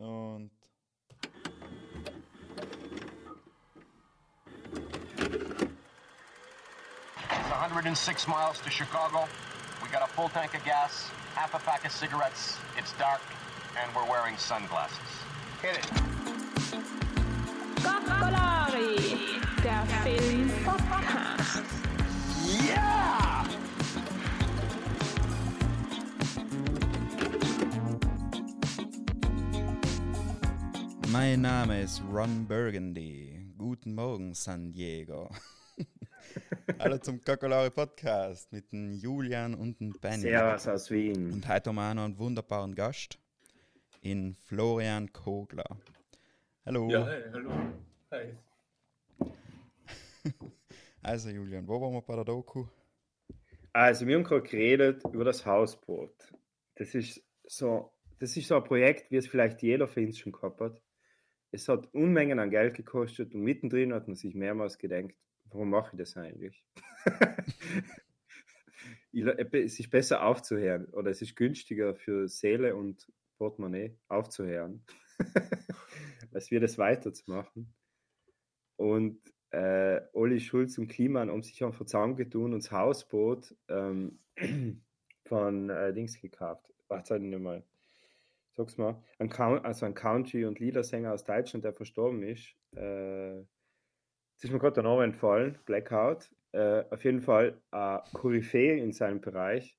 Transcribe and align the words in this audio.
Und. 0.00 0.50
It's 7.30 7.50
106 7.50 8.28
miles 8.28 8.60
to 8.60 8.70
Chicago. 8.70 9.26
We 9.82 9.88
got 9.88 10.02
a 10.02 10.12
full 10.12 10.28
tank 10.28 10.54
of 10.54 10.64
gas, 10.64 11.10
half 11.34 11.54
a 11.54 11.58
pack 11.58 11.84
of 11.84 11.90
cigarettes. 11.90 12.56
It's 12.76 12.92
dark, 12.98 13.20
and 13.82 13.94
we're 13.94 14.08
wearing 14.08 14.36
sunglasses. 14.36 14.98
Hit 15.62 15.78
it. 15.78 15.86
Coccolari, 17.82 19.40
der 19.62 19.84
Film-Podcast. 20.04 21.64
Mein 31.20 31.40
Name 31.40 31.82
ist 31.82 32.00
Ron 32.12 32.46
Burgundy. 32.46 33.52
Guten 33.58 33.96
Morgen, 33.96 34.34
San 34.34 34.70
Diego. 34.70 35.28
Hallo 36.78 36.96
zum 36.98 37.20
Kakolari 37.20 37.70
Podcast 37.70 38.52
mit 38.52 38.70
dem 38.70 38.92
Julian 38.92 39.56
und 39.56 39.80
dem 39.80 39.94
Benny. 40.00 40.20
Servus 40.20 40.68
aus 40.68 40.88
Wien. 40.92 41.32
Und 41.32 41.48
heute 41.48 41.70
haben 41.70 41.74
wir 41.74 41.90
auch 41.90 41.94
noch 41.94 42.04
einen 42.04 42.18
wunderbaren 42.20 42.72
Gast 42.76 43.18
in 44.00 44.36
Florian 44.46 45.12
Kogler. 45.12 45.78
Hallo. 46.64 46.88
Ja, 46.88 47.04
hey, 47.08 47.24
hallo. 47.32 47.50
Hi. 48.12 48.34
Also 51.02 51.30
Julian, 51.30 51.66
wo 51.66 51.80
waren 51.80 51.94
wir 51.94 52.02
bei 52.02 52.14
der 52.14 52.26
Doku? 52.26 52.64
Also, 53.72 54.06
wir 54.06 54.14
haben 54.14 54.22
gerade 54.22 54.42
geredet 54.42 55.02
über 55.12 55.24
das 55.24 55.44
Hausboot. 55.44 56.14
Das 56.76 56.94
ist 56.94 57.20
so, 57.44 57.90
das 58.20 58.36
ist 58.36 58.46
so 58.46 58.54
ein 58.54 58.62
Projekt, 58.62 59.10
wie 59.10 59.16
es 59.16 59.26
vielleicht 59.26 59.62
jeder 59.62 59.88
von 59.88 60.06
uns 60.06 60.16
schon 60.16 60.30
gehabt 60.30 60.60
hat. 60.60 60.80
Es 61.50 61.68
hat 61.68 61.92
Unmengen 61.94 62.38
an 62.38 62.50
Geld 62.50 62.74
gekostet 62.74 63.34
und 63.34 63.42
mittendrin 63.42 63.92
hat 63.94 64.06
man 64.06 64.16
sich 64.16 64.34
mehrmals 64.34 64.78
gedacht, 64.78 65.14
warum 65.46 65.70
mache 65.70 65.90
ich 65.94 65.98
das 65.98 66.16
eigentlich? 66.16 66.64
Ich 69.10 69.24
la- 69.24 69.32
es 69.32 69.80
ist 69.80 69.90
besser 69.90 70.22
aufzuhören 70.24 70.86
oder 70.92 71.10
es 71.10 71.22
ist 71.22 71.34
günstiger 71.34 71.94
für 71.94 72.28
Seele 72.28 72.76
und 72.76 73.10
Portemonnaie 73.38 73.96
aufzuhören, 74.08 74.84
als 76.32 76.50
wir 76.50 76.60
das 76.60 76.76
weiterzumachen. 76.78 77.72
Und 78.76 79.20
äh, 79.50 80.00
Olli 80.12 80.40
Schulz 80.40 80.76
und 80.78 80.88
Kliman 80.88 81.30
haben 81.30 81.42
sich 81.42 81.64
einfach 81.64 81.86
zusammengetun 81.86 82.52
und 82.52 82.62
das 82.62 82.70
Hausboot 82.70 83.56
ähm, 83.68 84.18
von 85.24 85.70
äh, 85.70 85.92
Dings 85.94 86.20
gekauft. 86.20 86.72
Warte 86.88 87.18
nicht 87.18 87.40
mal. 87.40 87.64
Sag's 88.58 88.76
mal. 88.76 89.00
Ein, 89.20 89.30
also 89.30 89.86
ein 89.86 89.94
Country- 89.94 90.44
und 90.44 90.58
Liedersänger 90.58 91.12
aus 91.12 91.22
Deutschland, 91.22 91.64
der 91.64 91.72
verstorben 91.72 92.24
ist. 92.24 92.56
Äh, 92.74 93.36
jetzt 93.38 94.42
ist 94.42 94.50
mir 94.50 94.58
gerade 94.58 94.74
der 94.74 94.82
Name 94.82 95.04
entfallen, 95.04 95.60
Blackout. 95.64 96.28
Äh, 96.50 96.82
auf 96.90 97.04
jeden 97.04 97.20
Fall 97.20 97.62
äh, 97.70 97.98
Koryphäe 98.14 98.78
in 98.78 98.92
seinem 98.92 99.20
Bereich 99.20 99.78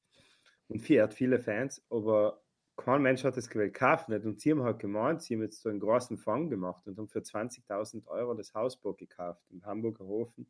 und 0.69 0.79
viel, 0.79 0.95
er 0.95 1.03
hat 1.03 1.13
viele 1.13 1.39
Fans, 1.39 1.85
aber 1.89 2.41
kein 2.77 3.01
Mensch 3.01 3.25
hat 3.25 3.35
das 3.35 3.49
gewählt 3.49 3.73
kaufen 3.73 4.13
nicht. 4.13 4.25
Und 4.25 4.39
sie 4.39 4.51
haben 4.51 4.63
halt 4.63 4.79
gemeint, 4.79 5.23
sie 5.23 5.35
haben 5.35 5.41
jetzt 5.41 5.61
so 5.61 5.67
einen 5.67 5.81
großen 5.81 6.17
Fang 6.17 6.49
gemacht 6.49 6.87
und 6.87 6.97
haben 6.97 7.09
für 7.09 7.19
20.000 7.19 8.07
Euro 8.07 8.33
das 8.33 8.53
Hausboot 8.53 8.97
gekauft 8.97 9.43
im 9.49 9.65
Hamburger 9.65 10.05
Hofen. 10.05 10.47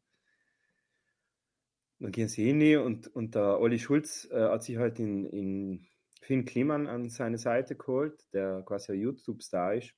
Dann 1.97 2.11
gehen 2.11 2.27
sie 2.27 2.45
hin 2.45 2.77
und, 2.77 3.07
und 3.07 3.33
der 3.33 3.59
Olli 3.59 3.79
Schulz 3.79 4.29
äh, 4.29 4.49
hat 4.49 4.61
sich 4.61 4.77
halt 4.77 4.99
in, 4.99 5.25
in 5.25 5.87
Finn 6.21 6.45
Kliman 6.45 6.87
an 6.87 7.09
seine 7.09 7.37
Seite 7.37 7.75
geholt, 7.75 8.25
der 8.33 8.61
quasi 8.63 8.93
ein 8.93 8.99
YouTube-Star 8.99 9.75
ist 9.75 9.93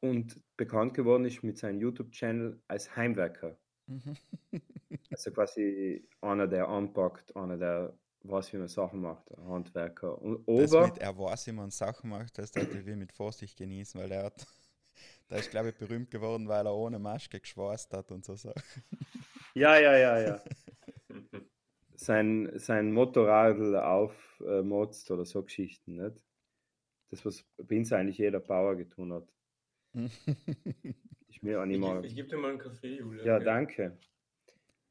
und 0.00 0.40
bekannt 0.56 0.94
geworden 0.94 1.24
ist 1.24 1.42
mit 1.42 1.58
seinem 1.58 1.80
YouTube-Channel 1.80 2.60
als 2.68 2.94
Heimwerker. 2.96 3.58
Also 5.10 5.30
quasi 5.32 6.06
einer, 6.20 6.46
der 6.46 6.68
anpackt, 6.68 7.34
einer, 7.34 7.56
der 7.56 7.98
weiß, 8.22 8.52
wie 8.52 8.58
man 8.58 8.68
Sachen 8.68 9.00
macht, 9.00 9.30
ein 9.36 9.46
Handwerker. 9.46 10.20
Und 10.20 10.46
Das 10.46 10.72
Ober, 10.72 10.86
mit 10.86 10.98
er 10.98 11.18
weiß, 11.18 11.46
wie 11.46 11.52
man 11.52 11.70
Sachen 11.70 12.10
macht, 12.10 12.38
das 12.38 12.52
sollte 12.52 12.84
wir 12.84 12.96
mit 12.96 13.12
Vorsicht 13.12 13.56
genießen, 13.56 14.00
weil 14.00 14.12
er 14.12 14.24
hat, 14.24 14.46
der 15.30 15.38
ist 15.38 15.50
glaube 15.50 15.70
ich 15.70 15.76
berühmt 15.76 16.10
geworden, 16.10 16.48
weil 16.48 16.66
er 16.66 16.74
ohne 16.74 16.98
Maske 16.98 17.40
geschweißt 17.40 17.92
hat 17.94 18.10
und 18.10 18.24
so 18.24 18.36
Sachen. 18.36 18.62
ja, 19.54 19.78
ja, 19.78 19.96
ja, 19.96 20.20
ja. 20.20 20.42
sein, 21.98 22.50
sein 22.58 22.92
Motorradl 22.92 23.76
aufmotzt 23.76 25.10
oder 25.10 25.24
so 25.24 25.42
Geschichten, 25.42 25.96
nicht? 25.96 26.22
Das, 27.10 27.24
was 27.24 27.44
bei 27.56 27.78
uns 27.78 27.92
eigentlich 27.92 28.18
jeder 28.18 28.40
Bauer 28.40 28.76
getan 28.76 29.12
hat. 29.12 29.28
Ich 31.28 31.42
mir 31.42 31.60
auch 31.60 31.66
nicht 31.66 31.76
Ich, 31.76 31.80
mal. 31.82 32.00
geb- 32.00 32.04
ich 32.04 32.14
gebe 32.14 32.28
dir 32.28 32.36
mal 32.36 32.50
einen 32.50 32.58
Kaffee, 32.58 32.96
Julia. 32.98 33.24
Ja, 33.24 33.38
danke. 33.38 33.98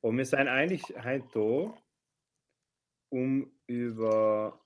Und 0.01 0.17
wir 0.17 0.25
sind 0.25 0.47
eigentlich 0.47 0.83
heute 1.03 1.27
da, 1.33 1.73
um 3.09 3.51
über 3.67 4.59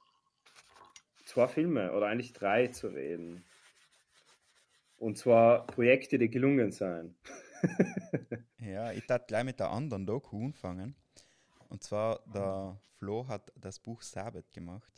zwei 1.26 1.48
Filme 1.48 1.92
oder 1.94 2.08
eigentlich 2.08 2.34
drei 2.34 2.68
zu 2.68 2.88
reden. 2.88 3.44
Und 4.98 5.18
zwar 5.18 5.68
Projekte, 5.68 6.18
die 6.18 6.30
gelungen 6.30 6.72
sind. 6.72 7.16
Ja, 8.58 8.92
ich 8.92 9.06
darf 9.08 9.28
gleich 9.28 9.44
mit 9.44 9.60
der 9.60 9.70
anderen 9.72 10.06
Doku 10.06 10.46
anfangen. 10.46 10.96
Und 11.72 11.82
zwar, 11.84 12.20
der 12.26 12.78
Flo 12.98 13.26
hat 13.30 13.50
das 13.56 13.80
Buch 13.80 14.02
Sabbat 14.02 14.52
gemacht. 14.52 14.92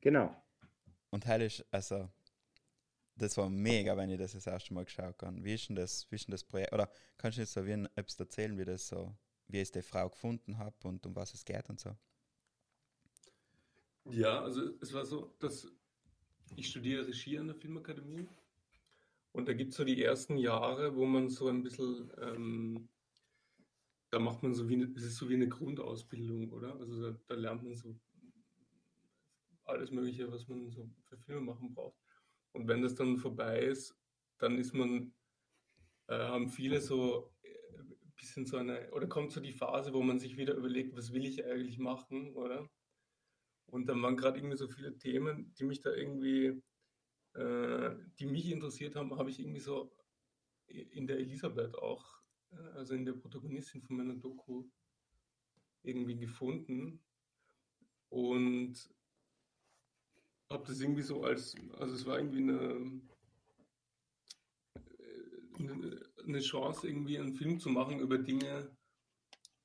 Genau. 0.00 0.34
Und 1.10 1.24
heil 1.24 1.42
ist, 1.42 1.64
also, 1.70 2.10
das 3.14 3.36
war 3.36 3.48
mega, 3.48 3.96
wenn 3.96 4.10
ich 4.10 4.18
das 4.18 4.32
das 4.32 4.48
erste 4.48 4.74
Mal 4.74 4.86
geschaut 4.86 5.22
habe. 5.22 5.44
Wie 5.44 5.54
ist 5.54 5.68
denn 5.68 5.76
das, 5.76 6.10
wie 6.10 6.16
ist 6.16 6.26
denn 6.26 6.32
das 6.32 6.42
Projekt? 6.42 6.72
Oder 6.72 6.90
kannst 7.16 7.38
du 7.38 7.42
jetzt 7.42 7.52
so 7.52 7.64
wie 7.64 7.74
ein, 7.74 7.88
erzählen, 7.94 8.58
wie 8.58 8.64
das 8.64 8.88
so, 8.88 9.14
wie 9.46 9.60
ich 9.60 9.70
die 9.70 9.82
Frau 9.82 10.08
gefunden 10.08 10.58
habe 10.58 10.76
und 10.82 11.06
um 11.06 11.14
was 11.14 11.32
es 11.32 11.44
geht 11.44 11.70
und 11.70 11.78
so? 11.78 11.96
Ja, 14.06 14.42
also 14.42 14.72
es 14.80 14.92
war 14.92 15.04
so, 15.04 15.32
dass 15.38 15.70
ich 16.56 16.70
studiere 16.70 17.06
Regie 17.06 17.38
an 17.38 17.46
der 17.46 17.54
Filmakademie 17.54 18.26
und 19.30 19.46
da 19.46 19.52
gibt 19.52 19.70
es 19.70 19.76
so 19.76 19.84
die 19.84 20.02
ersten 20.02 20.38
Jahre, 20.38 20.96
wo 20.96 21.06
man 21.06 21.28
so 21.28 21.46
ein 21.46 21.62
bisschen, 21.62 22.10
ähm, 22.20 22.88
da 24.10 24.18
macht 24.18 24.42
man 24.42 24.54
so 24.54 24.68
wie, 24.68 24.74
eine, 24.74 24.92
es 24.96 25.04
ist 25.04 25.16
so 25.16 25.28
wie 25.28 25.34
eine 25.34 25.48
Grundausbildung, 25.48 26.52
oder? 26.52 26.78
Also 26.78 27.10
da, 27.10 27.18
da 27.26 27.34
lernt 27.34 27.62
man 27.62 27.74
so 27.74 27.94
alles 29.64 29.90
Mögliche, 29.90 30.30
was 30.32 30.48
man 30.48 30.70
so 30.70 30.90
für 31.04 31.18
Filme 31.18 31.42
machen 31.42 31.74
braucht. 31.74 31.98
Und 32.52 32.68
wenn 32.68 32.82
das 32.82 32.94
dann 32.94 33.18
vorbei 33.18 33.60
ist, 33.60 33.94
dann 34.38 34.58
ist 34.58 34.72
man, 34.72 35.12
äh, 36.06 36.16
haben 36.16 36.48
viele 36.48 36.80
so 36.80 37.34
äh, 37.42 37.78
ein 37.78 38.12
bisschen 38.16 38.46
so 38.46 38.56
eine, 38.56 38.90
oder 38.92 39.06
kommt 39.06 39.32
so 39.32 39.40
die 39.40 39.52
Phase, 39.52 39.92
wo 39.92 40.02
man 40.02 40.18
sich 40.18 40.36
wieder 40.36 40.54
überlegt, 40.54 40.96
was 40.96 41.12
will 41.12 41.26
ich 41.26 41.44
eigentlich 41.44 41.78
machen, 41.78 42.34
oder? 42.34 42.68
Und 43.66 43.86
dann 43.88 44.00
waren 44.02 44.16
gerade 44.16 44.38
irgendwie 44.38 44.56
so 44.56 44.68
viele 44.68 44.96
Themen, 44.96 45.52
die 45.54 45.64
mich 45.64 45.82
da 45.82 45.92
irgendwie, 45.92 46.62
äh, 47.34 47.94
die 48.18 48.26
mich 48.26 48.50
interessiert 48.50 48.96
haben, 48.96 49.16
habe 49.18 49.28
ich 49.30 49.38
irgendwie 49.38 49.60
so 49.60 49.94
in 50.66 51.06
der 51.06 51.18
Elisabeth 51.18 51.74
auch, 51.76 52.22
äh, 52.22 52.27
also 52.74 52.94
in 52.94 53.04
der 53.04 53.12
Protagonistin 53.12 53.82
von 53.82 53.96
meiner 53.96 54.14
Doku, 54.14 54.64
irgendwie 55.82 56.16
gefunden. 56.16 57.00
Und 58.10 58.90
habe 60.50 60.66
das 60.66 60.80
irgendwie 60.80 61.02
so 61.02 61.22
als, 61.22 61.54
also 61.74 61.94
es 61.94 62.06
war 62.06 62.18
irgendwie 62.18 62.42
eine, 62.42 63.02
äh, 64.74 65.58
eine, 65.58 66.10
eine 66.24 66.40
Chance, 66.40 66.88
irgendwie 66.88 67.18
einen 67.18 67.34
Film 67.34 67.60
zu 67.60 67.68
machen 67.68 68.00
über 68.00 68.18
Dinge, 68.18 68.74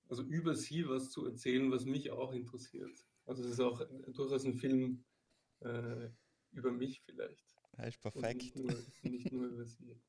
also 0.09 0.23
über 0.23 0.55
sie 0.55 0.87
was 0.87 1.09
zu 1.09 1.25
erzählen, 1.25 1.71
was 1.71 1.85
mich 1.85 2.11
auch 2.11 2.33
interessiert. 2.33 3.05
Also 3.25 3.43
es 3.43 3.51
ist 3.51 3.59
auch 3.61 3.81
durchaus 4.07 4.45
ein 4.45 4.55
Film 4.55 5.05
äh, 5.61 6.09
über 6.51 6.71
mich 6.71 7.01
vielleicht. 7.01 7.55
Das 7.71 7.87
ist 7.87 8.01
perfekt. 8.01 8.41
nicht 8.41 8.55
nur, 8.55 8.85
nicht 9.03 9.31
nur 9.31 9.47
über 9.47 9.65
sie. 9.65 9.97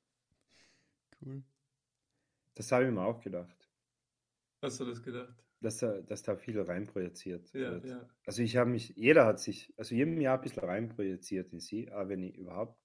Cool. 1.24 1.44
Das 2.54 2.72
habe 2.72 2.86
ich 2.86 2.90
mir 2.90 3.02
auch 3.04 3.20
gedacht. 3.20 3.68
Hast 4.62 4.80
du 4.80 4.84
das 4.84 5.00
gedacht? 5.02 5.44
Dass 5.60 5.78
da, 5.78 6.00
dass 6.02 6.22
da 6.22 6.36
viel 6.36 6.60
reinprojiziert 6.60 7.52
Ja, 7.54 7.70
wird. 7.70 7.84
ja. 7.84 8.08
Also 8.26 8.42
ich 8.42 8.56
habe 8.56 8.70
mich, 8.70 8.90
jeder 8.96 9.24
hat 9.26 9.40
sich, 9.40 9.72
also 9.76 9.94
jedem 9.94 10.20
Jahr 10.20 10.36
ein 10.38 10.42
bisschen 10.42 10.62
reinprojiziert 10.64 11.52
in 11.52 11.60
sie, 11.60 11.90
aber 11.90 12.10
wenn 12.10 12.22
ich 12.22 12.36
überhaupt 12.36 12.78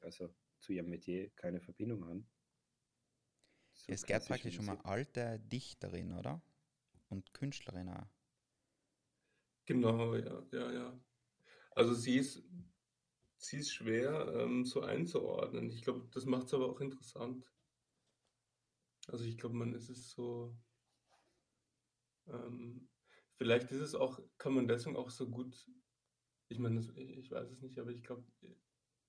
also 0.00 0.34
zu 0.60 0.72
ihrem 0.72 0.88
Metier 0.88 1.30
keine 1.36 1.60
Verbindung 1.60 2.06
habe. 2.06 2.24
So 3.74 3.94
es 3.94 4.06
geht 4.06 4.06
klassisch 4.06 4.26
praktisch 4.26 4.58
um 4.58 4.68
Musik. 4.68 4.70
eine 4.70 4.84
alte 4.84 5.38
Dichterin, 5.38 6.12
oder? 6.14 6.42
Und 7.10 7.32
Künstlerin 7.34 7.90
auch. 7.90 8.08
Genau, 9.66 10.14
ja, 10.16 10.42
ja, 10.52 10.72
ja. 10.72 11.00
Also 11.76 11.94
sie 11.94 12.18
ist, 12.18 12.44
sie 13.38 13.58
ist 13.58 13.72
schwer 13.74 14.34
ähm, 14.36 14.64
so 14.64 14.82
einzuordnen. 14.82 15.70
Ich 15.70 15.82
glaube, 15.82 16.08
das 16.12 16.26
macht 16.26 16.46
es 16.46 16.54
aber 16.54 16.68
auch 16.70 16.80
interessant. 16.80 17.44
Also 19.08 19.24
ich 19.24 19.36
glaube, 19.36 19.56
man 19.56 19.74
ist 19.74 19.88
es 19.88 20.10
so, 20.10 20.56
ähm, 22.28 22.88
vielleicht 23.36 23.70
ist 23.70 23.80
es 23.80 23.94
auch, 23.94 24.20
kann 24.38 24.54
man 24.54 24.68
deswegen 24.68 24.96
auch 24.96 25.10
so 25.10 25.28
gut, 25.28 25.68
ich 26.48 26.58
meine, 26.58 26.80
ich 26.80 27.30
weiß 27.30 27.50
es 27.50 27.62
nicht, 27.62 27.78
aber 27.78 27.90
ich 27.90 28.02
glaube, 28.02 28.24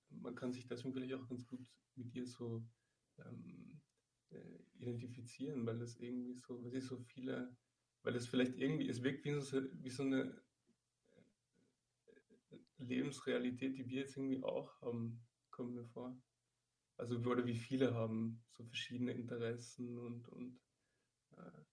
man 0.10 0.36
kann 0.36 0.51
sich 0.51 0.68
deswegen 0.68 0.94
vielleicht 0.94 1.13
auch 1.13 1.28
ganz 1.28 1.45
gut 1.45 1.69
mit 1.95 2.13
ihr 2.16 2.25
so 2.25 2.66
ähm, 3.19 3.81
äh, 4.30 4.60
identifizieren, 4.80 5.66
weil 5.66 5.80
das 5.80 5.98
irgendwie 5.98 6.34
so, 6.34 6.63
weil 6.63 6.72
sie 6.72 6.81
so 6.81 6.98
viele, 6.98 7.56
weil 8.04 8.13
das 8.13 8.28
vielleicht 8.28 8.57
irgendwie, 8.57 8.90
es 8.90 9.04
wirkt 9.04 9.25
wie 9.25 9.40
so, 9.40 9.62
wie 9.74 9.90
so 9.90 10.04
eine 10.04 10.42
äh, 12.51 12.57
Lebensrealität, 12.78 13.78
die 13.78 13.88
wir 13.88 14.01
jetzt 14.01 14.18
irgendwie 14.18 14.44
auch 14.44 14.81
haben, 14.81 15.22
kommt 15.51 15.74
mir 15.74 15.86
vor. 15.86 16.19
Also 16.98 17.18
oder 17.18 17.45
wie 17.45 17.56
viele 17.56 17.94
haben 17.94 18.44
so 18.51 18.63
verschiedene 18.63 19.13
Interessen 19.13 19.98
und, 19.98 20.28
und 20.30 20.60
äh, 21.38 21.63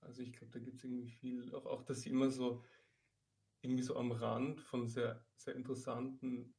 also 0.00 0.22
ich 0.22 0.32
glaube, 0.32 0.52
da 0.52 0.58
gibt 0.58 0.76
es 0.76 0.84
irgendwie 0.84 1.08
viel, 1.08 1.54
auch, 1.54 1.66
auch 1.66 1.82
dass 1.82 2.00
sie 2.00 2.10
immer 2.10 2.30
so 2.30 2.62
irgendwie 3.60 3.82
so 3.82 3.96
am 3.96 4.12
Rand 4.12 4.60
von 4.60 4.88
sehr, 4.88 5.24
sehr 5.36 5.54
interessanten 5.54 6.54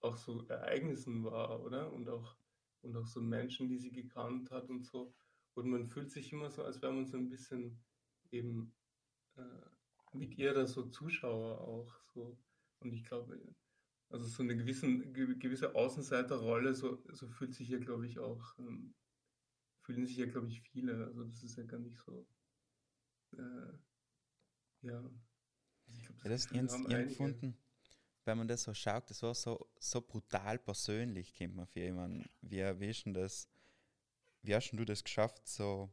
auch 0.00 0.16
so 0.16 0.46
Ereignissen 0.48 1.24
war, 1.24 1.62
oder? 1.62 1.92
Und 1.92 2.08
auch, 2.08 2.36
und 2.82 2.96
auch 2.96 3.06
so 3.06 3.20
Menschen, 3.20 3.68
die 3.68 3.78
sie 3.78 3.92
gekannt 3.92 4.50
hat 4.50 4.68
und 4.68 4.84
so. 4.84 5.14
Und 5.54 5.68
man 5.68 5.86
fühlt 5.86 6.10
sich 6.10 6.32
immer 6.32 6.50
so, 6.50 6.64
als 6.64 6.82
wäre 6.82 6.92
man 6.92 7.06
so 7.06 7.16
ein 7.16 7.28
bisschen 7.28 7.80
eben 8.30 8.74
äh, 9.36 9.42
mit 10.12 10.36
ihr 10.36 10.52
da 10.54 10.66
so 10.66 10.88
Zuschauer 10.88 11.60
auch 11.60 11.94
so. 12.12 12.38
Und 12.80 12.92
ich 12.92 13.04
glaube, 13.04 13.40
also 14.12 14.26
so 14.26 14.42
eine 14.42 14.56
gewissen, 14.56 15.12
gewisse 15.12 15.74
Außenseiterrolle, 15.74 16.74
so, 16.74 17.02
so 17.12 17.28
fühlt 17.28 17.54
sich 17.54 17.66
hier, 17.66 17.80
glaube 17.80 18.06
ich, 18.06 18.18
auch, 18.18 18.58
ähm, 18.58 18.94
fühlen 19.80 20.06
sich 20.06 20.16
ja, 20.16 20.26
glaube 20.26 20.48
ich, 20.48 20.60
viele. 20.60 21.06
Also 21.06 21.24
das 21.24 21.42
ist 21.42 21.56
ja 21.56 21.64
gar 21.64 21.80
nicht 21.80 21.98
so, 21.98 22.26
äh, 23.32 23.72
ja. 24.82 24.98
Also 24.98 25.98
ich 25.98 26.02
glaub, 26.04 26.22
das, 26.22 26.50
ja, 26.50 26.62
das 26.62 26.74
ist 26.74 26.90
empfunden, 26.90 27.56
wenn 28.24 28.38
man 28.38 28.48
das 28.48 28.62
so 28.62 28.74
schaut, 28.74 29.08
das 29.10 29.22
war 29.22 29.34
so, 29.34 29.68
so 29.78 30.00
brutal 30.00 30.58
persönlich, 30.58 31.34
kennt 31.34 31.56
man 31.56 31.66
für 31.66 31.80
jemanden. 31.80 32.28
Wie, 32.40 32.58
wie, 32.80 32.90
ist 32.90 33.04
das, 33.06 33.48
wie 34.42 34.54
hast 34.54 34.70
du 34.72 34.84
das 34.84 35.02
geschafft, 35.02 35.46
so, 35.46 35.92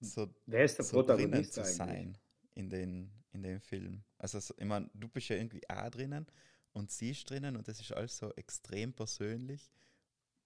so, 0.00 0.32
Wer 0.46 0.64
ist 0.64 0.78
der 0.78 0.84
so 0.84 0.96
Protagonist 0.96 1.54
zu 1.54 1.64
sein 1.64 2.16
in 2.54 2.70
den, 2.70 3.10
in 3.32 3.42
dem 3.42 3.60
Film? 3.60 4.02
Also, 4.18 4.40
so, 4.40 4.54
ich 4.56 4.64
meine, 4.64 4.90
du 4.94 5.08
bist 5.08 5.28
ja 5.28 5.36
irgendwie 5.36 5.68
auch 5.68 5.90
drinnen 5.90 6.26
und 6.72 6.90
sie 6.90 7.10
ist 7.10 7.28
drinnen 7.28 7.56
und 7.56 7.68
das 7.68 7.80
ist 7.80 7.92
alles 7.92 8.16
so 8.16 8.32
extrem 8.34 8.92
persönlich 8.92 9.70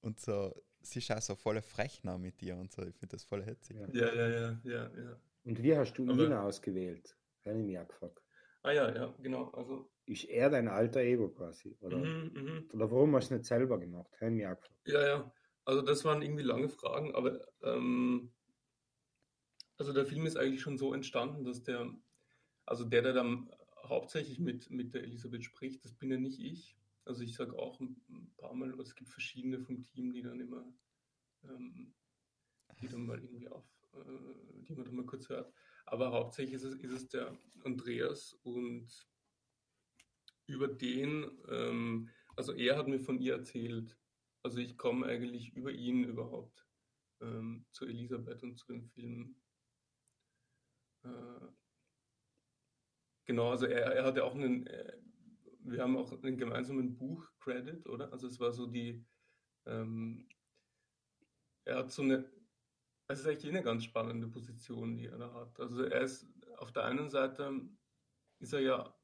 und 0.00 0.20
so, 0.20 0.54
sie 0.80 0.98
ist 1.00 1.10
auch 1.10 1.20
so 1.20 1.34
voll 1.34 1.60
frech 1.62 2.02
mit 2.04 2.40
dir 2.40 2.56
und 2.56 2.72
so. 2.72 2.82
Ich 2.82 2.94
finde 2.96 3.16
das 3.16 3.24
voll 3.24 3.44
hetzig. 3.44 3.76
Ja. 3.76 3.88
ja, 3.92 4.14
ja, 4.14 4.60
ja, 4.64 4.90
ja. 4.96 5.20
Und 5.44 5.62
wie 5.62 5.76
hast 5.76 5.94
du 5.94 6.08
Aber, 6.10 6.24
ihn 6.24 6.32
ausgewählt? 6.32 7.16
Habe 7.44 7.58
ich 7.58 7.66
mich 7.66 7.78
auch 7.78 7.88
gefragt. 7.88 8.22
Ah 8.62 8.72
ja, 8.72 8.94
ja, 8.94 9.14
genau. 9.22 9.50
Also, 9.50 9.90
ist 10.06 10.24
er 10.24 10.50
dein 10.50 10.68
alter 10.68 11.00
Ego 11.00 11.28
quasi? 11.28 11.76
Oder, 11.80 11.98
mhm, 11.98 12.32
mhm. 12.34 12.70
oder 12.72 12.90
warum 12.90 13.14
hast 13.16 13.30
du 13.30 13.34
es 13.34 13.40
nicht 13.40 13.48
selber 13.48 13.78
gemacht? 13.78 14.12
Habe 14.20 14.30
ich 14.30 14.36
mich 14.36 14.46
auch 14.46 14.56
gefragt. 14.56 14.80
Ja, 14.86 15.06
ja. 15.06 15.32
Also 15.64 15.82
das 15.82 16.02
waren 16.06 16.22
irgendwie 16.22 16.44
lange 16.44 16.70
Fragen, 16.70 17.14
aber 17.14 17.46
ähm, 17.62 18.32
also 19.78 19.92
der 19.92 20.06
Film 20.06 20.26
ist 20.26 20.36
eigentlich 20.36 20.60
schon 20.60 20.76
so 20.76 20.92
entstanden, 20.92 21.44
dass 21.44 21.62
der, 21.62 21.92
also 22.66 22.84
der, 22.84 23.02
der 23.02 23.12
dann 23.12 23.50
hauptsächlich 23.84 24.38
mit, 24.38 24.70
mit 24.70 24.92
der 24.92 25.04
Elisabeth 25.04 25.44
spricht, 25.44 25.84
das 25.84 25.94
bin 25.94 26.10
ja 26.10 26.18
nicht 26.18 26.40
ich. 26.40 26.76
Also 27.04 27.22
ich 27.22 27.34
sage 27.34 27.58
auch 27.58 27.80
ein 27.80 27.96
paar 28.36 28.54
Mal, 28.54 28.78
es 28.80 28.94
gibt 28.94 29.08
verschiedene 29.08 29.60
vom 29.60 29.82
Team, 29.82 30.12
die 30.12 30.22
dann 30.22 30.40
immer, 30.40 30.64
ähm, 31.44 31.94
die 32.80 32.88
dann 32.88 33.06
mal 33.06 33.22
irgendwie 33.22 33.48
auf, 33.48 33.64
äh, 33.94 34.62
die 34.68 34.74
man 34.74 34.84
dann 34.84 34.96
mal 34.96 35.06
kurz 35.06 35.28
hört. 35.28 35.50
Aber 35.86 36.12
hauptsächlich 36.12 36.54
ist 36.54 36.64
es, 36.64 36.74
ist 36.74 36.92
es 36.92 37.08
der 37.08 37.38
Andreas 37.64 38.34
und 38.42 39.08
über 40.46 40.68
den, 40.68 41.30
ähm, 41.48 42.10
also 42.36 42.52
er 42.52 42.76
hat 42.76 42.88
mir 42.88 43.00
von 43.00 43.18
ihr 43.18 43.34
erzählt. 43.34 43.96
Also 44.42 44.58
ich 44.58 44.76
komme 44.76 45.06
eigentlich 45.06 45.54
über 45.54 45.72
ihn 45.72 46.04
überhaupt 46.04 46.66
ähm, 47.20 47.64
zu 47.70 47.86
Elisabeth 47.86 48.42
und 48.42 48.58
zu 48.58 48.66
dem 48.66 48.84
Film. 48.84 49.36
Äh, 51.04 51.48
genau, 53.24 53.50
also 53.50 53.66
er, 53.66 53.92
er 53.94 54.04
hatte 54.04 54.24
auch 54.24 54.34
einen, 54.34 54.66
äh, 54.66 54.96
wir 55.60 55.82
haben 55.82 55.96
auch 55.96 56.12
einen 56.12 56.38
gemeinsamen 56.38 56.96
Buch-Credit, 56.96 57.86
oder? 57.88 58.12
Also 58.12 58.26
es 58.26 58.40
war 58.40 58.52
so 58.52 58.66
die, 58.66 59.04
ähm, 59.66 60.28
er 61.64 61.78
hat 61.78 61.92
so 61.92 62.02
eine 62.02 62.30
es 63.08 63.20
ist 63.20 63.26
eigentlich 63.26 63.48
eine 63.52 63.62
ganz 63.62 63.84
spannende 63.84 64.28
Position, 64.28 64.96
die 64.96 65.06
er 65.06 65.18
da 65.18 65.32
hat. 65.32 65.58
Also 65.60 65.82
er 65.84 66.02
ist 66.02 66.26
auf 66.58 66.72
der 66.72 66.84
einen 66.84 67.08
Seite 67.10 67.68
ist 68.40 68.52
er 68.52 68.60
ja 68.60 68.94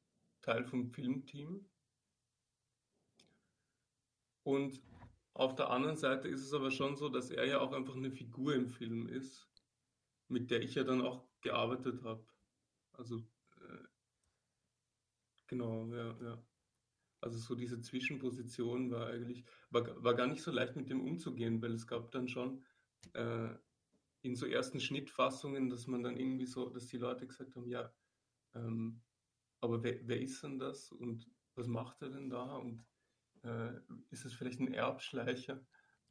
Teil 0.43 0.65
vom 0.65 0.87
Filmteam 0.87 1.71
und 4.43 4.83
auf 5.33 5.55
der 5.57 5.71
anderen 5.71 5.97
Seite 5.97 6.29
ist 6.29 6.43
es 6.43 6.53
aber 6.53 6.71
schon 6.71 6.97
so, 6.97 7.09
dass 7.09 7.31
er 7.31 7.47
ja 7.47 7.61
auch 7.61 7.73
einfach 7.73 7.97
eine 7.97 8.11
Figur 8.13 8.55
im 8.55 8.69
Film 8.69 9.09
ist, 9.09 9.51
mit 10.29 10.51
der 10.51 10.63
ich 10.63 10.75
ja 10.75 10.85
dann 10.85 11.01
auch 11.03 11.29
gearbeitet 11.45 12.03
habe. 12.03 12.27
Also 12.95 13.19
äh, 13.61 13.85
genau, 15.47 15.87
ja, 15.95 16.17
ja. 16.21 16.43
Also 17.21 17.39
so 17.39 17.55
diese 17.55 17.81
Zwischenposition 17.81 18.91
war 18.91 19.07
eigentlich, 19.07 19.45
war, 19.71 20.03
war 20.03 20.15
gar 20.15 20.27
nicht 20.27 20.43
so 20.43 20.51
leicht 20.51 20.77
mit 20.77 20.91
dem 20.91 21.01
umzugehen, 21.01 21.63
weil 21.63 21.73
es 21.73 21.87
gab 21.87 22.11
dann 22.11 22.29
schon 22.29 22.65
äh, 23.15 23.49
in 24.23 24.35
so 24.35 24.47
ersten 24.47 24.81
Schnittfassungen, 24.81 25.71
dass 25.71 25.87
man 25.87 26.03
dann 26.03 26.17
irgendwie 26.17 26.47
so, 26.47 26.69
dass 26.69 26.87
die 26.87 26.99
Leute 26.99 27.27
gesagt 27.27 27.55
haben, 27.57 27.69
ja, 27.69 27.93
ähm, 28.55 29.01
aber 29.61 29.83
wer, 29.83 30.07
wer 30.07 30.21
ist 30.21 30.43
denn 30.43 30.59
das 30.59 30.93
und 30.93 31.31
was 31.55 31.67
macht 31.67 32.03
er 32.03 32.11
denn 32.11 32.29
da 32.29 32.57
und 32.57 32.85
äh, 33.43 33.73
ist 34.11 34.25
es 34.25 34.35
vielleicht 34.35 34.61
ein 34.61 34.73
Erbschleicher? 34.73 35.65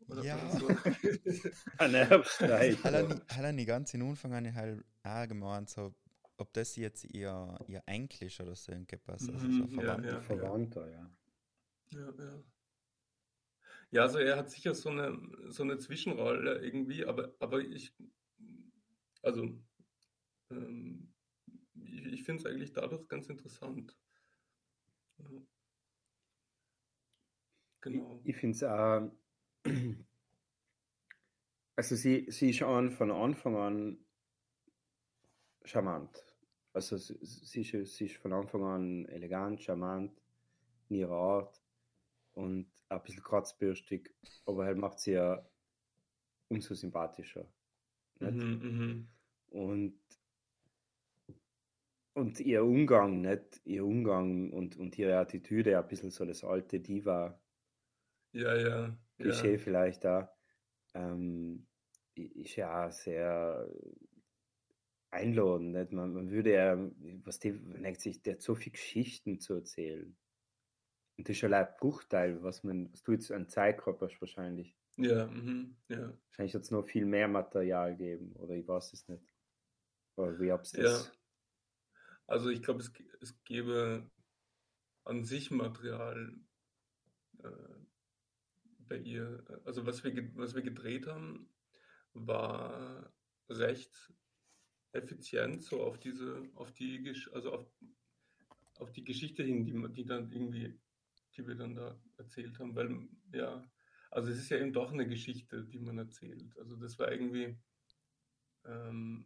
Oder 0.08 0.24
ja. 0.24 0.50
So? 0.52 0.68
ein 1.78 1.94
Erbschleicher. 1.94 2.84
Hat 2.84 3.44
er 3.44 3.54
nicht 3.54 3.68
ganz 3.68 3.94
in 3.94 4.02
Anfang 4.02 4.34
an 4.34 4.56
halt 4.56 4.84
auch 5.04 5.28
gemeint, 5.28 5.70
so, 5.70 5.94
ob 6.38 6.54
das 6.54 6.76
jetzt 6.76 7.06
ihr, 7.06 7.58
ihr 7.68 7.84
Enkel 7.86 8.28
ist 8.28 8.40
oder 8.40 8.56
so 8.56 8.72
ein 8.72 8.88
Gepass, 8.88 9.30
also 9.30 9.50
so 9.52 9.68
Verwandter. 9.68 10.10
Ja, 10.10 10.16
ja. 10.16 10.22
Verwandter, 10.22 10.90
ja. 10.90 11.12
Ja, 11.92 12.14
ja. 12.18 12.44
Ja, 13.92 14.02
also 14.02 14.18
er 14.18 14.38
hat 14.38 14.50
sicher 14.50 14.74
so 14.74 14.90
eine, 14.90 15.20
so 15.50 15.62
eine 15.62 15.78
Zwischenrolle 15.78 16.64
irgendwie, 16.66 17.06
aber, 17.06 17.36
aber 17.40 17.60
ich, 17.60 17.94
also 19.22 19.56
ähm, 20.50 21.14
ich, 21.76 22.06
ich 22.08 22.24
finde 22.24 22.42
es 22.42 22.46
eigentlich 22.48 22.74
dadurch 22.74 23.08
ganz 23.08 23.30
interessant. 23.30 23.96
Genau. 27.82 28.20
Ich, 28.24 28.30
ich 28.30 28.38
finde 28.38 28.56
es 28.56 28.64
auch, 28.64 29.12
also 31.76 31.96
sie, 31.96 32.26
sie 32.32 32.50
ist 32.50 32.58
schon 32.58 32.90
von 32.90 33.12
Anfang 33.12 33.56
an 33.58 34.04
charmant. 35.64 36.24
Also 36.74 36.98
sie, 36.98 37.62
ist, 37.62 37.96
sie 37.96 38.06
ist 38.06 38.18
von 38.18 38.34
Anfang 38.34 38.64
an 38.64 39.06
elegant, 39.06 39.62
charmant 39.62 40.20
in 40.90 40.98
ihrer 40.98 41.16
Art 41.16 41.62
und 42.34 42.68
ein 42.90 43.04
bisschen 43.04 43.24
kratzbürstig, 43.24 44.14
aber 44.46 44.66
halt 44.66 44.78
macht 44.78 45.00
sie 45.00 45.14
ja 45.14 45.46
umso 46.50 46.74
sympathischer. 46.74 47.48
Mhm, 48.20 48.30
mhm, 48.30 49.08
und, 49.50 50.00
und 52.14 52.40
ihr 52.40 52.64
Umgang, 52.64 53.22
nicht? 53.22 53.62
Ihr 53.66 53.86
Umgang 53.86 54.52
und, 54.52 54.78
und 54.78 54.98
ihre 54.98 55.18
Attitüde, 55.18 55.78
ein 55.78 55.88
bisschen 55.88 56.12
so 56.12 56.26
das 56.26 56.44
alte 56.44 56.80
Diva. 56.80 57.40
Ja, 58.32 58.56
ja. 58.56 58.98
Klischee 59.18 59.54
ja. 59.54 59.58
vielleicht 59.60 60.04
da. 60.04 60.36
Ähm, 60.96 61.68
ist 62.16 62.56
ja 62.56 62.90
sehr 62.92 63.68
einladend. 65.14 65.74
Nicht? 65.74 65.92
Man, 65.92 66.14
man 66.14 66.32
würde 66.32 66.54
ja, 66.54 66.78
was 67.24 67.40
die, 67.40 67.52
denkt 67.54 68.02
sich, 68.02 68.22
der 68.22 68.34
hat 68.34 68.42
so 68.42 68.56
viele 68.56 68.72
Geschichten 68.72 69.40
zu 69.40 69.56
erzählen. 69.56 70.16
Und 71.18 71.28
das 71.28 71.34
ist 71.34 71.40
schon 71.40 71.54
ein 71.54 71.68
Bruchteil, 71.80 72.42
was 72.44 72.64
man, 72.64 72.92
was 72.92 73.04
du 73.04 73.12
jetzt 73.12 73.32
an 73.32 73.48
Zeit 73.48 73.78
gehabt 73.78 74.02
hast 74.02 74.20
wahrscheinlich. 74.20 74.76
Ja, 74.98 75.28
mhm, 75.28 75.76
ja. 75.88 76.14
Wahrscheinlich 76.28 76.56
hat 76.56 76.64
es 76.64 76.72
noch 76.72 76.84
viel 76.84 77.06
mehr 77.06 77.28
Material 77.28 77.96
geben, 77.96 78.34
oder 78.34 78.54
ich 78.56 78.68
weiß 78.68 78.94
es 78.94 79.08
nicht. 79.08 79.34
Oder 80.16 80.40
wie 80.40 80.52
hab's 80.52 80.72
das? 80.72 81.06
Ja. 81.08 81.12
Also 82.28 82.50
ich 82.50 82.62
glaube, 82.62 82.82
es, 82.82 82.92
es 83.22 83.44
gäbe 83.44 84.10
an 85.04 85.24
sich 85.24 85.52
Material 85.52 86.34
äh, 87.44 87.50
bei 88.80 88.98
ihr. 88.98 89.44
Also 89.66 89.86
was 89.86 90.04
wir, 90.04 90.36
was 90.36 90.56
wir 90.56 90.62
gedreht 90.62 91.08
haben, 91.08 91.50
war 92.14 93.12
recht 93.50 94.14
effizient 94.94 95.64
so 95.64 95.84
auf 95.84 96.00
diese, 96.00 96.50
auf 96.56 96.72
die, 96.72 97.14
also 97.34 97.54
auf, 97.54 97.66
auf 98.80 98.92
die 98.92 99.04
Geschichte 99.04 99.44
hin, 99.44 99.66
die, 99.66 99.94
die 99.94 100.06
dann 100.06 100.32
irgendwie 100.32 100.80
die 101.36 101.48
wir 101.48 101.56
dann 101.56 101.76
da 101.76 102.00
erzählt 102.18 102.60
haben, 102.60 102.76
weil 102.76 103.08
ja, 103.32 103.64
also 104.12 104.30
es 104.30 104.38
ist 104.38 104.50
ja 104.50 104.58
eben 104.58 104.74
doch 104.74 104.92
eine 104.92 105.08
Geschichte, 105.08 105.64
die 105.66 105.80
man 105.80 105.98
erzählt. 105.98 106.58
Also 106.58 106.76
das 106.76 107.00
war 107.00 107.12
irgendwie 107.12 107.58
ähm, 108.66 109.26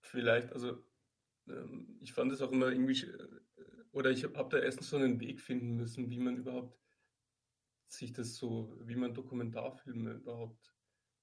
vielleicht, 0.00 0.52
also 0.52 0.84
ähm, 1.48 1.98
ich 2.00 2.12
fand 2.12 2.32
es 2.32 2.42
auch 2.42 2.52
immer 2.52 2.68
irgendwie 2.68 3.06
oder 3.92 4.10
ich 4.10 4.24
habe 4.24 4.38
hab 4.38 4.50
da 4.50 4.58
erstens 4.58 4.90
so 4.90 4.96
einen 4.96 5.20
Weg 5.20 5.40
finden 5.40 5.76
müssen, 5.76 6.10
wie 6.10 6.18
man 6.18 6.36
überhaupt 6.36 6.78
sich 7.88 8.12
das 8.12 8.36
so, 8.36 8.78
wie 8.84 8.96
man 8.96 9.14
Dokumentarfilme 9.14 10.12
überhaupt 10.14 10.75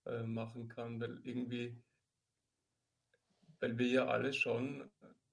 äh, 0.05 0.24
machen 0.24 0.67
kann, 0.67 1.00
weil 1.00 1.19
irgendwie, 1.24 1.81
weil 3.60 3.77
wir 3.77 3.88
ja 3.88 4.07
alle 4.07 4.33
schon, 4.33 4.89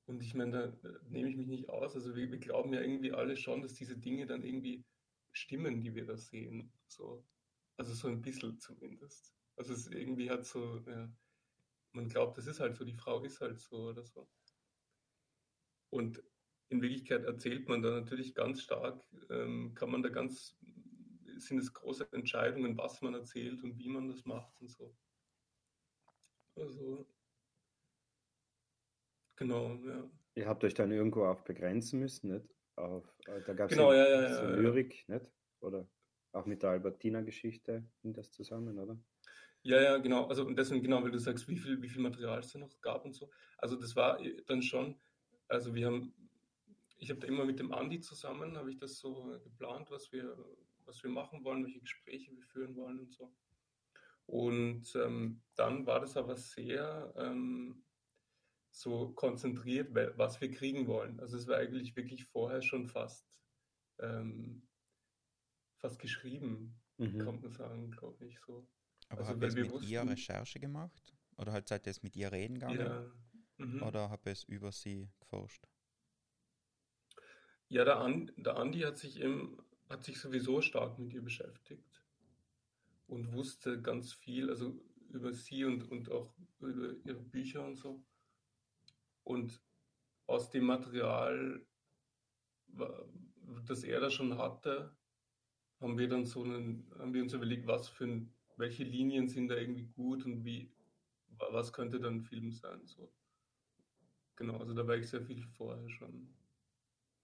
und 0.07 0.23
ich 0.23 0.35
meine, 0.35 0.73
da 0.83 0.91
nehme 1.09 1.31
ich 1.31 1.37
mich 1.37 1.47
nicht 1.47 1.69
aus, 1.69 1.95
also 1.95 2.15
wir, 2.17 2.31
wir 2.31 2.39
glauben 2.39 2.73
ja 2.73 2.81
irgendwie 2.81 3.13
alle 3.13 3.37
schon, 3.37 3.63
dass 3.63 3.75
diese 3.75 3.97
Dinge 3.97 4.27
dann 4.27 4.43
irgendwie 4.43 4.85
stimmen, 5.33 5.81
die 5.81 5.95
wir 5.95 6.07
da 6.07 6.17
sehen. 6.17 6.73
So. 6.87 7.25
Also 7.77 7.95
so 7.95 8.09
ein 8.09 8.21
bisschen 8.21 8.59
zumindest. 8.59 9.33
Also 9.57 9.73
es 9.73 9.87
irgendwie 9.89 10.31
hat 10.31 10.45
so, 10.45 10.79
ja, 10.87 11.11
man 11.93 12.09
glaubt, 12.09 12.39
das 12.39 12.47
ist 12.47 12.61
halt 12.61 12.77
so, 12.77 12.85
die 12.85 12.95
Frau 12.95 13.23
ist 13.25 13.41
halt 13.41 13.59
so 13.59 13.89
oder 13.89 14.05
so. 14.05 14.29
Und 15.91 16.23
in 16.69 16.83
Wirklichkeit 16.83 17.25
erzählt 17.25 17.69
man 17.69 17.83
da 17.83 17.91
natürlich 17.91 18.35
ganz 18.35 18.63
stark, 18.63 19.03
ähm, 19.29 19.75
kann 19.75 19.91
man 19.91 20.03
da 20.03 20.09
ganz, 20.09 20.57
sind 21.41 21.59
es 21.59 21.73
große 21.73 22.09
Entscheidungen, 22.13 22.77
was 22.77 23.01
man 23.03 23.15
erzählt 23.15 23.63
und 23.63 23.79
wie 23.79 23.89
man 23.89 24.09
das 24.09 24.25
macht 24.25 24.61
und 24.61 24.69
so. 24.69 24.95
Also, 26.57 27.07
genau, 29.37 29.75
ja. 29.75 30.11
Ihr 30.35 30.47
habt 30.47 30.65
euch 30.65 30.75
dann 30.75 30.93
irgendwo 30.93 31.25
auch 31.25 31.41
begrenzen 31.43 32.01
müssen, 32.01 32.33
nicht? 32.33 32.49
Auf, 32.77 33.05
äh, 33.27 33.41
da 33.47 33.53
gab 33.53 33.71
es 33.71 33.77
Genau, 33.77 33.93
ja, 33.93 34.09
ja, 34.09 34.35
so 34.35 34.45
ja, 34.45 34.51
ja. 34.51 34.57
Lyrik, 34.57 35.09
nicht? 35.09 35.27
Oder 35.61 35.89
auch 36.33 36.47
mit 36.47 36.63
der 36.63 36.71
Albertina-Geschichte 36.71 37.85
hing 38.03 38.13
das 38.15 38.31
zusammen, 38.31 38.79
oder? 38.79 38.99
Ja, 39.63 39.81
ja, 39.81 39.99
genau. 39.99 40.27
Also 40.27 40.47
und 40.47 40.57
deswegen, 40.57 40.83
genau, 40.83 41.03
weil 41.03 41.11
du 41.11 41.19
sagst, 41.19 41.49
wie 41.49 41.59
viel, 41.59 41.83
wie 41.83 41.89
viel 41.89 42.03
Material 42.03 42.39
es 42.39 42.53
da 42.53 42.59
noch 42.59 42.81
gab 42.81 43.05
und 43.05 43.13
so. 43.13 43.31
Also 43.59 43.77
das 43.77 43.95
war 43.97 44.21
äh, 44.21 44.43
dann 44.47 44.63
schon, 44.63 44.99
also 45.49 45.75
wir 45.75 45.87
haben, 45.87 46.15
ich 46.99 47.11
habe 47.11 47.21
da 47.21 47.27
immer 47.27 47.45
mit 47.45 47.59
dem 47.59 47.73
Andi 47.73 48.01
zusammen, 48.01 48.57
habe 48.57 48.71
ich 48.71 48.79
das 48.79 48.99
so 48.99 49.39
geplant, 49.43 49.91
was 49.91 50.13
wir, 50.13 50.37
was 50.91 51.03
wir 51.05 51.11
machen 51.11 51.45
wollen, 51.45 51.65
welche 51.65 51.81
Gespräche 51.81 52.33
wir 52.33 52.43
führen 52.43 52.75
wollen 52.75 52.99
und 52.99 53.13
so. 53.13 53.33
Und 54.27 54.93
ähm, 54.97 55.43
dann 55.55 55.87
war 55.87 56.01
das 56.01 56.17
aber 56.17 56.37
sehr 56.37 57.13
ähm, 57.17 57.85
so 58.73 59.13
konzentriert, 59.13 59.95
was 60.19 60.41
wir 60.41 60.51
kriegen 60.51 60.87
wollen. 60.87 61.19
Also 61.21 61.37
es 61.37 61.47
war 61.47 61.59
eigentlich 61.59 61.95
wirklich 61.97 62.27
vorher 62.27 62.61
schon 62.63 62.87
fast, 62.89 63.27
ähm, 64.01 64.67
fast 65.79 65.99
geschrieben, 66.01 66.77
Mhm. 66.99 67.19
kann 67.19 67.41
man 67.41 67.51
sagen, 67.53 67.91
glaube 67.93 68.27
ich 68.27 68.39
so. 68.41 68.69
Aber 69.09 69.21
Also, 69.21 69.33
habt 69.33 69.43
ihr 69.43 69.49
es 69.49 69.55
mit 69.55 69.65
ihr 69.65 69.73
wussten- 69.73 70.09
Recherche 70.11 70.61
gemacht? 70.61 71.15
Oder 71.39 71.53
halt 71.53 71.67
seid 71.67 71.87
ihr 71.87 71.91
es 71.93 72.03
mit 72.03 72.15
ihr 72.15 72.31
reden 72.31 72.55
gegangen? 72.55 72.79
Ja. 72.79 73.13
Mhm. 73.57 73.83
Oder 73.83 74.11
habt 74.11 74.27
ihr 74.27 74.33
es 74.33 74.45
über 74.45 74.71
sie 74.71 75.09
geforscht? 75.19 75.65
Ja, 77.69 77.85
der, 77.85 77.99
An, 78.01 78.31
der 78.37 78.57
Andi 78.57 78.81
hat 78.81 78.99
sich 78.99 79.19
eben, 79.21 79.57
hat 79.91 80.05
sich 80.05 80.19
sowieso 80.19 80.63
stark 80.63 80.99
mit 80.99 81.13
ihr 81.13 81.23
beschäftigt 81.23 82.03
und 83.09 83.33
wusste 83.33 83.83
ganz 83.83 84.13
viel, 84.13 84.49
also 84.49 84.81
über 85.11 85.33
sie 85.33 85.65
und, 85.65 85.91
und 85.91 86.11
auch 86.11 86.33
über 86.61 86.95
ihre 87.05 87.21
Bücher 87.21 87.67
und 87.67 87.77
so. 87.77 88.03
Und 89.25 89.61
aus 90.27 90.49
dem 90.51 90.65
Material, 90.65 91.67
das 93.67 93.83
er 93.83 94.01
da 94.01 94.11
schon 94.11 94.39
hatte, 94.39 94.97
haben 95.81 95.99
wir 95.99 96.09
dann 96.09 96.25
so 96.25 96.45
einen, 96.45 96.89
haben 96.99 97.13
wir 97.13 97.23
uns 97.23 97.33
überlegt, 97.33 97.67
was 97.67 97.89
für 97.89 98.05
ein, 98.05 98.33
welche 98.57 98.85
Linien 98.85 99.29
sind 99.29 99.49
da 99.49 99.57
irgendwie 99.57 99.87
gut 99.87 100.25
und 100.25 100.45
wie, 100.45 100.71
wa- 101.39 101.49
was 101.53 101.73
könnte 101.73 101.99
dann 101.99 102.17
ein 102.17 102.23
Film 102.23 102.53
sein, 102.53 102.87
so. 102.87 103.13
Genau, 104.37 104.59
also 104.59 104.73
da 104.73 104.87
war 104.87 104.97
ich 104.97 105.09
sehr 105.09 105.23
viel 105.23 105.43
vorher 105.43 105.89
schon. 105.91 106.29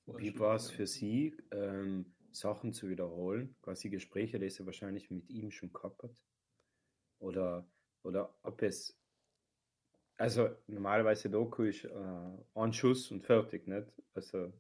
vorher 0.05 0.35
Wie 0.35 0.39
war 0.39 0.57
es 0.57 0.71
für 0.71 0.87
Sie, 0.87 1.37
ähm, 1.53 2.16
Sachen 2.39 2.73
zu 2.73 2.89
wiederholen? 2.89 3.57
Quasi 3.63 3.91
Gespräche, 3.91 4.39
die 4.39 4.51
Sie 4.51 4.67
wahrscheinlich 4.67 5.11
mit 5.11 5.29
ihm 5.31 5.51
schon 5.51 5.73
gehabt 5.73 6.03
hat? 6.03 6.23
Oder, 7.19 7.71
oder 8.03 8.39
ob 8.43 8.63
es, 8.63 8.99
also 10.19 10.57
normalerweise 10.67 11.31
Doku 11.31 11.65
ist 11.65 11.85
äh, 11.85 11.91
ein 12.55 12.73
Schuss 12.73 13.11
und 13.11 13.23
fertig, 13.23 13.67
nicht? 13.67 13.89
Also 14.15 14.53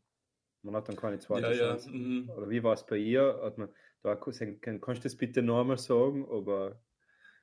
man 0.63 0.77
hat 0.77 0.89
dann 0.89 0.97
keine 0.97 1.19
zweite 1.19 1.43
Ja, 1.43 1.53
ja. 1.53 1.77
Chance. 1.77 1.91
Mhm. 1.91 2.31
Oder 2.31 2.51
wie 2.51 2.63
war 2.63 2.75
es 2.75 2.87
bei 2.87 2.97
ihr? 2.99 3.41
Hat 3.43 3.59
man 3.59 3.73
da 4.03 4.15
gesagt, 4.15 4.63
kann- 4.63 4.81
kannst 4.81 5.05
du 5.05 5.09
das 5.09 5.17
bitte 5.17 5.43
nochmal 5.43 5.79
sagen? 5.79 6.27
Aber, 6.31 6.83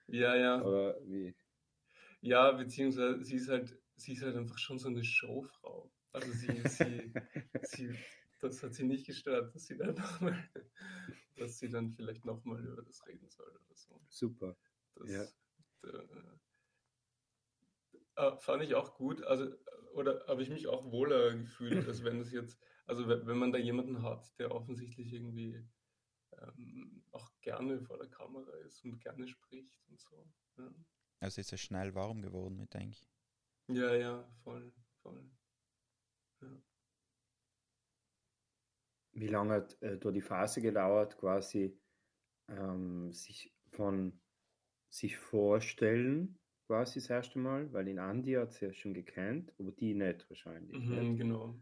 Ja, 0.08 0.36
ja. 0.36 0.62
oder 0.64 1.00
wie? 1.06 1.36
Ja, 2.22 2.52
beziehungsweise 2.52 3.24
sie 3.24 3.36
ist 3.36 3.50
halt, 3.50 3.78
sie 3.96 4.14
ist 4.14 4.24
halt 4.24 4.36
einfach 4.36 4.58
schon 4.58 4.80
so 4.80 4.88
eine 4.88 5.04
Showfrau. 5.04 5.92
Also 6.12 6.32
sie, 6.32 6.64
sie, 6.66 7.16
sie, 7.62 8.06
das 8.44 8.62
hat 8.64 8.74
sie 8.74 8.84
nicht 8.84 9.06
gestört, 9.06 9.54
dass 9.56 9.66
sie 9.66 9.78
dann 9.78 9.96
nochmal, 9.96 10.50
dass 11.36 11.60
sie 11.60 11.70
dann 11.70 11.94
vielleicht 11.94 12.26
nochmal 12.26 12.64
über 12.66 12.82
das 12.84 13.06
reden 13.08 13.30
soll 13.30 13.50
oder 13.50 13.76
so. 13.76 14.02
Super. 14.10 14.58
Das 14.96 15.10
Ja. 15.10 15.90
äh, 15.90 16.38
äh, 18.16 18.38
fand 18.40 18.64
ich 18.64 18.76
auch 18.76 18.96
gut. 18.96 19.24
Also, 19.24 19.52
oder 19.94 20.26
habe 20.28 20.42
ich 20.44 20.50
mich 20.50 20.68
auch 20.68 20.92
wohler 20.92 21.36
gefühlt, 21.36 21.88
als 21.88 22.04
wenn 22.04 22.20
das 22.20 22.32
jetzt, 22.32 22.60
also 22.86 23.08
wenn, 23.08 23.38
man 23.38 23.52
da 23.52 23.58
jemanden 23.58 24.02
hat, 24.02 24.38
der 24.40 24.52
offensichtlich 24.52 25.14
irgendwie 25.14 25.64
ähm, 26.40 27.04
auch 27.12 27.32
gerne 27.42 27.82
vor 27.82 27.98
der 27.98 28.10
Kamera 28.10 28.52
ist 28.66 28.84
und 28.84 29.00
gerne 29.00 29.28
spricht 29.28 29.88
und 29.88 30.00
so. 30.00 30.28
Ja. 30.58 30.74
Also 31.20 31.42
ist 31.42 31.54
es 31.54 31.62
schnell 31.62 31.96
warm 31.96 32.22
geworden 32.22 32.58
mit, 32.58 32.74
denke 32.74 32.98
ich. 32.98 33.08
Ja, 33.70 33.96
ja, 33.96 34.28
voll, 34.44 34.74
voll. 35.02 35.30
Wie 39.14 39.28
lange 39.28 39.54
hat 39.54 39.82
äh, 39.82 39.98
da 39.98 40.12
die 40.12 40.22
Phase 40.22 40.62
gedauert, 40.62 41.18
quasi 41.18 41.80
ähm, 42.50 43.12
sich 43.14 43.54
von 43.72 44.20
sich 44.90 45.18
vorstellen, 45.18 46.40
quasi 46.68 47.00
das 47.00 47.10
erste 47.10 47.40
Mal, 47.40 47.72
weil 47.74 47.88
in 47.88 48.00
Andi 48.00 48.34
hat 48.34 48.54
sie 48.54 48.66
ja 48.66 48.74
schon 48.74 48.94
gekannt, 48.94 49.54
aber 49.60 49.72
die 49.72 49.94
nicht 49.94 50.30
wahrscheinlich. 50.30 50.80
Mhm, 50.80 50.96
nicht? 50.96 51.18
genau. 51.18 51.60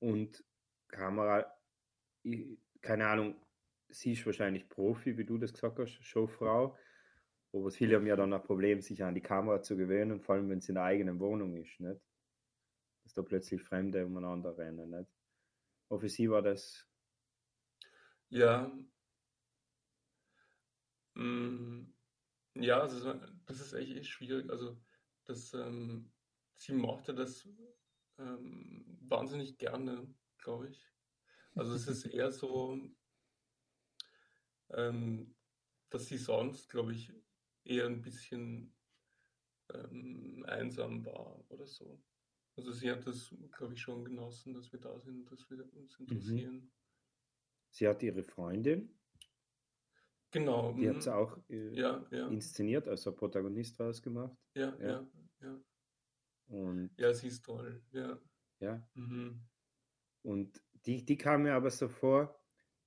Und 0.00 0.44
Kamera, 0.88 1.46
ich, 2.22 2.58
keine 2.80 3.06
Ahnung, 3.06 3.34
sie 3.88 4.12
ist 4.12 4.24
wahrscheinlich 4.26 4.68
Profi, 4.68 5.16
wie 5.16 5.24
du 5.24 5.38
das 5.38 5.52
gesagt 5.52 5.78
hast, 5.78 6.02
Showfrau. 6.04 6.76
Aber 7.52 7.70
viele 7.70 7.96
haben 7.96 8.06
ja 8.06 8.16
dann 8.16 8.32
ein 8.32 8.42
Problem, 8.42 8.80
sich 8.80 9.02
an 9.02 9.14
die 9.14 9.20
Kamera 9.20 9.60
zu 9.60 9.76
gewöhnen, 9.76 10.20
vor 10.20 10.36
allem 10.36 10.48
wenn 10.48 10.58
es 10.58 10.68
in 10.68 10.76
der 10.76 10.84
eigenen 10.84 11.18
Wohnung 11.18 11.56
ist, 11.56 11.80
nicht? 11.80 12.00
Dass 13.02 13.14
da 13.14 13.22
plötzlich 13.22 13.62
Fremde 13.62 14.06
umeinander 14.06 14.56
rennen, 14.56 14.90
nicht? 14.90 15.10
Aber 15.88 16.00
für 16.00 16.08
sie 16.08 16.30
war 16.30 16.42
das 16.42 16.88
Ja. 18.30 18.70
Mm, 21.14 21.94
Ja, 22.56 22.80
das 22.80 22.94
ist, 22.94 23.06
das 23.46 23.60
ist 23.60 23.72
echt, 23.74 23.96
echt 23.96 24.08
schwierig. 24.10 24.50
Also, 24.50 24.82
das, 25.24 25.54
ähm, 25.54 26.12
sie 26.56 26.72
mochte 26.74 27.14
das 27.14 27.48
ähm, 28.18 28.98
wahnsinnig 29.02 29.58
gerne, 29.58 30.14
glaube 30.38 30.68
ich. 30.70 30.86
Also, 31.54 31.74
es 31.74 31.88
ist 31.88 32.06
eher 32.06 32.32
so, 32.32 32.78
ähm, 34.70 35.36
dass 35.90 36.06
sie 36.06 36.18
sonst, 36.18 36.68
glaube 36.70 36.92
ich, 36.92 37.12
eher 37.64 37.86
ein 37.86 38.02
bisschen 38.02 38.76
ähm, 39.72 40.44
einsam 40.48 41.04
war 41.04 41.44
oder 41.50 41.66
so. 41.66 42.04
Also, 42.56 42.72
sie 42.72 42.90
hat 42.90 43.06
das, 43.06 43.34
glaube 43.52 43.74
ich, 43.74 43.80
schon 43.82 44.04
genossen, 44.04 44.54
dass 44.54 44.72
wir 44.72 44.80
da 44.80 44.98
sind, 45.00 45.30
dass 45.30 45.50
wir 45.50 45.72
uns 45.74 45.98
interessieren. 46.00 46.72
Sie 47.70 47.86
hat 47.88 48.02
ihre 48.02 48.22
Freundin, 48.24 48.94
Genau. 50.32 50.72
die 50.72 50.86
mhm. 50.86 50.94
hat 50.94 51.02
sie 51.02 51.14
auch 51.14 51.38
äh, 51.48 51.74
Ja, 51.74 52.06
ja, 52.10 52.28
inszeniert, 52.28 52.86
also 52.88 53.12
Protagonist 53.12 53.80
rausgemacht. 53.80 54.36
ja, 54.54 54.76
ja. 54.80 54.88
ja, 54.88 55.08
ja. 55.40 55.60
Und 56.48 56.90
Ja, 56.98 57.12
sie 57.12 57.28
ist 57.28 57.44
toll. 57.44 57.82
Ja. 57.92 58.18
ja, 58.60 58.88
Mhm. 58.94 59.40
und 60.22 60.62
die, 60.86 61.04
die 61.04 61.16
kam 61.16 61.42
mir 61.42 61.54
aber 61.54 61.70
so 61.70 61.88
vor, 61.88 62.38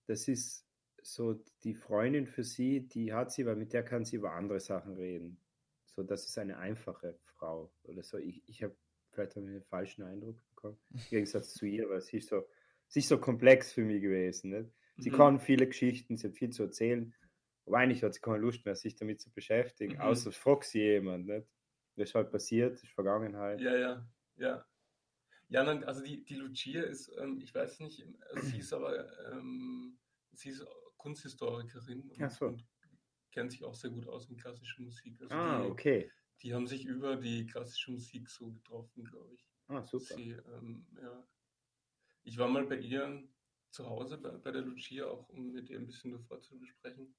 das 0.08 0.28
ist 0.28 0.68
so 1.02 1.34
die 1.64 1.74
Freundin 1.76 2.28
für 2.28 2.44
sie, 2.44 2.88
die 2.88 3.14
hat 3.14 3.32
sie, 3.32 3.46
weil 3.46 3.56
mit 3.58 3.74
der 3.74 3.84
kann 3.84 4.06
sie 4.06 4.16
über 4.16 4.32
andere 4.32 4.60
Sachen 4.60 4.94
reden. 4.96 5.38
So, 5.86 6.02
das 6.04 6.26
ist 6.26 6.38
eine 6.38 6.58
einfache 6.58 7.20
Frau 7.26 7.72
oder 7.84 8.04
so. 8.04 8.18
Ich, 8.18 8.42
ich 8.48 8.64
habe 8.64 8.76
vielleicht 9.12 9.38
einen 9.38 9.62
falschen 9.64 10.04
Eindruck 10.04 10.38
bekommen, 10.50 10.78
im 10.92 11.00
Gegensatz 11.10 11.54
zu 11.54 11.66
ihr, 11.66 11.90
weil 11.90 12.02
sie 12.02 12.18
ist 12.18 12.30
so, 12.30 12.48
ist 13.00 13.10
so 13.10 13.18
komplex 13.18 13.72
für 13.74 13.84
mich 13.84 14.02
gewesen. 14.02 14.52
Nicht? 14.52 14.72
Sie 14.98 15.10
Mhm. 15.12 15.16
kann 15.16 15.40
viele 15.40 15.68
Geschichten, 15.68 16.18
sie 16.18 16.28
hat 16.28 16.36
viel 16.36 16.50
zu 16.52 16.64
erzählen, 16.64 17.14
aber 17.66 17.78
eigentlich 17.78 18.04
hat 18.04 18.14
sie 18.14 18.20
keine 18.22 18.38
Lust 18.40 18.66
mehr, 18.66 18.76
sich 18.76 18.96
damit 18.96 19.22
zu 19.22 19.32
beschäftigen, 19.32 19.94
Mhm. 19.96 20.02
außer 20.02 20.32
fragt 20.32 20.66
sie 20.66 20.82
jemand. 20.82 21.28
Nicht? 21.28 21.48
Das 21.96 22.10
ist 22.10 22.16
halt 22.16 22.32
passiert, 22.32 22.74
das 22.74 22.84
ist 22.84 22.92
Vergangenheit. 22.92 23.60
Ja, 23.62 23.76
ja, 23.76 24.08
ja. 24.38 24.66
Ja, 25.50 25.64
nein, 25.64 25.84
also 25.84 26.02
die, 26.04 26.24
die 26.24 26.36
Lucia 26.36 26.82
ist, 26.84 27.12
ähm, 27.20 27.40
ich 27.42 27.54
weiß 27.54 27.80
nicht, 27.82 28.04
also 28.32 28.42
sie 28.48 28.58
ist 28.60 28.74
aber, 28.74 29.32
ähm, 29.32 30.00
sie 30.32 30.50
ist 30.50 30.66
Kunsthistorikerin 30.98 32.10
und, 32.10 32.32
so. 32.32 32.48
und 32.48 32.66
kennt 33.32 33.52
sich 33.52 33.64
auch 33.64 33.76
sehr 33.76 33.92
gut 33.92 34.08
aus 34.08 34.30
mit 34.30 34.42
klassischer 34.42 34.82
Musik. 34.82 35.20
Also 35.22 35.36
Ah, 35.36 35.64
die, 35.64 35.70
okay. 35.70 36.12
die 36.42 36.54
haben 36.54 36.66
sich 36.66 36.86
über 36.86 37.18
die 37.18 37.46
klassische 37.46 37.92
Musik 37.92 38.30
so 38.30 38.52
getroffen, 38.52 39.04
glaube 39.04 39.36
ich. 39.36 39.46
Ah, 39.68 39.84
super. 39.86 40.16
Sie, 40.16 40.32
ähm, 40.32 40.88
ja. 41.00 41.28
Ich 42.24 42.38
war 42.38 42.48
mal 42.48 42.66
bei 42.66 42.78
ihr 42.78 43.24
zu 43.72 43.90
Hause, 43.90 44.18
bei, 44.18 44.32
bei 44.32 44.52
der 44.52 44.62
Lucia, 44.62 45.06
auch 45.06 45.28
um 45.30 45.52
mit 45.52 45.70
ihr 45.70 45.80
ein 45.80 45.88
bisschen 45.88 46.12
davor 46.12 46.42
zu 46.42 46.58
besprechen. 46.58 47.14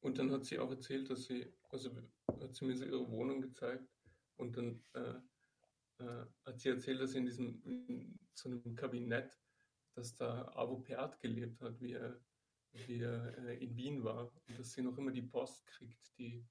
Und 0.00 0.18
dann 0.18 0.30
hat 0.30 0.44
sie 0.44 0.58
auch 0.58 0.70
erzählt, 0.70 1.10
dass 1.10 1.24
sie, 1.24 1.52
also 1.70 1.90
hat 2.40 2.54
sie 2.54 2.64
mir 2.64 2.76
so 2.76 2.84
ihre 2.84 3.10
Wohnung 3.10 3.40
gezeigt. 3.40 3.88
Und 4.36 4.56
dann 4.56 4.82
äh, 4.94 5.20
äh, 5.98 6.26
hat 6.44 6.60
sie 6.60 6.70
erzählt, 6.70 7.00
dass 7.00 7.12
sie 7.12 7.18
in 7.18 7.26
diesem, 7.26 7.62
in 7.64 8.18
so 8.34 8.48
einem 8.48 8.74
Kabinett, 8.74 9.38
dass 9.94 10.14
da 10.14 10.50
Avo 10.54 10.78
Pärt 10.78 11.20
gelebt 11.20 11.60
hat, 11.60 11.80
wie 11.80 11.92
er, 11.92 12.18
wie 12.86 13.00
er 13.00 13.36
äh, 13.38 13.62
in 13.62 13.76
Wien 13.76 14.02
war. 14.02 14.32
Und 14.46 14.58
dass 14.58 14.72
sie 14.72 14.82
noch 14.82 14.96
immer 14.96 15.10
die 15.10 15.22
Post 15.22 15.66
kriegt, 15.66 16.16
die, 16.18 16.46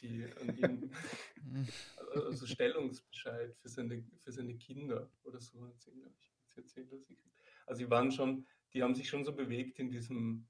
die 0.00 0.24
an 0.40 0.56
ihn, 0.56 0.92
also 2.14 2.46
Stellungsbescheid 2.46 3.56
für 3.56 3.68
seine, 3.68 4.04
für 4.18 4.32
seine 4.32 4.56
Kinder 4.56 5.08
oder 5.22 5.40
so 5.40 5.64
hat 5.66 5.80
sie, 5.80 5.92
glaube 5.92 6.16
ich, 6.18 6.37
erzählt, 6.58 6.90
sie 6.90 7.16
kriegt. 7.16 7.40
Also 7.66 7.84
die 7.84 7.90
waren 7.90 8.10
schon, 8.10 8.46
die 8.72 8.82
haben 8.82 8.94
sich 8.94 9.08
schon 9.08 9.24
so 9.24 9.34
bewegt 9.34 9.78
in 9.78 9.90
diesem 9.90 10.46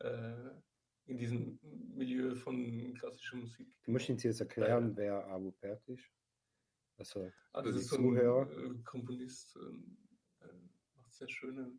äh, 0.00 0.50
in 1.06 1.16
diesem 1.16 1.58
Milieu 1.62 2.34
von 2.36 2.94
klassischer 2.94 3.36
Musik. 3.36 3.68
Du 3.84 3.90
musst 3.90 4.08
uns 4.08 4.22
jetzt 4.22 4.40
erklären, 4.40 4.96
wer 4.96 5.26
Abu 5.26 5.50
Pert 5.52 5.86
ist. 5.88 6.04
Also, 6.96 7.32
ah, 7.52 7.62
das 7.62 7.74
ist 7.76 7.88
so 7.88 7.96
Zuhörer. 7.96 8.48
ein 8.50 8.76
äh, 8.80 8.82
Komponist, 8.84 9.56
ähm, 9.56 9.96
äh, 10.40 10.46
macht 10.96 11.12
sehr 11.12 11.28
schöne. 11.28 11.72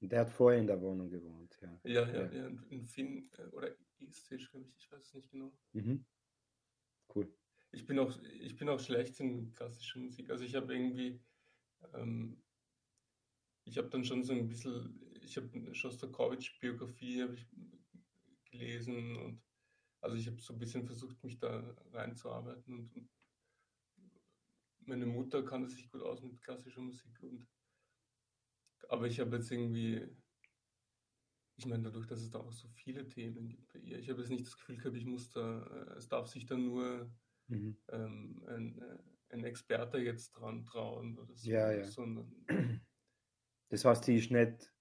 Der 0.00 0.20
hat 0.20 0.30
vorher 0.30 0.58
in 0.60 0.66
der 0.66 0.80
Wohnung 0.80 1.08
gewohnt, 1.08 1.56
ja. 1.62 1.80
Ja, 1.84 2.06
ja, 2.08 2.24
Ja. 2.24 2.32
ja, 2.32 2.46
in- 2.48 2.62
in 2.70 2.84
Finn 2.86 3.30
äh, 3.38 3.46
oder 3.48 3.70
Estisch, 4.00 4.50
glaube 4.50 4.66
ich, 4.66 4.74
ich 4.76 4.90
weiß 4.90 5.02
es 5.06 5.14
nicht 5.14 5.30
genau. 5.30 5.52
Mhm. 5.72 6.04
Cool. 7.14 7.32
Ich 7.72 7.86
bin 7.86 7.98
auch, 7.98 8.18
ich 8.22 8.56
bin 8.56 8.68
auch 8.68 8.80
schlecht 8.80 9.18
in 9.20 9.52
klassischer 9.52 10.00
Musik. 10.00 10.30
Also 10.30 10.44
ich 10.44 10.54
habe 10.54 10.74
irgendwie, 10.74 11.20
ähm, 11.94 12.42
ich 13.64 13.78
habe 13.78 13.88
dann 13.88 14.04
schon 14.04 14.22
so 14.24 14.32
ein 14.32 14.48
bisschen, 14.48 15.00
ich 15.22 15.36
habe 15.36 15.48
habe 17.22 17.34
ich 17.34 17.48
gelesen 18.50 19.16
und 19.16 19.42
also 20.00 20.16
ich 20.16 20.26
habe 20.26 20.40
so 20.40 20.52
ein 20.52 20.58
bisschen 20.58 20.86
versucht, 20.86 21.22
mich 21.24 21.38
da 21.38 21.74
reinzuarbeiten 21.92 22.74
und, 22.78 22.92
und 22.94 23.10
meine 24.80 25.06
Mutter 25.06 25.44
kannte 25.44 25.68
sich 25.68 25.90
gut 25.90 26.02
aus 26.02 26.22
mit 26.22 26.40
klassischer 26.40 26.80
Musik 26.80 27.22
und 27.22 27.48
aber 28.88 29.06
ich 29.06 29.18
habe 29.20 29.36
jetzt 29.36 29.50
irgendwie, 29.50 30.06
ich 31.56 31.66
meine, 31.66 31.84
dadurch, 31.84 32.06
dass 32.06 32.20
es 32.20 32.30
da 32.30 32.40
auch 32.40 32.52
so 32.52 32.68
viele 32.68 33.06
Themen 33.08 33.48
gibt 33.48 33.72
bei 33.72 33.78
ihr, 33.78 33.98
ich 33.98 34.10
habe 34.10 34.20
jetzt 34.20 34.30
nicht 34.30 34.46
das 34.46 34.56
Gefühl 34.56 34.76
gehabt, 34.76 34.96
ich 34.96 35.06
muss 35.06 35.30
da, 35.30 35.62
äh, 35.66 35.94
es 35.96 36.08
darf 36.08 36.28
sich 36.28 36.46
da 36.46 36.56
nur 36.56 37.12
Mhm. 37.48 37.76
ähm, 37.88 38.44
ein, 38.48 38.78
äh, 38.80 38.98
ein 39.30 39.44
Experte 39.44 39.98
jetzt 39.98 40.32
dran 40.32 40.64
trauen 40.64 41.18
oder 41.18 41.36
so, 41.36 41.50
Ja, 41.50 41.72
ja. 41.72 41.82
sondern 41.82 42.46
Das 43.74 43.84
heißt, 43.84 44.06
die 44.06 44.14
ist 44.18 44.30
nicht 44.30 44.72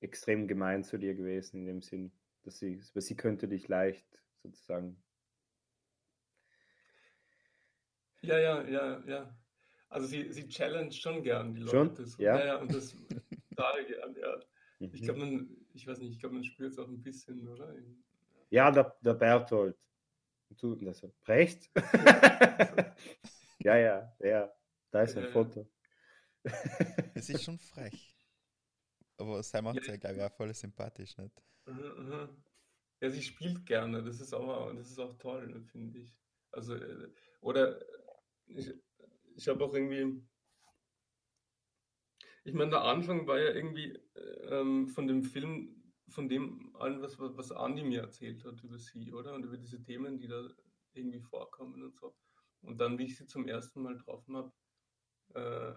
extrem 0.00 0.48
gemein 0.48 0.82
zu 0.82 0.96
dir 0.96 1.14
gewesen, 1.14 1.58
in 1.60 1.66
dem 1.66 1.82
Sinn, 1.82 2.10
dass 2.42 2.58
sie, 2.58 2.80
weil 2.94 3.02
sie 3.02 3.16
könnte 3.16 3.48
dich 3.48 3.68
leicht 3.68 4.06
sozusagen. 4.42 4.96
ja, 8.22 8.38
ja, 8.38 8.66
ja, 8.66 9.04
ja. 9.06 9.36
Also 9.90 10.06
sie, 10.06 10.32
sie 10.32 10.48
challenge 10.48 10.92
schon 10.92 11.22
gern 11.22 11.52
die 11.52 11.60
Schon? 11.60 11.88
Leute. 11.88 12.06
So. 12.06 12.22
Ja? 12.22 12.38
ja, 12.38 12.46
ja, 12.46 12.56
und 12.62 12.72
das 12.72 12.96
total 13.50 13.84
gern, 13.84 14.16
ja. 14.18 14.40
Ich 14.80 15.02
Mhm. 15.02 15.04
glaube, 15.04 15.20
man, 15.20 15.56
ich 15.74 15.86
weiß 15.86 15.98
nicht, 15.98 16.12
ich 16.12 16.18
glaube, 16.18 16.36
man 16.36 16.44
spürt 16.44 16.72
es 16.72 16.78
auch 16.78 16.88
ein 16.88 17.02
bisschen, 17.02 17.46
oder? 17.46 17.76
Ja, 18.48 18.70
der, 18.70 18.96
der 19.02 19.12
Berthold. 19.12 19.76
Du, 20.58 20.78
also, 20.86 21.12
Brecht? 21.20 21.70
ja, 23.58 23.76
ja, 23.76 24.16
ja. 24.18 24.50
Da 24.90 25.02
ist 25.02 25.14
ein 25.18 25.24
ja. 25.24 25.30
Foto. 25.30 25.68
Es 27.14 27.28
ist 27.28 27.44
schon 27.44 27.58
frech. 27.58 28.16
Aber 29.16 29.42
Sam 29.42 29.64
macht 29.64 29.86
ja, 29.86 29.96
glaube 29.96 30.16
ich, 30.16 30.22
auch 30.22 30.32
voll 30.32 30.54
sympathisch, 30.54 31.16
nicht? 31.16 31.42
Ja, 33.00 33.10
sie 33.10 33.22
spielt 33.22 33.66
gerne, 33.66 34.02
das 34.02 34.20
ist 34.20 34.32
auch, 34.32 34.72
das 34.74 34.90
ist 34.90 34.98
auch 35.00 35.14
toll, 35.18 35.60
finde 35.72 35.98
ich. 36.00 36.14
Also, 36.52 36.74
äh, 36.74 37.12
oder 37.40 37.80
ich, 38.46 38.72
ich 39.34 39.48
habe 39.48 39.64
auch 39.64 39.74
irgendwie, 39.74 40.22
ich 42.44 42.54
meine, 42.54 42.70
der 42.70 42.82
Anfang 42.82 43.26
war 43.26 43.40
ja 43.40 43.52
irgendwie 43.52 43.96
äh, 44.14 44.60
ähm, 44.60 44.88
von 44.88 45.08
dem 45.08 45.24
Film, 45.24 45.82
von 46.08 46.28
dem 46.28 46.74
allen, 46.76 47.02
was, 47.02 47.18
was 47.18 47.36
was 47.36 47.52
Andi 47.52 47.82
mir 47.82 48.02
erzählt 48.02 48.44
hat 48.44 48.62
über 48.62 48.78
sie, 48.78 49.12
oder? 49.12 49.34
Und 49.34 49.44
über 49.44 49.56
diese 49.56 49.82
Themen, 49.82 50.18
die 50.18 50.28
da 50.28 50.48
irgendwie 50.92 51.20
vorkommen 51.20 51.82
und 51.82 51.96
so. 51.96 52.14
Und 52.60 52.78
dann, 52.78 52.98
wie 52.98 53.06
ich 53.06 53.16
sie 53.16 53.26
zum 53.26 53.48
ersten 53.48 53.82
Mal 53.82 53.96
getroffen 53.96 54.36
habe, 54.36 54.52
äh, 55.34 55.74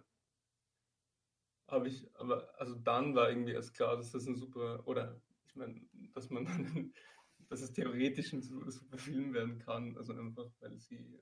habe 1.68 1.88
ich, 1.88 2.08
aber 2.16 2.50
also 2.60 2.76
dann 2.76 3.16
war 3.16 3.30
irgendwie 3.30 3.54
erst 3.54 3.74
klar, 3.74 3.98
dass 3.98 4.12
das 4.12 4.26
ein 4.28 4.36
super, 4.36 4.86
oder 4.88 5.20
ich 5.48 5.56
meine, 5.56 5.82
dass 6.14 6.30
man 6.30 6.46
dann, 6.46 6.94
dass 7.50 7.62
es 7.62 7.74
theoretisch 7.74 8.34
ein 8.34 8.42
su- 8.42 8.70
super 8.70 8.98
Film 8.98 9.34
werden 9.34 9.60
kann, 9.60 9.98
also 9.98 10.14
einfach, 10.14 10.50
weil 10.60 10.78
sie, 10.80 11.20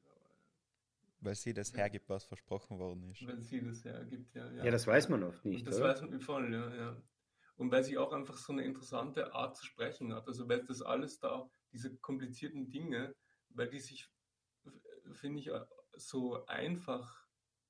Weil 1.22 1.34
sie 1.34 1.56
das 1.56 1.76
hergibt, 1.76 2.08
was 2.08 2.24
versprochen 2.24 2.78
worden 2.78 3.10
ist. 3.10 3.28
weil 3.28 3.42
sie 3.42 3.62
das 3.62 3.84
hergibt, 3.86 4.34
ja. 4.36 4.52
Ja, 4.62 4.72
das 4.72 4.88
weiß 4.88 5.10
man 5.10 5.24
oft 5.24 5.46
nicht, 5.46 5.62
Und 5.62 5.68
das 5.68 5.80
oder? 5.80 5.82
weiß 5.82 6.02
man 6.02 6.20
voll, 6.20 6.52
ja, 6.54 6.76
ja. 6.76 7.04
Und 7.58 7.72
weil 7.72 7.84
sie 7.84 7.98
auch 7.98 8.12
einfach 8.14 8.38
so 8.38 8.52
eine 8.54 8.64
interessante 8.64 9.34
Art 9.34 9.56
zu 9.56 9.66
sprechen 9.66 10.14
hat, 10.14 10.28
also 10.28 10.50
weil 10.50 10.64
das 10.66 10.82
alles 10.82 11.20
da, 11.20 11.50
diese 11.72 11.96
komplizierten 11.98 12.70
Dinge, 12.70 13.16
weil 13.50 13.70
die 13.70 13.80
sich, 13.80 14.10
finde 15.14 15.40
ich, 15.40 15.48
äh, 15.48 15.62
so 15.96 16.46
einfach 16.48 17.26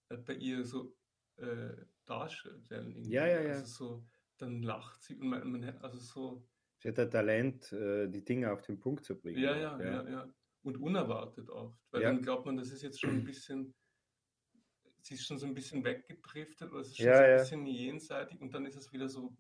äh, 0.10 0.18
bei 0.18 0.34
ihr 0.36 0.66
so 0.66 0.96
äh, 1.38 1.76
darstellen. 2.06 2.96
irgendwie. 2.96 3.12
Ja, 3.14 3.28
ja, 3.28 3.42
ja. 3.42 3.54
Also 3.60 3.66
so, 3.66 4.06
dann 4.38 4.62
lacht 4.64 5.02
sie 5.04 5.16
und 5.18 5.28
man, 5.30 5.52
man 5.52 5.64
also 5.80 5.98
so, 6.00 6.48
Sie 6.80 6.90
hat 6.90 7.00
ein 7.00 7.10
Talent, 7.10 7.72
äh, 7.72 8.08
die 8.10 8.24
Dinge 8.26 8.52
auf 8.52 8.62
den 8.62 8.80
Punkt 8.80 9.06
zu 9.06 9.18
bringen. 9.20 9.44
ja, 9.44 9.56
auch, 9.76 9.80
ja, 9.80 9.80
ja, 9.80 10.10
ja. 10.10 10.34
Und 10.64 10.78
unerwartet 10.78 11.50
oft, 11.50 11.80
weil 11.92 12.02
Ja. 12.02 12.10
dann 12.10 12.22
glaubt 12.22 12.46
man, 12.46 12.58
das 12.58 12.72
ist 12.72 12.82
jetzt 12.84 13.00
schon 13.02 13.18
ein 13.18 13.24
bisschen, 13.26 13.74
sie 15.02 15.16
ist 15.16 15.26
schon 15.26 15.38
so 15.38 15.46
ein 15.46 15.54
bisschen 15.54 15.84
weggedriftet 15.84 16.72
oder 16.72 16.82
es 16.82 16.88
ist 16.90 16.98
schon 16.98 17.06
Ja, 17.06 17.14
so 17.14 17.24
ein 17.24 17.30
ja. 17.30 17.38
bisschen 17.38 17.66
jenseitig 17.66 18.42
und 18.42 18.54
dann 18.54 18.66
ist 18.66 18.76
es 18.76 18.92
wieder 18.92 19.08
so 19.10 19.36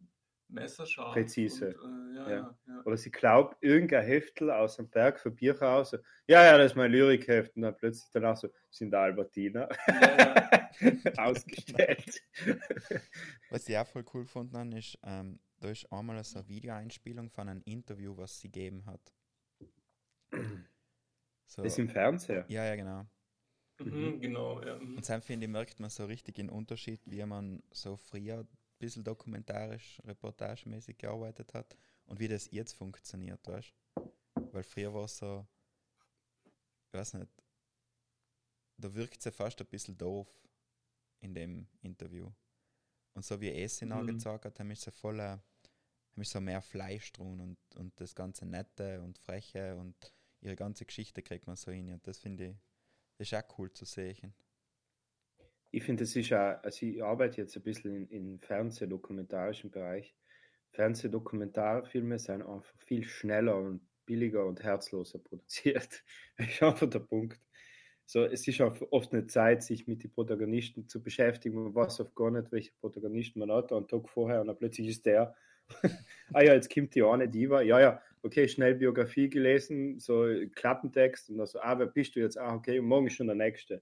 messerscharf. 0.53 1.13
Präzise. 1.13 1.75
Und, 1.81 2.15
äh, 2.15 2.15
ja, 2.17 2.29
Ja. 2.29 2.35
ja. 2.35 2.57
Ja, 2.67 2.81
Oder 2.85 2.97
sie 2.97 3.11
glaubt, 3.11 3.57
irgendein 3.63 4.05
Heftel 4.05 4.51
aus 4.51 4.77
dem 4.77 4.89
Berg 4.89 5.19
für 5.19 5.31
Bier 5.31 5.59
raus. 5.61 5.91
so, 5.91 5.97
Ja, 6.27 6.43
ja, 6.45 6.57
das 6.57 6.71
ist 6.71 6.75
mein 6.77 6.91
Lyrikheft. 6.91 7.55
Und 7.55 7.63
dann 7.63 7.75
plötzlich 7.77 8.09
danach 8.13 8.37
so, 8.37 8.49
sind 8.69 8.91
da 8.91 9.03
Albertina 9.03 9.67
Ja, 9.87 10.69
ausgestellt. 11.17 12.21
Was 13.49 13.67
ich 13.67 13.77
auch 13.77 13.87
voll 13.87 14.05
cool 14.13 14.23
gefunden 14.23 14.57
habe, 14.57 14.77
ist, 14.77 14.97
ähm, 15.03 15.39
da 15.59 15.69
ist 15.69 15.91
einmal 15.91 16.23
so 16.23 16.39
eine 16.39 16.47
Videoeinspielung 16.47 17.29
von 17.29 17.47
einem 17.49 17.61
Interview, 17.65 18.17
was 18.17 18.39
sie 18.39 18.49
gegeben 18.51 18.85
hat. 18.85 19.13
So, 21.45 21.61
Das 21.63 21.73
ist 21.73 21.79
im 21.79 21.87
Fernseher. 21.89 22.45
ja, 22.49 22.65
ja, 22.65 22.75
genau. 22.75 23.05
Mhm, 23.79 24.19
genau, 24.19 24.61
ja. 24.61 24.77
mhm. 24.77 24.97
Und 24.97 25.09
dann 25.09 25.21
finde 25.21 25.45
ich, 25.45 25.51
merkt 25.51 25.79
man 25.79 25.89
so 25.89 26.05
richtig 26.05 26.35
den 26.35 26.49
Unterschied, 26.49 27.01
wie 27.05 27.23
man 27.25 27.63
so 27.71 27.95
früher 27.97 28.45
bisschen 28.85 29.03
dokumentarisch, 29.03 30.01
reportagemäßig 30.05 30.97
gearbeitet 30.97 31.53
hat 31.53 31.75
und 32.05 32.19
wie 32.19 32.27
das 32.27 32.51
jetzt 32.51 32.73
funktioniert, 32.73 33.47
weißt 33.47 33.73
Weil 34.51 34.63
früher 34.63 34.93
war 34.93 35.05
es 35.05 35.17
so, 35.17 35.47
ich 36.87 36.93
weiß 36.93 37.15
nicht, 37.15 37.29
da 38.77 38.93
wirkt 38.93 39.21
sie 39.21 39.31
fast 39.31 39.59
ein 39.61 39.67
bisschen 39.67 39.97
doof 39.97 40.27
in 41.21 41.33
dem 41.33 41.67
Interview. 41.81 42.31
Und 43.13 43.25
so 43.25 43.39
wie 43.41 43.51
es 43.51 43.81
Mhm. 43.81 43.91
angezeigt 43.91 44.45
hat, 44.45 44.59
haben 44.59 44.71
ich 44.71 44.79
so 44.79 44.91
voll, 44.91 45.19
äh, 45.19 45.23
haben 45.23 46.21
ich 46.21 46.29
so 46.29 46.41
mehr 46.41 46.61
Fleisch 46.61 47.11
drin 47.13 47.39
und, 47.39 47.57
und 47.75 47.99
das 47.99 48.15
ganze 48.15 48.45
Nette 48.45 49.01
und 49.01 49.17
Freche 49.19 49.75
und 49.77 49.95
ihre 50.41 50.55
ganze 50.55 50.85
Geschichte 50.85 51.21
kriegt 51.21 51.47
man 51.47 51.55
so 51.55 51.71
hin. 51.71 51.91
Und 51.93 52.05
das 52.07 52.17
finde 52.19 52.47
ich, 52.49 52.55
das 53.17 53.31
ist 53.31 53.33
auch 53.35 53.59
cool 53.59 53.71
zu 53.73 53.85
sehen. 53.85 54.33
Ich 55.75 55.83
finde, 55.83 56.03
das 56.03 56.15
ist 56.15 56.31
auch, 56.31 56.61
also 56.61 56.85
ich 56.85 57.03
arbeite 57.03 57.41
jetzt 57.41 57.55
ein 57.55 57.63
bisschen 57.63 58.07
im 58.09 58.39
Fernsehdokumentarischen 58.39 59.71
Bereich. 59.71 60.15
Fernsehdokumentarfilme 60.69 62.19
sind 62.19 62.43
einfach 62.43 62.75
viel 62.85 63.03
schneller 63.03 63.57
und 63.57 63.81
billiger 64.05 64.45
und 64.45 64.61
herzloser 64.61 65.17
produziert. 65.17 66.03
Das 66.37 66.47
ist 66.47 66.61
einfach 66.61 66.87
der 66.87 66.99
Punkt. 66.99 67.39
So, 68.05 68.23
es 68.23 68.47
ist 68.47 68.61
auch 68.61 68.75
oft 68.91 69.13
eine 69.13 69.25
Zeit, 69.25 69.63
sich 69.63 69.87
mit 69.87 70.03
den 70.03 70.11
Protagonisten 70.11 70.87
zu 70.87 71.01
beschäftigen. 71.01 71.63
Man 71.63 71.73
weiß 71.73 72.01
oft 72.01 72.13
gar 72.13 72.29
nicht, 72.29 72.51
welche 72.51 72.71
Protagonisten 72.79 73.39
man 73.39 73.51
hat. 73.51 73.73
Einen 73.73 73.87
Tag 73.87 74.07
vorher 74.09 74.41
und 74.41 74.47
dann 74.47 74.57
plötzlich 74.57 74.89
ist 74.89 75.07
der. 75.07 75.35
ah 76.33 76.43
ja, 76.43 76.53
jetzt 76.53 76.71
kommt 76.71 76.93
die 76.93 77.01
eine 77.01 77.27
Diva. 77.27 77.63
Ja, 77.63 77.79
ja, 77.79 78.01
okay, 78.21 78.47
schnell 78.47 78.75
Biografie 78.75 79.27
gelesen, 79.27 79.99
so 79.99 80.27
Klappentext 80.53 81.31
und 81.31 81.39
dann 81.39 81.47
so, 81.47 81.59
ah, 81.61 81.79
wer 81.79 81.87
bist 81.87 82.15
du 82.15 82.19
jetzt? 82.19 82.37
Ah, 82.37 82.53
okay, 82.53 82.79
morgen 82.79 83.07
ist 83.07 83.13
schon 83.13 83.25
der 83.25 83.35
nächste. 83.35 83.81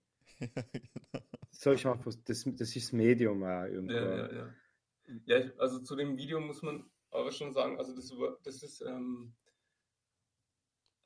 So 1.51 1.71
ist 1.71 1.85
einfach, 1.85 2.13
das, 2.25 2.43
das 2.43 2.75
ist 2.75 2.87
das 2.87 2.91
Medium 2.93 3.43
auch 3.43 3.65
irgendwo. 3.65 3.93
Ja, 3.93 4.17
ja, 4.17 4.33
ja. 4.33 4.53
Ja, 5.25 5.37
ich, 5.37 5.59
also 5.59 5.79
zu 5.79 5.95
dem 5.95 6.17
Video 6.17 6.39
muss 6.39 6.61
man 6.61 6.89
aber 7.11 7.31
schon 7.31 7.53
sagen, 7.53 7.77
also 7.77 7.93
das, 7.95 8.11
das 8.43 8.63
ist, 8.63 8.81
ähm, 8.81 9.33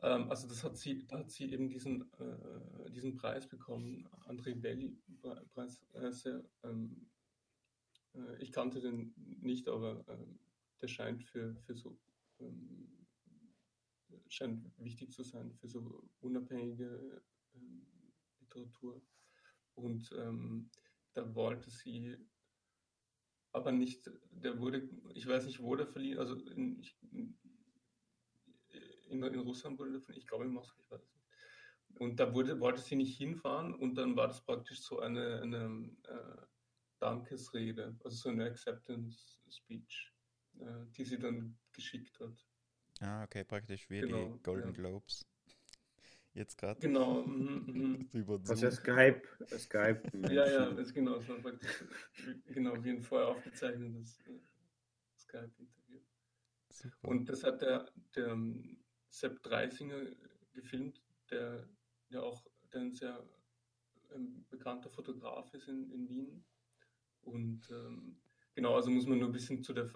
ähm, 0.02 0.30
also 0.30 0.48
das 0.48 0.64
hat 0.64 0.78
sie, 0.78 1.06
da 1.08 1.20
hat 1.20 1.32
sie 1.32 1.52
eben 1.52 1.70
diesen, 1.70 2.12
äh, 2.20 2.92
diesen 2.92 3.16
Preis 3.16 3.48
bekommen, 3.48 4.08
André 4.28 4.56
Belli 4.56 4.96
Pre- 5.22 5.46
Preis, 5.54 5.84
äh, 5.94 6.12
sehr, 6.12 6.44
ähm, 6.64 7.10
äh, 8.14 8.38
ich 8.42 8.52
kannte 8.52 8.80
den 8.80 9.14
nicht, 9.42 9.68
aber 9.68 10.06
ähm, 10.08 10.40
der 10.82 10.88
scheint 10.88 11.24
für, 11.24 11.56
für 11.56 11.76
so 11.76 11.98
ähm, 12.40 13.08
scheint 14.30 14.72
wichtig 14.78 15.12
zu 15.12 15.24
sein 15.24 15.52
für 15.54 15.68
so 15.68 16.04
unabhängige 16.22 17.22
ähm, 17.56 17.88
Literatur. 18.40 19.02
Und 19.76 20.12
ähm, 20.18 20.70
da 21.14 21.36
wollte 21.36 21.70
sie 21.70 22.18
aber 23.52 23.72
nicht, 23.72 24.10
der 24.32 24.60
wurde, 24.60 24.90
ich 25.14 25.28
weiß 25.28 25.46
nicht, 25.46 25.62
wo 25.62 25.76
der 25.76 25.88
verliehen, 25.88 26.20
also 26.20 26.36
in, 26.36 26.84
in, 27.12 27.38
in, 29.08 29.40
Russland 29.40 29.80
wurde 29.80 29.94
der 29.94 30.02
verliehen, 30.02 30.22
ich 30.22 30.28
glaube 30.28 30.44
in 30.44 30.52
Moskau, 30.52 30.78
ich 30.82 30.92
weiß 30.92 31.02
es 31.02 31.14
nicht. 31.14 31.26
Und 32.00 32.20
da 32.20 32.34
wurde, 32.34 32.60
wollte 32.60 32.82
sie 32.82 32.98
nicht 32.98 33.18
hinfahren 33.18 33.74
und 33.74 33.96
dann 33.96 34.18
war 34.18 34.28
das 34.28 34.44
praktisch 34.44 34.82
so 34.82 35.00
eine, 35.00 35.42
eine 35.42 35.90
äh, 36.04 36.42
Dankesrede, 37.00 37.98
also 38.04 38.18
so 38.18 38.30
eine 38.30 38.46
Acceptance 38.46 39.40
Speech, 39.50 40.14
äh, 40.60 40.86
die 40.98 41.06
sie 41.06 41.18
dann 41.18 41.58
geschickt 41.72 42.20
hat. 42.20 42.46
Ah, 43.00 43.24
okay, 43.24 43.46
praktisch 43.46 43.90
wie 43.90 44.02
genau, 44.02 44.34
die 44.34 44.44
Golden 44.44 44.70
ja. 44.70 44.74
Globes. 44.74 45.26
Jetzt 46.36 46.58
gerade. 46.58 46.80
Genau. 46.82 47.24
Mm, 47.26 48.10
mm. 48.14 48.42
also 48.50 48.70
Skype. 48.70 49.22
Skype 49.58 50.02
ja, 50.30 50.46
ja, 50.48 50.72
das 50.72 50.94
genau. 50.94 51.16
Das 51.16 51.28
war 51.30 51.38
praktisch 51.38 51.86
genau 52.48 52.84
wie 52.84 52.92
ein 52.92 53.02
vorher 53.02 53.30
aufgezeichnetes 53.30 54.20
äh, 54.28 54.40
Skype-Interview. 55.18 56.00
Und 57.02 57.30
das 57.30 57.44
hat 57.44 57.62
der, 57.62 57.90
der 58.16 58.28
ähm, 58.28 58.78
Sepp 59.10 59.42
Dreisinger 59.44 60.02
gefilmt, 60.54 61.02
der 61.32 61.68
ja 62.10 62.22
auch 62.22 62.46
der 62.74 62.82
ein 62.82 62.94
sehr 62.94 63.24
ähm, 64.14 64.46
bekannter 64.50 64.90
Fotograf 64.90 65.54
ist 65.54 65.68
in, 65.70 65.90
in 65.90 66.10
Wien. 66.10 66.46
Und 67.22 67.70
ähm, 67.72 68.18
genau, 68.54 68.76
also 68.76 68.92
muss 68.92 69.08
man 69.08 69.20
nur 69.20 69.30
ein 69.30 69.34
bisschen 69.34 69.64
zu 69.64 69.74
der 69.74 69.90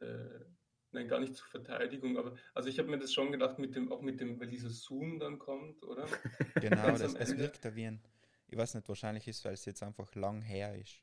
äh, 0.00 0.44
nein, 0.92 1.08
gar 1.08 1.20
nicht 1.20 1.36
zur 1.36 1.46
Verteidigung, 1.48 2.18
aber 2.18 2.36
also 2.54 2.68
ich 2.68 2.78
habe 2.78 2.88
mir 2.88 2.98
das 2.98 3.12
schon 3.12 3.32
gedacht, 3.32 3.58
mit 3.58 3.74
dem, 3.74 3.92
auch 3.92 4.00
mit 4.00 4.20
dem, 4.20 4.40
weil 4.40 4.48
dieser 4.48 4.70
Zoom 4.70 5.18
dann 5.18 5.38
kommt, 5.38 5.82
oder? 5.82 6.06
Genau, 6.62 6.96
das, 6.96 7.14
es 7.14 7.36
wirkt 7.36 7.64
da 7.64 7.74
wie 7.74 7.86
ein, 7.86 8.00
ich 8.48 8.56
weiß 8.56 8.74
nicht, 8.74 8.88
wahrscheinlich 8.88 9.28
ist, 9.28 9.44
weil 9.44 9.54
es 9.54 9.64
jetzt 9.64 9.82
einfach 9.82 10.14
lang 10.14 10.42
her 10.42 10.74
ist, 10.76 11.02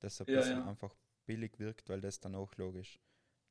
dass 0.00 0.14
es 0.14 0.20
ein 0.20 0.26
bisschen 0.26 0.58
ja. 0.58 0.66
einfach 0.66 0.94
billig 1.26 1.58
wirkt, 1.58 1.88
weil 1.88 2.00
das 2.00 2.20
dann 2.20 2.34
auch 2.34 2.56
logisch 2.56 3.00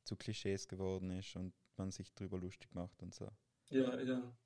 zu 0.04 0.16
Klischees 0.16 0.68
geworden 0.68 1.10
ist 1.10 1.36
und 1.36 1.54
man 1.76 1.90
sich 1.90 2.12
drüber 2.14 2.38
lustig 2.38 2.74
macht 2.74 3.02
und 3.02 3.14
so. 3.14 3.30
Ja, 3.70 4.00
ja. 4.00 4.36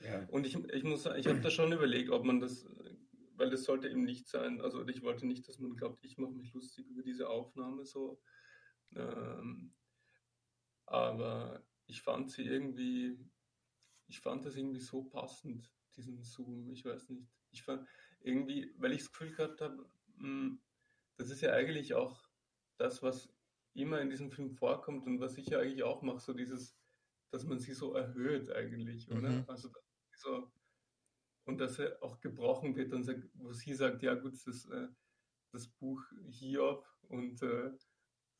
ja. 0.00 0.26
Und 0.28 0.46
ich, 0.46 0.56
ich 0.56 0.84
muss 0.84 1.04
sagen, 1.04 1.18
ich 1.18 1.26
habe 1.26 1.40
da 1.40 1.50
schon 1.50 1.72
überlegt, 1.72 2.10
ob 2.10 2.24
man 2.24 2.40
das, 2.40 2.66
weil 3.36 3.50
das 3.50 3.64
sollte 3.64 3.88
eben 3.88 4.04
nicht 4.04 4.28
sein, 4.28 4.60
also 4.60 4.86
ich 4.86 5.02
wollte 5.02 5.26
nicht, 5.26 5.48
dass 5.48 5.58
man 5.58 5.76
glaubt, 5.76 6.04
ich 6.04 6.18
mache 6.18 6.32
mich 6.32 6.52
lustig 6.52 6.86
über 6.88 7.02
diese 7.02 7.28
Aufnahme 7.28 7.84
so. 7.84 8.20
Ähm, 8.94 9.72
aber 10.86 11.64
ich 11.86 12.02
fand 12.02 12.30
sie 12.30 12.44
irgendwie, 12.44 13.18
ich 14.06 14.20
fand 14.20 14.44
das 14.44 14.56
irgendwie 14.56 14.80
so 14.80 15.04
passend, 15.04 15.72
diesen 15.96 16.22
Zoom. 16.22 16.70
Ich 16.70 16.84
weiß 16.84 17.10
nicht. 17.10 17.28
Ich 17.50 17.62
fand 17.62 17.86
irgendwie, 18.20 18.74
weil 18.78 18.92
ich 18.92 18.98
das 19.00 19.12
Gefühl 19.12 19.32
gehabt 19.32 19.60
habe, 19.60 19.88
hm, 20.18 20.60
das 21.16 21.30
ist 21.30 21.40
ja 21.40 21.52
eigentlich 21.52 21.94
auch 21.94 22.28
das, 22.78 23.02
was 23.02 23.32
immer 23.74 24.00
in 24.00 24.10
diesem 24.10 24.30
Film 24.30 24.50
vorkommt 24.50 25.06
und 25.06 25.20
was 25.20 25.36
ich 25.36 25.46
ja 25.48 25.60
eigentlich 25.60 25.82
auch 25.82 26.02
mache, 26.02 26.20
so 26.20 26.32
dieses, 26.32 26.76
dass 27.30 27.44
man 27.44 27.58
sie 27.58 27.72
so 27.72 27.94
erhöht 27.94 28.50
eigentlich, 28.50 29.10
oder? 29.10 29.30
Mhm. 29.30 29.44
Also 29.48 29.70
so, 30.16 30.52
und 31.44 31.58
dass 31.58 31.78
er 31.78 32.02
auch 32.02 32.20
gebrochen 32.20 32.74
wird 32.76 32.92
und 32.92 33.04
sagt, 33.04 33.28
wo 33.34 33.52
sie 33.52 33.74
sagt, 33.74 34.02
ja 34.02 34.14
gut, 34.14 34.34
das, 34.46 34.66
äh, 34.66 34.88
das 35.52 35.68
Buch 35.68 36.02
Hiob 36.28 36.86
und 37.08 37.42
äh, 37.42 37.70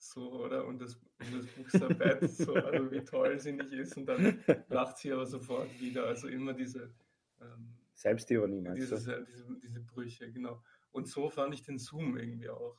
so, 0.04 0.44
oder? 0.44 0.66
Und 0.66 0.80
das, 0.80 0.96
und 0.96 1.34
das 1.34 1.46
Buch 1.46 1.68
Sabbat, 1.70 2.30
so, 2.30 2.54
also 2.54 2.90
wie 2.90 3.00
toll 3.00 3.38
sie 3.40 3.52
nicht 3.52 3.72
ist. 3.72 3.96
Und 3.96 4.06
dann 4.06 4.42
lacht 4.68 4.98
sie 4.98 5.12
aber 5.12 5.26
sofort 5.26 5.68
wieder. 5.80 6.06
Also 6.06 6.28
immer 6.28 6.52
diese 6.52 6.94
ähm, 7.40 7.74
Selbstironie, 7.94 8.60
meinst 8.60 8.82
dieses, 8.82 9.04
du? 9.04 9.24
Diese, 9.24 9.58
diese 9.60 9.80
Brüche, 9.80 10.30
genau. 10.30 10.62
Und 10.92 11.08
so 11.08 11.28
fand 11.28 11.54
ich 11.54 11.62
den 11.62 11.78
Zoom 11.78 12.16
irgendwie 12.16 12.48
auch. 12.48 12.78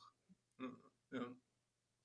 Ja. 1.12 1.36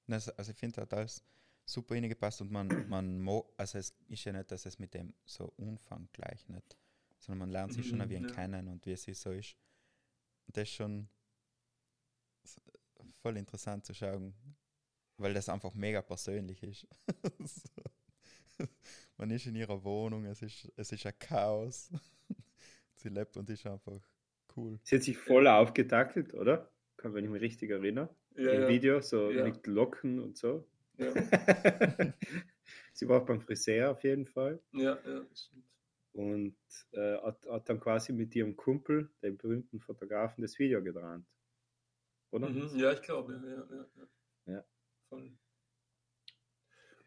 Das, 0.07 0.29
also 0.29 0.51
ich 0.51 0.57
finde, 0.57 0.81
hat 0.81 0.93
alles 0.93 1.23
super 1.65 1.95
hingepasst 1.95 2.41
und 2.41 2.51
man, 2.51 2.89
man 2.89 3.27
also 3.57 3.77
es 3.77 3.95
ist 4.07 4.25
ja 4.25 4.33
nicht, 4.33 4.51
dass 4.51 4.65
es 4.65 4.79
mit 4.79 4.93
dem 4.93 5.13
so 5.25 5.53
Umfang 5.57 6.09
gleich 6.11 6.47
nicht, 6.49 6.77
sondern 7.17 7.39
man 7.39 7.49
lernt 7.49 7.73
sich 7.73 7.87
schon 7.87 7.99
mhm, 7.99 8.09
wie 8.09 8.17
ein 8.17 8.27
ja. 8.27 8.33
kennen 8.33 8.67
und 8.67 8.85
wie 8.85 8.95
sie 8.95 9.13
so 9.13 9.31
ist. 9.31 9.55
Und 10.47 10.57
das 10.57 10.63
ist 10.63 10.73
schon 10.73 11.07
voll 13.21 13.37
interessant 13.37 13.85
zu 13.85 13.93
schauen, 13.93 14.33
weil 15.21 15.33
das 15.33 15.49
einfach 15.49 15.73
mega 15.73 16.01
persönlich 16.01 16.61
ist. 16.63 16.87
Man 19.17 19.29
ist 19.31 19.45
in 19.45 19.55
ihrer 19.55 19.83
Wohnung, 19.83 20.25
es 20.25 20.41
ist, 20.41 20.71
es 20.75 20.91
ist 20.91 21.05
ein 21.05 21.13
Chaos. 21.19 21.91
Sie 22.95 23.09
lebt 23.09 23.37
und 23.37 23.49
ist 23.49 23.65
einfach 23.65 24.01
cool. 24.55 24.79
Sie 24.83 24.95
hat 24.95 25.03
sich 25.03 25.17
voll 25.17 25.47
aufgetackelt, 25.47 26.33
oder? 26.33 26.71
Kann, 26.97 27.13
wenn 27.13 27.25
ich 27.25 27.31
mich 27.31 27.41
richtig 27.41 27.71
erinnere. 27.71 28.09
Ja, 28.35 28.51
Im 28.51 28.61
ja. 28.63 28.67
Video, 28.67 29.01
so 29.01 29.31
ja. 29.31 29.43
mit 29.43 29.65
Locken 29.67 30.19
und 30.19 30.37
so. 30.37 30.67
Ja. 30.97 31.13
Sie 32.93 33.07
war 33.07 33.21
auch 33.21 33.25
beim 33.25 33.41
Friseur 33.41 33.91
auf 33.91 34.03
jeden 34.03 34.25
Fall. 34.25 34.61
Ja, 34.73 34.99
ja, 35.05 35.25
stimmt. 35.33 35.65
Und 36.13 36.57
äh, 36.91 37.17
hat, 37.21 37.45
hat, 37.47 37.69
dann 37.69 37.79
quasi 37.79 38.11
mit 38.11 38.35
ihrem 38.35 38.55
Kumpel, 38.55 39.09
dem 39.23 39.37
berühmten 39.37 39.79
Fotografen, 39.79 40.41
das 40.41 40.59
Video 40.59 40.83
gedreht. 40.83 41.23
Oder? 42.31 42.49
Mhm, 42.49 42.69
ja, 42.75 42.91
ich 42.91 43.01
glaube, 43.01 43.33
ja, 43.33 43.75
ja, 43.75 43.87
ja. 43.97 44.53
ja 44.53 44.65
voll. 45.11 45.37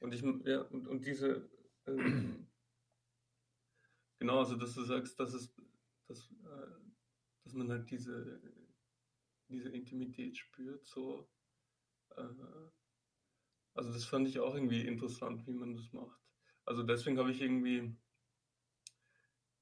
Und 0.01 0.13
ich, 0.13 0.23
ja, 0.45 0.61
und, 0.61 0.87
und 0.87 1.07
diese, 1.07 1.51
ähm, 1.87 2.47
genau, 4.19 4.41
also 4.41 4.57
dass 4.57 4.75
du 4.75 4.85
sagst, 4.85 5.19
dass 5.19 5.33
es, 5.33 5.55
dass, 6.07 6.31
äh, 6.31 6.93
dass 7.45 7.55
man 7.55 7.71
halt 7.71 7.91
diese, 7.91 8.43
diese 9.49 9.71
Intimität 9.71 10.37
spürt, 10.37 10.87
so, 10.87 11.31
äh, 12.17 12.69
also 13.75 13.93
das 13.93 14.05
fand 14.05 14.29
ich 14.29 14.39
auch 14.39 14.55
irgendwie 14.55 14.87
interessant, 14.87 15.47
wie 15.47 15.55
man 15.55 15.75
das 15.75 15.91
macht. 15.93 16.21
Also 16.67 16.83
deswegen 16.83 17.19
habe 17.19 17.31
ich 17.33 17.41
irgendwie, 17.41 17.97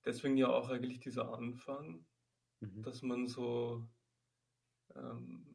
deswegen 0.05 0.37
ja 0.37 0.49
auch 0.49 0.69
eigentlich 0.69 0.99
dieser 0.99 1.33
Anfang, 1.33 2.05
mhm. 2.61 2.83
dass 2.83 3.03
man 3.03 3.29
so, 3.29 3.89
ähm, 4.97 5.52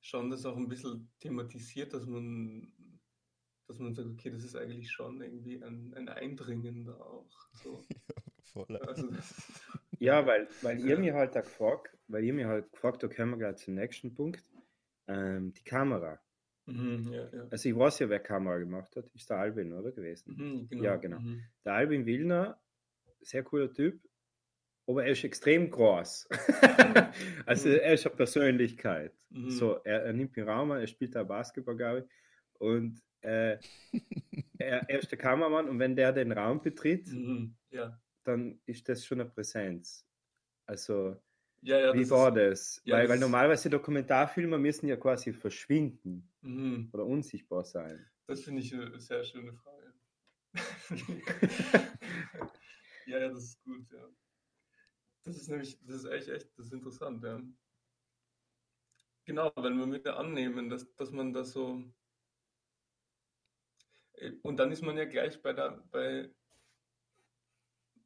schon 0.00 0.30
das 0.30 0.46
auch 0.46 0.56
ein 0.56 0.68
bisschen 0.68 1.10
thematisiert, 1.20 1.92
dass 1.92 2.06
man, 2.06 2.72
dass 3.66 3.78
man 3.78 3.94
sagt, 3.94 4.08
okay, 4.08 4.30
das 4.30 4.44
ist 4.44 4.56
eigentlich 4.56 4.90
schon 4.90 5.20
irgendwie 5.20 5.62
ein, 5.62 5.94
ein 5.94 6.08
Eindringen 6.08 6.84
da 6.84 6.94
auch. 6.94 7.30
So. 7.62 7.84
Ja. 8.68 8.78
Also 8.80 9.08
ja, 10.00 10.26
weil, 10.26 10.48
weil 10.62 10.80
ihr 10.80 10.98
mir 10.98 11.14
halt 11.14 11.36
da 11.36 11.40
gefragt, 11.40 11.96
weil 12.08 12.24
ihr 12.24 12.34
mir 12.34 12.48
halt 12.48 12.72
gefragt, 12.72 13.00
da 13.00 13.06
kommen 13.06 13.30
wir 13.30 13.38
gleich 13.38 13.58
zum 13.58 13.74
nächsten 13.74 14.12
Punkt, 14.12 14.44
ähm, 15.06 15.54
die 15.54 15.62
Kamera. 15.62 16.20
Mhm, 16.66 17.12
ja, 17.12 17.28
ja. 17.32 17.46
Also 17.50 17.68
ich 17.68 17.76
weiß 17.76 18.00
ja, 18.00 18.08
wer 18.08 18.20
Kamera 18.20 18.58
gemacht 18.58 18.96
hat, 18.96 19.08
ist 19.14 19.30
der 19.30 19.38
Albin, 19.38 19.72
oder 19.72 19.92
gewesen? 19.92 20.34
Mhm, 20.36 20.68
genau. 20.68 20.82
Ja, 20.82 20.96
genau. 20.96 21.20
Mhm. 21.20 21.44
Der 21.64 21.74
Albin 21.74 22.06
Willner, 22.06 22.60
sehr 23.20 23.44
cooler 23.44 23.72
Typ, 23.72 24.00
aber 24.90 25.04
er 25.04 25.12
ist 25.12 25.22
extrem 25.24 25.70
groß. 25.70 26.28
also 27.46 27.68
mhm. 27.68 27.76
er 27.76 27.94
ist 27.94 28.06
eine 28.06 28.16
Persönlichkeit. 28.16 29.14
Mhm. 29.30 29.50
So, 29.50 29.76
er, 29.84 30.04
er, 30.04 30.12
nimmt 30.12 30.36
den 30.36 30.48
Raum 30.48 30.72
an, 30.72 30.80
er 30.80 30.86
spielt 30.86 31.14
da 31.14 31.22
Basketball, 31.22 31.76
glaube 31.76 32.00
ich. 32.00 32.06
Und 32.58 33.00
äh, 33.20 33.58
er, 34.58 34.88
er, 34.88 34.98
ist 34.98 35.10
der 35.10 35.18
Kameramann 35.18 35.68
und 35.68 35.78
wenn 35.78 35.94
der 35.94 36.12
den 36.12 36.32
Raum 36.32 36.60
betritt, 36.60 37.06
mhm. 37.06 37.56
ja. 37.70 38.00
dann 38.24 38.60
ist 38.66 38.88
das 38.88 39.06
schon 39.06 39.20
eine 39.20 39.30
Präsenz. 39.30 40.04
Also, 40.66 41.16
ja, 41.62 41.78
ja, 41.78 41.94
wie 41.94 42.08
war 42.10 42.32
das? 42.32 42.80
Ja, 42.84 42.96
weil, 42.96 43.02
das 43.02 43.10
weil 43.10 43.18
normalerweise 43.20 43.70
Dokumentarfilme 43.70 44.58
müssen 44.58 44.88
ja 44.88 44.96
quasi 44.96 45.32
verschwinden 45.32 46.28
mhm. 46.40 46.90
oder 46.92 47.06
unsichtbar 47.06 47.64
sein. 47.64 48.06
Das 48.26 48.42
finde 48.42 48.62
ich 48.62 48.74
eine 48.74 48.98
sehr 48.98 49.22
schöne 49.22 49.52
Frage. 49.52 49.92
ja, 53.06 53.18
ja, 53.20 53.28
das 53.28 53.44
ist 53.44 53.62
gut, 53.62 53.86
ja. 53.92 54.08
Das 55.24 55.36
ist 55.36 55.48
nämlich, 55.48 55.78
das 55.84 55.96
ist 55.96 56.04
echt, 56.06 56.28
echt, 56.28 56.58
das 56.58 56.66
ist 56.66 56.72
interessant, 56.72 57.22
ja. 57.22 57.40
Genau, 59.24 59.52
wenn 59.56 59.78
wir 59.78 59.86
mit 59.86 60.06
annehmen, 60.06 60.70
dass, 60.70 60.92
dass 60.94 61.10
man 61.10 61.32
das 61.32 61.52
so. 61.52 61.84
Äh, 64.14 64.32
und 64.42 64.56
dann 64.56 64.72
ist 64.72 64.82
man 64.82 64.96
ja 64.96 65.04
gleich 65.04 65.40
bei 65.40 65.52
der, 65.52 65.84
bei, 65.90 66.34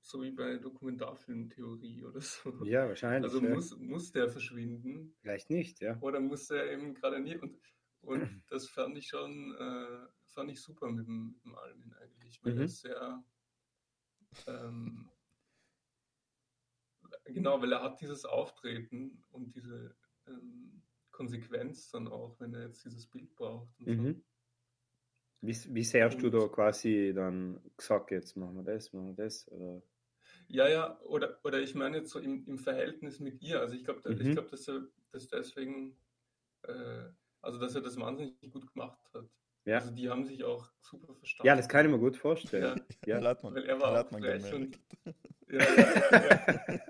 so 0.00 0.22
wie 0.22 0.32
bei 0.32 0.58
Dokumentarfilmtheorie 0.58 2.04
oder 2.04 2.20
so. 2.20 2.64
Ja, 2.64 2.88
wahrscheinlich. 2.88 3.32
Also 3.32 3.44
ja. 3.44 3.54
muss, 3.54 3.76
muss 3.78 4.12
der 4.12 4.28
verschwinden. 4.28 5.14
Vielleicht 5.20 5.50
nicht, 5.50 5.80
ja. 5.80 5.98
Oder 6.00 6.20
muss 6.20 6.48
der 6.48 6.70
eben 6.72 6.94
gerade 6.94 7.20
nicht. 7.20 7.40
Und, 7.40 7.56
und 8.02 8.42
das 8.48 8.68
fand 8.68 8.98
ich 8.98 9.06
schon, 9.06 9.54
äh, 9.54 10.06
fand 10.26 10.50
ich 10.50 10.60
super 10.60 10.90
mit 10.90 11.06
dem, 11.06 11.28
mit 11.28 11.44
dem 11.44 11.54
Almin 11.54 11.94
eigentlich, 11.94 12.44
weil 12.44 12.54
mhm. 12.54 12.58
das 12.58 12.80
sehr 12.80 13.24
ähm, 14.46 15.10
genau, 17.24 17.60
weil 17.60 17.72
er 17.72 17.82
hat 17.82 18.00
dieses 18.00 18.24
Auftreten 18.24 19.22
und 19.30 19.54
diese 19.54 19.94
ähm, 20.26 20.82
Konsequenz 21.10 21.90
dann 21.90 22.08
auch, 22.08 22.38
wenn 22.40 22.54
er 22.54 22.66
jetzt 22.66 22.84
dieses 22.84 23.06
Bild 23.06 23.34
braucht. 23.34 23.68
Und 23.80 23.86
so. 23.86 23.92
Mhm. 23.92 24.24
Wie, 25.40 25.74
wie 25.74 25.84
sehr 25.84 26.06
hast 26.06 26.22
du 26.22 26.30
da 26.30 26.48
quasi 26.48 27.12
dann 27.14 27.60
gesagt, 27.76 28.10
jetzt 28.10 28.36
machen 28.36 28.56
wir 28.56 28.62
das, 28.62 28.92
machen 28.92 29.08
wir 29.16 29.24
das? 29.24 29.46
Oder? 29.52 29.82
Ja, 30.48 30.68
ja, 30.68 30.98
oder, 31.02 31.38
oder 31.44 31.60
ich 31.60 31.74
meine 31.74 31.98
jetzt 31.98 32.10
so 32.10 32.18
im, 32.18 32.46
im 32.46 32.58
Verhältnis 32.58 33.20
mit 33.20 33.42
ihr. 33.42 33.60
Also 33.60 33.74
ich 33.74 33.84
glaube, 33.84 34.00
ich 34.10 34.18
Mhm. 34.26 34.32
glaube, 34.32 34.48
dass 34.50 34.66
er 34.68 34.86
dass 35.12 35.28
deswegen, 35.28 35.96
äh, 36.62 37.04
also 37.40 37.58
dass 37.60 37.74
er 37.74 37.82
das 37.82 37.96
wahnsinnig 37.98 38.40
gut 38.50 38.72
gemacht 38.72 38.98
hat. 39.12 39.28
Ja. 39.66 39.76
Also 39.76 39.90
die 39.92 40.08
haben 40.10 40.24
sich 40.24 40.44
auch 40.44 40.70
super 40.80 41.14
verstanden. 41.14 41.46
ja, 41.46 41.56
das 41.56 41.68
kann 41.68 41.86
ich 41.86 41.92
mir 41.92 41.98
gut 41.98 42.16
vorstellen. 42.16 42.80
Ja, 43.06 43.20
Ja. 43.20 43.24
hat 43.28 43.42
man, 43.42 43.54
weil 43.54 43.64
er 43.64 43.80
war 43.80 44.04
auch 44.06 44.10
gemerkt. 44.10 44.52
und 44.52 44.78
ja, 45.48 45.58
ja, 45.58 46.10
ja, 46.10 46.74
ja. 46.74 46.80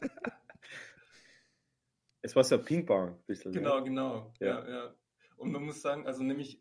Es 2.22 2.34
war 2.34 2.44
so 2.44 2.56
ein 2.56 2.64
Ping-Pong 2.64 3.08
ein 3.10 3.22
bisschen. 3.26 3.52
Genau, 3.52 3.78
Ne? 3.78 3.84
genau. 3.84 4.32
Ja. 4.40 4.46
Ja. 4.66 4.68
Ja, 4.70 4.94
Und 5.36 5.52
man 5.52 5.62
muss 5.64 5.82
sagen, 5.82 6.06
also 6.06 6.22
nämlich, 6.22 6.60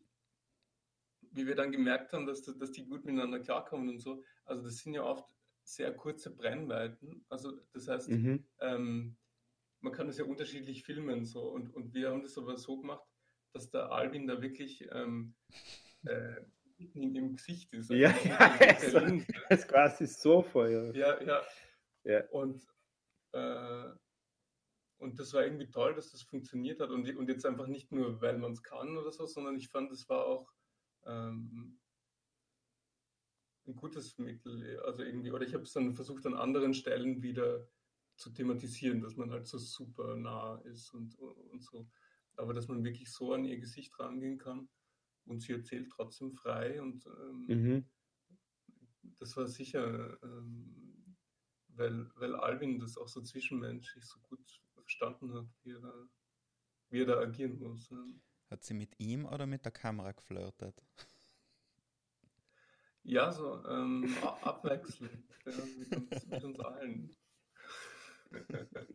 wie 1.32 1.47
wir 1.47 1.56
dann 1.56 1.71
gemerkt 1.71 2.12
haben, 2.13 2.25
dass, 2.25 2.41
dass 2.43 2.71
die 2.71 2.86
gut 2.86 3.06
miteinander 3.06 3.39
klarkommen 3.39 3.88
und 3.89 3.99
so, 3.99 4.23
also 4.45 4.63
das 4.63 4.77
sind 4.77 4.93
ja 4.93 5.03
oft 5.03 5.25
sehr 5.63 5.93
kurze 5.93 6.36
Brennweiten. 6.36 7.25
Also 7.29 7.53
das 7.71 7.88
heißt, 7.88 8.10
Mhm. 8.10 8.45
ähm, 8.60 9.15
man 9.79 9.93
kann 9.93 10.08
das 10.08 10.17
ja 10.17 10.25
unterschiedlich 10.25 10.84
filmen 10.84 11.25
so 11.25 11.43
und, 11.49 11.73
und 11.73 11.93
wir 11.93 12.10
haben 12.10 12.23
das 12.23 12.38
aber 12.38 12.58
so 12.58 12.77
gemacht, 12.79 13.03
dass 13.53 13.69
der 13.69 13.91
Alvin 13.91 14.27
da 14.27 14.41
wirklich 14.41 14.86
ähm, 14.91 15.34
äh, 16.06 16.41
mitten 16.77 17.01
im, 17.03 17.15
im 17.15 17.34
Gesicht 17.36 17.71
ist. 17.73 17.89
Ja, 17.89 18.13
Also 18.60 18.97
ja. 18.99 19.06
Linse. 19.06 19.27
Das 19.49 19.60
ist 19.62 19.67
quasi 19.69 20.08
so 20.08 20.41
voll. 20.41 20.91
Ja, 20.93 21.21
ja. 21.21 21.21
Ja. 21.21 21.41
Und, 22.32 22.68
äh, 23.34 23.92
und 24.98 25.20
das 25.20 25.34
war 25.34 25.44
irgendwie 25.44 25.70
toll, 25.70 25.96
dass 25.96 26.12
das 26.12 26.22
funktioniert 26.22 26.80
hat. 26.80 26.89
Und, 26.89 27.08
und 27.16 27.30
jetzt 27.30 27.46
einfach 27.46 27.68
nicht 27.68 27.92
nur, 27.92 28.22
weil 28.22 28.38
man 28.38 28.54
es 28.54 28.63
kann 28.63 28.98
oder 28.98 29.12
so, 29.12 29.26
sondern 29.26 29.56
ich 29.58 29.70
fand, 29.70 29.92
es 29.92 30.08
war 30.10 30.26
auch 30.26 30.54
ähm, 31.06 31.80
ein 33.68 33.76
gutes 33.76 34.18
Mittel. 34.18 34.80
Also 34.82 35.04
irgendwie, 35.04 35.32
oder 35.32 35.46
ich 35.46 35.54
habe 35.54 35.63
es 35.63 35.74
dann 35.74 35.94
versucht, 35.94 36.26
an 36.26 36.36
anderen 36.36 36.74
Stellen 36.74 37.22
wieder 37.22 37.68
zu 38.16 38.30
thematisieren, 38.32 39.02
dass 39.02 39.16
man 39.16 39.32
halt 39.32 39.48
so 39.48 39.58
super 39.58 40.16
nah 40.16 40.60
ist 40.63 40.94
und, 40.94 41.16
und 41.18 41.63
so. 41.63 41.89
Aber 42.36 42.54
dass 42.54 42.68
man 42.68 42.84
wirklich 42.84 43.12
so 43.12 43.34
an 43.34 43.46
ihr 43.46 43.60
Gesicht 43.60 43.98
rangehen 44.00 44.38
kann 44.38 44.70
und 45.26 45.42
sie 45.42 45.54
erzählt 45.54 45.92
trotzdem 45.92 46.34
frei 46.34 46.82
und 46.82 47.06
ähm, 47.06 47.48
Mhm. 47.48 47.86
das 49.20 49.36
war 49.38 49.48
sicher, 49.48 50.18
ähm, 50.24 50.92
weil, 51.75 52.09
weil 52.15 52.36
Alvin 52.36 52.79
das 52.79 52.97
auch 52.97 53.07
so 53.07 53.21
zwischenmenschlich 53.21 54.05
so 54.05 54.19
gut 54.19 54.62
verstanden 54.73 55.33
hat, 55.33 55.45
wie 55.63 55.71
er 55.71 55.79
da, 55.79 55.93
wie 56.89 57.01
er 57.01 57.05
da 57.05 57.19
agieren 57.19 57.59
muss. 57.59 57.93
Hat 58.49 58.63
sie 58.63 58.73
mit 58.73 58.99
ihm 58.99 59.25
oder 59.25 59.45
mit 59.45 59.65
der 59.65 59.71
Kamera 59.71 60.12
geflirtet? 60.12 60.75
Ja, 63.03 63.31
so 63.31 63.65
ähm, 63.65 64.15
abwechselnd 64.23 65.27
ja, 65.45 65.51
mit, 65.77 65.95
uns, 65.95 66.25
mit 66.25 66.43
uns 66.43 66.59
allen. 66.59 67.15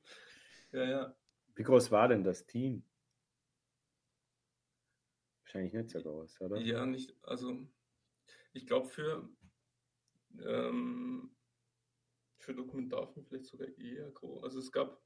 ja, 0.72 0.84
ja. 0.84 1.16
Wie 1.54 1.62
groß 1.62 1.90
war 1.90 2.08
denn 2.08 2.24
das 2.24 2.46
Team? 2.46 2.84
Wahrscheinlich 5.42 5.72
nicht 5.72 5.90
so 5.90 6.00
groß, 6.00 6.40
oder? 6.40 6.58
Ja, 6.58 6.86
nicht, 6.86 7.14
also 7.22 7.66
ich 8.52 8.66
glaube 8.66 8.86
für, 8.88 9.28
ähm, 10.40 11.30
für 12.48 12.54
Dokumentarfilm 12.54 13.26
vielleicht 13.26 13.44
sogar 13.44 13.68
eher 13.76 14.10
groß. 14.10 14.42
Also 14.42 14.60
es 14.60 14.72
gab 14.72 15.02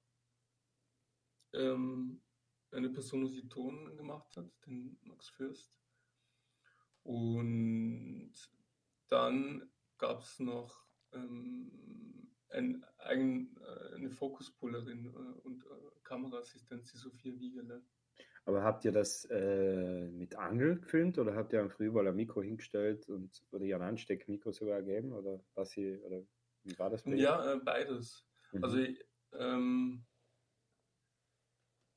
ähm, 1.54 2.22
eine 2.70 2.88
Person, 2.88 3.26
die 3.32 3.48
Ton 3.48 3.96
gemacht 3.96 4.36
hat, 4.36 4.48
den 4.64 4.96
Max 5.02 5.28
Fürst. 5.30 5.76
Und 7.02 8.32
dann 9.08 9.68
gab 9.98 10.20
es 10.20 10.38
noch 10.38 10.86
ähm, 11.12 12.30
ein, 12.50 12.84
ein, 12.98 13.56
äh, 13.60 13.94
eine 13.96 14.10
Fokuspullerin 14.10 15.06
äh, 15.06 15.40
und 15.40 15.64
äh, 15.64 15.68
Kameraassistenz, 16.04 16.92
die 16.92 16.98
Sophia 16.98 17.32
Wiegele. 17.40 17.82
Aber 18.44 18.62
habt 18.62 18.84
ihr 18.84 18.92
das 18.92 19.24
äh, 19.30 20.08
mit 20.12 20.36
Angel 20.36 20.78
gefilmt 20.78 21.18
oder 21.18 21.34
habt 21.34 21.52
ihr 21.52 21.60
am 21.60 21.72
überall 21.78 22.06
ein 22.06 22.16
Mikro 22.16 22.40
hingestellt 22.40 23.08
und 23.08 23.44
oder 23.50 23.64
ihr 23.64 23.74
ein 23.74 23.82
Ansteckmikro 23.82 24.52
sogar 24.52 24.80
gegeben? 24.82 25.12
Oder 25.12 25.40
was 25.54 25.70
sie, 25.70 25.98
oder 26.02 26.24
wie 26.64 26.78
war 26.78 26.90
das? 26.90 27.04
Ja, 27.06 27.54
äh, 27.54 27.58
beides. 27.58 28.24
Mhm. 28.52 28.64
Also 28.64 28.86
ähm, 29.32 30.04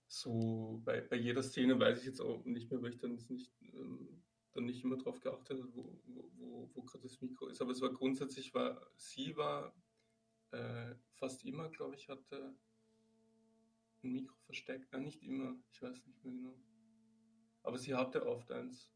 so 0.08 0.82
bei, 0.84 1.02
bei 1.02 1.18
jeder 1.18 1.44
Szene 1.44 1.80
weiß 1.80 2.00
ich 2.00 2.06
jetzt 2.06 2.22
auch 2.22 2.44
nicht 2.46 2.72
mehr, 2.72 2.82
weil 2.82 2.92
ich 2.92 3.00
dann 3.00 3.16
nicht, 3.16 3.52
ähm, 3.62 4.24
dann 4.54 4.66
nicht 4.66 4.84
immer 4.84 4.98
drauf 4.98 5.20
geachtet 5.20 5.60
habe, 5.60 5.76
wo, 5.76 6.00
wo, 6.06 6.32
wo, 6.38 6.72
wo 6.74 6.82
gerade 6.84 7.04
das 7.04 7.22
Mikro 7.22 7.48
ist. 7.48 7.62
Aber 7.62 7.72
es 7.72 7.82
war 7.82 7.92
grundsätzlich, 7.92 8.54
war, 8.54 8.90
sie 8.96 9.36
war 9.36 9.76
äh, 10.52 10.96
fast 11.16 11.44
immer, 11.44 11.70
glaube 11.70 11.96
ich, 11.96 12.08
hatte 12.08 12.56
ein 14.04 14.12
Mikro 14.12 14.36
versteckt. 14.46 14.92
Nein, 14.94 15.04
nicht 15.04 15.22
immer, 15.24 15.56
ich 15.72 15.82
weiß 15.82 16.06
nicht 16.06 16.24
mehr 16.24 16.34
genau. 16.34 16.58
Aber 17.64 17.78
sie 17.78 17.94
hatte 17.96 18.26
oft 18.26 18.52
eins. 18.52 18.95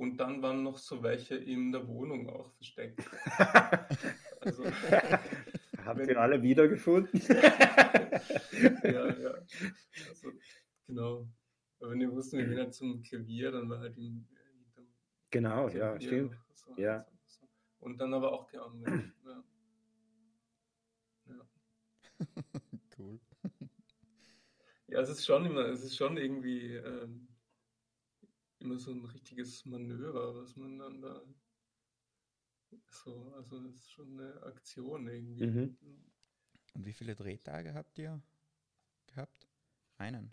Und 0.00 0.16
dann 0.16 0.40
waren 0.40 0.62
noch 0.62 0.78
so 0.78 1.02
welche 1.02 1.34
in 1.36 1.72
der 1.72 1.86
Wohnung 1.86 2.30
auch 2.30 2.50
versteckt. 2.54 3.00
Also, 4.42 4.64
Habt 5.84 6.06
ihr 6.08 6.18
alle 6.18 6.40
wiedergefunden? 6.42 7.20
ja, 8.82 9.14
ja. 9.14 9.34
Also, 10.08 10.32
genau. 10.86 11.28
Aber 11.78 11.90
wenn 11.90 12.00
wir 12.00 12.10
wussten, 12.10 12.38
wir 12.38 12.46
gehen 12.46 12.56
halt 12.56 12.72
zum 12.72 13.02
Klavier, 13.02 13.52
dann 13.52 13.68
war 13.68 13.80
halt 13.80 13.98
im, 13.98 14.26
hinterm 14.54 14.86
Genau, 15.30 15.68
ja, 15.68 15.90
Klavier 15.90 16.08
stimmt. 16.08 16.32
noch 16.32 16.56
so 16.56 16.74
Ja. 16.80 17.04
so. 17.26 17.46
Und 17.80 17.98
dann 17.98 18.14
aber 18.14 18.32
auch 18.32 18.46
geangelt. 18.46 19.12
ja. 19.26 19.44
Ja. 21.26 21.46
Cool. 22.98 23.20
ja, 24.88 25.00
es 25.00 25.10
ist 25.10 25.26
schon 25.26 25.44
immer, 25.44 25.66
es 25.66 25.82
ist 25.84 25.96
schon 25.96 26.16
irgendwie 26.16 26.76
ähm, 26.76 27.28
immer 28.60 28.78
so 28.78 28.92
ein 28.92 29.04
richtiges 29.04 29.64
Manöver, 29.64 30.36
was 30.36 30.56
man 30.56 30.78
dann 30.78 31.00
da 31.00 31.22
so, 32.88 33.32
also 33.34 33.58
es 33.66 33.76
ist 33.76 33.92
schon 33.92 34.18
eine 34.18 34.42
Aktion 34.42 35.08
irgendwie. 35.08 35.46
Mhm. 35.46 35.76
Und 36.74 36.86
wie 36.86 36.92
viele 36.92 37.14
Drehtage 37.14 37.74
habt 37.74 37.98
ihr 37.98 38.22
gehabt? 39.06 39.48
Einen. 39.98 40.32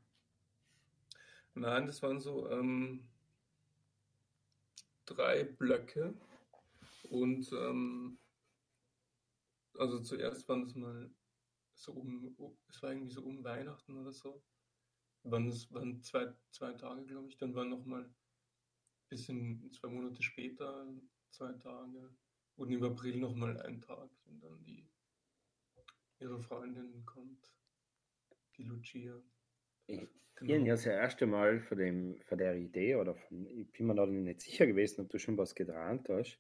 Nein, 1.55 1.87
das 1.87 2.01
waren 2.03 2.19
so 2.19 2.49
ähm, 2.51 3.07
drei 5.05 5.43
Blöcke. 5.43 6.13
Und 7.09 7.51
ähm, 7.51 8.19
also 9.77 9.99
zuerst 9.99 10.47
waren 10.47 10.63
es 10.63 10.75
mal 10.75 11.09
so 11.73 11.93
um, 11.93 12.35
es 12.69 12.81
war 12.81 12.91
irgendwie 12.91 13.11
so 13.11 13.23
um 13.23 13.43
Weihnachten 13.43 13.97
oder 13.97 14.11
so. 14.11 14.41
Waren 15.23 15.47
es 15.47 15.71
waren 15.73 16.01
zwei, 16.01 16.33
zwei 16.51 16.73
Tage, 16.73 17.05
glaube 17.05 17.29
ich. 17.29 17.37
Dann 17.37 17.55
waren 17.55 17.69
nochmal 17.69 18.09
bisschen 19.09 19.71
zwei 19.71 19.89
Monate 19.89 20.21
später 20.21 20.87
zwei 21.31 21.53
Tage. 21.53 22.15
Und 22.55 22.71
im 22.71 22.83
April 22.83 23.17
nochmal 23.17 23.59
ein 23.61 23.81
Tag, 23.81 24.09
wenn 24.25 24.39
dann 24.39 24.63
die 24.63 24.89
ihre 26.19 26.41
Freundin 26.41 27.05
kommt, 27.05 27.53
die 28.57 28.63
Lucia. 28.63 29.21
Ich, 29.85 30.07
Genau. 30.39 30.53
Habe 30.53 30.69
das 30.69 30.85
erste 30.85 31.25
Mal 31.25 31.59
von, 31.61 31.77
dem, 31.79 32.21
von 32.21 32.37
der 32.37 32.55
Idee 32.55 32.95
oder 32.95 33.15
von, 33.15 33.47
ich 33.47 33.71
bin 33.71 33.87
mir 33.87 33.95
da 33.95 34.05
nicht 34.05 34.41
sicher 34.41 34.67
gewesen, 34.67 35.01
ob 35.01 35.09
du 35.09 35.17
schon 35.17 35.37
was 35.37 35.55
geträumt 35.55 36.07
hast. 36.09 36.39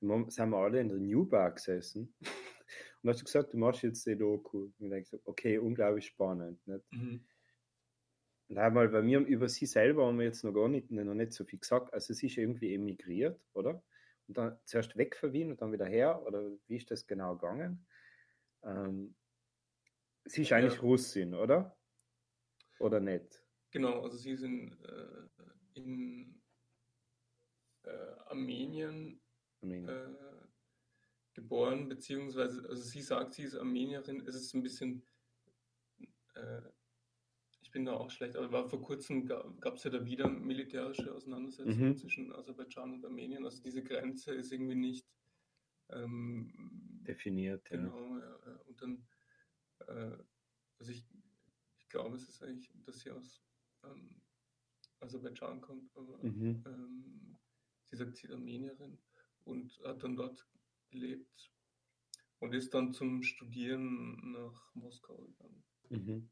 Wir 0.00 0.24
sind 0.28 0.50
wir 0.50 0.58
alle 0.58 0.80
in 0.80 0.88
der 0.88 0.98
New 0.98 1.24
Bar 1.24 1.52
gesessen 1.52 2.14
und 3.02 3.10
hast 3.10 3.20
du 3.20 3.24
gesagt, 3.24 3.54
du 3.54 3.56
machst 3.56 3.82
jetzt 3.82 4.06
die 4.06 4.16
Doku. 4.16 4.70
Und 4.78 4.86
ich 4.86 4.90
denke 4.90 5.08
so, 5.08 5.20
okay, 5.24 5.58
unglaublich 5.58 6.06
spannend. 6.06 6.64
Nicht? 6.66 6.92
Mhm. 6.92 7.24
Und 8.48 8.58
einmal 8.58 8.88
bei 8.88 9.02
mir 9.02 9.20
über 9.20 9.48
sie 9.48 9.66
selber 9.66 10.06
haben 10.06 10.18
wir 10.18 10.24
jetzt 10.24 10.42
noch 10.42 10.54
gar 10.54 10.68
nicht, 10.68 10.90
noch 10.90 11.14
nicht 11.14 11.32
so 11.32 11.44
viel 11.44 11.58
gesagt. 11.58 11.92
Also 11.92 12.14
sie 12.14 12.26
ist 12.26 12.38
irgendwie 12.38 12.74
emigriert, 12.74 13.40
oder? 13.52 13.82
Und 14.26 14.38
dann 14.38 14.58
zuerst 14.64 14.96
weg 14.96 15.16
von 15.16 15.32
Wien 15.32 15.50
und 15.50 15.60
dann 15.60 15.72
wieder 15.72 15.86
her, 15.86 16.22
oder 16.26 16.56
wie 16.66 16.76
ist 16.76 16.90
das 16.90 17.06
genau 17.06 17.34
gegangen? 17.36 17.86
Ähm, 18.62 19.14
sie 20.24 20.42
ist 20.42 20.52
eigentlich 20.52 20.74
Ja. 20.74 20.80
Russin, 20.80 21.34
oder? 21.34 21.76
Oder 22.78 23.00
nicht? 23.00 23.42
Genau, 23.70 24.02
also 24.02 24.16
sie 24.16 24.36
sind 24.36 24.82
äh, 24.82 25.28
in 25.74 26.40
äh, 27.82 27.90
Armenien 28.26 29.20
meine, 29.60 29.92
äh, 29.92 30.48
geboren, 31.34 31.88
beziehungsweise, 31.88 32.66
also 32.68 32.82
sie 32.82 33.02
sagt, 33.02 33.34
sie 33.34 33.44
ist 33.44 33.56
Armenierin. 33.56 34.26
Es 34.26 34.34
ist 34.34 34.54
ein 34.54 34.62
bisschen, 34.62 35.06
äh, 36.34 36.62
ich 37.68 37.72
bin 37.72 37.84
da 37.84 37.92
auch 37.92 38.10
schlecht, 38.10 38.34
aber 38.34 38.50
war 38.50 38.66
vor 38.66 38.80
kurzem 38.80 39.26
gab 39.26 39.74
es 39.74 39.84
ja 39.84 39.90
da 39.90 40.02
wieder 40.02 40.26
militärische 40.26 41.14
Auseinandersetzungen 41.14 41.90
Mhm. 41.90 41.96
zwischen 41.98 42.32
Aserbaidschan 42.32 42.94
und 42.94 43.04
Armenien. 43.04 43.44
Also 43.44 43.62
diese 43.62 43.82
Grenze 43.84 44.32
ist 44.32 44.50
irgendwie 44.52 44.74
nicht 44.74 45.06
ähm, 45.90 46.50
definiert. 47.06 47.68
Genau, 47.68 48.16
ja, 48.16 48.40
ja. 48.46 48.56
Und 48.66 48.80
dann, 48.80 49.06
äh, 49.86 50.16
also 50.78 50.92
ich, 50.92 51.04
ich 51.78 51.88
glaube, 51.90 52.16
es 52.16 52.26
ist 52.26 52.42
eigentlich, 52.42 52.70
dass 52.86 53.00
sie 53.00 53.10
aus 53.10 53.42
ähm, 53.84 54.22
Aserbaidschan 55.00 55.60
kommt, 55.60 55.94
aber 55.94 56.18
Mhm. 56.22 56.62
ähm, 56.66 57.36
sie 57.90 57.96
sagt, 57.96 58.16
sie 58.16 58.28
ist 58.28 58.32
Armenierin 58.32 58.98
und 59.44 59.78
hat 59.84 60.02
dann 60.02 60.16
dort 60.16 60.48
gelebt 60.90 61.52
und 62.38 62.54
ist 62.54 62.72
dann 62.72 62.94
zum 62.94 63.22
Studieren 63.22 64.32
nach 64.32 64.74
Moskau 64.74 65.18
gegangen. 65.18 65.62
Mhm. 65.90 66.30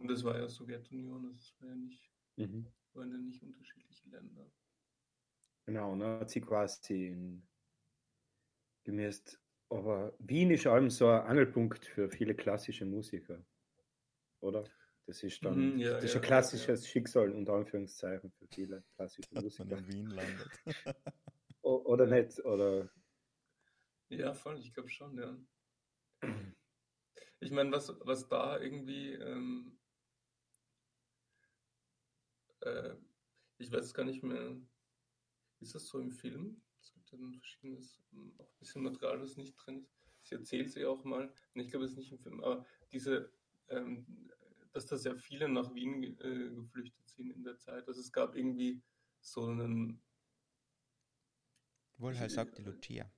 Und 0.00 0.08
das 0.08 0.24
war 0.24 0.36
ja 0.36 0.48
Sowjetunion, 0.48 1.30
das 1.30 1.54
war 1.60 1.68
ja 1.68 1.76
nicht, 1.76 2.12
Mhm. 2.36 2.72
waren 2.94 3.12
ja 3.12 3.18
nicht 3.18 3.42
unterschiedliche 3.42 4.08
Länder. 4.08 4.50
Genau, 5.66 5.96
dann 5.96 6.20
hat 6.20 6.28
sie 6.30 6.40
quasi 6.42 7.06
in, 7.06 7.48
gemäß, 8.84 9.40
aber 9.68 10.14
Wien 10.18 10.50
ist 10.50 10.66
allem 10.66 10.90
so 10.90 11.08
ein 11.08 11.22
Angelpunkt 11.22 11.84
für 11.86 12.10
viele 12.10 12.34
klassische 12.34 12.84
Musiker, 12.84 13.44
oder? 14.40 14.72
Das 15.06 15.22
ist 15.24 15.44
dann, 15.44 15.72
Mhm, 15.72 15.78
ja, 15.78 16.00
das 16.00 16.10
ist 16.10 16.16
ja, 16.16 16.16
ein 16.16 16.22
ja, 16.22 16.22
klassisches 16.22 16.88
Schicksal, 16.88 17.32
unter 17.32 17.54
Anführungszeichen, 17.54 18.32
für 18.32 18.48
viele 18.48 18.84
klassische 18.96 19.34
dass 19.34 19.58
man 19.58 19.70
Musiker. 19.70 19.70
in 19.70 19.86
Wien 19.88 20.10
landet. 20.10 20.60
O 21.62 21.76
oder 21.86 22.06
nicht, 22.06 22.38
oder, 22.44 22.90
Ja, 24.10 24.34
voll, 24.34 24.58
ich 24.58 24.74
glaube 24.74 24.90
schon, 24.90 25.16
ja. 25.16 25.38
Ich 27.40 27.50
meine, 27.50 27.72
was, 27.72 27.92
was 28.00 28.28
da 28.28 28.58
irgendwie, 28.58 29.12
ähm, 29.14 29.78
äh, 32.62 32.96
ich 33.58 33.70
weiß 33.72 33.94
gar 33.94 34.04
nicht 34.04 34.22
mehr, 34.22 34.56
ist 35.60 35.74
das 35.74 35.86
so 35.86 35.98
im 36.00 36.10
Film? 36.10 36.62
Es 36.80 36.92
gibt 36.92 37.10
ja 37.10 37.18
dann 37.18 37.34
verschiedenes, 37.34 38.02
ähm, 38.12 38.32
auch 38.38 38.48
ein 38.50 38.58
bisschen 38.58 38.82
Material, 38.82 39.20
was 39.20 39.36
nicht 39.36 39.54
drin 39.56 39.80
ist. 39.80 39.92
Sie 40.22 40.34
erzählt 40.34 40.70
sie 40.70 40.86
auch 40.86 41.04
mal, 41.04 41.32
und 41.54 41.60
ich 41.60 41.68
glaube, 41.68 41.84
es 41.84 41.92
ist 41.92 41.98
nicht 41.98 42.12
im 42.12 42.18
Film, 42.18 42.42
aber 42.42 42.64
diese, 42.92 43.32
ähm, 43.68 44.06
dass 44.72 44.86
da 44.86 44.96
sehr 44.96 45.16
viele 45.16 45.48
nach 45.48 45.74
Wien 45.74 46.00
ge- 46.00 46.16
äh, 46.20 46.50
geflüchtet 46.54 47.08
sind 47.08 47.30
in 47.30 47.42
der 47.44 47.58
Zeit. 47.58 47.86
Also 47.88 48.00
es 48.00 48.12
gab 48.12 48.34
irgendwie 48.36 48.82
so 49.20 49.46
einen, 49.46 50.00
Wohl, 51.98 52.18
halt 52.18 52.30
sagt 52.30 52.58
die 52.58 52.62
Lucia. 52.62 53.10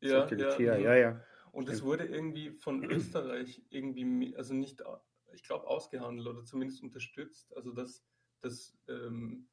ja, 0.00 0.20
sagt 0.20 0.30
die 0.30 0.36
Lucia, 0.36 0.76
mhm. 0.76 0.84
ja, 0.84 0.94
ja. 0.96 1.24
Und 1.52 1.68
es 1.68 1.82
wurde 1.82 2.04
irgendwie 2.04 2.50
von 2.52 2.84
Österreich 2.84 3.62
irgendwie, 3.70 4.36
also 4.36 4.54
nicht, 4.54 4.82
ich 5.32 5.42
glaube, 5.42 5.66
ausgehandelt 5.66 6.28
oder 6.28 6.44
zumindest 6.44 6.82
unterstützt. 6.82 7.52
Also 7.56 7.72
dass, 7.72 8.04
dass 8.40 8.76
ähm, 8.88 9.48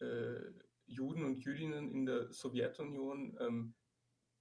äh, 0.00 0.40
Juden 0.86 1.24
und 1.24 1.44
Jüdinnen 1.44 1.90
in 1.90 2.06
der 2.06 2.32
Sowjetunion, 2.32 3.36
ähm, 3.40 3.74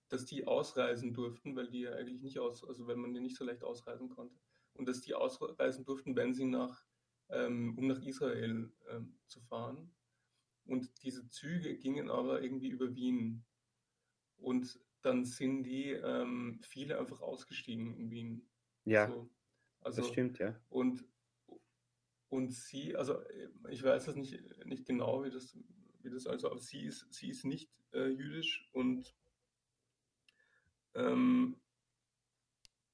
dass 0.10 0.26
die 0.26 0.46
ausreisen 0.46 1.14
durften, 1.14 1.56
weil 1.56 1.70
die 1.70 1.82
ja 1.82 1.94
eigentlich 1.94 2.22
nicht 2.22 2.40
aus, 2.40 2.64
also 2.68 2.88
weil 2.88 2.98
man 2.98 3.16
ja 3.16 3.22
nicht 3.22 3.38
so 3.38 3.46
leicht 3.46 3.64
ausreisen 3.64 4.10
konnte. 4.10 4.38
Und 4.74 4.88
dass 4.88 5.02
die 5.02 5.14
ausreisen 5.14 5.86
durften, 5.86 6.16
wenn 6.16 6.34
sie 6.34 6.46
nach, 6.46 6.86
ähm, 7.30 7.78
um 7.78 7.88
nach 7.88 8.02
Israel 8.02 8.72
ähm, 8.90 9.20
zu 9.28 9.40
fahren. 9.42 9.94
Und 10.66 11.04
diese 11.04 11.28
Züge 11.30 11.78
gingen 11.78 12.10
aber 12.10 12.42
irgendwie 12.42 12.70
über 12.70 12.94
Wien. 12.96 13.46
Und 14.38 14.80
dann 15.02 15.26
sind 15.26 15.64
die 15.64 15.92
ähm, 15.92 16.60
viele 16.64 17.00
einfach 17.00 17.22
ausgestiegen 17.22 17.96
in 17.96 18.12
Wien. 18.12 18.50
Ja, 18.86 19.08
So. 19.08 19.30
Also, 19.82 20.02
das 20.02 20.12
stimmt, 20.12 20.38
ja. 20.40 20.60
Und, 20.70 21.04
und 22.32 22.54
sie, 22.54 22.96
also 22.96 23.22
äh, 23.22 23.50
ich 23.70 23.84
weiß 23.84 24.06
das 24.06 24.16
nicht, 24.16 24.40
nicht 24.66 24.86
genau, 24.86 25.24
wie 25.24 25.30
das, 25.30 25.58
wie 26.02 26.10
das 26.10 26.26
also, 26.26 26.50
aber 26.50 26.60
sie 26.60 26.86
ist, 26.86 27.14
sie 27.14 27.30
ist 27.30 27.44
nicht 27.46 27.70
äh, 27.94 28.08
jüdisch 28.08 28.70
und 28.72 29.14
ähm, 30.96 31.58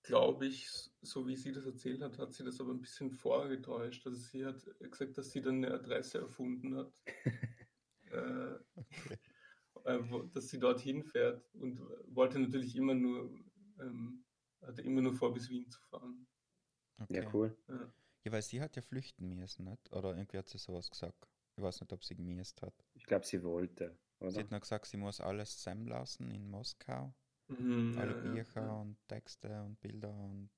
glaube 0.02 0.48
ich, 0.48 0.68
so 1.02 1.28
wie 1.28 1.36
sie 1.36 1.52
das 1.52 1.66
erzählt 1.66 2.02
hat, 2.02 2.18
hat 2.18 2.34
sie 2.34 2.44
das 2.44 2.60
aber 2.60 2.72
ein 2.72 2.82
bisschen 2.82 3.12
vorgetäuscht. 3.12 4.06
Also 4.08 4.18
sie 4.20 4.46
hat 4.46 4.66
gesagt, 4.80 5.18
dass 5.18 5.32
sie 5.32 5.42
dann 5.42 5.64
eine 5.64 5.74
Adresse 5.74 6.20
erfunden 6.20 6.76
hat. 6.76 6.92
äh, 8.12 8.56
äh, 9.84 10.00
wo, 10.10 10.24
dass 10.24 10.48
sie 10.48 10.60
dorthin 10.60 11.04
fährt 11.04 11.44
und 11.56 11.80
wollte 12.08 12.40
natürlich 12.40 12.76
immer 12.76 12.96
nur, 12.96 13.38
ähm, 13.80 14.24
hatte 14.62 14.82
immer 14.82 15.02
nur 15.02 15.14
vor, 15.14 15.34
bis 15.34 15.50
Wien 15.50 15.70
zu 15.70 15.82
fahren. 15.82 16.26
Okay. 17.00 17.16
Ja, 17.16 17.34
cool. 17.34 17.58
Ja. 17.68 17.94
Ja, 18.28 18.32
weil 18.32 18.42
sie 18.44 18.62
hat 18.62 18.76
ja 18.76 18.82
flüchten 18.82 19.36
müssen, 19.36 19.66
nicht? 19.66 19.92
Oder 19.94 20.16
irgendwie 20.16 20.38
hat 20.38 20.50
sie 20.50 20.58
sowas 20.60 20.90
gesagt. 20.92 21.28
Ich 21.56 21.64
weiß 21.64 21.82
nicht, 21.82 21.94
ob 21.94 22.04
sie 22.04 22.16
gemäßt 22.16 22.62
hat. 22.62 22.74
Ich 22.96 23.06
glaube, 23.06 23.26
sie 23.26 23.42
wollte, 23.44 23.98
Sie 24.28 24.40
oder? 24.40 24.40
hat 24.40 24.52
noch 24.52 24.62
gesagt, 24.62 24.86
sie 24.86 24.96
muss 24.98 25.20
alles 25.20 25.58
zusammen 25.58 25.88
lassen 25.88 26.32
in 26.32 26.50
Moskau. 26.50 27.14
Mhm, 27.50 27.94
Alle 27.98 28.16
ja, 28.26 28.44
Bücher 28.46 28.62
ja. 28.64 28.82
und 28.82 28.98
Texte 29.08 29.62
und 29.64 29.80
Bilder 29.82 30.12
und 30.14 30.50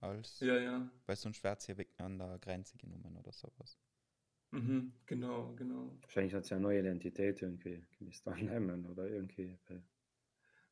alles. 0.00 0.40
Ja, 0.40 0.56
ja. 0.58 0.90
Weil 1.06 1.16
sonst 1.16 1.44
wird 1.44 1.60
sie 1.62 1.76
weg 1.78 1.90
an 1.98 2.18
der 2.18 2.38
Grenze 2.40 2.76
genommen 2.78 3.16
oder 3.16 3.32
sowas. 3.32 3.78
Mhm, 4.50 4.92
genau, 5.06 5.54
genau. 5.56 5.96
Wahrscheinlich 6.02 6.34
hat 6.34 6.44
sie 6.44 6.54
eine 6.54 6.62
neue 6.62 6.80
Identität 6.80 7.40
irgendwie 7.42 7.84
gemäß 7.98 8.26
annehmen 8.26 8.84
oder 8.86 9.06
irgendwie. 9.08 9.58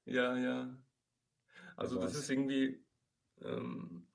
Ja, 0.07 0.37
ja. 0.37 0.77
Also 1.77 1.99
das 1.99 2.15
was? 2.15 2.17
ist 2.17 2.31
irgendwie, 2.31 2.85
ähm, 3.43 4.07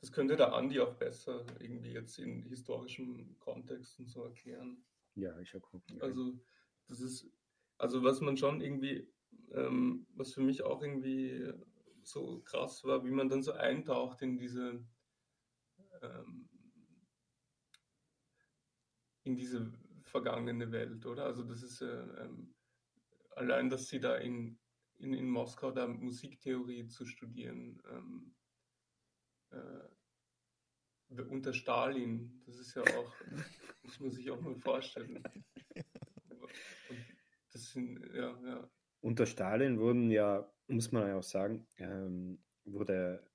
das 0.00 0.12
könnte 0.12 0.36
der 0.36 0.52
Andi 0.52 0.80
auch 0.80 0.94
besser 0.94 1.44
irgendwie 1.58 1.92
jetzt 1.92 2.18
in 2.18 2.42
historischem 2.42 3.38
Kontext 3.38 3.98
und 3.98 4.08
so 4.08 4.24
erklären. 4.24 4.84
Ja, 5.14 5.38
ich 5.40 5.54
habe 5.54 5.62
gucken. 5.62 6.00
Also 6.02 6.38
das 6.88 7.00
ist, 7.00 7.30
also 7.78 8.02
was 8.04 8.20
man 8.20 8.36
schon 8.36 8.60
irgendwie, 8.60 9.08
ähm, 9.52 10.06
was 10.14 10.34
für 10.34 10.42
mich 10.42 10.62
auch 10.62 10.82
irgendwie 10.82 11.52
so 12.02 12.40
krass 12.42 12.84
war, 12.84 13.04
wie 13.04 13.10
man 13.10 13.28
dann 13.28 13.42
so 13.42 13.52
eintaucht 13.52 14.22
in 14.22 14.36
diese, 14.36 14.84
ähm, 16.02 16.48
in 19.24 19.36
diese 19.36 19.72
vergangene 20.02 20.70
Welt, 20.70 21.04
oder? 21.06 21.24
Also 21.24 21.42
das 21.42 21.62
ist 21.62 21.80
äh, 21.80 22.02
ähm, 22.20 22.54
allein, 23.34 23.70
dass 23.70 23.88
sie 23.88 23.98
da 23.98 24.16
in, 24.16 24.58
in, 24.98 25.14
in 25.14 25.28
Moskau 25.28 25.72
da 25.72 25.88
Musiktheorie 25.88 26.86
zu 26.86 27.06
studieren, 27.06 27.82
ähm, 27.90 28.34
äh, 29.50 31.22
unter 31.22 31.52
Stalin, 31.52 32.42
das 32.46 32.58
ist 32.58 32.74
ja 32.74 32.82
auch, 32.82 33.14
muss 33.82 34.00
man 34.00 34.10
sich 34.10 34.30
auch 34.30 34.40
mal 34.40 34.56
vorstellen. 34.56 35.22
Sind, 37.50 38.04
ja, 38.12 38.38
ja. 38.44 38.70
Unter 39.00 39.24
Stalin 39.24 39.78
wurden 39.78 40.10
ja, 40.10 40.52
muss 40.66 40.92
man 40.92 41.08
ja 41.08 41.16
auch 41.16 41.22
sagen, 41.22 41.66
ähm, 41.78 42.44
wurde, 42.64 43.26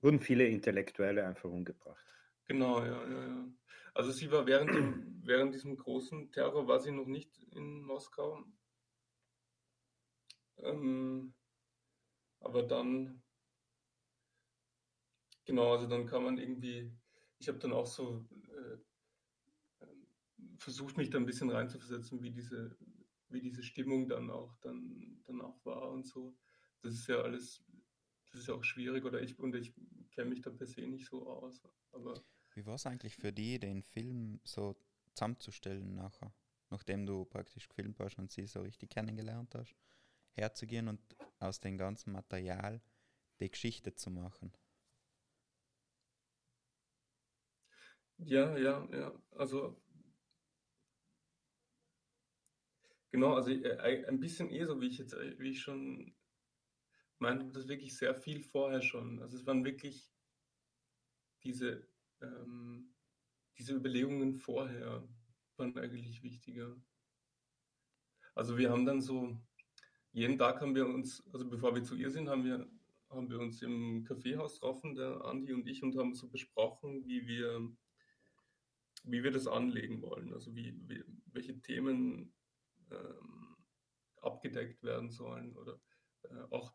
wurden 0.00 0.20
viele 0.20 0.46
Intellektuelle 0.46 1.26
einfach 1.26 1.50
umgebracht. 1.50 2.06
Genau, 2.46 2.80
ja, 2.82 3.06
ja, 3.08 3.26
ja. 3.26 3.52
Also 3.94 4.10
sie 4.10 4.30
war 4.30 4.46
während, 4.46 4.74
dem, 4.74 5.20
während 5.24 5.54
diesem 5.54 5.76
großen 5.76 6.32
Terror, 6.32 6.66
war 6.66 6.80
sie 6.80 6.92
noch 6.92 7.06
nicht 7.06 7.38
in 7.50 7.82
Moskau. 7.82 8.44
Ähm, 10.58 11.34
aber 12.40 12.62
dann, 12.62 13.22
genau, 15.44 15.72
also 15.72 15.86
dann 15.86 16.06
kann 16.06 16.24
man 16.24 16.38
irgendwie, 16.38 16.92
ich 17.38 17.48
habe 17.48 17.58
dann 17.58 17.72
auch 17.72 17.86
so 17.86 18.26
äh, 18.48 19.86
versucht, 20.58 20.96
mich 20.96 21.10
da 21.10 21.18
ein 21.18 21.26
bisschen 21.26 21.50
reinzuversetzen, 21.50 22.22
wie 22.22 22.30
diese, 22.30 22.76
wie 23.28 23.40
diese 23.40 23.62
Stimmung 23.62 24.08
dann 24.08 24.30
auch 24.30 24.56
dann, 24.60 25.22
dann 25.24 25.40
auch 25.40 25.64
war 25.64 25.90
und 25.90 26.06
so. 26.06 26.36
Das 26.82 26.94
ist 26.94 27.08
ja 27.08 27.16
alles, 27.22 27.64
das 28.30 28.40
ist 28.40 28.48
ja 28.48 28.54
auch 28.54 28.64
schwierig 28.64 29.04
oder 29.04 29.20
ich, 29.22 29.38
und 29.38 29.54
ich 29.54 29.74
kenne 30.10 30.30
mich 30.30 30.40
da 30.42 30.50
per 30.50 30.66
se 30.66 30.82
nicht 30.82 31.06
so 31.06 31.26
aus. 31.28 31.62
Aber 31.92 32.24
Wie 32.54 32.64
war 32.66 32.74
es 32.74 32.86
eigentlich 32.86 33.16
für 33.16 33.32
die, 33.32 33.58
den 33.58 33.82
Film 33.82 34.40
so 34.44 34.76
zusammenzustellen 35.14 35.94
nachher? 35.94 36.32
Nachdem 36.70 37.04
du 37.06 37.24
praktisch 37.24 37.68
gefilmt 37.68 38.00
hast 38.00 38.18
und 38.18 38.30
sie 38.30 38.46
so 38.46 38.62
richtig 38.62 38.90
kennengelernt 38.90 39.54
hast, 39.54 39.74
herzugehen 40.32 40.88
und 40.88 41.00
aus 41.38 41.60
dem 41.60 41.76
ganzen 41.76 42.12
Material 42.12 42.80
die 43.40 43.50
Geschichte 43.50 43.94
zu 43.94 44.10
machen. 44.10 44.52
Ja, 48.18 48.56
ja, 48.58 48.88
ja. 48.92 49.12
Also 49.36 49.76
genau, 53.10 53.34
also 53.34 53.50
äh, 53.50 54.04
ein 54.06 54.20
bisschen 54.20 54.50
eher 54.50 54.66
so, 54.66 54.80
wie 54.80 54.88
ich 54.88 54.98
jetzt, 54.98 55.14
äh, 55.14 55.38
wie 55.38 55.50
ich 55.50 55.60
schon 55.60 56.14
meinte, 57.18 57.46
das 57.46 57.68
wirklich 57.68 57.96
sehr 57.96 58.14
viel 58.14 58.42
vorher 58.42 58.82
schon. 58.82 59.22
Also 59.22 59.38
es 59.38 59.46
waren 59.46 59.64
wirklich 59.64 60.12
diese, 61.42 61.86
ähm, 62.22 62.94
diese 63.58 63.74
Überlegungen 63.74 64.34
vorher 64.34 65.06
waren 65.56 65.76
eigentlich 65.78 66.22
wichtiger. 66.22 66.76
Also 68.34 68.56
wir 68.58 68.70
haben 68.70 68.84
dann 68.86 69.00
so, 69.00 69.36
jeden 70.12 70.38
Tag 70.38 70.60
haben 70.60 70.74
wir 70.74 70.86
uns, 70.86 71.22
also 71.32 71.48
bevor 71.48 71.74
wir 71.74 71.84
zu 71.84 71.96
ihr 71.96 72.10
sind, 72.10 72.28
haben 72.28 72.44
wir, 72.44 72.68
haben 73.10 73.30
wir 73.30 73.38
uns 73.40 73.62
im 73.62 74.04
Kaffeehaus 74.04 74.54
getroffen, 74.54 74.94
der 74.94 75.24
Andi 75.24 75.52
und 75.52 75.68
ich, 75.68 75.82
und 75.82 75.96
haben 75.96 76.14
so 76.14 76.28
besprochen, 76.28 77.06
wie 77.06 77.26
wir, 77.26 77.70
wie 79.04 79.22
wir 79.22 79.30
das 79.30 79.46
anlegen 79.46 80.02
wollen. 80.02 80.32
Also 80.32 80.54
wie, 80.54 80.74
wie 80.88 81.04
welche 81.26 81.60
Themen 81.60 82.34
ähm, 82.90 83.56
abgedeckt 84.20 84.82
werden 84.82 85.10
sollen 85.10 85.56
oder 85.56 85.80
äh, 86.24 86.42
auch 86.50 86.72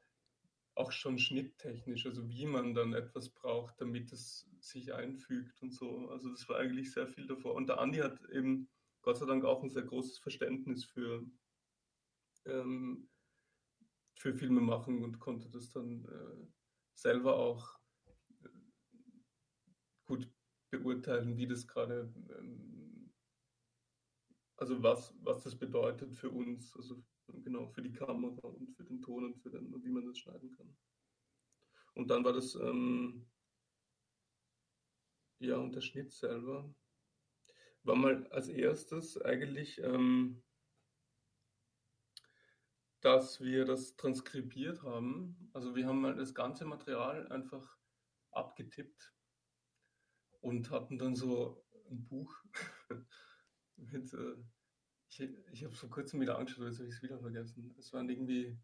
auch 0.78 0.92
schon 0.92 1.18
schnitttechnisch, 1.18 2.06
also 2.06 2.30
wie 2.30 2.46
man 2.46 2.74
dann 2.74 2.94
etwas 2.94 3.30
braucht, 3.30 3.82
damit 3.82 4.12
es 4.12 4.48
sich 4.60 4.94
einfügt 4.94 5.62
und 5.62 5.74
so. 5.74 6.10
Also 6.10 6.30
das 6.30 6.48
war 6.48 6.58
eigentlich 6.58 6.92
sehr 6.92 7.08
viel 7.08 7.26
davor. 7.26 7.56
Und 7.56 7.68
der 7.68 7.80
Andi 7.80 7.98
hat 7.98 8.20
eben 8.30 8.70
Gott 9.02 9.18
sei 9.18 9.26
Dank 9.26 9.44
auch 9.44 9.64
ein 9.64 9.70
sehr 9.70 9.84
großes 9.84 10.20
Verständnis 10.20 10.86
für, 10.86 11.26
ähm, 12.46 13.10
für 14.16 14.34
Filme 14.34 14.62
machen 14.62 15.04
und 15.04 15.20
konnte 15.20 15.50
das 15.50 15.72
dann 15.72 16.06
äh, 16.06 16.48
selber 16.94 17.38
auch 17.38 17.80
äh, 18.44 18.50
gut 20.06 20.30
beurteilen, 20.70 21.38
wie 21.38 21.48
das 21.48 21.68
gerade, 21.68 22.14
ähm, 22.38 23.14
also 24.58 24.82
was, 24.82 25.14
was 25.22 25.44
das 25.44 25.58
bedeutet 25.58 26.16
für 26.16 26.30
uns, 26.30 26.76
also 26.76 27.04
genau 27.44 27.68
für 27.68 27.82
die 27.82 27.94
Kamera 27.94 28.48
und 28.48 28.72
für 28.76 28.84
den 28.84 29.02
Ton 29.02 29.26
und 29.26 29.38
für 29.38 29.50
den, 29.50 29.72
wie 29.84 29.90
man 29.90 30.06
das 30.06 30.18
schneiden 30.18 30.52
kann. 30.52 30.76
Und 31.94 32.10
dann 32.10 32.24
war 32.24 32.34
das, 32.34 32.56
ähm, 32.56 33.30
ja, 35.40 35.58
und 35.58 35.74
der 35.74 35.82
Schnitt 35.82 36.12
selber 36.12 36.74
war 37.84 37.96
mal 37.96 38.28
als 38.28 38.50
erstes 38.50 39.20
eigentlich, 39.22 39.80
ähm, 39.80 40.44
dass 43.02 43.40
wir 43.42 43.66
das 43.66 43.96
transkribiert 43.96 44.82
haben. 44.84 45.50
Also 45.54 45.76
wir 45.76 45.88
haben 45.88 46.02
mal 46.02 46.16
das 46.16 46.34
ganze 46.34 46.66
Material 46.66 47.28
einfach 47.32 47.78
abgetippt 48.32 49.17
und 50.42 50.70
hatten 50.72 50.98
dann 50.98 51.16
so 51.16 51.64
ein 51.90 52.06
Buch 52.06 52.34
mit, 53.78 54.14
äh, 54.14 54.36
ich, 55.10 55.22
ich 55.52 55.64
habe 55.64 55.74
es 55.74 55.80
vor 55.80 55.90
kurzem 55.90 56.20
wieder 56.20 56.38
angeschaut, 56.38 56.68
jetzt 56.68 56.80
habe 56.80 56.90
ich 56.90 56.96
es 56.96 57.02
wieder 57.02 57.20
vergessen. 57.20 57.76
Es 57.78 57.94
waren 57.94 58.10
irgendwie 58.10 58.60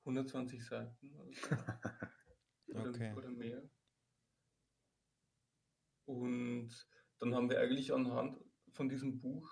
120 0.00 0.64
Seiten 0.64 1.14
oder, 2.68 2.90
Okay. 2.90 3.14
oder 3.14 3.30
mehr. 3.30 3.68
Und 6.04 6.70
dann 7.18 7.34
haben 7.34 7.50
wir 7.50 7.60
eigentlich 7.60 7.92
anhand 7.92 8.38
von 8.72 8.88
diesem 8.88 9.18
Buch 9.18 9.50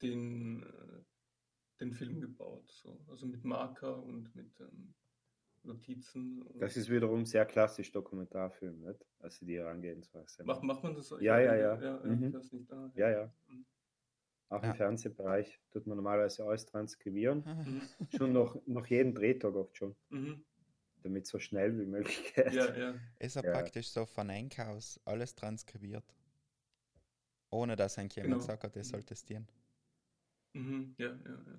den, 0.00 0.62
äh, 0.62 1.04
den 1.80 1.92
Film 1.92 2.20
gebaut. 2.20 2.70
So. 2.70 3.04
Also 3.08 3.26
mit 3.26 3.44
Marker 3.44 4.02
und 4.02 4.34
mit 4.34 4.58
ähm, 4.60 4.94
Notizen. 5.68 6.42
Und 6.42 6.60
Das 6.60 6.76
ist 6.76 6.88
wiederum 6.90 7.24
sehr 7.24 7.46
klassisch 7.46 7.92
Dokumentarfilm, 7.92 8.80
nicht? 8.80 9.04
Also 9.20 9.46
die 9.46 9.56
Herangehensweise. 9.58 10.44
macht, 10.44 10.62
macht 10.62 10.82
man 10.82 10.94
das? 10.94 11.08
so? 11.08 11.18
Ja, 11.20 11.38
ja, 11.38 11.54
ja. 11.54 11.80
ja, 11.80 12.00
Mhm. 12.04 12.34
Ah, 12.70 12.90
Ja, 12.94 13.10
ja. 13.10 13.32
Mhm. 13.48 13.64
Auch 14.50 14.62
Ja. 14.62 14.70
im 14.70 14.76
Fernsehbereich 14.76 15.60
tut 15.70 15.86
man 15.86 15.96
normalerweise 15.96 16.44
alles 16.44 16.64
transkribieren. 16.66 17.44
Mhm. 17.44 17.82
Schon 18.10 18.32
noch, 18.32 18.56
noch 18.66 18.86
jeden 18.86 19.14
Drehtag 19.14 19.54
oft 19.54 19.76
schon, 19.76 19.94
Mhm. 20.08 20.42
damit 21.02 21.26
so 21.26 21.38
schnell 21.38 21.78
wie 21.78 21.84
möglich 21.86 22.32
geht. 22.34 22.52
Ja, 22.54 22.74
ja. 22.76 22.94
Ist 23.18 23.36
Ja. 23.36 23.42
praktisch 23.42 23.90
so 23.90 24.06
von 24.06 24.30
Enk 24.30 24.58
aus 24.58 24.98
alles 25.04 25.34
transkribiert. 25.34 26.04
Ohne 27.50 27.76
dass 27.76 27.98
ein 27.98 28.08
jemand 28.10 28.24
Genau. 28.32 28.38
gesagt 28.38 28.64
hat, 28.64 28.76
das 28.76 28.88
soll 28.88 29.02
testieren. 29.02 29.46
Mhm. 30.54 30.94
Ja, 30.98 31.08
ja, 31.08 31.14
ja. 31.46 31.58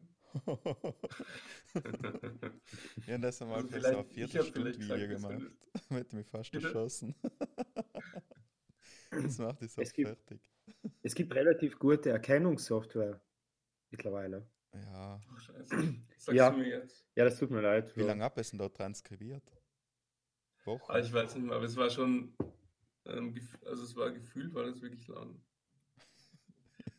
Ja, 3.07 3.17
das 3.17 3.41
einmal 3.41 3.57
Also 3.57 3.69
für 3.69 3.81
so 3.81 3.87
ein 3.87 4.05
vielleicht- 4.05 4.17
ich 4.17 4.23
hab 4.37 4.45
vielleicht 4.45 4.53
Viertelstunde-Video 4.53 5.07
gesagt, 5.07 5.33
das 5.33 5.41
gemacht. 5.41 5.55
Mit 5.89 6.13
mich 6.13 6.27
fast 6.29 6.51
Bitte? 6.51 6.67
erschossen. 6.67 7.15
das 9.11 9.37
macht 9.37 9.61
Es 9.61 9.93
gibt- 9.93 10.07
fertig. 10.09 10.41
Es 11.01 11.15
gibt 11.15 11.33
relativ 11.33 11.79
gute 11.79 12.09
Erkennungssoftware 12.11 13.19
mittlerweile. 13.89 14.47
Ja. 14.73 15.19
Ach, 15.31 15.39
scheiße. 15.41 15.69
Sagst 16.17 16.37
Ja. 16.37 16.51
du 16.51 16.57
mir 16.57 16.67
jetzt? 16.69 17.05
Ja, 17.15 17.25
das 17.25 17.39
tut 17.39 17.49
mir 17.49 17.61
leid. 17.61 17.95
Wie 17.97 18.03
lange 18.03 18.23
habt 18.23 18.37
ihr 18.37 18.41
es 18.41 18.49
denn 18.51 18.59
da 18.59 18.69
transkribiert? 18.69 19.43
Wochen? 20.65 20.91
Ah, 20.91 20.99
ich 20.99 21.11
weiß 21.11 21.35
nicht 21.35 21.45
mehr, 21.45 21.55
aber 21.55 21.65
es 21.65 21.75
war 21.75 21.89
schon, 21.89 22.35
ähm, 23.05 23.33
also 23.65 23.83
es 23.83 23.95
war 23.95 24.11
gefühlt, 24.11 24.53
war 24.53 24.65
das 24.65 24.79
wirklich 24.81 25.07
lang. 25.07 25.41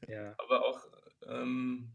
Ja. 0.08 0.34
Aber 0.38 0.64
auch, 0.66 0.80
ähm, 1.26 1.92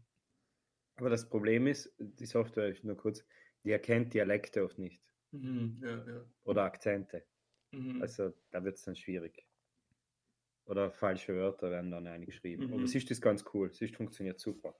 Aber 0.96 1.10
das 1.10 1.28
Problem 1.28 1.66
ist, 1.66 1.94
die 1.98 2.26
Software, 2.26 2.70
ich 2.70 2.82
nur 2.82 2.96
kurz, 2.96 3.24
die 3.64 3.70
erkennt 3.70 4.14
Dialekte 4.14 4.64
oft 4.64 4.78
nicht 4.78 5.02
mhm, 5.32 5.78
ja, 5.82 6.06
ja. 6.06 6.24
oder 6.44 6.64
Akzente. 6.64 7.24
Mhm. 7.72 8.00
Also 8.00 8.32
da 8.50 8.64
wird 8.64 8.76
es 8.76 8.82
dann 8.82 8.96
schwierig. 8.96 9.46
Oder 10.66 10.90
falsche 10.90 11.34
Wörter 11.34 11.70
werden 11.70 11.90
dann 11.90 12.06
eingeschrieben. 12.06 12.66
Mhm. 12.66 12.74
Aber 12.74 12.86
siehst 12.86 13.10
ist 13.10 13.22
ganz 13.22 13.44
cool. 13.54 13.72
Siehst 13.72 13.94
funktioniert 13.94 14.40
super. 14.40 14.76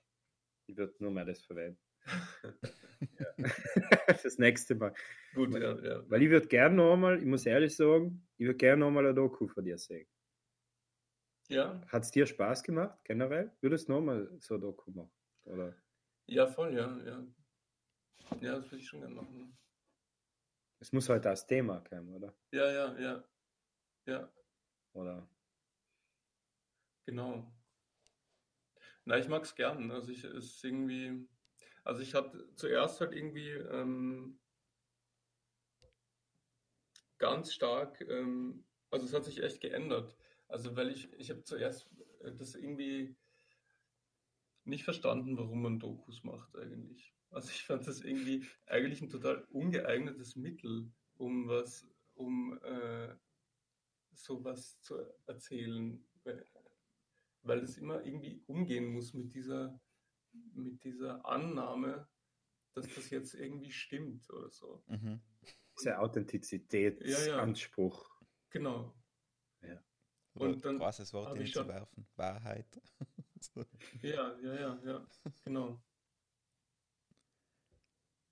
Ich 0.67 0.77
würde 0.77 0.95
nur 0.99 1.12
mehr 1.12 1.25
das 1.25 1.45
verwenden. 1.45 1.79
das 4.23 4.39
nächste 4.39 4.75
Mal. 4.75 4.93
Gut, 5.35 5.55
ja, 5.55 5.79
ja. 5.81 6.11
Weil 6.11 6.23
ich 6.23 6.31
würde 6.31 6.49
gerne 6.49 6.77
nochmal, 6.77 7.19
ich 7.19 7.25
muss 7.25 7.47
ehrlich 7.47 7.77
sagen, 7.77 8.27
ich 8.37 8.47
würde 8.47 8.57
gerne 8.57 8.81
nochmal 8.81 9.07
ein 9.07 9.14
Doku 9.14 9.47
von 9.47 9.64
dir 9.64 9.79
sehen. 9.79 10.09
Ja, 11.49 11.81
Hat 11.87 12.03
es 12.03 12.11
dir 12.11 12.27
Spaß 12.27 12.64
gemacht, 12.64 12.99
generell? 13.05 13.53
Würdest 13.61 13.89
du 13.89 13.93
nochmal 13.93 14.29
so 14.41 14.55
ein 14.55 14.61
Doku 14.61 14.91
machen? 14.91 15.12
Oder? 15.45 15.77
Ja, 16.27 16.47
voll, 16.47 16.74
ja, 16.74 16.97
ja. 17.05 17.27
Ja, 18.41 18.57
das 18.57 18.64
würde 18.70 18.79
ich 18.79 18.89
schon 18.89 19.01
gerne 19.01 19.14
machen. 19.14 19.57
Es 20.79 20.93
muss 20.93 21.09
halt 21.09 21.24
das 21.24 21.47
Thema 21.47 21.81
kommen, 21.81 22.14
oder? 22.14 22.35
Ja, 22.53 22.70
ja, 22.70 22.99
ja. 22.99 23.24
Ja, 24.07 24.33
Oder? 24.93 25.29
genau. 27.07 27.53
Na, 29.05 29.18
ich 29.18 29.29
mag 29.29 29.45
es 29.45 29.55
gern. 29.55 29.91
Also 29.91 30.11
ich 30.12 30.24
es 30.24 30.45
ist 30.47 30.64
irgendwie, 30.64 31.29
also 31.85 32.03
ich 32.03 32.14
hatte 32.14 32.53
zuerst 32.55 33.01
halt 33.01 33.12
irgendwie 33.12 33.51
ähm, 33.51 34.41
ganz 37.18 37.53
stark, 37.53 38.01
ähm, 38.03 38.64
also 38.91 39.07
es 39.07 39.12
hat 39.12 39.24
sich 39.24 39.43
echt 39.43 39.61
geändert. 39.61 40.16
Also 40.49 40.77
weil 40.77 40.91
ich, 40.91 41.12
ich 41.14 41.31
habe 41.31 41.43
zuerst 41.45 41.91
äh, 42.22 42.33
das 42.35 42.55
irgendwie 42.55 43.16
nicht 44.67 44.85
verstanden, 44.85 45.37
warum 45.37 45.61
man 45.62 45.79
Dokus 45.79 46.25
macht 46.25 46.57
eigentlich. 46.57 47.14
Also 47.31 47.51
ich 47.51 47.62
fand 47.64 47.87
das 47.87 48.01
irgendwie 48.01 48.47
eigentlich 48.67 49.03
ein 49.03 49.11
total 49.11 49.45
ungeeignetes 49.51 50.37
Mittel, 50.37 50.91
um 51.14 51.49
was, 51.49 51.87
um 52.14 52.59
äh, 52.62 53.14
sowas 54.12 54.81
zu 54.81 54.97
erzählen, 55.27 56.07
weil, 56.25 56.45
weil 57.43 57.61
es 57.61 57.77
immer 57.79 58.05
irgendwie 58.05 58.43
umgehen 58.47 58.93
muss 58.93 59.14
mit 59.14 59.35
dieser, 59.35 59.81
mit 60.33 60.85
dieser 60.85 61.25
Annahme, 61.27 62.09
dass 62.75 62.87
das 62.95 63.11
jetzt 63.11 63.35
irgendwie 63.35 63.73
stimmt 63.73 64.31
oder 64.31 64.51
so. 64.51 64.85
Mhm. 64.87 65.21
Dieser 65.79 66.01
Authentizitätsanspruch. 66.01 68.09
Genau. 68.51 68.95
Oder 70.37 70.51
Und 70.51 70.64
dann 70.64 70.79
großes 70.79 71.12
Wort 71.14 71.29
hab 71.29 71.37
ich 71.37 71.53
hinzuwerfen. 71.53 72.07
Wahrheit. 72.17 72.81
Ja, 74.03 74.38
ja, 74.42 74.55
ja, 74.55 74.80
ja, 74.84 75.07
genau. 75.44 75.82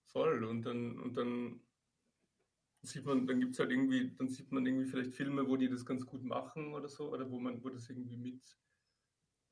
Voll. 0.06 0.44
Und 0.44 0.62
dann, 0.62 0.98
und 0.98 1.14
dann 1.16 1.60
sieht 2.82 3.04
man, 3.04 3.26
dann 3.26 3.40
gibt 3.40 3.54
es 3.54 3.58
halt 3.58 3.70
irgendwie, 3.72 4.14
dann 4.16 4.28
sieht 4.28 4.52
man 4.52 4.64
irgendwie 4.66 4.86
vielleicht 4.86 5.14
Filme, 5.14 5.48
wo 5.48 5.56
die 5.56 5.68
das 5.68 5.84
ganz 5.84 6.06
gut 6.06 6.22
machen 6.22 6.72
oder 6.74 6.88
so, 6.88 7.12
oder 7.12 7.28
wo 7.30 7.38
man, 7.40 7.62
wo 7.64 7.68
das 7.68 7.88
irgendwie 7.90 8.16
mit, 8.16 8.58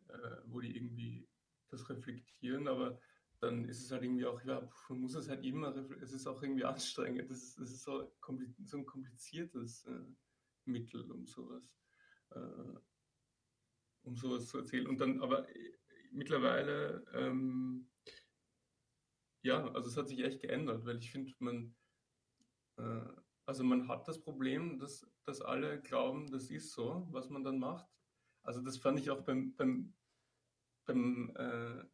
äh, 0.09 0.37
wo 0.47 0.61
die 0.61 0.77
irgendwie 0.77 1.29
das 1.69 1.89
reflektieren, 1.89 2.69
aber 2.69 3.01
dann 3.41 3.65
ist 3.65 3.83
es 3.83 3.91
halt 3.91 4.03
irgendwie 4.05 4.27
auch, 4.27 4.43
ja, 4.45 4.69
man 4.89 5.01
muss 5.01 5.15
es 5.15 5.29
halt 5.29 5.45
immer, 5.45 5.75
es 5.77 6.13
ist 6.13 6.27
auch 6.27 6.43
irgendwie 6.43 6.65
anstrengend, 6.65 7.31
es 7.31 7.43
ist, 7.43 7.59
es 7.59 7.71
ist 7.73 7.83
so, 7.83 8.13
so 8.65 8.77
ein 8.79 8.87
kompliziertes 8.87 9.85
äh, 9.87 10.05
Mittel, 10.65 11.11
um 11.11 11.27
sowas, 11.27 11.75
äh, 12.31 12.39
um 14.03 14.17
sowas 14.17 14.49
zu 14.49 14.59
erzählen. 14.59 14.87
Und 14.87 15.01
dann, 15.01 15.21
aber 15.21 15.49
äh, 15.49 15.73
mittlerweile, 16.11 17.05
ähm, 17.15 17.89
ja, 19.43 19.67
also 19.73 19.89
es 19.89 19.97
hat 19.97 20.09
sich 20.09 20.21
echt 20.21 20.41
geändert, 20.41 20.85
weil 20.85 20.99
ich 20.99 21.11
finde, 21.11 21.33
man, 21.39 21.75
äh, 22.77 23.05
also 23.47 23.65
man 23.65 23.89
hat 23.89 24.07
das 24.07 24.21
Problem, 24.21 24.79
dass, 24.79 25.07
dass 25.25 25.41
alle 25.41 25.81
glauben, 25.81 26.31
das 26.31 26.51
ist 26.51 26.73
so, 26.73 27.07
was 27.11 27.29
man 27.29 27.43
dann 27.45 27.59
macht. 27.59 27.89
Also 28.45 28.61
das 28.61 28.79
fand 28.79 28.99
ich 28.99 29.11
auch 29.11 29.23
beim, 29.23 29.55
beim, 29.57 29.95
beim, 30.85 31.33
äh, 31.37 31.85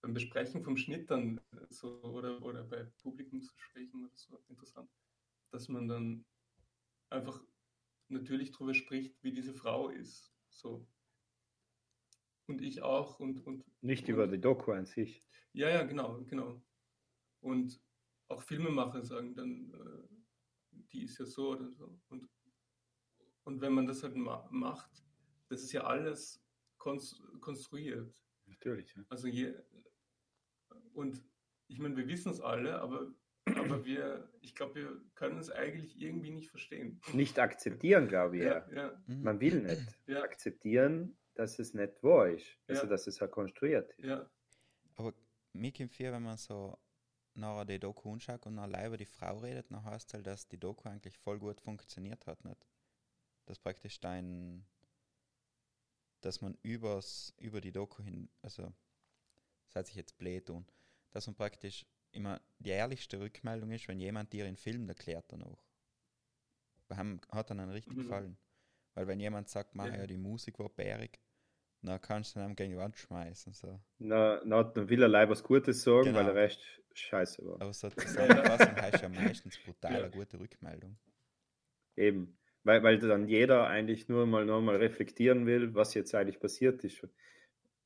beim 0.00 0.14
Besprechen 0.14 0.62
vom 0.62 0.76
Schnitt 0.76 1.10
dann 1.10 1.40
so 1.70 2.02
oder, 2.02 2.42
oder 2.42 2.64
bei 2.64 2.84
Publikumsgesprächen 3.02 4.04
oder 4.04 4.16
so 4.16 4.42
interessant, 4.48 4.90
dass 5.50 5.68
man 5.68 5.88
dann 5.88 6.24
einfach 7.10 7.42
natürlich 8.08 8.52
darüber 8.52 8.74
spricht, 8.74 9.22
wie 9.22 9.32
diese 9.32 9.54
Frau 9.54 9.88
ist. 9.88 10.32
So. 10.48 10.86
Und 12.46 12.60
ich 12.60 12.82
auch 12.82 13.20
und, 13.20 13.46
und 13.46 13.64
Nicht 13.82 14.08
über 14.08 14.26
die 14.26 14.40
Doku 14.40 14.72
an 14.72 14.86
sich. 14.86 15.24
ja, 15.52 15.68
ja, 15.68 15.84
genau, 15.84 16.22
genau. 16.24 16.62
Und 17.40 17.80
auch 18.28 18.42
Filmemacher 18.42 19.02
sagen 19.02 19.34
dann, 19.34 19.72
äh, 19.72 20.76
die 20.92 21.02
ist 21.04 21.18
ja 21.18 21.24
so 21.24 21.50
oder 21.50 21.68
so. 21.70 21.98
Und, 22.08 22.28
und 23.44 23.60
wenn 23.60 23.72
man 23.72 23.86
das 23.86 24.02
halt 24.02 24.16
ma 24.16 24.48
macht, 24.50 25.04
das 25.48 25.62
ist 25.62 25.72
ja 25.72 25.84
alles 25.84 26.44
konst 26.78 27.22
konstruiert. 27.40 28.14
Natürlich. 28.46 28.94
Ja. 28.94 29.04
Also 29.08 29.28
je, 29.28 29.54
und 30.94 31.22
ich 31.68 31.78
meine, 31.78 31.96
wir 31.96 32.08
wissen 32.08 32.32
es 32.32 32.40
alle, 32.40 32.80
aber 32.80 33.12
aber 33.44 33.84
wir, 33.84 34.28
ich 34.40 34.54
glaube, 34.54 34.76
wir 34.76 35.00
können 35.14 35.38
es 35.38 35.50
eigentlich 35.50 36.00
irgendwie 36.00 36.30
nicht 36.30 36.50
verstehen. 36.50 37.00
Nicht 37.12 37.38
akzeptieren, 37.38 38.06
glaube 38.08 38.36
ich. 38.36 38.44
Ja, 38.44 38.66
Ja. 38.72 39.02
Man 39.06 39.40
will 39.40 39.62
nicht 39.62 40.16
akzeptieren, 40.16 41.16
dass 41.34 41.58
es 41.58 41.74
nicht 41.74 42.02
wahr 42.02 42.28
ist. 42.28 42.46
Also, 42.68 42.86
Ja. 42.86 42.90
dass 42.90 43.06
es 43.06 43.20
halt 43.20 43.30
konstruiert 43.32 43.90
ist. 43.98 44.04
ja. 44.04 44.28
Aber 44.96 45.12
mir 45.52 45.72
kommt 45.72 45.94
vor, 45.94 46.12
wenn 46.12 46.22
man 46.22 46.36
so 46.38 46.78
nachher 47.34 47.64
die 47.66 47.78
Doku 47.78 48.12
anschaut 48.12 48.46
und 48.46 48.54
nachher 48.56 48.86
über 48.88 48.96
die 48.96 49.06
Frau 49.06 49.38
redet, 49.38 49.70
dann 49.70 49.84
heißt 49.84 50.08
es 50.08 50.14
halt, 50.14 50.26
dass 50.26 50.48
die 50.48 50.58
Doku 50.58 50.88
eigentlich 50.88 51.18
voll 51.18 51.38
gut 51.38 51.60
funktioniert 51.60 52.26
hat, 52.26 52.44
nicht? 52.44 52.66
Das 53.46 53.58
praktisch 53.58 54.00
dein, 54.00 54.66
dass 56.22 56.40
man 56.40 56.56
übers, 56.62 57.34
über 57.38 57.60
die 57.60 57.72
Doku 57.72 58.02
hin, 58.02 58.30
also, 58.42 58.72
das 59.66 59.76
hat 59.76 59.86
sich 59.86 59.96
jetzt 59.96 60.18
blöd 60.18 60.46
tun, 60.46 60.66
dass 61.12 61.26
man 61.26 61.36
praktisch 61.36 61.86
immer 62.12 62.40
die 62.58 62.70
ehrlichste 62.70 63.20
Rückmeldung 63.20 63.70
ist, 63.72 63.88
wenn 63.88 64.00
jemand 64.00 64.32
dir 64.32 64.46
einen 64.46 64.56
Film 64.56 64.88
erklärt 64.88 65.26
danach. 65.28 65.58
Ihm 66.90 67.20
hat 67.30 67.50
dann 67.50 67.58
richtig 67.70 67.94
Mhm. 67.94 68.02
gefallen. 68.02 68.38
Weil 68.94 69.06
wenn 69.06 69.20
jemand 69.20 69.48
sagt, 69.48 69.74
mach 69.74 69.86
Ja. 69.86 69.96
ja, 69.96 70.06
die 70.06 70.18
Musik 70.18 70.58
war 70.58 70.68
bärig, 70.68 71.18
dann 71.82 72.00
kannst 72.00 72.36
du 72.36 72.40
ihn 72.40 72.54
gegen 72.54 72.72
die 72.72 72.76
Wand 72.78 72.96
schmeißen. 72.96 73.52
So. 73.54 73.80
Na, 73.98 74.40
na, 74.44 74.62
dann 74.62 74.88
will 74.88 75.02
er 75.02 75.08
leider 75.08 75.30
was 75.30 75.42
Gutes 75.42 75.82
sagen, 75.82 76.04
Genau. 76.06 76.18
weil 76.18 76.24
der 76.26 76.34
Rest 76.34 76.60
scheiße 76.94 77.44
war. 77.44 77.60
Aber 77.60 77.72
so 77.72 77.88
Zusammenfassung 77.90 78.76
heißt 78.76 79.02
ja 79.02 79.08
meistens 79.08 79.58
brutal 79.58 79.92
Ja. 79.92 79.98
eine 80.02 80.10
gute 80.10 80.38
Rückmeldung. 80.38 80.98
Eben. 81.96 82.38
Weil, 82.64 82.82
weil 82.82 82.98
dann 82.98 83.26
jeder 83.28 83.66
eigentlich 83.66 84.08
nur 84.08 84.24
mal 84.26 84.44
nochmal 84.44 84.76
reflektieren 84.76 85.46
will, 85.46 85.74
was 85.74 85.94
jetzt 85.94 86.14
eigentlich 86.14 86.38
passiert 86.38 86.84
ist. 86.84 87.06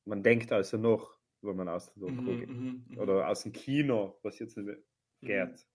Man 0.05 0.21
denkt 0.23 0.51
also 0.51 0.77
noch, 0.77 1.17
wenn 1.41 1.55
man 1.55 1.67
aus 1.67 1.91
der 1.93 2.01
Doku 2.01 2.31
Mhm, 2.31 2.39
geht. 2.39 2.49
mhm, 2.49 2.85
mhm. 2.89 2.97
Oder 2.99 3.27
aus 3.27 3.43
dem 3.43 3.53
Kino, 3.53 4.19
was 4.21 4.39
jetzt 4.39 4.57
nicht 4.57 4.67
Mhm. 4.67 5.25
geht. 5.25 5.67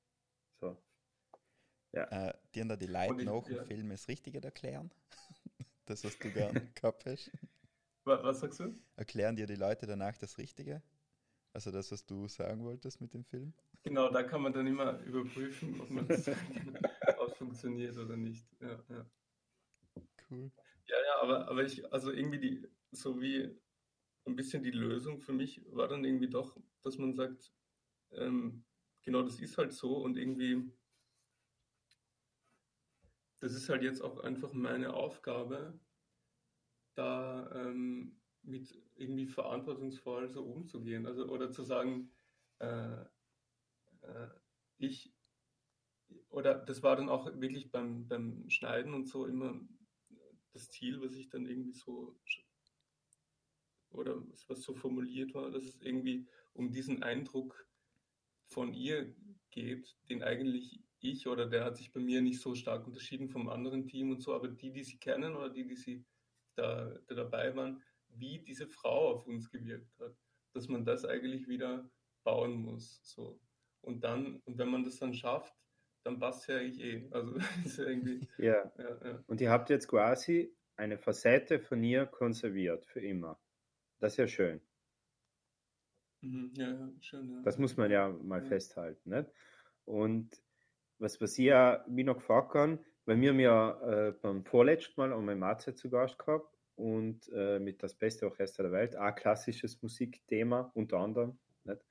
So. 1.93 2.01
Äh, 2.11 2.35
die 2.55 2.67
da 2.69 2.77
die 2.77 2.87
Leute 2.87 3.25
nach 3.25 3.43
dem 3.45 3.57
ja. 3.57 3.65
Film 3.67 3.89
das 3.91 4.09
Richtige 4.09 4.43
erklären. 4.43 4.93
das, 5.87 6.05
was 6.05 6.19
du 6.21 6.33
gern 6.33 6.71
gehabt 6.75 7.07
hast. 7.07 7.33
Wa- 8.05 8.23
Was 8.23 8.41
sagst 8.41 8.61
du? 8.61 8.81
Erklären 8.97 9.37
dir 9.37 9.47
die 9.47 9.55
Leute 9.57 9.87
danach 9.87 10.17
das 10.17 10.39
Richtige? 10.39 10.81
Also 11.53 11.71
das, 11.73 11.93
was 11.93 12.07
du 12.07 12.29
sagen 12.29 12.65
wolltest 12.65 13.01
mit 13.01 13.15
dem 13.15 13.25
Film? 13.25 13.55
Genau, 13.85 14.11
da 14.11 14.23
kann 14.23 14.43
man 14.43 14.53
dann 14.53 14.67
immer 14.67 14.99
überprüfen, 15.01 15.81
ob 15.81 15.91
man 15.91 16.07
das 16.09 16.31
ausfunktioniert 17.15 17.97
oder 17.99 18.17
nicht. 18.17 18.47
Ja, 18.61 18.83
ja. 18.89 19.07
Cool. 20.29 20.51
Ja, 20.87 20.97
ja, 20.97 21.23
aber, 21.23 21.49
aber 21.49 21.65
ich, 21.65 21.91
also 21.93 22.11
irgendwie 22.13 22.39
die, 22.39 22.69
so 22.91 23.21
wie 23.21 23.57
ein 24.27 24.37
bisschen 24.37 24.63
die 24.63 24.71
Lösung 24.71 25.21
für 25.21 25.33
mich 25.33 25.63
war 25.71 25.89
dann 25.89 26.05
irgendwie 26.05 26.31
doch, 26.31 26.57
dass 26.83 26.99
man 26.99 27.15
sagt, 27.15 27.53
ähm, 28.13 28.65
genau, 29.03 29.23
das 29.23 29.41
ist 29.41 29.59
halt 29.59 29.73
so 29.73 29.99
und 29.99 30.17
irgendwie, 30.19 30.73
das 33.43 33.55
ist 33.55 33.69
halt 33.69 33.83
jetzt 33.83 34.01
auch 34.03 34.21
einfach 34.21 34.53
meine 34.53 34.95
Aufgabe, 34.95 35.79
da 36.95 37.51
ähm, 37.55 38.21
mit 38.43 38.75
irgendwie 38.97 39.27
verantwortungsvoll 39.27 40.29
so 40.29 40.43
umzugehen. 40.45 41.07
Also, 41.07 41.27
oder 41.29 41.51
zu 41.51 41.63
sagen, 41.65 42.11
äh, 42.61 43.05
äh, 44.03 44.29
ich, 44.79 45.13
oder 46.31 46.55
das 46.55 46.83
war 46.83 46.97
dann 46.97 47.09
auch 47.09 47.27
wirklich 47.41 47.71
beim, 47.71 48.09
beim 48.09 48.49
Schneiden 48.51 48.95
und 48.95 49.07
so 49.07 49.27
immer 49.27 49.61
das 50.53 50.71
Ziel, 50.71 51.01
was 51.01 51.15
ich 51.15 51.29
dann 51.29 51.47
irgendwie 51.47 51.73
so 51.73 52.17
oder 53.91 54.17
was- 54.29 54.49
was 54.49 54.63
so 54.63 54.75
formuliert 54.75 55.35
war, 55.35 55.51
dass 55.51 55.65
es 55.65 55.81
irgendwie 55.81 56.27
um 56.55 56.71
diesen 56.73 57.03
Eindruck 57.03 57.67
von 58.49 58.73
ihr 58.75 59.15
geht, 59.51 59.97
den 60.09 60.23
eigentlich 60.23 60.81
ich 61.03 61.27
oder 61.27 61.47
der 61.47 61.65
hat 61.65 61.77
sich 61.77 61.93
bei 61.93 62.01
mir 62.01 62.23
nicht 62.23 62.41
so 62.41 62.55
stark 62.55 62.87
unterschieden 62.87 63.29
vom 63.29 63.49
anderen 63.49 63.87
Team 63.87 64.11
und 64.11 64.21
so, 64.21 64.35
aber 64.35 64.49
die, 64.49 64.73
die 64.73 64.85
sie 64.85 64.99
kennen 64.99 65.35
oder 65.37 65.51
die, 65.51 65.67
die 65.67 65.77
sie 65.77 66.05
da, 66.57 66.99
da 67.07 67.15
dabei 67.15 67.55
waren, 67.57 67.83
wie 68.09 68.39
diese 68.39 68.67
Frau 68.67 69.15
auf 69.15 69.27
uns 69.27 69.51
gewirkt 69.51 69.99
hat, 70.01 70.15
dass 70.55 70.69
man 70.69 70.85
das 70.85 71.05
eigentlich 71.05 71.49
wieder 71.49 71.89
bauen 72.25 72.57
muss, 72.57 73.01
so. 73.03 73.41
Und 73.81 74.05
dann, 74.05 74.37
und 74.45 74.59
wenn 74.59 74.69
man 74.69 74.85
das 74.85 74.99
dann 74.99 75.13
schafft, 75.13 75.55
dann 76.05 76.19
passt 76.19 76.49
ja 76.49 76.59
eigentlich 76.59 76.81
eh. 76.81 77.09
Also 77.11 77.35
ist 77.65 77.79
ja 77.79 77.85
irgendwie, 77.85 78.29
Ja. 78.39 78.73
ja, 78.79 79.05
ja. 79.05 79.25
Und 79.27 79.41
ihr 79.41 79.51
habt 79.51 79.71
jetzt 79.71 79.89
quasi 79.89 80.55
eine 80.77 80.99
Facette 80.99 81.59
von 81.59 81.83
ihr 81.83 82.07
konserviert, 82.07 82.87
für 82.87 83.01
immer. 83.01 83.41
Das 83.99 84.15
ist 84.15 84.17
ja 84.19 84.29
schön. 84.29 84.61
Mhm, 86.23 86.53
ja, 86.55 86.93
schön. 87.01 87.43
Das 87.43 87.59
muss 87.59 87.77
man 87.77 87.91
ja 87.91 88.09
mal 88.09 88.43
festhalten. 88.43 89.11
Nicht? 89.11 89.31
Und 89.85 90.43
was, 91.03 91.21
was 91.21 91.39
ich 91.39 91.53
mich 91.89 92.07
noch 92.07 92.17
gefragt 92.17 92.55
habe, 92.55 92.79
weil 93.05 93.21
wir 93.21 93.31
haben 93.31 93.41
ja 93.41 94.09
äh, 94.09 94.13
beim 94.13 94.45
vorletzten 94.45 95.01
Mal 95.01 95.13
um 95.13 95.25
Matze 95.39 95.75
zu 95.75 95.91
Gast 95.91 96.19
gehabt 96.19 96.57
und 96.77 97.29
äh, 97.35 97.59
mit 97.59 97.83
das 97.83 97.95
beste 97.95 98.27
Orchester 98.27 98.63
der 98.63 98.73
Welt, 98.73 98.97
auch 98.97 99.15
klassisches 99.15 99.83
Musikthema 99.83 100.71
unter 100.75 100.99
anderem. 100.99 101.39
Nicht? 101.65 101.83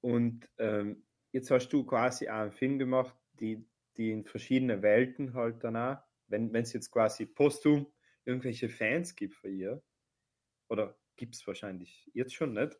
Und 0.00 0.48
ähm, 0.58 1.02
jetzt 1.32 1.50
hast 1.50 1.70
du 1.70 1.84
quasi 1.84 2.28
auch 2.28 2.34
einen 2.34 2.52
Film 2.52 2.78
gemacht, 2.78 3.16
die, 3.40 3.66
die 3.96 4.12
in 4.12 4.24
verschiedene 4.24 4.82
Welten 4.82 5.34
halt 5.34 5.64
danach, 5.64 6.04
wenn 6.28 6.54
es 6.54 6.72
jetzt 6.72 6.90
quasi 6.90 7.26
posthum 7.26 7.86
irgendwelche 8.24 8.68
Fans 8.68 9.16
gibt 9.16 9.34
für 9.34 9.48
ihr, 9.48 9.82
oder 10.68 10.96
gibt 11.16 11.34
es 11.34 11.46
wahrscheinlich 11.46 12.08
jetzt 12.14 12.34
schon 12.34 12.52
nicht, 12.52 12.78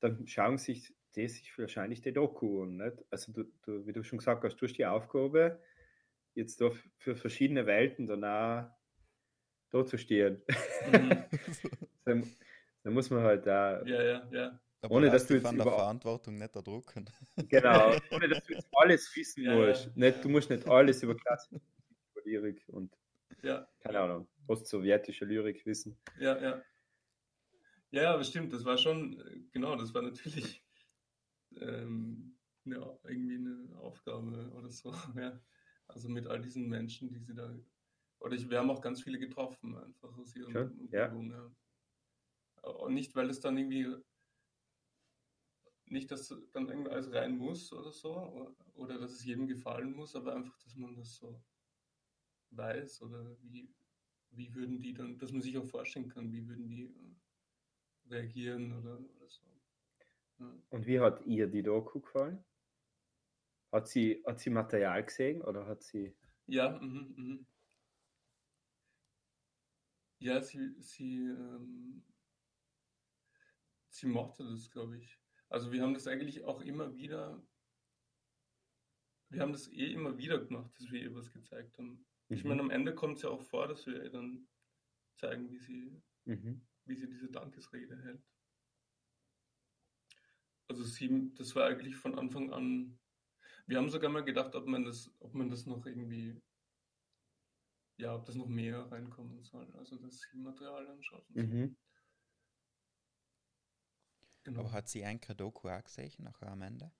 dann 0.00 0.26
schauen 0.26 0.58
sich 0.58 0.94
die 1.16 1.28
sich 1.28 1.56
wahrscheinlich 1.58 2.00
die 2.00 2.12
Doku. 2.12 2.64
Nicht? 2.64 2.96
Also 3.10 3.32
du, 3.32 3.44
du, 3.62 3.86
wie 3.86 3.92
du 3.92 4.02
schon 4.02 4.18
gesagt 4.18 4.44
hast, 4.44 4.56
du 4.56 4.66
hast 4.66 4.76
die 4.78 4.86
Aufgabe, 4.86 5.60
jetzt 6.34 6.60
da 6.60 6.70
für 6.98 7.14
verschiedene 7.14 7.66
Welten 7.66 8.06
danach 8.06 8.70
da 9.70 9.84
zu 9.84 9.98
stehen. 9.98 10.42
Mhm. 10.90 11.24
dann, 12.04 12.26
dann 12.82 12.92
muss 12.94 13.10
man 13.10 13.22
halt 13.22 13.46
da, 13.46 13.84
Ja, 13.84 14.02
ja, 14.02 14.28
ja. 14.32 14.60
Aber 14.84 14.96
Ohne, 14.96 15.10
dass 15.10 15.26
du 15.28 15.34
jetzt 15.34 15.46
von 15.46 15.56
der 15.56 15.66
über- 15.66 15.76
Verantwortung 15.76 16.38
nicht 16.38 16.56
erdrucken. 16.56 17.08
genau, 17.48 17.94
ohne 18.10 18.28
dass 18.28 18.42
du 18.44 18.54
jetzt 18.54 18.66
alles 18.72 19.10
wissen 19.16 19.44
Ja, 19.44 19.52
ja. 19.54 19.66
musst. 19.68 19.96
Nicht, 19.96 20.24
du 20.24 20.28
musst 20.28 20.50
nicht 20.50 20.66
alles 20.66 21.02
über 21.02 21.14
klassische 21.16 21.60
Lyrik 22.24 22.64
und 22.68 22.92
Ja, 23.42 23.68
keine 23.80 24.00
Ahnung, 24.00 24.28
postsowjetische 24.46 25.24
Lyrik 25.24 25.64
wissen. 25.66 25.98
ja, 26.18 26.40
ja. 26.40 26.62
Ja, 27.94 28.02
ja, 28.04 28.14
aber 28.14 28.24
stimmt, 28.24 28.52
das 28.54 28.64
war 28.64 28.78
schon, 28.78 29.20
äh, 29.20 29.40
genau, 29.52 29.76
das 29.76 29.92
war 29.92 30.00
natürlich 30.02 30.61
ähm, 31.60 32.38
eine, 32.64 32.98
irgendwie 33.04 33.36
eine 33.36 33.78
Aufgabe 33.78 34.50
oder 34.52 34.70
so. 34.70 34.92
Ja. 35.16 35.40
Also 35.88 36.08
mit 36.08 36.26
all 36.26 36.40
diesen 36.40 36.68
Menschen, 36.68 37.10
die 37.10 37.18
sie 37.18 37.34
da, 37.34 37.54
oder 38.20 38.34
ich, 38.34 38.48
wir 38.48 38.58
haben 38.58 38.70
auch 38.70 38.80
ganz 38.80 39.02
viele 39.02 39.18
getroffen, 39.18 39.76
einfach 39.76 40.16
aus 40.16 40.34
ja. 40.34 40.46
Umgebung. 40.46 41.30
Ja. 41.30 41.52
Und 42.62 42.94
nicht, 42.94 43.14
weil 43.14 43.28
es 43.28 43.40
dann 43.40 43.58
irgendwie, 43.58 43.94
nicht, 45.86 46.10
dass 46.10 46.28
dann 46.52 46.68
irgendwie 46.68 46.90
alles 46.90 47.12
rein 47.12 47.36
muss 47.36 47.72
oder 47.72 47.92
so, 47.92 48.16
oder, 48.16 48.54
oder 48.74 48.98
dass 48.98 49.12
es 49.12 49.24
jedem 49.24 49.46
gefallen 49.46 49.92
muss, 49.92 50.14
aber 50.14 50.34
einfach, 50.34 50.56
dass 50.60 50.76
man 50.76 50.94
das 50.94 51.16
so 51.16 51.42
weiß 52.50 53.02
oder 53.02 53.36
wie, 53.42 53.68
wie 54.30 54.54
würden 54.54 54.80
die 54.80 54.94
dann, 54.94 55.18
dass 55.18 55.32
man 55.32 55.42
sich 55.42 55.56
auch 55.58 55.66
vorstellen 55.66 56.08
kann, 56.08 56.32
wie 56.32 56.46
würden 56.46 56.68
die 56.68 56.84
äh, 56.84 57.16
reagieren 58.08 58.72
oder, 58.72 58.98
oder 58.98 59.28
so. 59.28 59.51
Und 60.38 60.86
wie 60.86 61.00
hat 61.00 61.24
ihr 61.26 61.46
die 61.46 61.62
Doku 61.62 62.00
gefallen? 62.00 62.44
Hat 63.70 63.88
sie, 63.88 64.22
hat 64.26 64.38
sie 64.38 64.50
Material 64.50 65.04
gesehen 65.04 65.42
oder 65.42 65.66
hat 65.66 65.82
sie. 65.82 66.14
Ja, 66.46 66.78
mhm, 66.78 67.14
mhm. 67.16 67.46
Ja, 70.18 70.40
sie, 70.40 70.74
sie, 70.78 71.16
ähm, 71.26 72.04
sie 73.88 74.06
mochte 74.06 74.44
das, 74.44 74.70
glaube 74.70 74.98
ich. 74.98 75.18
Also 75.48 75.72
wir 75.72 75.82
haben 75.82 75.94
das 75.94 76.06
eigentlich 76.06 76.44
auch 76.44 76.60
immer 76.62 76.94
wieder, 76.94 77.42
wir 79.30 79.40
haben 79.40 79.52
das 79.52 79.68
eh 79.68 79.92
immer 79.92 80.16
wieder 80.18 80.38
gemacht, 80.44 80.72
dass 80.78 80.90
wir 80.90 81.02
ihr 81.02 81.14
was 81.14 81.32
gezeigt 81.32 81.78
haben. 81.78 82.06
Ich 82.28 82.44
Mhm. 82.44 82.48
meine, 82.50 82.62
am 82.62 82.70
Ende 82.70 82.94
kommt 82.94 83.16
es 83.16 83.22
ja 83.22 83.30
auch 83.30 83.42
vor, 83.42 83.66
dass 83.68 83.86
wir 83.86 84.02
ihr 84.02 84.10
dann 84.10 84.48
zeigen, 85.16 85.50
wie 85.50 85.58
sie, 85.58 86.02
Mhm. 86.24 86.66
wie 86.84 86.94
sie 86.94 87.08
diese 87.08 87.30
Dankesrede 87.30 88.00
hält. 88.02 88.31
Also 90.68 90.84
sie, 90.84 91.32
das 91.34 91.54
war 91.54 91.66
eigentlich 91.66 91.96
von 91.96 92.18
Anfang 92.18 92.52
an. 92.52 92.98
Wir 93.66 93.78
haben 93.78 93.90
sogar 93.90 94.10
mal 94.10 94.24
gedacht, 94.24 94.54
ob 94.54 94.66
man 94.66 94.84
das, 94.84 95.10
ob 95.20 95.34
man 95.34 95.50
das 95.50 95.66
noch 95.66 95.84
irgendwie, 95.86 96.40
ja, 97.98 98.14
ob 98.14 98.24
das 98.24 98.34
noch 98.34 98.46
mehr 98.46 98.90
reinkommen 98.90 99.42
soll. 99.42 99.70
Also 99.76 99.96
dass 99.96 100.20
sie 100.20 100.38
Material 100.38 100.86
anschaut. 100.88 101.24
Mhm. 101.30 101.76
Genau. 104.44 104.60
Aber 104.60 104.72
hat 104.72 104.88
sie 104.88 105.04
eigentlich 105.04 105.36
Doku 105.36 105.68
auch 105.68 105.84
gesehen, 105.84 106.12
nachher 106.18 106.48
am 106.48 106.62
Ende? 106.62 106.90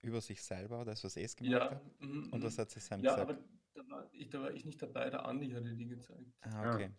Über 0.00 0.20
sich 0.20 0.42
selber, 0.42 0.84
das, 0.84 1.02
was 1.04 1.16
es 1.16 1.36
gemacht 1.36 1.52
ja, 1.52 1.70
hat? 1.70 1.82
mhm, 2.00 2.32
Und 2.32 2.38
mhm. 2.38 2.42
was 2.44 2.58
hat 2.58 2.70
sie 2.70 2.80
Sam 2.80 3.02
ja, 3.02 3.10
gesagt? 3.16 3.30
aber 3.30 3.44
da 3.74 3.88
war, 3.90 4.08
ich, 4.14 4.30
da 4.30 4.40
war 4.40 4.52
ich 4.52 4.64
nicht 4.64 4.80
dabei, 4.80 5.10
der 5.10 5.24
Andi 5.26 5.50
hatte 5.50 5.74
die 5.74 5.86
gezeigt. 5.88 6.32
ah, 6.42 6.62
Ah. 6.62 6.74
okay. 6.74 6.90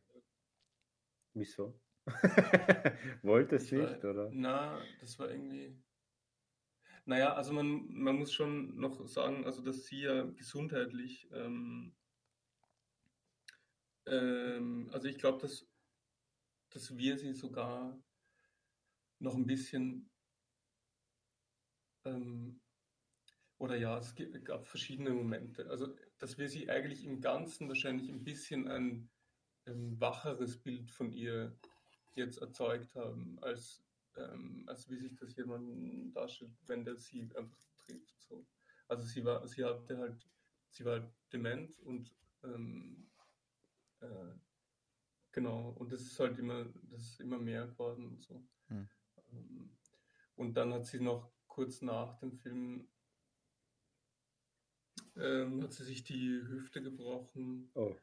Wieso? 1.33 1.79
Wollte 3.23 3.55
es 3.57 3.71
war- 3.71 3.89
nicht, 3.89 4.03
oder? 4.05 4.29
Na, 4.31 4.81
das 5.01 5.17
war 5.19 5.29
irgendwie. 5.29 5.75
Naja, 7.05 7.33
also 7.33 7.53
man, 7.53 7.87
man 7.91 8.17
muss 8.17 8.31
schon 8.33 8.75
noch 8.79 9.07
sagen, 9.07 9.45
also 9.45 9.61
dass 9.61 9.85
sie 9.85 10.01
ja 10.01 10.23
gesundheitlich, 10.23 11.27
ähm, 11.33 11.95
ähm, 14.05 14.89
also 14.91 15.07
ich 15.07 15.17
glaube, 15.17 15.39
dass, 15.41 15.65
dass 16.69 16.95
wir 16.97 17.17
sie 17.17 17.33
sogar 17.33 17.97
noch 19.19 19.35
ein 19.35 19.45
bisschen, 19.45 20.09
ähm, 22.05 22.59
oder 23.57 23.75
ja, 23.75 23.97
es 23.97 24.15
gab 24.43 24.67
verschiedene 24.67 25.11
Momente. 25.11 25.69
Also, 25.69 25.95
dass 26.17 26.37
wir 26.37 26.47
sie 26.47 26.69
eigentlich 26.69 27.03
im 27.05 27.19
Ganzen 27.21 27.67
wahrscheinlich 27.67 28.09
ein 28.09 28.23
bisschen 28.23 28.67
ein 28.67 29.09
ähm, 29.65 29.99
wacheres 29.99 30.57
Bild 30.61 30.91
von 30.91 31.11
ihr 31.11 31.57
jetzt 32.15 32.37
erzeugt 32.41 32.95
haben, 32.95 33.37
als, 33.41 33.83
ähm, 34.15 34.63
als 34.67 34.89
wie 34.89 34.97
sich 34.97 35.15
das 35.15 35.35
jemand 35.35 36.15
darstellt, 36.15 36.51
wenn 36.67 36.83
der 36.83 36.95
sie 36.97 37.29
einfach 37.35 37.57
trifft. 37.77 38.21
So. 38.21 38.45
Also 38.87 39.05
sie 39.05 39.23
war, 39.23 39.47
sie 39.47 39.63
hatte 39.63 39.97
halt, 39.97 40.27
sie 40.69 40.85
war 40.85 41.01
halt 41.01 41.11
dement 41.31 41.79
und 41.79 42.13
ähm, 42.43 43.09
äh, 44.01 44.33
genau, 45.31 45.69
und 45.71 45.91
das 45.91 46.01
ist 46.01 46.19
halt 46.19 46.37
immer, 46.39 46.65
das 46.91 47.01
ist 47.03 47.19
immer 47.19 47.37
mehr 47.37 47.67
geworden 47.67 48.07
und 48.07 48.21
so. 48.23 48.43
Hm. 48.67 48.89
Ähm, 49.31 49.77
Und 50.35 50.53
dann 50.55 50.73
hat 50.73 50.85
sie 50.85 50.99
noch 50.99 51.31
kurz 51.47 51.81
nach 51.81 52.17
dem 52.19 52.31
Film 52.31 52.87
ähm, 55.17 55.61
hat 55.63 55.73
sie 55.73 55.83
sich 55.83 56.03
die 56.03 56.41
Hüfte 56.47 56.81
gebrochen 56.81 57.69
Oh, 57.75 57.95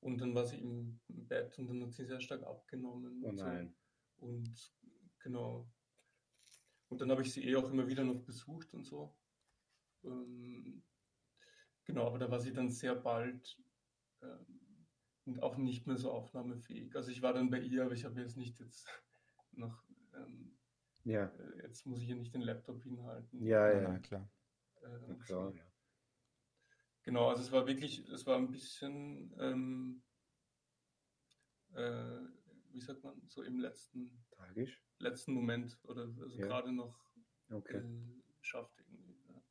und 0.00 0.18
dann 0.20 0.34
war 0.34 0.44
sie 0.46 0.58
im 0.58 1.00
Bett 1.08 1.58
und 1.58 1.68
dann 1.68 1.82
hat 1.82 1.92
sie 1.92 2.04
sehr 2.04 2.20
stark 2.20 2.42
abgenommen. 2.44 3.22
oh 3.24 3.28
und 3.28 3.38
so. 3.38 3.44
nein. 3.44 3.74
Und 4.16 4.74
genau. 5.20 5.70
Und 6.88 7.00
dann 7.00 7.10
habe 7.10 7.22
ich 7.22 7.32
sie 7.32 7.44
eh 7.44 7.56
auch 7.56 7.70
immer 7.70 7.86
wieder 7.88 8.04
noch 8.04 8.22
besucht 8.22 8.72
und 8.74 8.84
so. 8.84 9.14
Ähm, 10.04 10.82
genau, 11.84 12.06
aber 12.06 12.18
da 12.18 12.30
war 12.30 12.40
sie 12.40 12.52
dann 12.52 12.70
sehr 12.70 12.94
bald 12.94 13.60
ähm, 14.22 14.86
und 15.26 15.42
auch 15.42 15.56
nicht 15.58 15.86
mehr 15.86 15.96
so 15.98 16.10
aufnahmefähig. 16.12 16.94
Also 16.96 17.10
ich 17.10 17.20
war 17.20 17.32
dann 17.34 17.50
bei 17.50 17.60
ihr, 17.60 17.84
aber 17.84 17.92
ich 17.92 18.04
habe 18.04 18.20
jetzt 18.20 18.36
nicht 18.36 18.58
jetzt 18.60 18.88
noch, 19.52 19.84
ähm, 20.14 20.56
Ja, 21.04 21.24
äh, 21.26 21.62
jetzt 21.62 21.84
muss 21.86 22.00
ich 22.00 22.06
hier 22.06 22.16
nicht 22.16 22.32
den 22.34 22.42
Laptop 22.42 22.82
hinhalten. 22.82 23.42
ja, 23.42 23.70
Ja, 23.72 23.80
ja. 23.82 23.98
klar. 23.98 24.30
Äh, 24.80 25.14
klar, 25.24 25.50
so. 25.50 25.56
ja. 25.56 25.67
Genau, 27.08 27.30
also 27.30 27.40
es 27.40 27.50
war 27.52 27.66
wirklich, 27.66 28.06
es 28.10 28.26
war 28.26 28.36
ein 28.36 28.50
bisschen, 28.50 29.34
ähm, 29.40 30.02
äh, 31.74 32.20
wie 32.70 32.82
sagt 32.82 33.02
man, 33.02 33.18
so 33.28 33.42
im 33.42 33.60
letzten, 33.60 34.26
Tragisch. 34.32 34.84
letzten 34.98 35.32
Moment 35.32 35.78
oder 35.84 36.02
also 36.20 36.36
Ja. 36.36 36.46
gerade 36.46 36.70
noch 36.70 37.00
Okay, 37.50 37.78
äh, 37.78 38.22
schafft 38.42 38.76
irgendwie. 38.76 39.16
Ja. 39.26 39.42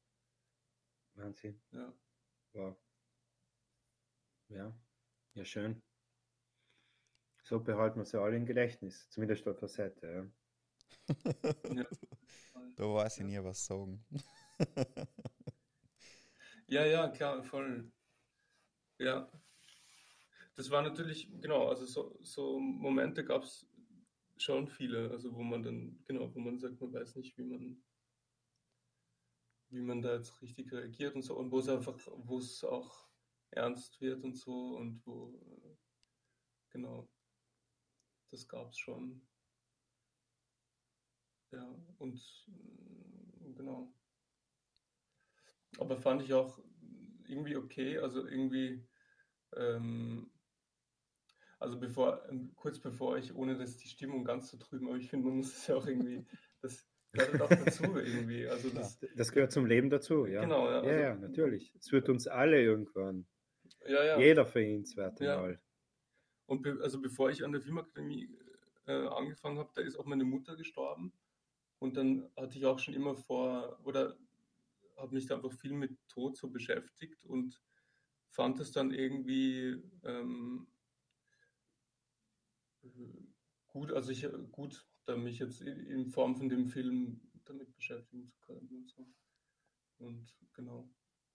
Wahnsinn. 1.16 1.60
Ja. 1.72 1.92
Wow. 2.54 2.78
Ja, 4.50 4.72
ja, 5.34 5.44
schön. 5.44 5.82
So 7.42 7.60
behalten 7.60 7.98
wir 7.98 8.06
sie 8.06 8.22
alle 8.22 8.36
im 8.38 8.46
Gedächtnis, 8.46 9.10
zumindest 9.10 9.48
auf 9.48 9.58
der 9.58 9.68
Seite. 9.68 10.06
Ja. 10.06 10.30
Ja. 11.76 11.86
Da 12.76 12.84
weiß 12.84 13.18
ich 13.18 13.24
nie 13.24 13.44
was 13.44 13.66
sagen. 13.66 14.06
ja, 16.68 16.86
ja, 16.86 17.08
klar, 17.10 17.44
voll. 17.44 17.92
Ja. 19.00 19.30
Das 20.56 20.72
war 20.72 20.82
natürlich, 20.82 21.30
genau, 21.40 21.68
also 21.68 21.86
so, 21.86 22.18
so 22.22 22.60
Momente 22.60 23.24
gab 23.24 23.44
es 23.44 23.68
schon 24.38 24.68
viele, 24.68 25.12
also 25.12 25.34
wo 25.36 25.44
man 25.44 25.64
dann, 25.64 26.04
genau, 26.06 26.34
wo 26.34 26.40
man 26.40 26.58
sagt, 26.60 26.82
man 26.82 26.94
weiß 26.94 27.16
nicht, 27.16 27.38
wie 27.38 27.44
man, 27.44 27.84
wie 29.70 29.82
man 29.82 30.02
da 30.02 30.16
jetzt 30.16 30.42
richtig 30.42 30.72
reagiert 30.72 31.16
und 31.16 31.22
so, 31.22 31.38
und 31.38 31.52
wo 31.52 31.60
es 31.60 31.70
einfach, 31.70 31.98
wo 32.18 32.40
es 32.40 32.64
auch 32.64 33.08
ernst 33.52 34.02
wird 34.02 34.24
und 34.24 34.36
so 34.36 34.78
und 34.78 35.06
wo, 35.06 35.78
genau, 36.72 37.08
das 38.32 38.48
gab 38.48 38.70
es 38.72 38.78
schon. 38.78 39.22
Ja, 41.52 41.66
und 42.00 42.20
genau. 43.56 43.97
Aber 45.78 45.98
fand 45.98 46.22
ich 46.24 46.34
auch 46.34 46.60
irgendwie 47.28 47.58
okay, 47.58 47.98
also 47.98 48.26
irgendwie, 48.28 48.84
ähm, 49.56 50.32
also 51.60 51.80
bevor, 51.80 52.24
ähm, 52.30 52.52
kurz 52.56 52.80
bevor 52.80 53.18
ich, 53.18 53.34
ohne 53.36 53.58
dass 53.58 53.78
die 53.78 53.88
Stimmung 53.88 54.24
ganz 54.24 54.50
zu 54.50 54.58
trüben, 54.58 54.88
aber 54.88 54.98
ich 54.98 55.10
finde, 55.10 55.28
man 55.28 55.38
muss 55.38 55.56
es 55.56 55.68
ja 55.68 55.76
auch 55.76 55.86
irgendwie, 55.88 56.26
das 56.62 56.88
gehört 57.12 57.42
auch 57.42 57.50
dazu 57.50 57.84
irgendwie, 57.98 58.48
also 58.48 58.70
das, 58.70 59.00
Das 59.16 59.32
gehört 59.32 59.52
zum 59.52 59.66
Leben 59.66 59.90
dazu, 59.90 60.26
ja. 60.26 60.42
Genau, 60.42 60.68
ja, 60.68 60.76
Ja, 60.76 60.80
also- 60.82 61.00
ja, 61.02 61.16
natürlich. 61.16 61.74
Es 61.76 61.92
wird 61.92 62.10
uns 62.10 62.28
alle 62.28 62.62
irgendwann, 62.62 63.28
ja, 63.88 64.04
ja. 64.04 64.20
jeder 64.20 64.46
verehenswert 64.46 65.20
Ja. 65.20 65.38
mal. 65.38 65.60
Und 66.46 66.62
be 66.62 66.80
also 66.82 67.02
bevor 67.02 67.30
ich 67.30 67.44
an 67.44 67.52
der 67.52 67.62
Filmakademie 67.62 68.30
äh, 68.86 69.08
angefangen 69.08 69.58
habe, 69.58 69.72
da 69.76 69.82
ist 69.82 69.98
auch 70.00 70.06
meine 70.06 70.24
Mutter 70.24 70.56
gestorben. 70.56 71.12
Und 71.80 71.98
dann 71.98 72.32
hatte 72.38 72.58
ich 72.58 72.66
auch 72.66 72.80
schon 72.80 72.94
immer 72.94 73.16
vor, 73.16 73.80
oder 73.84 74.18
habe 74.98 75.14
mich 75.14 75.26
da 75.28 75.36
einfach 75.36 75.54
viel 75.54 75.74
mit 75.74 75.98
Tod 76.08 76.38
so 76.38 76.50
beschäftigt 76.50 77.24
und 77.26 77.62
fand 78.30 78.60
es 78.60 78.72
dann 78.72 78.92
irgendwie 78.92 79.82
ähm, 80.04 80.68
äh, 82.84 82.88
gut, 83.68 83.92
also 83.92 84.12
ich 84.12 84.28
gut, 84.52 84.88
da 85.06 85.16
mich 85.16 85.40
jetzt 85.40 85.62
in, 85.62 86.10
Form 86.10 86.36
von 86.36 86.50
dem 86.50 86.68
Film 86.68 87.22
damit 87.46 87.74
beschäftigen 87.76 88.28
zu 88.28 88.40
können 88.42 88.70
und 88.70 88.90
so. 88.90 89.08
Und 90.00 90.36
genau. 90.54 90.90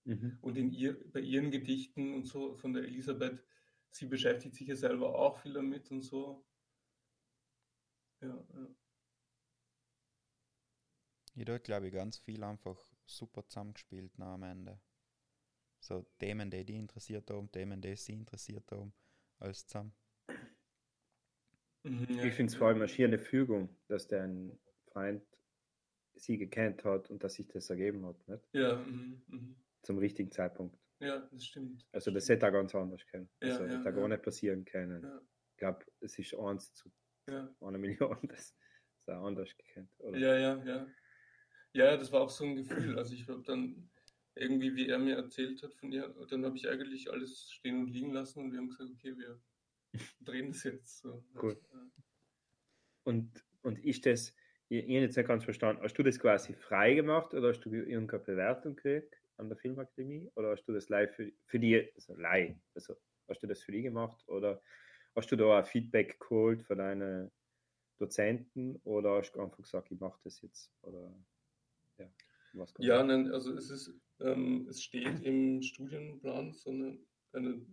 Mhm. 0.04 0.38
Und 0.40 0.58
in 0.58 0.70
ihr, 0.70 1.10
bei 1.10 1.20
ihren 1.20 1.50
Gedichten 1.50 2.14
und 2.14 2.26
so 2.26 2.54
von 2.54 2.72
der 2.72 2.84
Elisabeth, 2.84 3.42
sie 3.90 4.06
beschäftigt 4.06 4.54
sich 4.54 4.68
ja 4.68 4.76
selber 4.76 5.14
auch 5.14 5.38
viel 5.38 5.54
damit 5.54 5.90
und 5.90 6.02
so. 6.02 6.44
Ja, 8.20 8.46
ja. 8.54 8.74
Jeder 11.34 11.54
hat, 11.54 11.64
glaube 11.64 11.88
ich, 11.88 11.94
ganz 11.94 12.18
viel 12.18 12.44
einfach 12.44 12.91
super 13.16 13.46
zusammengespielt 13.48 14.18
nach 14.18 14.34
am 14.34 14.42
Ende. 14.44 14.80
So 15.80 16.06
Themen, 16.18 16.50
die 16.50 16.64
die 16.64 16.78
interessiert 16.78 17.30
haben, 17.30 17.50
Themen, 17.52 17.80
die 17.82 17.94
sie 17.96 18.14
interessiert 18.14 18.70
haben, 18.72 18.94
alles 19.38 19.66
zusammen. 19.66 19.92
Mhm, 21.84 22.06
Ich 22.10 22.34
finde 22.34 22.50
es 22.52 22.54
vor 22.56 22.68
allem 22.68 22.76
eine 22.78 22.88
schiere 22.88 23.18
Fügung, 23.18 23.68
dass 23.88 24.06
dein 24.06 24.58
Freund 24.92 25.22
sie 26.14 26.38
gekannt 26.38 26.84
hat 26.84 27.10
und 27.10 27.24
dass 27.24 27.34
sich 27.34 27.48
das 27.48 27.70
ergeben 27.70 28.06
hat, 28.06 28.28
nicht? 28.28 28.44
Ja, 28.52 28.76
mhm, 28.76 29.22
mhm. 29.26 29.56
Zum 29.82 29.98
richtigen 29.98 30.30
Zeitpunkt. 30.30 30.78
ja, 31.00 31.18
das 31.32 31.44
stimmt. 31.44 31.84
Also 31.92 32.10
das 32.10 32.28
hätte 32.28 32.46
auch 32.46 32.52
ganz 32.52 32.74
anders 32.74 33.04
können. 33.06 33.28
Ja, 33.40 33.48
Also 33.48 33.64
ja, 33.64 33.70
hätte 33.70 33.80
auch 33.80 33.84
ja. 33.84 33.90
gar 33.92 34.08
nicht 34.08 34.22
passieren 34.22 34.64
können. 34.64 35.02
Ja. 35.02 35.20
Ich 35.52 35.56
glaube, 35.58 35.84
es 36.00 36.18
ist 36.18 36.34
eins 36.34 36.72
zu 36.74 36.90
Ja, 37.28 37.48
einer 37.60 37.78
Million, 37.78 38.18
das 38.28 38.40
ist 39.00 39.08
auch 39.10 39.24
anders 39.26 39.50
gekannt. 39.56 39.90
Oder? 39.98 40.18
ja, 40.18 40.38
ja, 40.38 40.64
ja. 40.64 40.86
Ja, 41.74 41.96
das 41.96 42.12
war 42.12 42.20
auch 42.22 42.30
so 42.30 42.44
ein 42.44 42.56
Gefühl. 42.56 42.98
Also 42.98 43.14
ich 43.14 43.26
habe 43.28 43.42
dann 43.42 43.90
irgendwie, 44.34 44.74
wie 44.74 44.88
er 44.88 44.98
mir 44.98 45.16
erzählt 45.16 45.62
hat 45.62 45.74
von 45.74 45.92
ihr, 45.92 46.08
dann 46.28 46.44
habe 46.44 46.56
ich 46.56 46.68
eigentlich 46.68 47.10
alles 47.10 47.50
stehen 47.52 47.80
und 47.80 47.88
liegen 47.88 48.12
lassen 48.12 48.40
und 48.40 48.52
wir 48.52 48.58
haben 48.58 48.68
gesagt, 48.68 48.90
okay, 48.90 49.16
wir 49.16 49.40
drehen 50.20 50.48
das 50.52 50.64
jetzt. 50.64 50.98
So. 51.00 51.24
Cool. 51.40 51.58
Und, 53.04 53.44
und 53.62 53.78
ist 53.84 54.06
das, 54.06 54.34
ich, 54.68 54.78
ich 54.78 54.84
habe 54.84 55.04
jetzt 55.04 55.16
nicht 55.16 55.26
ganz 55.26 55.44
verstanden, 55.44 55.82
hast 55.82 55.94
du 55.94 56.02
das 56.02 56.18
quasi 56.18 56.54
frei 56.54 56.94
gemacht 56.94 57.34
oder 57.34 57.48
hast 57.48 57.60
du 57.60 57.72
irgendeine 57.72 58.22
Bewertung 58.22 58.76
gekriegt 58.76 59.14
an 59.36 59.48
der 59.48 59.58
Filmakademie 59.58 60.30
oder 60.34 60.50
hast 60.50 60.64
du 60.64 60.72
das 60.72 60.88
live 60.88 61.14
für, 61.14 61.32
für 61.46 61.58
die, 61.58 61.90
also 61.94 62.14
live, 62.14 62.56
also 62.74 62.94
hast 63.28 63.42
du 63.42 63.46
das 63.46 63.62
für 63.62 63.72
die 63.72 63.82
gemacht 63.82 64.22
oder 64.28 64.62
hast 65.14 65.30
du 65.30 65.36
da 65.36 65.58
ein 65.58 65.64
Feedback 65.64 66.18
geholt 66.20 66.62
von 66.62 66.78
deinen 66.78 67.30
Dozenten 67.98 68.76
oder 68.84 69.18
hast 69.18 69.32
du 69.32 69.40
einfach 69.40 69.58
gesagt, 69.58 69.90
ich 69.90 70.00
mache 70.00 70.20
das 70.24 70.40
jetzt 70.40 70.72
oder 70.82 71.14
ja? 71.98 72.10
Ja, 72.78 73.02
nein, 73.02 73.32
also 73.32 73.54
es 73.54 73.70
ist, 73.70 73.94
ähm, 74.20 74.66
es 74.68 74.82
steht 74.82 75.22
im 75.22 75.62
Studienplan 75.62 76.52
so 76.52 76.70
eine, 76.70 76.98
eine 77.32 77.64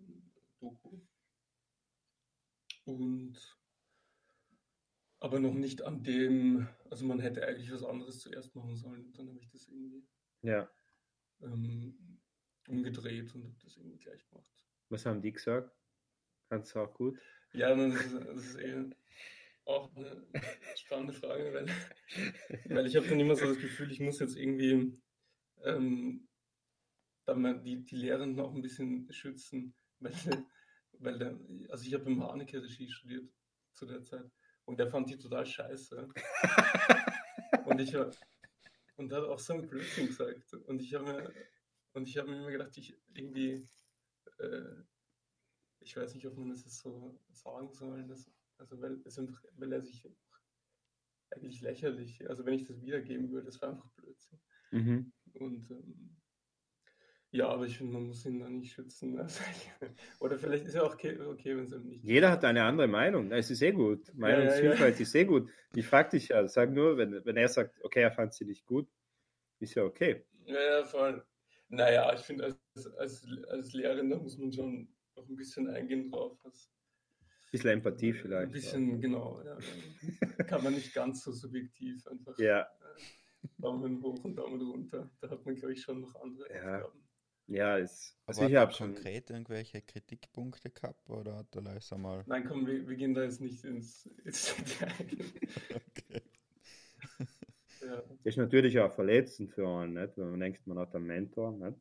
Doku. 0.59 1.01
Und 2.85 3.59
aber 5.19 5.39
noch 5.39 5.53
nicht 5.53 5.81
an 5.81 6.01
dem, 6.03 6.67
also 6.89 7.05
man 7.05 7.19
hätte 7.19 7.45
eigentlich 7.45 7.71
was 7.71 7.83
anderes 7.83 8.19
zuerst 8.19 8.55
machen 8.55 8.77
sollen. 8.77 9.11
Dann 9.13 9.27
habe 9.27 9.39
ich 9.39 9.49
das 9.49 9.67
irgendwie 9.67 10.07
ja, 10.41 10.69
ähm, 11.41 12.21
umgedreht 12.67 13.35
und 13.35 13.43
habe 13.43 13.55
das 13.61 13.75
irgendwie 13.77 13.97
gleich 13.97 14.25
gemacht. 14.29 14.49
was 14.89 15.05
haben 15.05 15.21
die 15.21 15.33
gesagt? 15.33 15.75
Kannst 16.47 16.73
du 16.73 16.79
auch 16.79 16.93
gut? 16.93 17.19
Ja, 17.51 17.75
das 17.75 17.93
ist, 18.05 18.13
das 18.13 18.45
ist 18.45 18.55
eh 18.59 18.85
auch 19.65 19.95
eine 19.95 20.25
spannende 20.75 21.13
Frage, 21.13 21.53
weil, 21.53 21.67
weil 22.75 22.87
ich 22.87 22.95
habe 22.95 23.07
dann 23.07 23.19
immer 23.19 23.35
so 23.35 23.45
das 23.45 23.59
Gefühl, 23.59 23.91
ich 23.91 23.99
muss 23.99 24.19
jetzt 24.19 24.35
irgendwie 24.35 24.99
ähm, 25.63 26.27
die, 27.27 27.83
die 27.83 27.95
Lehrenden 27.95 28.39
auch 28.39 28.53
ein 28.53 28.61
bisschen 28.61 29.11
schützen, 29.11 29.75
weil, 29.99 30.45
weil 30.93 31.19
der, 31.19 31.39
also 31.69 31.85
ich 31.85 31.93
habe 31.93 32.05
im 32.05 32.23
Haneke 32.23 32.61
Regie 32.61 32.89
studiert 32.89 33.29
zu 33.73 33.85
der 33.85 34.03
Zeit 34.03 34.29
und 34.65 34.79
der 34.79 34.87
fand 34.87 35.09
die 35.09 35.17
total 35.17 35.45
scheiße. 35.45 36.07
Und 37.65 37.79
ich 37.81 37.95
und 38.99 39.13
hat 39.13 39.23
auch 39.23 39.39
so 39.39 39.53
einen 39.53 39.67
Blödsinn 39.67 40.07
gesagt. 40.07 40.53
Und 40.53 40.81
ich 40.81 40.93
habe 40.93 41.05
mir, 41.05 41.33
und 41.93 42.07
ich 42.07 42.17
habe 42.17 42.29
mir 42.29 42.37
immer 42.37 42.51
gedacht, 42.51 42.77
ich 42.77 42.97
irgendwie, 43.13 43.65
äh, 44.39 44.83
ich 45.79 45.95
weiß 45.95 46.13
nicht, 46.15 46.27
ob 46.27 46.37
man 46.37 46.49
das 46.49 46.65
jetzt 46.65 46.79
so 46.79 47.17
sagen 47.31 47.71
soll, 47.71 48.05
dass, 48.05 48.29
also 48.59 48.79
weil, 48.81 49.01
es 49.05 49.17
einfach, 49.17 49.43
weil 49.53 49.73
er 49.73 49.81
sich 49.81 50.07
eigentlich 51.31 51.61
lächerlich, 51.61 52.27
also 52.29 52.45
wenn 52.45 52.53
ich 52.53 52.65
das 52.65 52.81
wiedergeben 52.81 53.31
würde, 53.31 53.45
das 53.45 53.61
war 53.61 53.69
einfach 53.69 53.89
Blödsinn. 53.91 54.39
Mhm. 54.71 55.11
Und 55.33 55.69
ähm, 55.71 56.17
ja, 57.31 57.47
aber 57.47 57.65
ich 57.65 57.77
finde, 57.77 57.93
man 57.93 58.07
muss 58.07 58.25
ihn 58.25 58.39
da 58.39 58.49
nicht 58.49 58.73
schützen. 58.73 59.19
Also, 59.19 59.43
oder 60.19 60.39
vielleicht 60.39 60.65
ist 60.65 60.73
ja 60.73 60.83
auch 60.83 60.93
okay, 60.93 61.19
okay 61.19 61.55
wenn 61.55 61.65
es 61.65 61.71
ihm 61.71 61.87
nicht. 61.87 62.03
Jeder 62.03 62.31
hat 62.31 62.43
eine 62.43 62.63
andere 62.63 62.87
Meinung. 62.87 63.31
Es 63.31 63.51
ist 63.51 63.61
eh 63.61 63.71
gut. 63.71 64.11
Meinungsvielfalt 64.15 64.95
ja. 64.95 65.01
ist 65.01 65.15
eh 65.15 65.25
gut. 65.25 65.49
Ich 65.75 65.85
frage 65.85 66.09
dich 66.09 66.29
ja, 66.29 66.47
sag 66.47 66.71
nur, 66.71 66.97
wenn, 66.97 67.23
wenn 67.23 67.37
er 67.37 67.47
sagt, 67.47 67.83
okay, 67.83 68.01
er 68.01 68.11
fand 68.11 68.33
sie 68.33 68.45
nicht 68.45 68.65
gut, 68.65 68.87
ist 69.59 69.75
ja 69.75 69.83
okay. 69.83 70.25
Ja, 70.45 70.59
ja 70.59 70.83
voll. 70.83 71.23
Naja, 71.67 72.11
ich 72.15 72.21
finde, 72.21 72.45
als, 72.45 72.87
als, 72.97 73.27
als 73.47 73.73
Lehrerin, 73.73 74.09
da 74.09 74.17
muss 74.17 74.39
man 74.39 74.51
schon 74.51 74.91
noch 75.15 75.29
ein 75.29 75.35
bisschen 75.35 75.67
eingehen 75.69 76.09
drauf. 76.09 76.35
Was, 76.43 76.71
bisschen 77.51 77.69
Empathie 77.71 78.13
vielleicht. 78.13 78.47
Ein 78.47 78.51
bisschen, 78.51 78.95
auch. 78.95 79.01
genau. 79.01 79.41
Ja. 79.43 80.43
Kann 80.43 80.63
man 80.63 80.73
nicht 80.73 80.93
ganz 80.93 81.23
so 81.23 81.31
subjektiv 81.31 82.05
einfach. 82.07 82.37
Ja. 82.39 82.61
Äh, 82.61 82.67
Daumen 83.57 84.01
hoch 84.01 84.23
und 84.23 84.35
Daumen 84.35 84.61
runter. 84.61 85.09
Da 85.21 85.29
hat 85.29 85.45
man, 85.45 85.55
glaube 85.55 85.73
ich, 85.73 85.81
schon 85.81 86.01
noch 86.01 86.15
andere 86.21 86.53
ja. 86.53 86.75
Aufgaben. 86.77 87.09
Ja, 87.49 87.77
ist. 87.77 88.15
Also 88.27 88.45
ich 88.45 88.55
habe 88.55 88.71
schon 88.71 88.93
konkret 88.93 89.31
irgendwelche 89.31 89.81
Kritikpunkte 89.81 90.69
gehabt 90.69 91.09
oder 91.09 91.37
hat 91.37 91.55
er 91.55 91.63
leise 91.63 91.97
mal. 91.97 92.23
Nein, 92.27 92.45
komm, 92.45 92.67
wir, 92.67 92.87
wir, 92.87 92.95
gehen 92.95 93.15
da 93.15 93.23
jetzt 93.23 93.41
nicht 93.41 93.63
ins, 93.63 94.05
ins 94.23 94.53
okay. 95.73 96.21
ja. 97.81 98.03
Ist 98.23 98.37
natürlich 98.37 98.79
auch 98.79 98.91
verletzend 98.91 99.49
für 99.49 99.67
einen, 99.67 99.93
nicht? 99.93 100.15
wenn 100.17 100.29
man 100.29 100.39
denkt, 100.39 100.67
man 100.67 100.77
hat 100.77 100.93
einen 100.93 101.07
Mentor. 101.07 101.51
Nicht? 101.53 101.79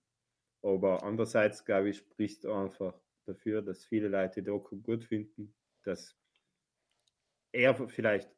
Aber 0.62 1.03
andererseits, 1.03 1.62
glaube 1.62 1.91
ich, 1.91 1.99
spricht 1.99 2.47
einfach 2.47 2.99
dafür, 3.29 3.62
dass 3.62 3.85
viele 3.85 4.09
Leute 4.09 4.43
Doku 4.43 4.76
gut 4.81 5.05
finden, 5.05 5.55
dass 5.83 6.16
er 7.53 7.74
vielleicht 7.89 8.31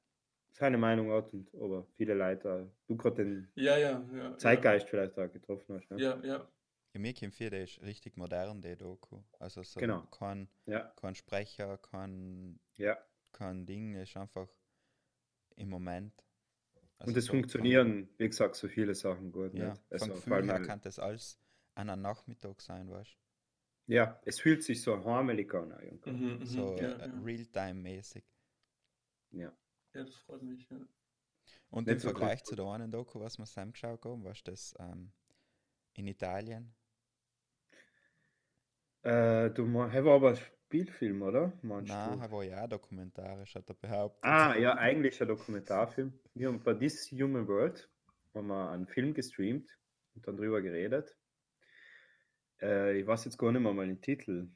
seine 0.52 0.78
Meinung 0.78 1.10
hat, 1.12 1.32
und, 1.32 1.54
aber 1.54 1.86
viele 1.96 2.14
Leute, 2.14 2.70
du 2.86 2.96
gerade 2.96 3.24
den 3.24 3.48
ja, 3.54 3.78
ja, 3.78 4.04
ja, 4.12 4.36
Zeitgeist 4.36 4.88
vielleicht 4.88 5.18
auch 5.18 5.30
getroffen 5.30 5.76
hast. 5.76 5.90
Ne? 5.90 6.00
Ja, 6.00 6.20
ja. 6.22 6.48
Ja, 6.92 7.00
mir 7.00 7.14
kommt 7.14 7.34
vor, 7.36 7.50
der 7.50 7.62
ist 7.62 7.80
richtig 7.82 8.16
modern, 8.16 8.62
der 8.62 8.76
Doku. 8.76 9.22
Also 9.38 9.62
so 9.62 9.78
genau. 9.78 10.02
kein, 10.10 10.48
ja. 10.66 10.92
kein 10.96 11.14
Sprecher, 11.14 11.78
kein, 11.78 12.58
ja. 12.76 12.98
kein 13.32 13.64
Ding, 13.64 13.94
ist 13.94 14.16
einfach 14.16 14.48
im 15.54 15.68
Moment. 15.68 16.12
Also 16.98 17.12
und 17.12 17.16
es 17.16 17.26
so 17.26 17.32
funktionieren, 17.32 18.06
von, 18.06 18.18
wie 18.18 18.28
gesagt, 18.28 18.56
so 18.56 18.66
viele 18.66 18.94
Sachen 18.94 19.30
gut. 19.30 19.54
Ja, 19.54 19.70
nicht? 19.70 19.82
Also, 19.90 20.06
von 20.06 20.14
Gefühl 20.14 20.44
her 20.46 20.62
kann 20.62 20.80
das 20.80 20.98
alles 20.98 21.38
an 21.74 21.88
einem 21.90 22.02
Nachmittag 22.02 22.60
sein, 22.60 22.90
weißt 22.90 23.14
du? 23.14 23.29
Ja, 23.86 24.20
es 24.24 24.40
fühlt 24.40 24.62
sich 24.62 24.82
so 24.82 25.04
heimelig 25.04 25.52
an. 25.54 25.74
Mhm, 26.04 26.44
so 26.44 26.76
ja, 26.76 26.92
äh, 26.92 27.08
ja. 27.08 27.20
Realtime-mäßig. 27.22 28.24
Ja. 29.32 29.52
Ja, 29.92 30.04
das 30.04 30.14
freut 30.14 30.42
mich, 30.42 30.68
ja. 30.70 30.76
Und 31.70 31.86
Nicht 31.86 31.94
im 31.96 32.00
Vergleich 32.00 32.44
zu 32.44 32.54
der 32.54 32.66
einen 32.66 32.90
Doku, 32.90 33.20
was 33.20 33.38
wir 33.38 33.44
zusammen 33.44 33.72
geschaut 33.72 34.04
haben, 34.04 34.24
was 34.24 34.42
das 34.42 34.74
ähm, 34.78 35.12
in 35.94 36.06
Italien? 36.06 36.74
Äh, 39.02 39.50
du 39.50 39.64
er 39.64 40.04
war 40.04 40.14
aber 40.14 40.36
Spielfilm, 40.36 41.22
oder? 41.22 41.52
Nein, 41.62 42.20
er 42.20 42.30
war 42.30 42.44
ja 42.44 42.66
dokumentarisch, 42.66 43.54
hat 43.54 43.68
er 43.68 43.74
behauptet. 43.74 44.22
Ah, 44.22 44.54
ja, 44.58 44.74
eigentlich 44.74 45.20
ein 45.20 45.28
Dokumentarfilm. 45.28 46.12
Wir 46.34 46.48
haben 46.48 46.62
bei 46.62 46.74
This 46.74 47.10
Human 47.10 47.46
World 47.48 47.88
haben 48.34 48.48
wir 48.48 48.70
einen 48.70 48.86
Film 48.86 49.14
gestreamt 49.14 49.68
und 50.14 50.26
dann 50.26 50.36
drüber 50.36 50.62
geredet. 50.62 51.16
Äh, 52.62 52.98
ich 52.98 53.06
weiß 53.06 53.24
jetzt 53.24 53.38
gar 53.38 53.52
nicht 53.52 53.62
mehr 53.62 53.72
mal 53.72 53.86
den 53.86 54.00
Titel, 54.00 54.48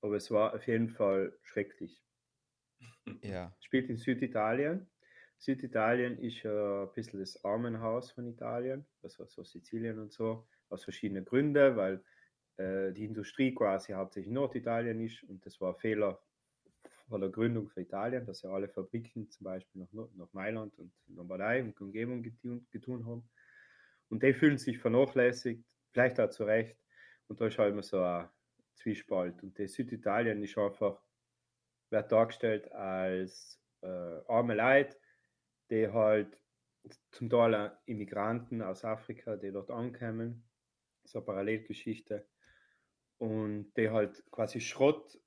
aber 0.00 0.16
es 0.16 0.30
war 0.30 0.54
auf 0.54 0.66
jeden 0.66 0.90
Fall 0.90 1.36
schrecklich. 1.42 2.02
Ja. 3.22 3.54
Spielt 3.60 3.88
in 3.88 3.96
Süditalien. 3.96 4.88
Süditalien 5.38 6.18
ist 6.18 6.44
äh, 6.44 6.48
ein 6.48 6.92
bisschen 6.94 7.20
das 7.20 7.44
Armenhaus 7.44 8.10
von 8.10 8.26
Italien, 8.26 8.86
also 9.02 9.26
so 9.26 9.44
Sizilien 9.44 9.98
und 9.98 10.12
so, 10.12 10.48
aus 10.70 10.84
verschiedenen 10.84 11.24
Gründen, 11.24 11.76
weil 11.76 12.02
äh, 12.56 12.92
die 12.92 13.04
Industrie 13.04 13.54
quasi 13.54 13.92
hauptsächlich 13.92 14.32
Norditalien 14.32 15.00
ist 15.00 15.22
und 15.24 15.44
das 15.44 15.60
war 15.60 15.74
ein 15.74 15.78
Fehler 15.78 16.20
von 17.08 17.20
der 17.20 17.30
Gründung 17.30 17.68
für 17.68 17.82
Italien, 17.82 18.26
dass 18.26 18.42
ja 18.42 18.50
alle 18.50 18.68
Fabriken 18.68 19.30
zum 19.30 19.44
Beispiel 19.44 19.82
nach, 19.82 20.08
nach 20.14 20.32
Mailand 20.32 20.76
und 20.78 20.92
Lombardei 21.08 21.62
und 21.62 21.80
Umgebung 21.80 22.22
getun, 22.22 22.66
getun 22.70 23.06
haben. 23.06 23.28
Und 24.08 24.22
die 24.22 24.34
fühlen 24.34 24.58
sich 24.58 24.78
vernachlässigt, 24.78 25.64
vielleicht 25.92 26.18
auch 26.18 26.30
zu 26.30 26.44
Recht. 26.44 26.76
Und 27.28 27.40
da 27.40 27.46
ist 27.46 27.58
halt 27.58 27.72
immer 27.72 27.82
so 27.82 28.00
ein 28.00 28.28
Zwiespalt. 28.74 29.42
Und 29.42 29.58
das 29.58 29.72
Süditalien 29.72 30.42
ist 30.42 30.56
einfach, 30.58 31.00
wird 31.90 32.12
dargestellt 32.12 32.70
als 32.72 33.60
äh, 33.82 34.20
arme 34.28 34.54
Leute, 34.54 34.96
die 35.70 35.88
halt 35.88 36.38
zum 37.10 37.28
Teil 37.28 37.76
Immigranten 37.86 38.62
aus 38.62 38.84
Afrika, 38.84 39.36
die 39.36 39.50
dort 39.50 39.70
ankommen, 39.70 40.44
so 41.04 41.18
eine 41.18 41.26
Parallelgeschichte, 41.26 42.26
und 43.18 43.72
die 43.76 43.90
halt 43.90 44.22
quasi 44.30 44.60
Schrott 44.60 45.18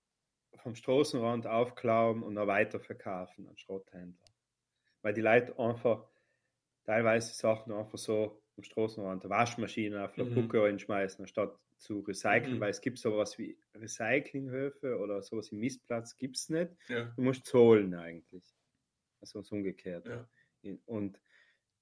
vom 0.56 0.76
Straßenrand 0.76 1.48
aufklauen 1.48 2.24
und 2.24 2.36
dann 2.36 2.48
weiterverkaufen 2.48 3.48
an 3.48 3.58
Schrotthändler. 3.58 4.28
Weil 5.02 5.14
die 5.14 5.22
Leute 5.22 5.58
einfach 5.58 6.06
teilweise 6.86 7.34
Sachen 7.34 7.74
einfach 7.74 7.98
so 7.98 8.42
am 8.60 8.64
Straßenrand 8.64 9.24
der 9.24 9.30
Waschmaschine 9.30 10.04
auf 10.04 10.14
der 10.14 10.26
mhm. 10.26 10.50
Reinschmeißen, 10.52 11.24
anstatt 11.24 11.58
zu 11.78 12.00
recyceln, 12.02 12.56
mhm. 12.56 12.60
weil 12.60 12.70
es 12.70 12.82
gibt 12.82 13.00
sowas 13.00 13.38
wie 13.38 13.58
Recyclinghöfe 13.74 15.00
oder 15.00 15.22
sowas 15.22 15.52
wie 15.52 15.56
Mistplatz 15.56 16.18
gibt 16.18 16.38
es 16.38 16.50
nicht. 16.50 16.72
Ja. 16.90 17.06
Du 17.16 17.22
musst 17.22 17.46
zahlen 17.46 17.94
eigentlich. 17.96 18.44
Also 19.22 19.42
so 19.42 19.56
umgekehrt. 19.56 20.08
Ja. 20.08 20.78
Und 20.86 21.22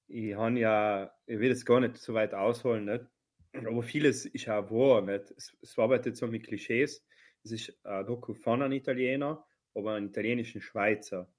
ich 0.06 0.34
habe 0.34 0.58
ja, 0.58 1.12
ich 1.26 1.38
will 1.38 1.48
jetzt 1.48 1.66
gar 1.66 1.80
nicht 1.80 1.96
so 1.96 2.14
weit 2.14 2.32
ausholen, 2.32 2.84
nicht? 2.84 3.04
aber 3.52 3.82
vieles 3.82 4.24
ist 4.26 4.48
auch 4.48 4.70
wahr. 4.70 5.02
Nicht? 5.02 5.32
Es, 5.32 5.56
es 5.60 5.78
arbeitet 5.78 6.16
so 6.16 6.26
mit 6.28 6.46
Klischees. 6.46 7.04
Es 7.42 7.52
ist 7.52 7.86
ein 7.86 8.06
Doku 8.06 8.34
von 8.34 8.62
einem 8.62 8.72
Italiener, 8.72 9.44
aber 9.74 9.94
einem 9.94 10.08
italienischen 10.08 10.60
Schweizer. 10.60 11.32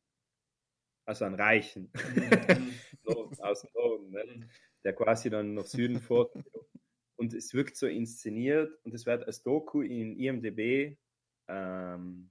Also 1.05 1.25
einen 1.25 1.35
Reichen. 1.35 1.91
Mhm. 1.93 2.73
aus 3.39 3.61
dem 3.61 3.69
Norden, 3.73 4.11
nicht? 4.11 4.49
Der 4.83 4.93
quasi 4.93 5.29
dann 5.29 5.53
nach 5.53 5.65
Süden 5.65 5.99
fährt. 6.01 6.31
Und 7.15 7.33
es 7.33 7.53
wirkt 7.53 7.75
so 7.75 7.87
inszeniert 7.87 8.73
und 8.83 8.93
es 8.93 9.05
wird 9.05 9.25
als 9.25 9.43
Doku 9.43 9.81
in 9.81 10.17
IMDB 10.17 10.97
ähm, 11.49 12.29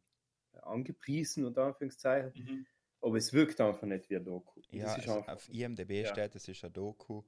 angepriesen, 0.62 1.44
unter 1.44 1.64
Anführungszeichen. 1.64 2.32
Mhm. 2.34 2.66
Aber 3.00 3.16
es 3.16 3.32
wirkt 3.32 3.60
einfach 3.60 3.86
nicht 3.86 4.08
wie 4.10 4.16
ein 4.16 4.24
Doku. 4.24 4.60
Ja, 4.70 4.94
also 4.94 5.12
auf 5.26 5.48
IMDB 5.50 6.02
ja. 6.02 6.06
steht, 6.06 6.34
es 6.34 6.48
ist 6.48 6.64
ein 6.64 6.72
Doku. 6.72 7.22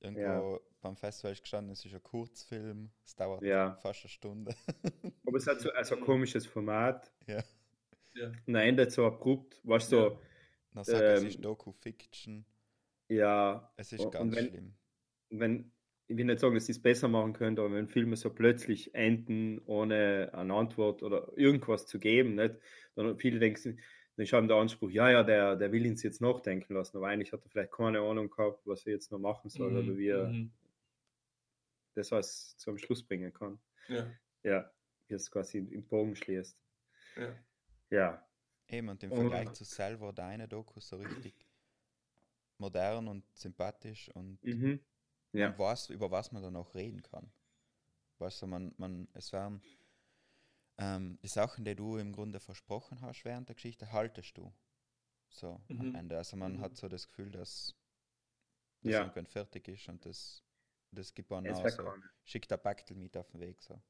Irgendwo 0.00 0.54
ja. 0.54 0.60
beim 0.82 0.96
Festival 0.96 1.32
ist 1.32 1.42
gestanden, 1.42 1.72
es 1.72 1.84
ist 1.84 1.94
ein 1.94 2.02
Kurzfilm. 2.02 2.90
Es 3.04 3.16
dauert 3.16 3.42
ja. 3.42 3.76
fast 3.76 4.04
eine 4.04 4.10
Stunde. 4.10 4.54
Aber 5.26 5.38
es 5.38 5.46
hat 5.46 5.60
so 5.60 5.70
also 5.70 5.96
ein 5.96 6.02
komisches 6.02 6.46
Format. 6.46 7.10
Ja. 7.26 7.42
ja. 8.14 8.26
Und 8.26 8.52
dann 8.52 8.62
endet 8.62 8.92
so 8.92 9.06
abrupt. 9.06 9.60
Was 9.62 9.88
so. 9.88 10.10
Ja. 10.10 10.18
Dann 10.74 10.84
sagt 10.84 11.00
ähm, 11.00 11.14
es 11.14 11.22
ist 11.22 11.44
Doku-Fiction. 11.44 12.44
Ja. 13.08 13.72
Es 13.76 13.92
ist 13.92 14.10
ganz 14.10 14.34
wenn, 14.34 14.48
schlimm. 14.48 14.74
Wenn, 15.30 15.72
ich 16.06 16.16
will 16.16 16.24
nicht 16.24 16.40
sagen, 16.40 16.54
dass 16.54 16.66
sie 16.66 16.72
es 16.72 16.82
besser 16.82 17.08
machen 17.08 17.32
könnte, 17.32 17.62
aber 17.62 17.74
wenn 17.74 17.88
Filme 17.88 18.16
so 18.16 18.30
plötzlich 18.30 18.94
enden, 18.94 19.60
ohne 19.66 20.30
eine 20.32 20.54
Antwort 20.54 21.02
oder 21.02 21.32
irgendwas 21.36 21.86
zu 21.86 21.98
geben, 21.98 22.34
nicht? 22.34 22.56
dann 22.94 23.18
viele 23.18 23.38
denken, 23.38 23.80
dann 24.16 24.26
haben 24.26 24.48
den 24.48 24.56
Anspruch, 24.56 24.90
ja, 24.90 25.10
ja, 25.10 25.22
der, 25.22 25.56
der 25.56 25.72
will 25.72 25.86
ihn 25.86 25.96
jetzt 25.96 26.20
nachdenken 26.20 26.74
lassen, 26.74 26.96
aber 26.96 27.08
eigentlich 27.08 27.32
hat 27.32 27.44
er 27.44 27.50
vielleicht 27.50 27.72
keine 27.72 28.00
Ahnung 28.00 28.30
gehabt, 28.30 28.64
was 28.64 28.86
er 28.86 28.92
jetzt 28.92 29.10
noch 29.10 29.18
machen 29.18 29.50
soll 29.50 29.72
mhm. 29.72 29.78
oder 29.78 29.98
wie 29.98 30.08
er 30.08 30.26
mhm. 30.28 30.52
das 31.94 32.12
alles 32.12 32.56
zum 32.56 32.78
Schluss 32.78 33.04
bringen 33.04 33.32
kann. 33.32 33.58
Ja. 33.88 34.10
Ja, 34.44 34.70
wie 35.08 35.14
es 35.14 35.30
quasi 35.30 35.58
im 35.58 35.86
Bogen 35.88 36.14
schließt. 36.14 36.58
Ja. 37.16 37.38
Ja. 37.90 38.28
Eben, 38.68 38.88
und 38.88 39.02
im 39.02 39.10
Vergleich 39.10 39.52
zu 39.52 39.64
selber 39.64 40.12
deine 40.12 40.48
Doku 40.48 40.80
so 40.80 40.96
richtig 40.96 41.34
modern 42.58 43.08
und 43.08 43.24
sympathisch 43.34 44.10
und 44.14 44.38
mhm. 44.42 44.80
ja. 45.32 45.58
weiß, 45.58 45.90
über 45.90 46.10
was 46.10 46.32
man 46.32 46.42
dann 46.42 46.56
auch 46.56 46.74
reden 46.74 47.02
kann. 47.02 47.30
Weißt 48.18 48.42
du, 48.42 48.46
man, 48.46 48.74
man, 48.78 49.08
es 49.14 49.32
werden 49.32 49.60
ähm, 50.78 51.18
die 51.22 51.28
Sachen, 51.28 51.64
die 51.64 51.74
du 51.74 51.96
im 51.96 52.12
Grunde 52.12 52.40
versprochen 52.40 53.00
hast 53.00 53.24
während 53.24 53.48
der 53.48 53.56
Geschichte, 53.56 53.92
haltest 53.92 54.36
du. 54.36 54.52
So 55.28 55.60
Mhm. 55.68 55.80
am 55.80 55.94
Ende. 55.96 56.16
Also 56.16 56.36
man 56.36 56.56
Mhm. 56.56 56.62
hat 56.62 56.76
so 56.76 56.88
das 56.88 57.08
Gefühl, 57.08 57.30
dass 57.30 57.74
das 58.82 58.92
Ja. 58.92 59.00
irgendwann 59.00 59.26
fertig 59.26 59.68
ist 59.68 59.88
und 59.88 60.04
das, 60.06 60.42
das 60.92 61.14
gibt 61.14 61.30
man 61.30 61.46
Es 61.46 61.58
auch 61.58 61.68
so. 61.68 61.92
Schickt 62.24 62.50
der 62.50 62.56
Backel 62.56 62.96
mit 62.96 63.16
auf 63.16 63.30
den 63.30 63.40
Weg. 63.40 63.60
So. 63.60 63.80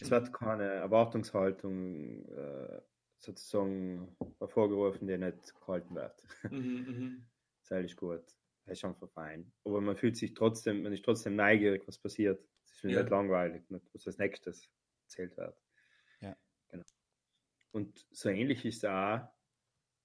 Es 0.00 0.10
wird 0.10 0.32
keine 0.32 0.64
Erwartungshaltung 0.64 2.24
äh, 2.28 2.80
sozusagen 3.18 4.16
hervorgerufen, 4.38 5.08
die 5.08 5.18
nicht 5.18 5.54
gehalten 5.54 5.94
wird. 5.94 6.22
Mhm, 6.50 6.84
mhm. 6.86 7.26
Ist 7.70 7.72
eigentlich 7.76 7.96
gut. 7.96 8.22
ist 8.66 8.84
einfach 8.84 9.08
fein. 9.10 9.50
Aber 9.64 9.80
man 9.80 9.96
fühlt 9.96 10.16
sich 10.16 10.34
trotzdem, 10.34 10.82
man 10.82 10.92
ist 10.92 11.04
trotzdem 11.04 11.36
neugierig, 11.36 11.86
was 11.86 11.98
passiert. 11.98 12.38
Es 12.66 12.72
ist 12.84 12.90
Ja. 12.90 13.00
nicht 13.00 13.10
langweilig, 13.10 13.68
nicht, 13.70 13.84
was 13.94 14.06
als 14.06 14.18
nächstes 14.18 14.68
erzählt 15.04 15.36
wird. 15.38 15.56
Ja. 16.20 16.36
Genau. 16.68 16.84
Und 17.72 18.06
so 18.10 18.28
ähnlich 18.28 18.64
ist 18.66 18.78
es 18.78 18.84
auch 18.84 19.20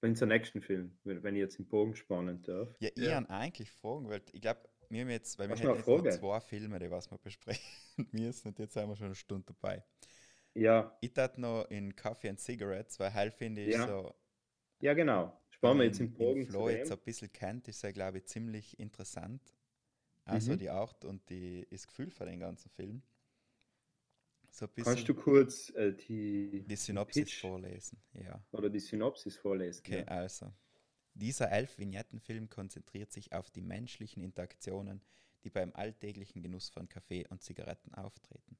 in 0.02 0.14
so 0.14 0.24
nächsten 0.26 0.60
Film, 0.62 0.98
wenn, 1.04 1.34
ich 1.34 1.40
jetzt 1.40 1.58
den 1.58 1.66
Bogen 1.68 1.94
spannen 1.94 2.42
darf. 2.42 2.68
Ja, 2.80 2.88
ich 2.94 3.02
Ja. 3.02 3.16
habe 3.16 3.30
eigentlich 3.30 3.70
Fragen, 3.70 4.08
weil 4.08 4.22
ich 4.32 4.40
glaube, 4.40 4.68
wir 4.88 5.00
haben 5.02 5.10
jetzt, 5.10 5.38
weil 5.38 5.48
wir 5.48 5.56
noch 5.56 5.62
hätten 5.62 5.78
jetzt 5.78 5.86
noch 5.88 6.18
zwei 6.18 6.40
Filme, 6.40 6.78
die 6.78 6.90
was 6.90 7.10
wir 7.10 7.18
besprechen 7.18 8.08
müssen 8.12 8.48
und 8.48 8.58
jetzt 8.58 8.74
sind 8.74 8.88
wir 8.88 8.96
schon 8.96 9.06
eine 9.06 9.14
Stunde 9.14 9.52
dabei. 9.52 9.82
Ja, 10.54 10.96
Ich 11.00 11.12
tat 11.12 11.36
noch 11.38 11.64
in 11.70 11.96
Coffee 11.96 12.28
and 12.28 12.40
Cigarettes, 12.40 12.98
weil 13.00 13.12
halt 13.12 13.34
finde 13.34 13.62
ich 13.62 13.74
Ja. 13.74 13.86
so, 13.86 14.14
ja 14.80 14.94
genau. 14.94 15.38
Spannen 15.64 15.80
wir 15.80 15.86
jetzt 15.86 16.00
in 16.00 16.12
Bogen 16.12 16.46
Flo 16.46 16.68
jetzt 16.68 16.92
ein 16.92 16.98
bisschen 16.98 17.32
kennt, 17.32 17.68
ist 17.68 17.82
er, 17.84 17.92
glaube 17.92 18.18
ich, 18.18 18.26
ziemlich 18.26 18.78
interessant. 18.78 19.40
Also 20.26 20.52
Mhm. 20.52 20.58
die 20.58 20.70
Art 20.70 21.04
und 21.04 21.28
die, 21.28 21.66
das 21.70 21.86
Gefühl 21.86 22.10
für 22.10 22.24
den 22.26 22.40
ganzen 22.40 22.70
Film. 22.70 23.02
So 24.50 24.68
Kannst 24.68 25.08
du 25.08 25.14
kurz 25.14 25.70
äh, 25.70 25.92
die, 25.92 26.64
die 26.68 26.76
Synopsis 26.76 27.24
Pitch 27.24 27.40
vorlesen. 27.40 27.98
Ja. 28.12 28.40
oder 28.52 28.70
die 28.70 28.78
Synopsis 28.80 29.36
vorlesen? 29.36 29.82
Okay, 29.84 30.00
Ja. 30.00 30.04
also. 30.06 30.52
Dieser 31.16 31.50
Elf-Vignetten-Film 31.50 32.48
konzentriert 32.50 33.12
sich 33.12 33.32
auf 33.32 33.50
die 33.50 33.60
menschlichen 33.62 34.22
Interaktionen, 34.22 35.00
die 35.44 35.50
beim 35.50 35.72
alltäglichen 35.74 36.42
Genuss 36.42 36.68
von 36.70 36.88
Kaffee 36.88 37.26
und 37.28 37.42
Zigaretten 37.42 37.94
auftreten. 37.94 38.56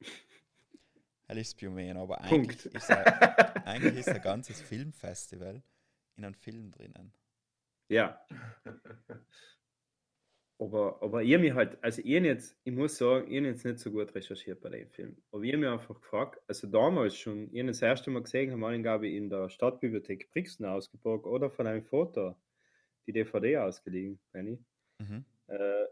Hell 1.26 1.38
ist 1.38 1.62
aber 1.62 2.20
eigentlich 2.22 2.62
Punkt. 2.62 2.66
ist, 2.66 2.90
er, 2.90 3.66
eigentlich 3.66 3.96
ist 3.96 4.08
ein 4.08 4.20
ganzes 4.22 4.60
Filmfestival 4.60 5.62
in 6.20 6.26
einem 6.26 6.34
Film 6.34 6.70
drinnen. 6.70 7.12
Ja. 7.88 8.24
Aber, 10.58 11.02
aber 11.02 11.20
hab 11.22 11.40
mich 11.40 11.54
halt, 11.54 11.82
also 11.82 12.02
hab 12.02 12.06
jetzt, 12.06 12.58
ich 12.64 12.72
muss 12.72 12.98
sagen, 12.98 13.24
habe 13.34 13.46
jetzt 13.46 13.64
nicht 13.64 13.78
so 13.78 13.90
gut 13.90 14.14
recherchiert 14.14 14.60
bei 14.60 14.68
dem 14.68 14.90
Film. 14.90 15.16
Aber 15.32 15.42
habe 15.46 15.56
mich 15.56 15.68
einfach 15.68 15.94
gefragt, 15.98 16.38
also 16.46 16.66
damals 16.66 17.16
schon, 17.16 17.46
habe 17.48 17.64
das 17.68 17.80
erste 17.80 18.10
Mal 18.10 18.22
gesehen, 18.22 18.52
haben 18.52 18.60
wir 18.60 18.78
glaube 18.82 19.08
ich, 19.08 19.14
in 19.14 19.30
der 19.30 19.48
Stadtbibliothek 19.48 20.30
Brixen 20.30 20.66
ausgeborgt 20.66 21.24
oder 21.26 21.48
von 21.50 21.66
einem 21.66 21.82
Foto, 21.82 22.36
die 23.06 23.12
DVD 23.12 23.56
ausgeliehen, 23.58 24.20
Benny. 24.32 24.62
Mhm. 24.98 25.24
Äh, 25.46 25.86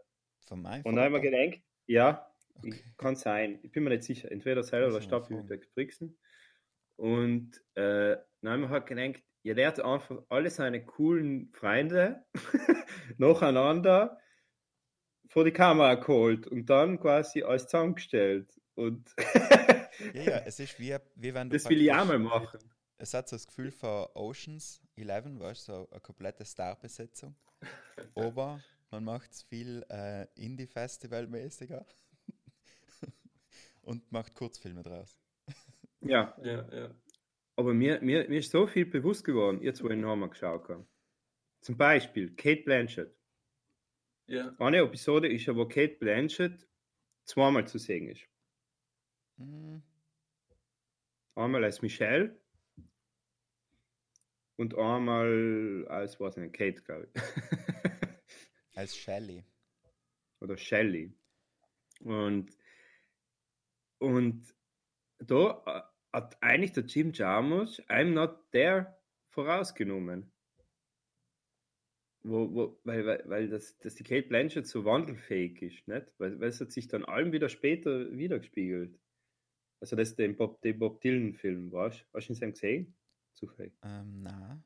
Von 0.45 0.61
meinem 0.61 0.83
und 0.85 0.95
da 0.95 1.03
haben 1.05 1.13
wir 1.13 1.19
Vater. 1.23 1.31
gedacht, 1.47 1.63
ja, 1.87 2.31
Okay. 2.55 2.69
ich- 2.75 2.97
kann 2.97 3.15
sein, 3.15 3.57
ich 3.63 3.71
bin 3.71 3.83
mir 3.85 3.89
nicht 3.89 4.03
sicher, 4.03 4.31
entweder 4.31 4.61
selber 4.63 4.89
oder 4.89 5.01
Stadtbibliothek 5.01 5.73
Brixen. 5.73 6.15
Und 6.97 7.57
äh, 7.75 8.17
dann 8.41 8.51
haben 8.53 8.61
wir 8.61 8.69
halt 8.69 8.85
gedacht, 8.85 9.23
ja, 9.43 9.53
der 9.53 9.67
hat 9.67 9.79
einfach 9.79 10.21
alle 10.29 10.49
seine 10.49 10.85
coolen 10.85 11.51
Freunde 11.53 12.25
nacheinander 13.17 14.17
vor 15.27 15.45
die 15.45 15.51
Kamera 15.51 15.95
geholt 15.95 16.47
und 16.47 16.69
dann 16.69 16.99
quasi 16.99 17.43
alles 17.43 17.67
zusammengestellt. 17.67 18.59
Und 18.75 19.13
Ja, 20.13 20.23
ja, 20.23 20.37
es 20.45 20.59
ist 20.59 20.79
wie, 20.79 20.95
wie 21.15 21.33
wenn 21.33 21.49
du 21.49 21.57
das 21.57 21.69
will 21.69 21.81
ich 21.81 21.91
auch 21.91 22.05
mal 22.05 22.19
machen. 22.19 22.59
Es 22.97 23.13
hat 23.13 23.29
so 23.29 23.35
das 23.35 23.47
Gefühl 23.47 23.71
von 23.71 24.07
Oceans 24.13 24.81
11, 24.95 25.39
weißt 25.39 25.67
du, 25.67 25.71
so 25.71 25.89
eine 25.89 26.01
komplette 26.01 26.45
Starbesetzung. 26.45 27.35
Aber 28.15 28.61
man 28.91 29.03
macht 29.03 29.31
es 29.31 29.43
viel 29.43 29.85
äh, 29.89 30.27
Indie-Festival-mäßiger 30.35 31.85
und 33.81 34.11
macht 34.11 34.35
Kurzfilme 34.35 34.83
draus. 34.83 35.17
Ja, 36.01 36.35
Ja, 36.41 36.73
ja. 36.73 36.89
Aber 37.59 37.73
mir, 37.73 37.99
mir, 38.01 38.25
mir 38.29 38.39
ist 38.39 38.51
so 38.51 38.67
viel 38.67 38.85
bewusst 38.85 39.25
geworden, 39.25 39.61
jetzt 39.61 39.83
wo 39.83 39.89
ich 39.89 39.97
nochmal 39.97 40.29
geschaut 40.29 40.69
habe. 40.69 40.87
Zum 41.59 41.75
Beispiel 41.75 42.33
Kate 42.37 42.63
Blanchett. 42.63 43.13
Ja, 44.27 44.55
Eine 44.59 44.77
Episode 44.77 45.27
ist 45.27 45.45
ja, 45.45 45.53
wo 45.53 45.65
Kate 45.65 45.95
Blanchett 45.95 46.65
zweimal 47.25 47.67
zu 47.67 47.77
sehen 47.77 48.07
ist. 48.07 48.21
Hm, 49.39 49.83
Einmal 51.35 51.65
als 51.65 51.81
Michelle 51.81 52.39
und 54.55 54.77
einmal 54.77 55.85
als, 55.89 56.17
was 56.21 56.37
nicht, 56.37 56.53
Kate, 56.53 56.81
glaube 56.81 57.09
ich. 57.13 57.21
als 58.77 58.95
Shelley. 58.95 59.43
Oder 60.39 60.55
Shelley. 60.55 61.13
Und, 61.99 62.57
und 63.97 64.55
da 65.19 65.61
äh, 65.65 65.88
hat 66.11 66.41
eigentlich 66.41 66.73
der 66.73 66.85
Jim 66.85 67.11
Jarmusch 67.13 67.79
I'm 67.87 68.11
not 68.11 68.51
there 68.51 68.97
vorausgenommen. 69.29 70.31
Wo, 72.23 72.53
wo, 72.53 72.79
weil 72.83 73.05
weil, 73.05 73.23
weil 73.27 73.49
das, 73.49 73.77
dass 73.79 73.95
die 73.95 74.03
Kate 74.03 74.27
Blanchett 74.27 74.67
so 74.67 74.83
wandelfähig 74.83 75.61
ist, 75.61 75.87
nicht? 75.87 76.07
Weil, 76.17 76.39
weil 76.39 76.49
es 76.49 76.59
hat 76.59 76.71
sich 76.71 76.87
dann 76.87 77.05
allem 77.05 77.31
wieder 77.31 77.47
später 77.47 78.11
wiedergespiegelt. 78.11 78.99
Also 79.79 79.95
das 79.95 80.09
ist 80.09 80.19
der 80.19 80.27
Bob, 80.29 80.59
Bob 80.77 81.01
Dylan-Film, 81.01 81.71
weißt 81.71 82.01
du? 82.01 82.17
Hast 82.17 82.27
du 82.27 82.45
ihn 82.45 82.51
gesehen? 82.51 82.95
Zufällig. 83.33 83.73
Ähm, 83.83 84.23
na, 84.23 84.61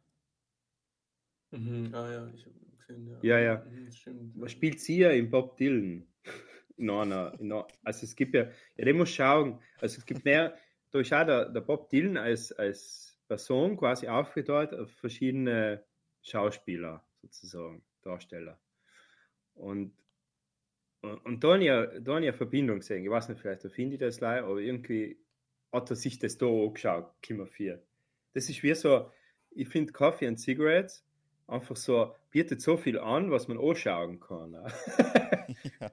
mhm. 1.51 1.93
ah 1.93 2.11
ja, 2.11 2.31
ich 2.33 2.45
habe 2.45 2.55
gesehen, 2.75 3.07
ja. 3.07 3.19
Ja, 3.21 3.39
ja. 3.39 3.65
Mhm. 3.65 4.33
Was 4.35 4.51
spielt 4.51 4.79
sie 4.79 4.97
ja 4.97 5.11
in 5.11 5.29
Bob 5.29 5.57
Dylan? 5.57 6.07
In 6.75 6.89
einer, 6.89 7.39
in 7.39 7.51
einer, 7.51 7.67
also 7.83 8.03
es 8.03 8.15
gibt 8.15 8.33
ja, 8.33 8.49
ja, 8.77 8.85
den 8.85 8.97
muss 8.97 9.11
schauen. 9.11 9.61
Also 9.79 9.99
es 9.99 10.05
gibt 10.07 10.25
mehr, 10.25 10.57
da 10.93 10.99
ist 10.99 11.11
auch 11.11 11.25
der, 11.25 11.49
der 11.49 11.61
Bob 11.61 11.89
Dylan 11.89 12.17
als, 12.17 12.51
als 12.51 13.19
Person 13.27 13.77
quasi 13.77 14.07
aufgeteilt 14.07 14.73
auf 14.73 14.91
verschiedene 14.91 15.83
Schauspieler 16.21 17.03
sozusagen, 17.21 17.83
Darsteller. 18.03 18.59
Und, 19.55 19.93
und, 21.01 21.17
und 21.25 21.43
da 21.43 21.53
habe 21.53 21.59
ich 21.59 21.65
ja- 21.65 21.85
da 21.99 22.13
habe 22.13 22.21
ich 22.21 22.27
eine 22.29 22.33
Verbindung 22.33 22.79
gesehen. 22.79 23.03
Ich 23.03 23.09
weiß 23.09 23.27
nicht, 23.29 23.41
vielleicht 23.41 23.63
finde 23.71 23.95
ich 23.95 23.99
das 23.99 24.19
leider, 24.19 24.45
aber 24.45 24.59
irgendwie 24.59 25.17
hat 25.71 25.89
er 25.89 25.95
sich 25.95 26.19
das 26.19 26.37
da 26.37 26.45
angeschaut, 26.45 27.11
Kimmer 27.23 27.47
4. 27.47 27.81
Das 28.33 28.47
ist 28.49 28.61
wie 28.61 28.73
so, 28.75 29.09
ich 29.49 29.67
finde 29.69 29.93
Coffee 29.93 30.27
and 30.27 30.39
Cigarettes 30.39 31.03
einfach 31.47 31.75
so, 31.75 32.15
bietet 32.29 32.61
so 32.61 32.77
viel 32.77 32.99
an, 32.99 33.31
was 33.31 33.47
man 33.47 33.57
anschauen 33.57 34.19
kann. 34.19 34.53
ja. 35.79 35.91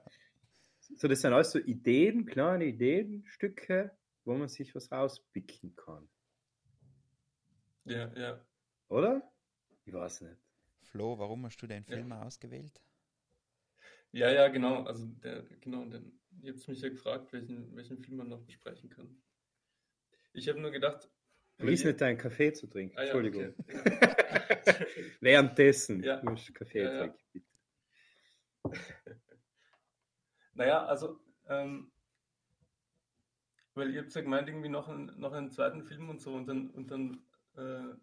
so, 0.79 1.07
das 1.07 1.21
sind 1.21 1.33
alles 1.33 1.51
so 1.51 1.59
Ideen, 1.59 2.27
kleine 2.27 2.65
Ideenstücke, 2.65 3.91
wo 4.25 4.35
man 4.35 4.47
sich 4.47 4.73
was 4.75 4.91
rauspicken 4.91 5.75
kann. 5.75 6.09
Ja, 7.85 8.11
ja. 8.15 8.45
Oder? 8.89 9.31
Ich 9.85 9.93
weiß 9.93 10.21
nicht. 10.21 10.37
Flo, 10.83 11.17
warum 11.17 11.45
hast 11.45 11.57
du 11.61 11.67
den 11.67 11.83
Ja. 11.87 11.95
Film 11.95 12.11
ausgewählt? 12.11 12.81
Ja, 14.11 14.29
ja, 14.29 14.47
genau. 14.49 14.83
Also 14.83 15.05
der, 15.05 15.43
genau, 15.61 15.85
denn 15.85 16.19
ihr 16.41 16.53
habt 16.53 16.67
mich 16.67 16.81
ja 16.81 16.89
gefragt, 16.89 17.31
welchen, 17.33 17.75
welchen 17.75 17.97
Film 17.97 18.17
man 18.17 18.29
noch 18.29 18.41
besprechen 18.43 18.89
kann. 18.89 19.21
Ich 20.33 20.47
habe 20.49 20.59
nur 20.59 20.71
gedacht, 20.71 21.09
Vergiss 21.57 21.83
nicht, 21.83 22.01
deinen 22.01 22.17
Kaffee 22.17 22.53
zu 22.53 22.67
trinken. 22.67 22.97
Ah 22.97 23.01
ja, 23.03 23.11
Entschuldigung. 23.11 23.53
okay. 23.57 23.67
Währenddessen 25.21 26.03
Ja. 26.03 26.21
musst 26.23 26.49
du 26.49 26.53
Kaffee 26.53 26.83
Ja, 26.83 26.91
ja. 26.91 26.97
trinken, 26.99 27.23
bitte. 27.31 27.47
Naja, 30.53 30.85
also, 30.85 31.19
ähm, 31.47 31.91
weil 33.73 33.93
ihr 33.93 34.01
habt 34.01 34.13
ja 34.13 34.21
gemeint, 34.21 34.47
irgendwie 34.47 34.69
noch, 34.69 34.87
ein, 34.87 35.05
noch 35.17 35.33
einen 35.33 35.51
zweiten 35.51 35.83
Film 35.83 36.09
und 36.09 36.21
so, 36.21 36.33
und 36.33 36.47
dann, 36.47 36.69
und 36.71 36.91
dann 36.91 37.23
äh, 37.55 37.95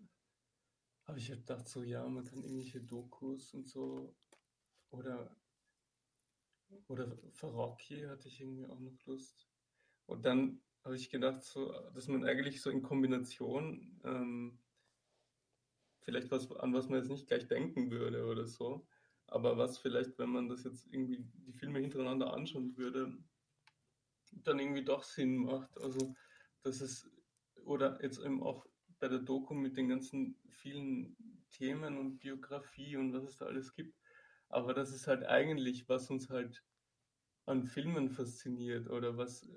habe 1.04 1.18
ich 1.18 1.30
halt 1.30 1.40
gedacht, 1.40 1.68
so, 1.68 1.82
ja, 1.82 2.06
man 2.06 2.24
kann 2.24 2.42
irgendwelche 2.42 2.80
Dokus 2.80 3.54
und 3.54 3.66
so, 3.66 4.14
oder, 4.90 5.34
oder 6.86 7.16
Farocki 7.32 8.02
hatte 8.02 8.28
ich 8.28 8.40
irgendwie 8.40 8.66
auch 8.66 8.78
noch 8.78 9.04
Lust. 9.06 9.48
Und 10.06 10.24
dann 10.24 10.60
habe 10.84 10.96
ich 10.96 11.10
gedacht, 11.10 11.42
so, 11.42 11.72
dass 11.94 12.08
man 12.08 12.24
eigentlich 12.24 12.62
so 12.62 12.70
in 12.70 12.82
Kombination 12.82 14.00
ähm, 14.04 14.58
vielleicht 16.00 16.30
was, 16.30 16.50
an 16.52 16.72
was 16.72 16.88
man 16.88 17.00
jetzt 17.00 17.10
nicht 17.10 17.26
gleich 17.26 17.46
denken 17.46 17.90
würde 17.90 18.26
oder 18.26 18.46
so, 18.46 18.86
aber 19.26 19.58
was 19.58 19.76
vielleicht, 19.78 20.18
wenn 20.18 20.30
man 20.30 20.48
das 20.48 20.64
jetzt 20.64 20.86
irgendwie 20.90 21.22
die 21.46 21.52
Filme 21.52 21.80
hintereinander 21.80 22.32
anschauen 22.32 22.76
würde, 22.76 23.18
dann 24.32 24.58
irgendwie 24.58 24.84
doch 24.84 25.02
Sinn 25.02 25.36
macht. 25.38 25.76
Also, 25.78 26.14
dass 26.62 26.80
es, 26.80 27.10
oder 27.64 28.02
jetzt 28.02 28.18
eben 28.20 28.42
auch 28.42 28.66
bei 28.98 29.08
der 29.08 29.20
Doku 29.20 29.54
mit 29.54 29.76
den 29.76 29.88
ganzen 29.88 30.36
vielen 30.48 31.16
Themen 31.50 31.98
und 31.98 32.18
Biografie 32.18 32.96
und 32.96 33.12
was 33.12 33.24
es 33.24 33.36
da 33.36 33.46
alles 33.46 33.74
gibt, 33.74 33.94
aber 34.48 34.74
das 34.74 34.92
ist 34.92 35.06
halt 35.06 35.24
eigentlich, 35.24 35.88
was 35.88 36.10
uns 36.10 36.30
halt 36.30 36.64
an 37.46 37.64
Filmen 37.64 38.10
fasziniert 38.10 38.88
oder 38.90 39.16
was, 39.16 39.48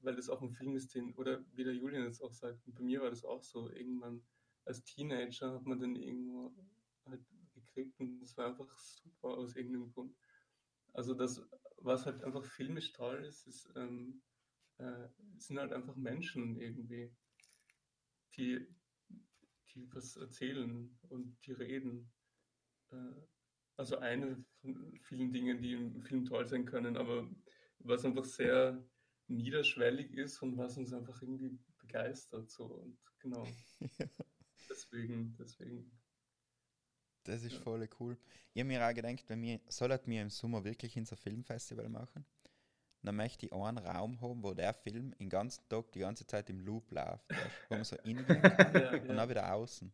weil 0.00 0.16
das 0.16 0.28
auch 0.28 0.42
ein 0.42 0.50
Film 0.50 0.76
ist, 0.76 0.94
den, 0.94 1.14
oder 1.14 1.44
wie 1.52 1.64
der 1.64 1.74
Julian 1.74 2.04
jetzt 2.04 2.20
auch 2.22 2.32
sagt, 2.32 2.66
und 2.66 2.74
bei 2.74 2.82
mir 2.82 3.00
war 3.00 3.10
das 3.10 3.24
auch 3.24 3.42
so, 3.42 3.70
irgendwann 3.70 4.22
als 4.64 4.82
Teenager 4.82 5.52
hat 5.52 5.64
man 5.64 5.78
den 5.78 5.96
irgendwo 5.96 6.52
halt 7.04 7.24
gekriegt 7.54 8.00
und 8.00 8.18
das 8.18 8.36
war 8.36 8.46
einfach 8.46 8.76
super 8.78 9.28
aus 9.28 9.54
irgendeinem 9.54 9.92
Grund. 9.92 10.14
Also 10.96 11.12
das, 11.12 11.42
was 11.76 12.06
halt 12.06 12.24
einfach 12.24 12.42
filmisch 12.42 12.92
toll 12.92 13.22
ist, 13.26 13.46
ist 13.46 13.70
ähm, 13.76 14.22
äh, 14.78 15.08
sind 15.36 15.58
halt 15.58 15.74
einfach 15.74 15.94
Menschen 15.94 16.58
irgendwie, 16.58 17.14
die, 18.34 18.66
die 19.74 19.94
was 19.94 20.16
erzählen 20.16 20.98
und 21.10 21.36
die 21.44 21.52
reden. 21.52 22.10
Äh, 22.90 23.12
also 23.76 23.98
eine 23.98 24.42
von 24.62 24.98
vielen 25.02 25.32
Dingen, 25.32 25.60
die 25.60 25.74
im 25.74 26.00
Film 26.02 26.24
toll 26.24 26.46
sein 26.46 26.64
können, 26.64 26.96
aber 26.96 27.30
was 27.80 28.06
einfach 28.06 28.24
sehr 28.24 28.82
niederschwellig 29.28 30.12
ist 30.12 30.40
und 30.40 30.56
was 30.56 30.78
uns 30.78 30.94
einfach 30.94 31.20
irgendwie 31.20 31.58
begeistert. 31.78 32.50
So 32.50 32.64
und 32.64 32.98
genau. 33.18 33.46
deswegen, 34.70 35.36
deswegen. 35.38 35.92
Das 37.26 37.42
ist 37.42 37.56
voll 37.56 37.88
cool. 38.00 38.16
Ich 38.54 38.60
habe 38.60 38.68
mir 38.68 38.86
auch 38.86 38.94
gedacht, 38.94 39.24
wenn 39.28 39.42
wir, 39.42 39.60
sollten 39.68 40.10
wir 40.10 40.22
im 40.22 40.30
Sommer 40.30 40.64
wirklich 40.64 40.96
unser 40.96 41.16
Filmfestival 41.16 41.88
machen, 41.88 42.24
dann 43.02 43.16
möchte 43.16 43.46
ich 43.46 43.52
einen 43.52 43.78
Raum 43.78 44.20
haben, 44.20 44.42
wo 44.42 44.54
der 44.54 44.74
Film 44.74 45.14
den 45.18 45.28
ganzen 45.28 45.68
Tag, 45.68 45.92
die 45.92 46.00
ganze 46.00 46.26
Zeit 46.26 46.50
im 46.50 46.60
Loop 46.60 46.90
läuft. 46.92 47.24
Wo 47.68 47.76
man 47.76 47.84
so 47.84 47.96
reingehen 48.04 48.42
kann 48.42 48.74
Ja, 48.74 48.92
und 48.92 49.08
dann 49.08 49.16
ja. 49.16 49.28
wieder 49.28 49.52
außen. 49.54 49.92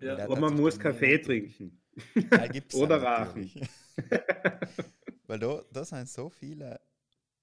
Ja, 0.00 0.14
der- 0.16 0.30
Und 0.30 0.40
man 0.40 0.54
muss 0.54 0.78
Kaffee 0.78 1.18
trinken. 1.18 1.80
Oder 2.74 2.98
natürlich. 3.00 3.54
Weil 5.26 5.38
da, 5.38 5.62
da 5.72 5.84
sind 5.84 6.08
so 6.08 6.30
viele, 6.30 6.80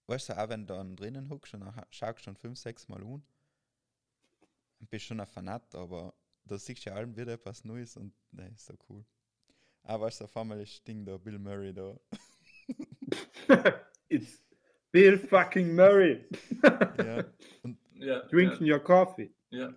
weißt 0.08 0.30
du, 0.30 0.38
auch 0.38 0.50
wenn 0.50 0.66
du 0.68 0.74
dann 0.74 0.96
drinnen 0.96 1.30
huckst 1.30 1.54
und 1.54 1.62
dann 1.62 1.76
ha- 1.76 1.88
schaust 1.90 2.24
schon 2.24 2.36
fünf, 2.36 2.58
sechs 2.60 2.88
Mal 2.88 3.04
um, 3.04 3.24
und 4.80 4.90
bist 4.90 5.06
schon 5.06 5.20
ein 5.20 5.28
Fanat, 5.28 5.74
aber 5.76 6.14
da 6.46 6.58
siehst 6.58 6.86
du 6.86 6.90
ja 6.90 6.96
allem 6.96 7.16
wieder 7.16 7.34
etwas 7.34 7.64
Neues 7.66 7.98
und 7.98 8.14
ne, 8.32 8.52
ist 8.56 8.66
so 8.66 8.74
cool. 8.90 9.06
Aber 9.84 10.06
weißt 10.06 10.22
du, 10.22 10.26
auf 10.26 10.38
einmal 10.38 10.62
ist 10.62 10.88
Ding 10.88 11.06
da, 11.06 11.18
Bill 11.18 11.40
Murray 11.40 11.74
da. 11.74 12.00
It's 14.10 14.42
Bill 14.92 15.18
fucking 15.18 15.76
Murray. 15.76 16.26
ja. 16.98 17.24
Und, 17.64 17.78
ja, 17.96 18.22
Drinking 18.28 18.72
your 18.72 18.80
coffee. 18.80 19.34
ja, 19.52 19.74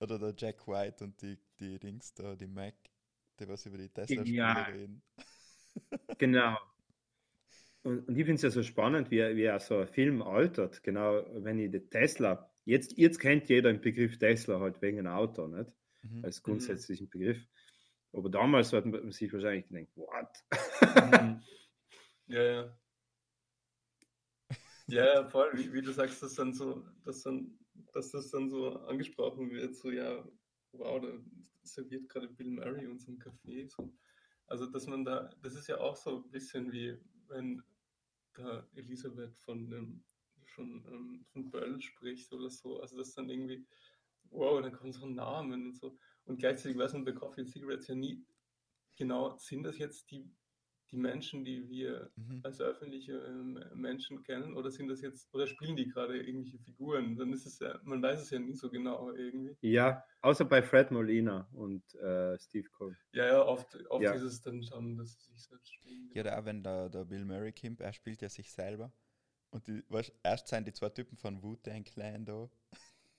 oder 0.00 0.18
der 0.18 0.34
Jack 0.36 0.66
White 0.68 1.04
und 1.04 1.20
die, 1.22 1.38
die 1.58 1.78
Dings 1.78 2.12
da, 2.14 2.36
die 2.36 2.46
Mac, 2.46 2.74
die 3.40 3.48
was 3.48 3.64
über 3.66 3.78
die 3.78 3.88
Tesla-Spiele 3.88 4.36
Ja. 4.36 4.62
reden. 4.64 5.02
Genau. 6.18 6.56
Und, 7.82 8.08
und 8.08 8.16
ich 8.16 8.24
finde 8.24 8.34
es 8.36 8.42
ja 8.42 8.50
so 8.50 8.62
spannend, 8.62 9.10
wie, 9.10 9.18
wie 9.36 9.50
auch 9.50 9.60
so 9.60 9.78
ein 9.78 9.86
Film 9.88 10.22
altert. 10.22 10.82
Genau, 10.82 11.24
wenn 11.34 11.58
ich 11.58 11.70
den 11.70 11.88
Tesla, 11.90 12.50
jetzt, 12.64 12.96
jetzt 12.98 13.18
kennt 13.18 13.48
jeder 13.48 13.72
den 13.72 13.80
Begriff 13.80 14.18
Tesla 14.18 14.58
halt 14.60 14.80
wegen 14.82 14.98
einem 15.00 15.12
Auto, 15.12 15.46
nicht? 15.46 15.70
Mhm. 16.10 16.24
Als 16.24 16.42
grundsätzlichen 16.42 17.08
Begriff. 17.08 17.38
Aber 18.12 18.28
damals 18.28 18.72
hat 18.72 18.86
man 18.86 19.12
sich 19.12 19.32
wahrscheinlich 19.32 19.68
gedacht, 19.68 19.88
what? 19.96 21.12
Mhm. 21.12 21.42
Ja, 22.28 22.42
ja. 22.42 22.78
Ja, 24.88 25.04
ja, 25.04 25.28
voll, 25.28 25.52
wie, 25.54 25.72
wie 25.72 25.80
du 25.80 25.92
sagst, 25.92 26.20
dass 26.24 26.34
dann 26.34 26.52
so, 26.52 26.84
dass 27.04 27.22
dann, 27.22 27.56
dass 27.92 28.10
das 28.10 28.32
dann 28.32 28.50
so 28.50 28.80
angesprochen 28.80 29.48
wird, 29.52 29.76
so 29.76 29.92
ja, 29.92 30.28
wow, 30.72 31.00
da 31.00 31.08
serviert 31.62 32.08
gerade 32.08 32.26
Bill 32.26 32.50
Murray 32.50 32.88
uns 32.88 33.06
im 33.06 33.20
Café. 33.20 33.68
So. 33.68 33.92
Also 34.48 34.66
dass 34.66 34.88
man 34.88 35.04
da, 35.04 35.30
das 35.40 35.54
ist 35.54 35.68
ja 35.68 35.78
auch 35.78 35.94
so 35.94 36.24
ein 36.24 36.30
bisschen 36.32 36.72
wie 36.72 36.96
wenn 37.28 37.62
da 38.34 38.66
Elisabeth 38.74 39.36
von 39.38 39.70
dem 39.70 40.04
von, 40.56 40.84
ähm, 40.90 41.24
von 41.32 41.50
Böll 41.50 41.80
spricht 41.80 42.32
oder 42.32 42.50
so. 42.50 42.80
Also 42.80 42.96
das 42.96 43.14
dann 43.14 43.28
irgendwie, 43.28 43.66
wow, 44.36 44.60
dann 44.62 44.72
kommen 44.72 44.92
so 44.92 45.06
Namen 45.06 45.66
und 45.66 45.74
so. 45.76 45.98
Und 46.24 46.38
gleichzeitig 46.38 46.76
weiß 46.78 46.92
man 46.94 47.04
bei 47.04 47.12
Coffee 47.12 47.42
and 47.42 47.50
Cigarettes 47.50 47.88
ja 47.88 47.94
nie 47.94 48.24
genau, 48.96 49.36
sind 49.38 49.62
das 49.64 49.78
jetzt 49.78 50.10
die, 50.10 50.30
die 50.90 50.96
Menschen, 50.96 51.44
die 51.44 51.68
wir 51.68 52.10
Mhm. 52.16 52.40
als 52.44 52.60
öffentliche 52.60 53.12
ähm, 53.12 53.62
Menschen 53.74 54.22
kennen 54.22 54.54
oder 54.56 54.70
sind 54.70 54.88
das 54.88 55.00
jetzt, 55.00 55.32
oder 55.34 55.46
spielen 55.46 55.76
die 55.76 55.88
gerade 55.88 56.16
irgendwelche 56.18 56.58
Figuren? 56.58 57.16
Dann 57.16 57.32
ist 57.32 57.44
es 57.46 57.58
ja, 57.58 57.78
man 57.82 58.02
weiß 58.02 58.20
es 58.22 58.30
ja 58.30 58.38
nie 58.38 58.54
so 58.54 58.70
genau 58.70 59.10
irgendwie. 59.12 59.56
Ja, 59.60 60.04
außer 60.22 60.44
bei 60.44 60.62
Fred 60.62 60.90
Molina 60.90 61.48
und 61.52 61.82
äh, 61.96 62.38
Steve 62.38 62.68
Cole. 62.70 62.96
Ja, 63.12 63.26
ja, 63.26 63.44
oft, 63.44 63.76
oft 63.90 64.04
Ja. 64.04 64.14
ist 64.14 64.22
es 64.22 64.40
dann 64.40 64.62
schon, 64.62 64.96
dass 64.96 65.12
sie 65.18 65.32
sich 65.32 65.42
selbst 65.44 65.74
spielen. 65.74 66.10
Ja, 66.14 66.22
da 66.22 66.38
auch 66.38 66.44
wenn 66.44 66.62
der, 66.62 66.88
der 66.88 67.04
Bill 67.04 67.24
Murray 67.24 67.52
kommt, 67.52 67.80
er 67.80 67.92
spielt 67.92 68.22
ja 68.22 68.28
sich 68.28 68.50
selber. 68.52 68.92
Und 69.50 69.66
die, 69.66 69.82
weißt, 69.88 70.12
erst 70.22 70.48
sind 70.48 70.66
die 70.66 70.72
zwei 70.72 70.90
Typen 70.90 71.16
von 71.16 71.42
Wu-Tang 71.42 71.84
Clan 71.84 72.24
da. 72.24 72.48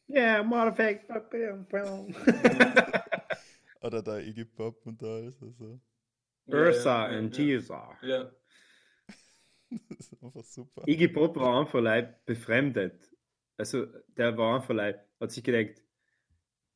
Yeah, 0.10 0.44
motherfucker. 0.44 1.26
Oder 3.82 4.02
der 4.02 4.26
Iggy 4.26 4.46
Pop 4.46 4.86
und 4.86 5.04
alles. 5.04 5.42
Also. 5.42 5.80
Ja, 6.46 6.56
Ursa 6.58 7.12
ja, 7.12 7.20
und 7.20 7.38
ja, 7.38 7.44
Gisa. 7.44 7.98
Ja, 8.02 8.32
Das 9.90 10.12
ist 10.12 10.24
einfach 10.24 10.44
super. 10.44 10.84
Iggy 10.88 11.10
Pop 11.10 11.36
war 11.36 11.60
einfach 11.60 11.82
leid 11.82 12.26
befremdet. 12.26 13.12
Also, 13.58 13.88
der 14.16 14.38
war 14.38 14.56
einfach 14.56 14.74
leid, 14.74 15.04
hat 15.20 15.32
sich 15.32 15.44
gedacht, 15.44 15.82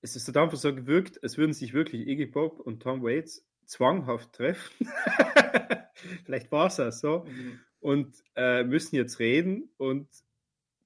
es 0.01 0.15
ist 0.15 0.36
einfach 0.36 0.57
so 0.57 0.73
gewirkt, 0.73 1.21
als 1.23 1.38
würden 1.38 1.53
sich 1.53 1.73
wirklich 1.73 2.07
Iggy 2.07 2.25
Pop 2.25 2.59
und 2.59 2.82
Tom 2.82 3.03
Waits 3.03 3.47
zwanghaft 3.65 4.34
treffen. 4.34 4.88
Vielleicht 6.25 6.51
war 6.51 6.67
es 6.67 6.79
auch 6.79 6.91
so. 6.91 7.25
mhm. 7.25 7.59
Und 7.79 8.23
äh, 8.36 8.63
müssen 8.63 8.95
jetzt 8.95 9.19
reden 9.19 9.71
und 9.77 10.07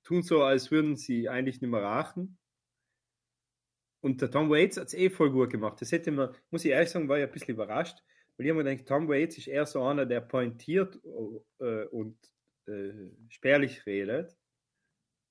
tun 0.06 0.24
so, 0.24 0.44
als 0.44 0.72
würden 0.72 0.96
sie 0.98 1.30
eigentlich 1.30 1.62
nicht 1.62 1.72
mehr 1.72 1.84
rachen. 1.84 2.40
Und 4.02 4.22
der 4.22 4.30
Tom 4.32 4.50
Waits 4.50 4.78
hat 4.78 4.88
es 4.88 4.94
eh 4.94 5.10
voll 5.10 5.32
gut 5.32 5.50
gemacht. 5.50 5.82
Das 5.82 5.92
hätte 5.92 6.12
man, 6.12 6.36
muss 6.52 6.64
ich 6.66 6.72
ehrlich 6.72 6.90
sagen, 6.90 7.10
war 7.10 7.18
ich 7.18 7.24
ein 7.24 7.32
bisschen 7.32 7.56
überrascht, 7.56 8.00
weil 8.38 8.46
ich 8.46 8.52
habe 8.52 8.64
mir 8.64 8.70
gedacht, 8.70 8.88
Tom 8.88 9.08
Waits 9.08 9.38
ist 9.38 9.48
eher 9.48 9.66
so 9.66 9.84
einer, 9.84 10.06
der 10.06 10.22
pointiert 10.22 11.00
äh, 11.60 11.86
und 11.86 12.18
äh, 12.68 13.10
spärlich 13.30 13.86
redet. 13.86 14.38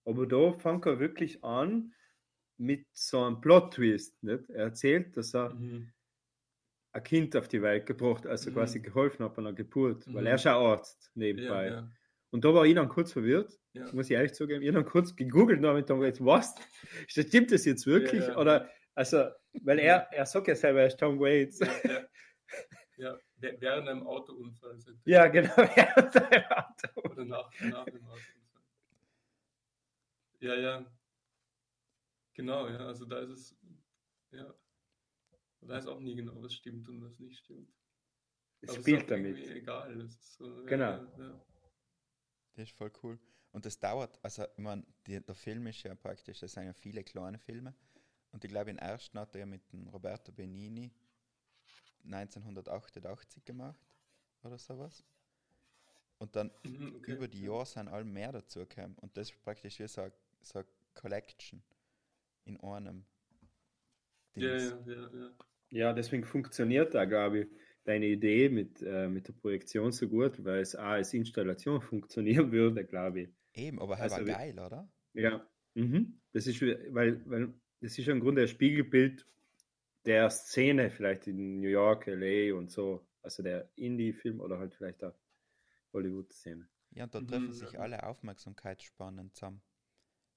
Aber 0.07 0.27
da 0.27 0.53
fängt 0.55 0.87
er 0.87 0.99
wirklich 0.99 1.45
an 1.45 1.95
mit 2.59 2.87
so 2.95 3.23
einem 3.23 3.41
Plot-Twist. 3.43 4.23
Nicht? 4.23 4.51
Er 4.51 4.65
erzählt, 4.67 5.17
dass 5.17 5.35
er 5.35 5.61
Mhm. 5.61 5.93
ein 6.93 7.03
Kind 7.03 7.37
auf 7.37 7.47
die 7.49 7.61
Welt 7.63 7.85
gebracht, 7.87 8.27
also 8.27 8.51
Mhm. 8.51 8.53
quasi 8.53 8.81
geholfen 8.81 9.23
hat 9.25 9.35
bei 9.35 9.43
einer 9.43 9.53
Geburt, 9.53 10.09
weil 10.15 10.27
Mhm. 10.27 10.27
er 10.27 10.37
ist 10.37 10.47
ein 10.47 10.55
Arzt 10.55 11.11
Ja, 11.37 11.63
nebenbei. 11.63 11.67
ja, 11.67 11.93
Und 12.35 12.45
da 12.45 12.53
war 12.53 12.67
ich 12.67 12.75
dann 12.75 12.89
kurz 12.89 13.13
verwirrt, 13.13 13.61
ja. 13.75 13.85
muss 13.93 14.07
ich 14.07 14.17
ehrlich 14.17 14.35
zugeben. 14.35 14.61
Ich 14.61 14.67
habe 14.67 14.83
dann 14.83 14.91
kurz 14.91 15.15
gegoogelt 15.15 15.61
und 15.61 15.67
habe 15.67 15.79
mir 15.79 15.85
gedacht, 15.85 16.25
was? 16.25 16.53
Stimmt 17.07 17.53
das 17.53 17.65
jetzt 17.65 17.87
wirklich? 17.87 18.27
Ja. 18.27 18.37
Oder, 18.37 18.69
also, 18.93 19.29
weil 19.63 19.79
er, 19.79 20.13
er 20.13 20.27
sagt 20.27 20.49
ja 20.49 20.57
selber, 20.57 20.81
er 20.81 20.89
ist 20.89 20.99
Tom 20.99 21.21
Waits. 21.21 21.61
ja, 22.97 23.17
während 23.37 23.89
einem 23.89 24.05
Autounfall. 24.05 24.77
Ja, 25.05 25.29
genau. 25.29 25.55
er 25.77 25.95
hat 25.95 26.13
sein 26.13 26.45
Auto. 26.51 27.09
Oder 27.09 27.25
nach, 27.25 27.51
nach 27.61 27.85
dem 27.85 28.05
Autounfall. 28.05 28.63
Ja, 30.41 30.55
ja. 30.57 30.93
Genau, 32.35 32.67
ja. 32.67 32.79
Also 32.79 33.05
da 33.05 33.21
ist 33.21 33.31
es, 33.31 33.57
ja. 34.33 34.53
Da 35.61 35.79
ist 35.79 35.87
auch 35.87 36.01
nie 36.01 36.17
genau, 36.17 36.43
was 36.43 36.53
stimmt 36.53 36.89
und 36.89 37.01
was 37.01 37.17
nicht 37.21 37.39
stimmt. 37.39 37.73
Es 38.61 38.71
Aber 38.71 38.79
es 38.79 38.85
spielt 38.85 39.05
auch 39.05 39.07
damit. 39.07 39.39
Egal. 39.51 40.09
So, 40.19 40.65
Genau. 40.65 40.91
Ja, 40.91 41.09
ja. 41.17 41.45
Das 42.55 42.69
ist 42.69 42.77
voll 42.77 42.93
cool. 43.03 43.19
Und 43.53 43.67
das 43.67 43.79
dauert, 43.79 44.19
also 44.23 44.45
ich 44.45 44.59
meine, 44.59 44.85
der 45.07 45.23
Film 45.35 45.67
ist 45.69 45.83
ja 45.85 45.95
praktisch, 45.95 46.41
das 46.41 46.53
sind 46.53 46.65
ja 46.67 46.73
viele 46.73 47.05
kleine 47.05 47.39
Filme. 47.39 47.75
Und 48.33 48.45
ich 48.45 48.51
glaube, 48.51 48.67
den 48.67 48.79
ersten 48.79 49.19
hat 49.19 49.35
er 49.35 49.41
ja 49.41 49.47
mit 49.47 49.73
dem 49.73 49.89
Roberto 49.89 50.33
Benini 50.33 50.93
1988 52.05 53.45
gemacht 53.45 53.81
oder 54.43 54.59
sowas. 54.59 55.05
Und 56.19 56.35
dann 56.37 56.51
Mhm, 56.65 56.97
okay. 56.97 57.13
über 57.13 57.29
die 57.29 57.43
Jahre 57.43 57.67
sind 57.67 57.89
all 57.89 58.05
mehr 58.05 58.33
dazu 58.33 58.61
gekommen. 58.67 58.97
Und 59.01 59.17
das 59.17 59.31
ist 59.31 59.43
praktisch 59.45 59.79
wie 59.79 59.87
so 59.89 60.03
eine, 60.03 60.13
so 60.43 60.59
eine 60.59 60.69
Collection 60.95 61.63
in 62.47 62.61
einem. 62.61 63.07
Ja, 64.35 64.57
ja, 64.57 64.79
ja, 64.87 65.09
ja. 65.13 65.31
Ja, 65.71 65.93
deswegen 65.93 66.25
funktioniert 66.25 66.95
da, 66.95 67.05
glaube 67.05 67.41
ich, 67.41 67.49
deine 67.85 68.07
Idee 68.07 68.49
mit, 68.49 68.83
äh, 68.83 69.09
mit 69.09 69.29
der 69.29 69.33
Projektion 69.35 69.93
so 69.93 70.09
gut, 70.09 70.45
weil 70.45 70.61
es 70.61 70.77
auch 70.77 70.85
als 70.85 71.15
Installation 71.15 71.81
funktionieren 71.83 72.53
würde, 72.53 72.85
glaube 72.85 73.21
ich. 73.23 73.29
Eben, 73.55 73.81
aber 73.81 73.99
Also 73.99 74.17
also 74.17 74.25
geil, 74.25 74.59
oder? 74.59 74.89
Ja, 75.15 75.47
mhm. 75.75 76.21
das 76.33 76.47
ist, 76.47 76.61
weil, 76.63 77.23
weil 77.29 77.55
das 77.81 77.99
ist 77.99 78.07
ja 78.07 78.13
im 78.13 78.21
Grunde 78.21 78.43
ein 78.43 78.49
Spiegelbild 78.49 79.27
der 80.07 80.31
Szene, 80.31 80.91
vielleicht 80.91 81.27
in 81.29 81.61
New 81.61 81.69
York, 81.69 82.07
LA 82.07 82.55
und 82.57 82.71
so, 82.71 83.07
also 83.23 83.43
der 83.43 83.71
Indie-Film 83.77 84.41
oder 84.41 84.59
halt 84.59 84.75
vielleicht 84.75 85.05
auch 85.05 85.15
Hollywood-Szene. 85.93 86.69
Ja, 86.93 87.05
und 87.05 87.15
da 87.15 87.21
Mhm, 87.21 87.27
treffen 87.31 87.53
ja. 87.53 87.53
sich 87.53 87.79
alle 87.79 88.03
Aufmerksamkeitsspannen 88.05 89.33
zusammen. 89.35 89.63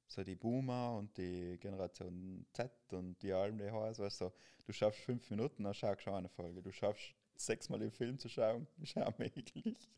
So 0.07 0.23
die 0.23 0.35
Boomer 0.35 0.97
und 0.97 1.17
die 1.17 1.57
Generation 1.59 2.47
Z 2.53 2.71
und 2.93 3.21
die 3.23 3.33
allem, 3.33 3.57
die 3.59 3.71
heißt, 3.71 3.99
weißt 3.99 4.21
du, 4.21 4.33
du 4.65 4.73
schaffst 4.73 5.01
fünf 5.01 5.29
Minuten, 5.31 5.63
dann 5.63 5.73
schaust 5.75 5.99
du 6.01 6.03
schon 6.05 6.15
eine 6.15 6.29
Folge. 6.29 6.61
Du 6.63 6.71
schaffst 6.71 7.15
sechsmal 7.45 7.79
den 7.79 7.91
Film 7.91 8.17
zu 8.19 8.29
schauen, 8.29 8.67
ist 8.81 8.95
ja 8.95 9.13
möglich. 9.17 9.89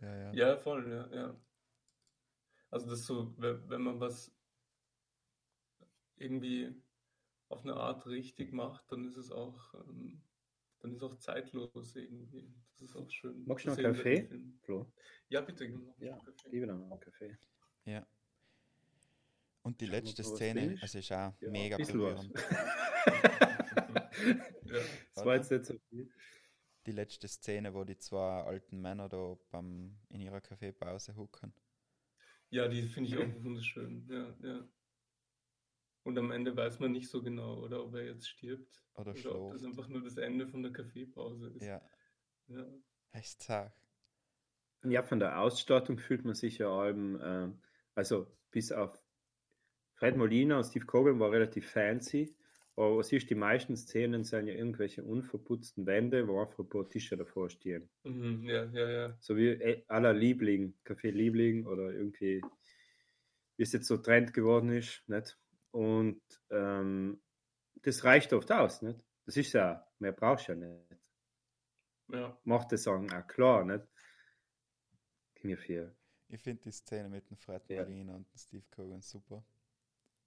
Ja, 0.00 0.16
ja. 0.16 0.32
Ja, 0.32 0.56
voll, 0.58 0.88
ja, 0.90 1.08
ja. 1.14 1.40
Also 2.70 2.88
das 2.88 3.00
ist 3.00 3.06
so, 3.06 3.34
wenn, 3.38 3.68
wenn 3.68 3.80
man 3.82 4.00
was 4.00 4.30
irgendwie 6.16 6.74
auf 7.48 7.62
eine 7.64 7.74
Art 7.74 8.06
richtig 8.06 8.52
macht, 8.52 8.90
dann 8.92 9.06
ist 9.06 9.16
es 9.16 9.30
auch, 9.30 9.74
ähm, 9.74 10.20
dann 10.80 10.92
ist 10.92 11.02
auch 11.02 11.16
zeitlos 11.16 11.96
irgendwie. 11.96 12.52
Das 12.72 12.82
ist 12.90 12.96
auch 12.96 13.10
schön. 13.10 13.44
Magst 13.46 13.64
du 13.64 13.70
noch 13.70 13.76
bei 13.76 13.82
Kaffee? 13.82 14.28
Flo, 14.62 14.92
Ja, 15.28 15.40
bitte. 15.40 15.64
ich 15.64 15.72
noch 15.72 15.96
Ja, 15.98 16.12
einen 16.12 16.24
Kaffee. 16.24 16.48
liebe 16.50 16.66
dann 16.66 16.78
noch 16.80 16.90
einen 16.90 17.00
Kaffee. 17.00 17.36
ja. 17.84 18.06
Und 19.62 19.80
die 19.80 19.86
Schauen 19.86 19.94
letzte 20.04 20.24
Szene, 20.24 20.72
ist. 20.74 20.82
also 20.82 20.98
ist 20.98 21.12
auch 21.12 21.32
Ja, 21.40 21.50
mega 21.50 21.76
berührend. 21.76 22.32
Das 25.14 25.24
war 25.24 25.36
jetzt 25.36 25.50
nicht 25.50 25.64
so 25.66 25.74
viel. 25.88 26.10
die 26.86 26.92
letzte 26.92 27.28
Szene, 27.28 27.74
wo 27.74 27.84
die 27.84 27.98
zwei 27.98 28.42
alten 28.42 28.80
Männer 28.80 29.08
da 29.08 29.36
beim, 29.50 29.98
in 30.08 30.20
ihrer 30.20 30.40
Kaffeepause 30.40 31.16
hucken. 31.16 31.52
Ja, 32.50 32.68
die 32.68 32.82
finde 32.82 33.10
ich 33.10 33.16
auch 33.18 33.44
wunderschön. 33.44 34.06
Ja, 34.10 34.34
ja. 34.42 34.68
Und 36.04 36.16
am 36.18 36.30
Ende 36.30 36.56
weiß 36.56 36.78
man 36.80 36.92
nicht 36.92 37.08
so 37.10 37.22
genau, 37.22 37.62
oder 37.62 37.84
ob 37.84 37.94
er 37.94 38.04
jetzt 38.06 38.28
stirbt. 38.28 38.82
Oder 38.94 39.10
Oder 39.10 39.34
ob 39.40 39.52
das 39.52 39.62
einfach 39.64 39.88
nur 39.88 40.02
das 40.02 40.16
Ende 40.16 40.46
von 40.48 40.62
der 40.62 40.72
Kaffeepause 40.72 41.48
ist. 41.48 41.62
Ja, 41.64 41.82
Ja. 42.48 42.64
echt 43.12 43.42
zart. 43.42 43.72
Ja, 44.84 45.02
von 45.02 45.18
der 45.18 45.40
Ausstattung 45.40 45.98
fühlt 45.98 46.24
man 46.24 46.34
sich 46.34 46.58
ja 46.58 46.70
allem, 46.70 47.20
ähm, 47.22 47.58
also 47.94 48.26
bis 48.50 48.72
auf 48.72 48.98
Fred 49.96 50.16
Molina 50.16 50.56
und 50.58 50.64
Steve 50.64 50.86
Cogan 50.86 51.18
war 51.18 51.32
relativ 51.32 51.68
fancy, 51.70 52.37
aber 52.78 52.98
was 52.98 53.12
ist, 53.12 53.28
die 53.28 53.34
meisten 53.34 53.76
Szenen 53.76 54.22
sind 54.24 54.46
ja 54.46 54.54
irgendwelche 54.54 55.02
unverputzten 55.02 55.84
Wände, 55.86 56.28
wo 56.28 56.40
einfach 56.40 56.60
ein 56.60 56.68
paar 56.68 56.88
Tische 56.88 57.16
davor 57.16 57.50
stehen. 57.50 57.90
Mhm, 58.04 58.44
ja, 58.44 58.64
ja, 58.66 58.90
ja. 58.90 59.16
So 59.20 59.36
wie 59.36 59.48
äh, 59.48 59.84
aller 59.88 60.12
Liebling, 60.12 60.74
Café 60.84 61.10
Liebling 61.10 61.66
oder 61.66 61.92
irgendwie, 61.92 62.40
wie 63.56 63.62
es 63.62 63.72
jetzt 63.72 63.88
so 63.88 63.96
Trend 63.96 64.32
geworden 64.32 64.70
ist, 64.70 65.02
nicht? 65.08 65.36
Und 65.72 66.22
ähm, 66.50 67.20
das 67.82 68.04
reicht 68.04 68.32
oft 68.32 68.50
aus, 68.52 68.80
nicht? 68.82 69.00
Das 69.26 69.36
ist 69.36 69.52
ja, 69.52 69.86
mehr 69.98 70.12
brauchst 70.12 70.48
du 70.48 70.52
ja 70.52 70.58
nicht. 70.58 70.96
ja. 72.12 72.38
Macht 72.44 72.72
das 72.72 72.84
sagen 72.84 73.12
auch 73.12 73.26
klar, 73.26 73.64
nicht? 73.64 73.84
Ging 75.34 75.50
mir 75.50 75.58
viel. 75.58 75.94
Ich 76.28 76.40
finde 76.42 76.62
die 76.62 76.70
Szene 76.70 77.08
mit 77.08 77.28
dem 77.28 77.36
Fred 77.36 77.62
Ja. 77.68 77.82
Molina 77.82 78.14
und 78.14 78.30
dem 78.30 78.38
Steve 78.38 78.64
Cogan 78.70 79.02
super. 79.02 79.44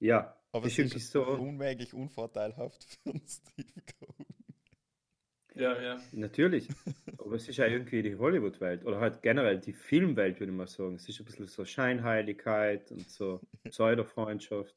Ja, 0.02 0.36
Aber 0.52 0.64
das 0.64 0.74
es 0.74 0.80
ist 0.80 0.80
irgendwie 0.80 0.98
ist 0.98 1.12
so. 1.12 1.24
unmöglich 1.24 1.94
unvorteilhaft 1.94 2.84
für 3.04 3.12
den 3.12 3.22
Steve 3.28 3.82
Cogan. 4.00 4.26
Ja, 5.54 5.80
ja. 5.80 6.02
Natürlich. 6.14 6.70
Aber 7.18 7.36
es 7.36 7.48
ist 7.48 7.58
ja 7.58 7.68
irgendwie 7.68 8.02
die 8.02 8.16
Hollywood-Welt 8.16 8.84
oder 8.86 9.00
halt 9.00 9.22
generell 9.22 9.60
die 9.60 9.74
Filmwelt, 9.74 10.40
würde 10.40 10.52
ich 10.52 10.58
mal 10.58 10.66
sagen. 10.66 10.96
Es 10.96 11.08
ist 11.08 11.20
ein 11.20 11.26
bisschen 11.26 11.48
so 11.48 11.66
Scheinheiligkeit 11.66 12.90
und 12.92 13.08
so 13.10 13.42
Pseudo-Freundschaft. 13.70 14.76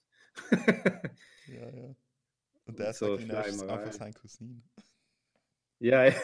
Ja, 1.46 1.70
ja. 1.70 1.96
Und 2.66 2.78
der 2.78 2.88
Und 2.88 2.94
so 2.96 3.16
er 3.16 3.46
ist 3.46 3.62
einfach 3.62 3.92
sein 3.92 4.12
Cousin. 4.12 4.62
ja, 5.78 6.04
ja. 6.04 6.14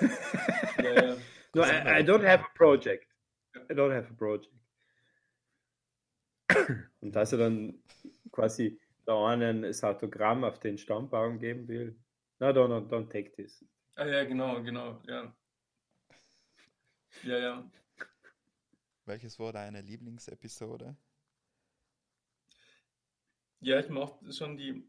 ja, 0.82 1.04
ja. 1.06 1.16
no, 1.54 1.62
I, 1.62 2.00
I 2.00 2.04
don't 2.04 2.26
have 2.26 2.44
a 2.44 2.48
project. 2.54 3.06
I 3.54 3.72
don't 3.72 3.94
have 3.94 4.08
a 4.10 4.14
project. 4.14 4.52
Und 7.00 7.12
dass 7.14 7.32
er 7.32 7.38
dann 7.38 7.82
quasi 8.32 8.78
da 9.10 9.26
einen 9.26 9.62
das 9.62 9.82
Autogramm 9.82 10.44
auf 10.44 10.60
den 10.60 10.78
Stammbaum 10.78 11.40
geben 11.40 11.66
will. 11.66 12.00
Na, 12.38 12.52
no, 12.52 12.66
don't, 12.66 12.88
don't 12.88 13.10
take 13.10 13.32
this. 13.32 13.64
Ah, 13.96 14.06
ja, 14.06 14.24
genau, 14.24 14.62
genau, 14.62 15.02
ja. 15.06 15.36
Ja, 17.24 17.38
ja. 17.38 17.70
Welches 19.04 19.38
war 19.40 19.52
deine 19.52 19.80
Lieblingsepisode? 19.80 20.96
Ja, 23.58 23.80
ich 23.80 23.88
mochte 23.88 24.32
schon 24.32 24.56
die, 24.56 24.88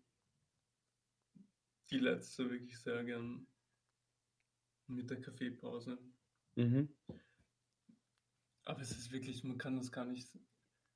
die 1.89 1.97
letzte 1.97 2.49
wirklich 2.49 2.79
sehr 2.79 3.03
gern 3.03 3.47
mit 4.85 5.09
der 5.09 5.19
Kaffeepause. 5.19 5.97
Mhm. 6.55 6.95
Aber 8.65 8.81
es 8.81 8.91
ist 8.91 9.11
wirklich, 9.11 9.43
man 9.43 9.57
kann 9.57 9.77
das 9.77 9.91
gar 9.91 10.05
nicht, 10.05 10.29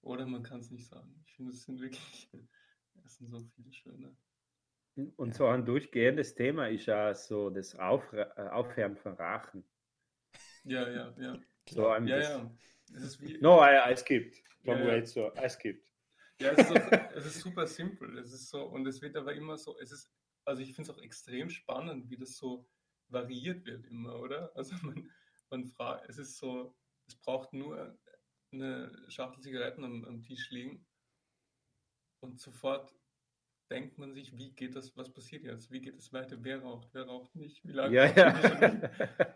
oder 0.02 0.28
man 0.28 0.44
kann 0.44 0.60
es 0.60 0.70
nicht 0.70 0.88
sagen. 0.88 1.24
Ich 1.26 1.34
finde, 1.34 1.52
es 1.52 1.64
sind 1.64 1.80
wirklich, 1.82 2.30
es 3.04 3.18
sind 3.18 3.30
so 3.30 3.40
viele 3.56 3.72
schöne. 3.74 4.16
Und 5.18 5.36
so 5.36 5.48
ein 5.48 5.66
durchgehendes 5.66 6.36
Thema 6.36 6.70
ist 6.70 6.86
ja 6.86 7.14
so 7.14 7.50
das 7.50 7.76
Auf, 7.76 8.14
äh, 8.14 8.26
Aufhören 8.52 8.96
von 8.96 9.14
Rachen. 9.16 9.64
Ja, 10.64 10.90
ja, 10.90 11.14
ja. 11.20 11.40
So 11.70 11.88
einem 11.90 12.08
Ja, 12.08 12.20
ja. 12.20 12.52
Es 12.94 13.04
ist 13.04 13.22
wie, 13.22 13.38
No, 13.40 13.62
I, 13.62 13.92
I 13.92 13.98
skipped. 13.98 14.42
Tom 14.64 14.78
Ja, 14.78 14.96
ja. 14.96 15.06
So, 15.06 15.32
I 15.36 15.50
skipped. 15.50 15.86
Ja, 16.40 16.52
es 16.52 16.60
ist, 16.60 16.68
so, 16.68 16.76
es 16.76 17.26
ist 17.26 17.40
super 17.42 17.68
simpel. 17.68 18.18
Es 18.18 18.34
ist 18.34 18.50
so, 18.50 18.64
und 18.64 18.86
es 18.88 19.02
wird 19.02 19.16
aber 19.18 19.34
immer 19.34 19.58
so, 19.58 19.78
es 19.80 19.92
ist, 19.92 20.12
also 20.46 20.62
ich 20.62 20.74
finde 20.74 20.92
es 20.92 20.98
auch 20.98 21.02
extrem 21.02 21.50
spannend, 21.50 22.10
wie 22.10 22.18
das 22.18 22.38
so 22.38 22.70
variiert 23.10 23.66
wird 23.66 23.86
immer, 23.88 24.20
oder? 24.20 24.52
Also 24.56 24.76
man, 24.82 25.12
man 25.50 25.66
fragt, 25.66 26.10
es 26.10 26.18
ist 26.18 26.38
so, 26.38 26.76
es 27.08 27.16
braucht 27.16 27.54
nur 27.54 27.98
eine 28.52 28.92
Schachtel 29.10 29.42
Zigaretten 29.42 29.84
am, 29.84 30.06
am 30.06 30.22
Tisch 30.22 30.50
liegen 30.52 30.86
und 32.22 32.40
sofort 32.40 32.96
denkt 33.72 33.98
man 33.98 34.14
sich, 34.14 34.38
wie 34.38 34.52
geht 34.52 34.76
das, 34.76 34.96
was 34.96 35.12
passiert 35.12 35.44
jetzt? 35.44 35.72
Wie 35.72 35.82
geht 35.82 35.98
es 35.98 36.14
weiter? 36.14 36.38
Wer 36.42 36.62
raucht? 36.62 36.90
Wer 36.94 37.04
raucht 37.08 37.36
nicht? 37.36 37.66
Wie 37.68 37.72
lange 37.72 37.96
Ja, 37.96 38.06
ja. 38.06 38.34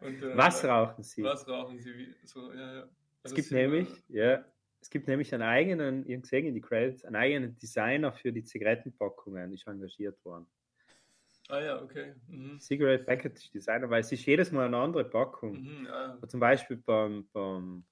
Und, 0.02 0.22
äh, 0.24 0.38
Was 0.38 0.64
rauchen 0.64 1.04
Sie? 1.04 1.24
Was 1.24 1.48
rauchen 1.48 1.80
sie? 1.80 1.96
Wie, 1.98 2.16
so, 2.26 2.52
ja, 2.54 2.74
ja. 2.74 2.84
Es 3.24 3.32
Also 3.32 3.36
gibt 3.36 3.52
nämlich, 3.52 3.88
immer- 4.10 4.18
ja, 4.20 4.46
es 4.82 4.90
gibt 4.90 5.08
nämlich 5.08 5.34
einen 5.34 5.44
eigenen, 5.44 6.06
ihr 6.06 6.20
gesehen 6.20 6.46
in 6.46 6.54
die 6.54 6.62
Credits, 6.62 7.04
einen 7.04 7.16
eigenen 7.16 7.58
Designer 7.58 8.14
für 8.14 8.32
die 8.32 8.44
Zigarettenpackungen, 8.44 9.52
ist 9.52 9.68
engagiert 9.68 10.24
worden. 10.24 10.46
Ah 11.50 11.60
ja, 11.60 11.82
okay. 11.82 12.14
Mhm. 12.28 12.60
Cigarette 12.60 13.04
Package 13.06 13.50
Designer, 13.52 13.90
weil 13.90 14.02
es 14.02 14.12
ist 14.12 14.24
jedes 14.26 14.52
Mal 14.52 14.68
eine 14.68 14.78
andere 14.78 15.04
Packung. 15.04 15.54
Mhm, 15.60 15.86
ja. 15.88 16.20
Zum 16.28 16.40
Beispiel 16.40 16.78
beim, 16.78 17.28
beim, 17.34 17.84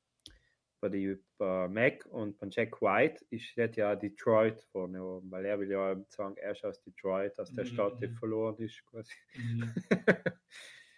bei, 0.79 0.89
die, 0.89 1.17
bei 1.37 1.67
Mac 1.67 2.05
und 2.07 2.37
bei 2.37 2.47
Jack 2.49 2.81
White 2.81 3.25
ist 3.29 3.45
steht 3.45 3.75
ja 3.77 3.95
Detroit 3.95 4.61
vorne 4.71 5.03
oben, 5.03 5.31
weil 5.31 5.45
er 5.45 5.59
will 5.59 5.71
ja 5.71 5.95
sagen, 6.09 6.37
er 6.37 6.51
ist 6.51 6.63
aus 6.65 6.81
Detroit, 6.81 7.37
aus 7.39 7.53
der 7.53 7.65
Mhm, 7.65 7.69
Stadt, 7.69 8.01
die 8.01 8.07
mhm. 8.07 8.15
verloren 8.15 8.57
ist, 8.59 8.85
quasi. 8.85 9.13
Mhm. 9.35 9.73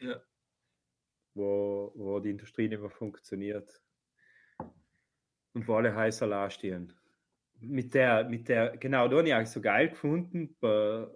Ja. 0.02 0.22
wo, 1.34 1.92
wo 1.96 2.20
die 2.20 2.30
Industrie 2.32 2.70
nicht 2.70 2.80
mehr 2.80 2.90
funktioniert. 2.90 3.82
Und 5.54 5.68
wo 5.68 5.76
alle 5.76 5.94
heiß 5.96 6.22
allein 6.24 6.52
stehen. 6.52 6.94
Mit 7.60 7.94
der, 7.94 8.24
mit 8.24 8.48
der, 8.48 8.78
genau, 8.78 9.08
da 9.08 9.18
habe 9.18 9.28
ich 9.28 9.34
auch 9.34 9.46
so 9.46 9.60
geil 9.62 9.90
gefunden 9.90 10.56
bei, 10.60 11.08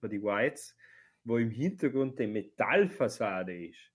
bei 0.00 0.08
die 0.08 0.22
Whites, 0.22 0.76
wo 1.24 1.38
im 1.38 1.50
Hintergrund 1.50 2.18
die 2.18 2.26
Metallfassade 2.28 3.66
ist. 3.66 3.91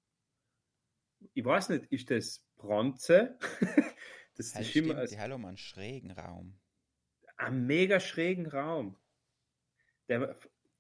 Ich 1.33 1.45
weiß 1.45 1.69
nicht, 1.69 1.85
ist 1.91 2.09
das 2.11 2.45
Bronze? 2.55 3.37
das 4.35 4.53
Halt 4.53 4.67
ist 4.67 4.75
immer 4.75 4.95
stimmt, 4.95 4.97
als 4.97 5.11
die 5.11 5.19
haben 5.19 5.45
einen 5.45 5.55
schrägen 5.55 6.11
Raum. 6.11 6.59
einen 7.37 7.65
mega 7.65 7.99
schrägen 7.99 8.45
Raum. 8.45 8.95
Der, 10.09 10.35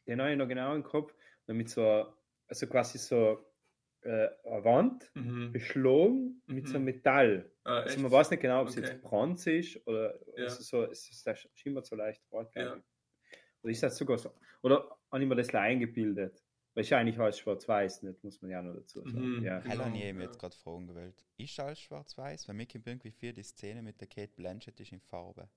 den 0.07 0.21
habe 0.21 0.31
ich 0.31 0.37
noch 0.37 0.47
genau 0.47 0.75
im 0.75 0.83
Kopf. 0.83 1.13
Mit 1.47 1.69
so, 1.69 2.13
also 2.47 2.67
quasi 2.67 2.97
so 2.97 3.45
äh, 4.01 4.27
eine 4.43 4.63
Wand 4.65 5.13
Mhm. 5.15 5.53
beschlagen 5.53 6.43
mit 6.49 6.67
so 6.67 6.77
einem 6.77 6.85
Mhm. 6.85 6.85
Metall. 6.85 7.51
Ah, 7.65 7.83
Also 7.83 7.99
echt? 7.99 8.01
man 8.01 8.11
weiß 8.11 8.31
nicht 8.31 8.41
genau, 8.41 8.61
ob 8.61 8.67
es 8.67 8.75
Okay. 8.75 8.75
jetzt 8.75 9.01
Bronze 9.01 9.51
ist 9.53 9.85
oder 9.87 10.19
Ja. 10.35 10.45
also 10.45 10.63
so, 10.63 10.83
es 10.91 11.09
ist, 11.09 11.25
das 11.25 11.47
schimmert 11.53 11.85
so 11.85 11.95
leicht 11.95 12.23
rot. 12.31 12.53
Ja. 12.55 12.83
Oder 13.63 13.71
ist 13.71 13.83
das 13.83 13.97
sogar 13.97 14.17
so? 14.17 14.31
Oder 14.63 14.97
habe 15.11 15.23
ich 15.23 15.29
mir 15.29 15.35
das 15.35 15.53
eingebildet? 15.55 16.43
Weil 16.77 16.83
ich 16.83 16.93
eigentlich 16.93 17.17
alles 17.19 17.39
schwarz-weiß 17.39 18.03
nicht, 18.03 18.23
muss 18.23 18.39
man 18.43 18.51
ja 18.51 18.61
noch 18.61 18.75
dazu 18.75 19.01
sagen. 19.01 19.37
Mhm. 19.37 19.43
Ja. 19.43 19.61
Genau, 19.61 19.85
habe 19.85 19.97
ich 19.97 20.03
ja. 20.03 20.13
jetzt 20.21 20.37
gerade 20.37 20.55
Fragen 20.55 20.85
gewählt. 20.85 21.25
Ist 21.37 21.59
alles 21.59 21.79
schwarz-weiß? 21.79 22.47
Weil 22.47 22.53
mir 22.53 22.67
kommt 22.67 22.85
irgendwie 22.85 23.09
viel 23.09 23.33
die 23.33 23.41
Szene 23.41 23.81
mit 23.81 23.99
der 23.99 24.07
Kate 24.07 24.31
Blanchett 24.35 24.79
ist 24.79 24.91
in 24.91 25.01
Farbe. 25.01 25.49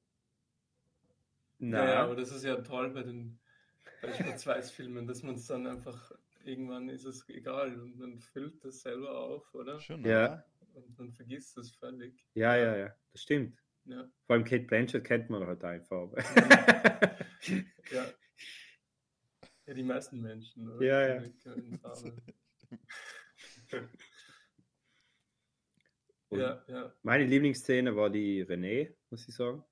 Nein, 1.58 1.72
Ja, 1.72 1.90
ja, 1.90 2.02
aber 2.04 2.16
das 2.16 2.32
ist 2.32 2.42
ja 2.42 2.56
toll 2.62 2.88
bei 2.94 3.02
den 3.02 3.38
bei 4.00 4.14
Schwarz-Weiß-Filmen, 4.14 5.06
dass 5.06 5.22
man 5.22 5.34
es 5.34 5.46
dann 5.46 5.66
einfach, 5.66 6.10
irgendwann 6.42 6.88
ist 6.88 7.04
es 7.04 7.28
egal 7.28 7.78
und 7.78 7.98
man 7.98 8.18
füllt 8.18 8.64
das 8.64 8.80
selber 8.80 9.18
auf, 9.18 9.52
oder? 9.54 9.78
Schon, 9.78 10.02
Ja. 10.06 10.24
oder? 10.24 10.46
Und 10.72 10.98
man 10.98 11.12
vergisst 11.12 11.58
es 11.58 11.70
völlig. 11.74 12.24
ja, 12.32 12.56
ja, 12.56 12.76
ja, 12.78 12.94
das 13.12 13.20
stimmt. 13.20 13.62
Ja. 13.84 14.08
Vor 14.24 14.36
allem 14.36 14.44
Kate 14.44 14.64
Blanchett 14.64 15.04
kennt 15.04 15.28
man 15.28 15.46
halt 15.46 15.62
einfach. 15.64 16.10
Ja. 16.16 17.16
Ja, 17.92 18.06
die 19.74 19.82
meisten 19.82 20.20
Menschen, 20.20 20.68
oder? 20.68 20.84
Ja, 20.84 21.16
ja. 21.16 21.30
Ja, 26.30 26.64
ja. 26.68 26.94
Meine 27.02 27.24
Lieblingsszene 27.24 27.94
war 27.96 28.08
die 28.08 28.44
René, 28.44 28.94
muss 29.10 29.26
ich 29.26 29.34
sagen. 29.34 29.64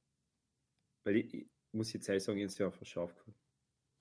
Weil 1.05 1.17
ich, 1.17 1.33
ich 1.33 1.47
muss 1.73 1.93
jetzt 1.93 2.09
ehrlich 2.09 2.25
sagen, 2.25 2.39
ich 2.39 2.47
ist 2.47 2.59
ja 2.59 2.71
verschafft. 2.71 3.25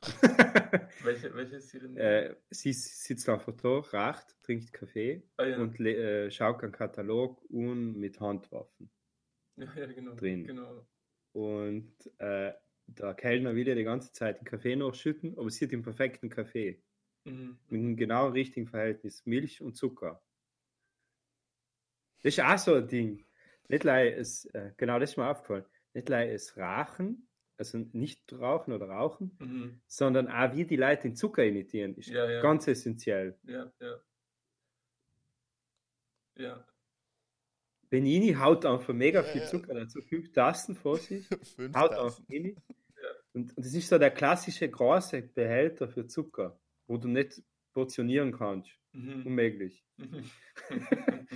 Welche, 1.03 1.33
welche 1.33 1.55
ist 1.55 1.73
die 1.73 1.79
denn? 1.79 1.97
äh, 1.97 2.35
sie 2.49 2.73
sitzt 2.73 3.27
einfach 3.29 3.53
da, 3.55 3.79
raucht, 3.79 4.35
trinkt 4.43 4.71
Kaffee 4.73 5.23
ah, 5.37 5.45
ja. 5.45 5.57
und 5.57 5.79
äh, 5.79 6.29
schaut 6.29 6.61
einen 6.61 6.71
Katalog 6.71 7.41
und 7.49 7.93
mit 7.97 8.19
Handwaffen. 8.19 8.91
ja, 9.55 9.73
ja, 9.75 9.85
genau. 9.87 10.13
drin. 10.15 10.45
Genau. 10.45 10.87
Und 11.31 11.93
äh, 12.19 12.53
der 12.87 13.13
Kellner 13.13 13.55
will 13.55 13.67
ja 13.67 13.75
die 13.75 13.83
ganze 13.83 14.11
Zeit 14.11 14.39
den 14.39 14.45
Kaffee 14.45 14.75
nachschütten, 14.75 15.37
aber 15.37 15.49
sie 15.49 15.65
hat 15.65 15.71
den 15.71 15.83
perfekten 15.83 16.29
Kaffee. 16.29 16.81
Mhm. 17.25 17.57
Mit 17.69 17.79
einem 17.81 17.97
genau 17.97 18.29
richtigen 18.29 18.67
Verhältnis 18.67 19.25
Milch 19.25 19.61
und 19.61 19.75
Zucker. 19.75 20.21
Das 22.23 22.33
ist 22.37 22.43
auch 22.43 22.57
so 22.57 22.73
ein 22.75 22.87
Ding. 22.87 23.25
Nicht 23.69 23.85
es, 23.85 24.45
äh, 24.45 24.71
genau 24.77 24.99
das 24.99 25.11
ist 25.11 25.17
mir 25.17 25.29
aufgefallen. 25.29 25.65
Nicht 25.93 26.09
es 26.09 26.57
Rachen, 26.57 27.27
also 27.57 27.77
nicht 27.77 28.31
rauchen 28.33 28.73
oder 28.73 28.87
rauchen, 28.89 29.37
Mhm. 29.39 29.81
sondern 29.87 30.27
auch 30.27 30.55
wie 30.55 30.65
die 30.65 30.77
Leute 30.77 31.03
den 31.03 31.15
Zucker 31.15 31.43
imitieren, 31.43 31.95
ist 31.95 32.09
Ja, 32.09 32.29
ja. 32.29 32.41
ganz 32.41 32.67
essentiell. 32.67 33.37
Ja, 33.43 33.71
ja. 33.79 33.99
ja. 36.35 36.65
Benini 37.89 38.33
haut 38.33 38.65
einfach 38.65 38.93
mega 38.93 39.21
Ja, 39.21 39.25
viel 39.25 39.41
ja. 39.41 39.47
Zucker 39.47 39.73
dazu, 39.73 40.01
fünf 40.01 40.31
Tassen 40.33 40.75
vor 40.75 40.97
sich, 40.97 41.25
Fünf 41.55 41.75
haut 41.75 41.91
Tassen. 41.91 42.25
Benini. 42.27 42.55
Und, 43.33 43.55
und 43.55 43.65
das 43.65 43.73
ist 43.73 43.87
so 43.87 43.97
der 43.97 44.11
klassische 44.11 44.69
große 44.69 45.21
Behälter 45.21 45.87
für 45.87 46.07
Zucker, 46.07 46.59
wo 46.87 46.97
du 46.97 47.07
nicht 47.07 47.41
portionieren 47.73 48.31
kannst. 48.31 48.71
Mhm. 48.93 49.25
Unmöglich. 49.25 49.85
Mhm. 49.97 50.29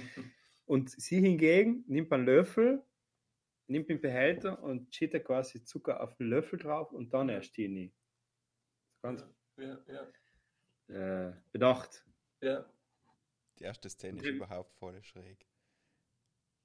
Und 0.66 0.90
sie 0.90 1.20
hingegen 1.20 1.84
nimmt 1.88 2.14
einen 2.14 2.26
Löffel, 2.26 2.82
nimmt 3.68 3.90
den 3.90 4.00
Behälter 4.00 4.64
und 4.64 4.96
schüttet 4.96 5.26
quasi 5.26 5.66
Zucker 5.66 6.02
auf 6.02 6.16
den 6.16 6.30
Löffel 6.30 6.58
drauf 6.60 6.94
und 6.94 7.14
dann 7.14 7.28
erst 7.28 7.58
die 7.58 7.92
Ganz 9.02 9.26
ja, 9.58 9.84
ja, 10.88 11.28
äh, 11.30 11.34
bedacht. 11.52 12.06
ja. 12.40 12.66
Die 13.60 13.66
erste 13.66 13.90
Szene 13.90 14.22
ist 14.22 14.28
überhaupt 14.28 14.74
voll 14.76 15.04
schräg. 15.04 15.46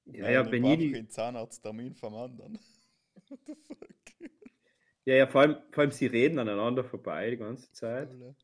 Ja, 0.07 0.31
ja, 0.31 0.43
Benini, 0.43 0.93
Den 0.93 1.09
Zahnarzttermin 1.09 1.95
vom 1.95 2.15
anderen. 2.15 2.59
What 3.29 3.41
the 3.47 3.55
fuck? 3.55 3.79
ja, 5.05 5.15
ja, 5.17 5.27
vor 5.27 5.41
allem, 5.43 5.57
vor 5.71 5.83
allem 5.83 5.91
sie 5.91 6.07
reden 6.07 6.39
aneinander 6.39 6.85
vorbei 6.85 7.31
die 7.31 7.37
ganze 7.37 7.73
Zeit. 7.73 8.11
Ja, 8.13 8.35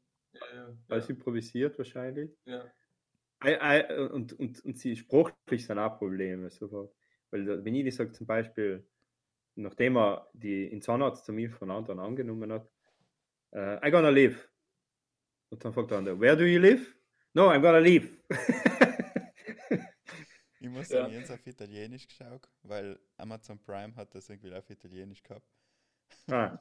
ja, 0.55 0.77
Alles 0.89 1.09
ja, 1.09 1.15
improvisiert 1.15 1.79
wahrscheinlich. 1.79 2.31
ja. 2.45 2.65
Und, 4.13 4.33
und, 4.35 4.65
und 4.65 4.79
sie 4.79 4.97
sprachlich 4.97 5.67
sind 5.67 5.79
auch 5.79 5.99
Probleme 5.99 6.49
sofort. 6.51 6.95
Weil 7.31 7.45
der 7.45 7.57
Benini 7.57 7.91
sagt 7.91 8.15
zum 8.15 8.27
Beispiel, 8.27 8.87
nachdem 9.57 9.97
er 9.97 10.29
die 10.33 10.65
in 10.67 10.81
Zahnarzttermin 10.81 11.51
von 11.51 11.71
anderen 11.71 11.99
angenommen 11.99 12.53
hat, 12.53 12.71
äh, 13.53 13.87
I 13.87 13.91
gonna 13.91 14.11
live. 14.11 14.49
Und 15.51 15.65
dann 15.65 15.73
fragt 15.73 15.91
der 15.91 15.99
andere, 15.99 16.21
where 16.21 16.37
do 16.37 16.45
you 16.45 16.61
live? 16.61 16.95
No, 17.35 17.49
I'm 17.51 17.61
gonna 17.61 17.79
leave. 17.79 18.11
Ich 20.83 20.89
muss 20.89 20.89
Ja. 20.89 21.01
sagen, 21.01 21.11
Jens 21.11 21.31
auf 21.31 21.47
Italienisch 21.47 22.07
geschaut, 22.09 22.49
weil 22.63 22.99
Amazon 23.17 23.59
Prime 23.59 23.95
hat 23.97 24.15
das 24.15 24.29
irgendwie 24.29 24.55
auf 24.55 24.69
Italienisch 24.71 25.23
gehabt. 25.23 25.47
ah, 26.31 26.59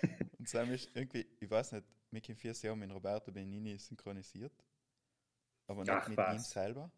Und 0.38 0.48
Sam 0.48 0.70
ist 0.70 0.90
irgendwie, 0.94 1.26
ich 1.40 1.50
weiß 1.50 1.72
nicht, 1.72 1.86
mit 2.10 2.28
in 2.28 2.36
vier 2.36 2.52
Jahren 2.52 2.78
mit 2.78 2.90
Roberto 2.92 3.32
Benini 3.32 3.78
synchronisiert. 3.78 4.52
Aber 5.66 5.84
nicht 5.84 5.96
Ach, 5.96 6.06
mit 6.06 6.28
ihm 6.28 6.36
was. 6.36 6.44
selber. 6.44 6.92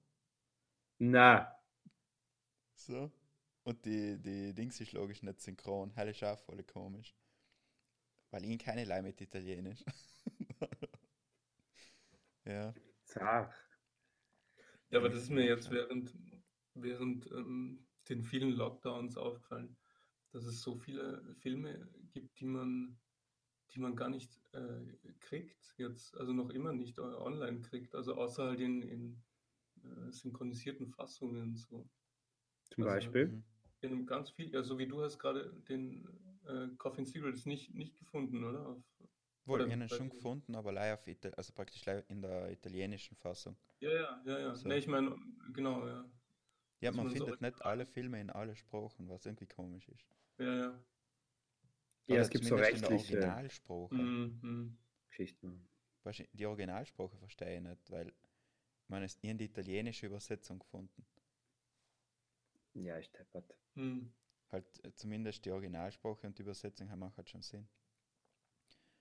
na, 1.00 1.54
So. 2.76 3.10
Und 3.64 3.84
die, 3.84 4.16
die 4.20 4.54
Dings 4.54 4.80
ist 4.80 4.92
logisch 4.92 5.22
nicht 5.24 5.40
synchron. 5.40 5.90
Hell 5.94 6.08
ist 6.10 6.22
auch 6.22 6.38
voll 6.38 6.62
komisch. 6.62 7.16
Weil 8.30 8.44
ihn 8.44 8.58
keine 8.58 8.84
Leih 8.84 9.00
mit 9.00 9.18
Italienisch. 9.22 9.82
ja. 12.44 12.74
zart. 13.04 13.54
Ja, 14.90 14.98
aber 14.98 15.08
das 15.08 15.22
ist 15.24 15.30
mir 15.30 15.44
jetzt 15.44 15.70
während, 15.70 16.12
während 16.74 17.30
ähm, 17.32 17.86
den 18.08 18.22
vielen 18.24 18.52
Lockdowns 18.52 19.16
aufgefallen, 19.16 19.76
dass 20.32 20.44
es 20.44 20.62
so 20.62 20.76
viele 20.76 21.34
Filme 21.40 21.88
gibt, 22.12 22.40
die 22.40 22.46
man, 22.46 22.98
die 23.72 23.80
man 23.80 23.96
gar 23.96 24.08
nicht 24.08 24.40
äh, 24.52 25.12
kriegt, 25.20 25.74
jetzt, 25.78 26.16
also 26.16 26.32
noch 26.32 26.50
immer 26.50 26.72
nicht 26.72 26.98
online 26.98 27.62
kriegt, 27.62 27.94
also 27.94 28.14
außer 28.16 28.46
halt 28.48 28.60
in, 28.60 28.82
in 28.82 29.22
äh, 29.84 30.12
synchronisierten 30.12 30.88
Fassungen 30.88 31.56
so. 31.56 31.88
Zum 32.70 32.84
Also, 32.84 32.90
Beispiel. 32.90 33.26
Mhm. 33.28 33.44
In 33.80 34.06
ganz 34.06 34.30
viel, 34.30 34.50
ja, 34.52 34.62
so 34.62 34.78
wie 34.78 34.86
du 34.88 35.02
hast 35.02 35.18
gerade 35.18 35.52
den 35.68 36.08
äh, 36.46 36.68
Coffin 36.78 37.04
Secrets 37.06 37.46
nicht, 37.46 37.74
nicht 37.74 37.98
gefunden, 37.98 38.44
oder? 38.44 38.66
Auf, 38.66 38.82
habe 39.48 39.70
ihn 39.70 39.88
schon 39.88 40.10
den- 40.10 40.10
gefunden, 40.10 40.54
aber 40.54 40.70
leider 40.72 40.94
auf 40.94 41.06
Ital 41.06 41.32
also 41.34 41.52
praktisch 41.54 41.84
leider 41.86 42.04
in 42.10 42.20
der 42.20 42.50
italienischen 42.50 43.16
Fassung. 43.16 43.56
ja, 43.80 43.90
ja, 43.92 44.22
ja, 44.24 44.38
ja. 44.38 44.54
So. 44.54 44.68
Nee, 44.68 44.78
ich 44.78 44.86
meine, 44.88 45.16
genau, 45.52 45.86
ja. 45.86 46.04
Ja, 46.84 46.92
man 46.92 47.06
man 47.06 47.12
findet 47.12 47.40
nicht 47.40 47.62
alle 47.64 47.86
Filme 47.86 48.20
in 48.20 48.30
alle 48.30 48.54
Sprachen, 48.54 49.08
was 49.08 49.26
irgendwie 49.26 49.46
komisch 49.46 49.88
ist. 49.88 50.06
Ja, 50.38 50.44
ja. 50.44 50.74
Ja, 52.06 52.16
es 52.20 52.30
gibt 52.30 52.44
so 52.44 52.56
rechtliche 52.56 52.92
Originalsprache. 52.94 53.94
Mhm, 53.94 54.38
mhm. 54.42 54.76
Geschichten. 55.08 55.66
Die 56.32 56.46
Originalsprache 56.46 57.16
verstehe 57.16 57.56
ich 57.56 57.62
nicht, 57.62 57.90
weil 57.90 58.12
meine, 58.88 59.06
es 59.06 59.18
in 59.22 59.38
die 59.38 59.46
italienische 59.46 60.06
Übersetzung 60.06 60.58
gefunden. 60.60 61.06
Ja, 62.74 62.98
ich 62.98 63.10
deppert. 63.10 63.56
Mhm. 63.74 64.12
Halt 64.50 64.64
äh, 64.84 64.94
zumindest 64.94 65.44
die 65.44 65.50
Originalsprache 65.50 66.26
und 66.26 66.38
die 66.38 66.42
Übersetzung 66.42 66.90
haben 66.90 67.02
auch 67.02 67.16
halt 67.16 67.28
schon 67.28 67.42
Sinn. 67.42 67.68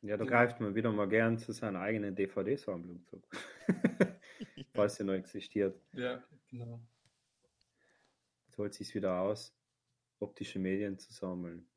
Ja, 0.02 0.18
da 0.18 0.26
Ja. 0.26 0.30
greift 0.30 0.60
man 0.60 0.76
wieder 0.76 0.92
mal 0.92 1.08
gern 1.08 1.38
zu 1.40 1.52
seiner 1.52 1.80
eigenen 1.80 2.16
DVD-Sammlung 2.16 3.04
zu. 3.06 3.22
Falls 4.76 4.96
sie 4.98 5.04
noch 5.04 5.14
existiert. 5.14 5.80
Ja, 5.94 6.24
genau. 6.50 6.80
Jetzt 8.54 8.60
holt 8.60 8.74
sich 8.76 8.94
wieder 8.94 9.20
aus, 9.20 9.52
optische 10.20 10.60
Medien 10.60 11.00
zu 11.00 11.12
sammeln. 11.12 11.68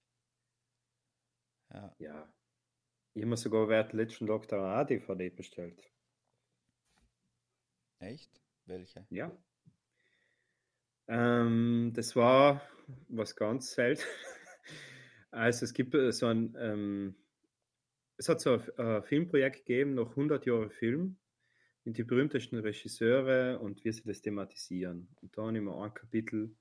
Ja, 1.72 1.96
Ja. 1.98 2.30
Ich 3.14 3.22
habe 3.22 3.30
mir 3.30 3.38
sogar 3.38 3.66
während 3.70 3.92
dem 3.92 4.00
letzten 4.00 4.26
Lockdown 4.26 4.60
auch 4.60 4.86
DVD 4.86 5.30
bestellt. 5.30 5.90
echt? 7.98 8.42
Welche? 8.66 9.06
Ja. 9.08 9.34
Ähm, 11.08 11.92
das 11.94 12.14
war 12.14 12.60
was 13.08 13.34
ganz 13.36 13.72
selten. 13.72 14.02
Also 15.30 15.64
es 15.64 15.72
gibt 15.72 15.94
äh, 15.94 16.12
so 16.12 16.26
ein, 16.26 16.54
ähm, 16.58 17.16
es 18.18 18.28
hat 18.28 18.40
so 18.42 18.54
ein 18.54 18.78
äh, 18.78 19.02
Filmprojekt 19.02 19.64
gegeben, 19.64 19.94
noch 19.94 20.10
100 20.10 20.44
Jahre 20.44 20.68
Film, 20.70 21.16
mit 21.84 21.96
die 21.96 22.04
berühmtesten 22.04 22.58
Regisseure 22.58 23.60
und 23.60 23.82
wie 23.84 23.92
sie 23.92 24.04
das 24.04 24.20
thematisieren. 24.20 25.08
Und 25.22 25.36
da 25.36 25.42
habe 25.46 25.56
ich 25.56 25.62
mal 25.62 25.84
ein 25.84 25.94
Kapitel, 25.94 26.54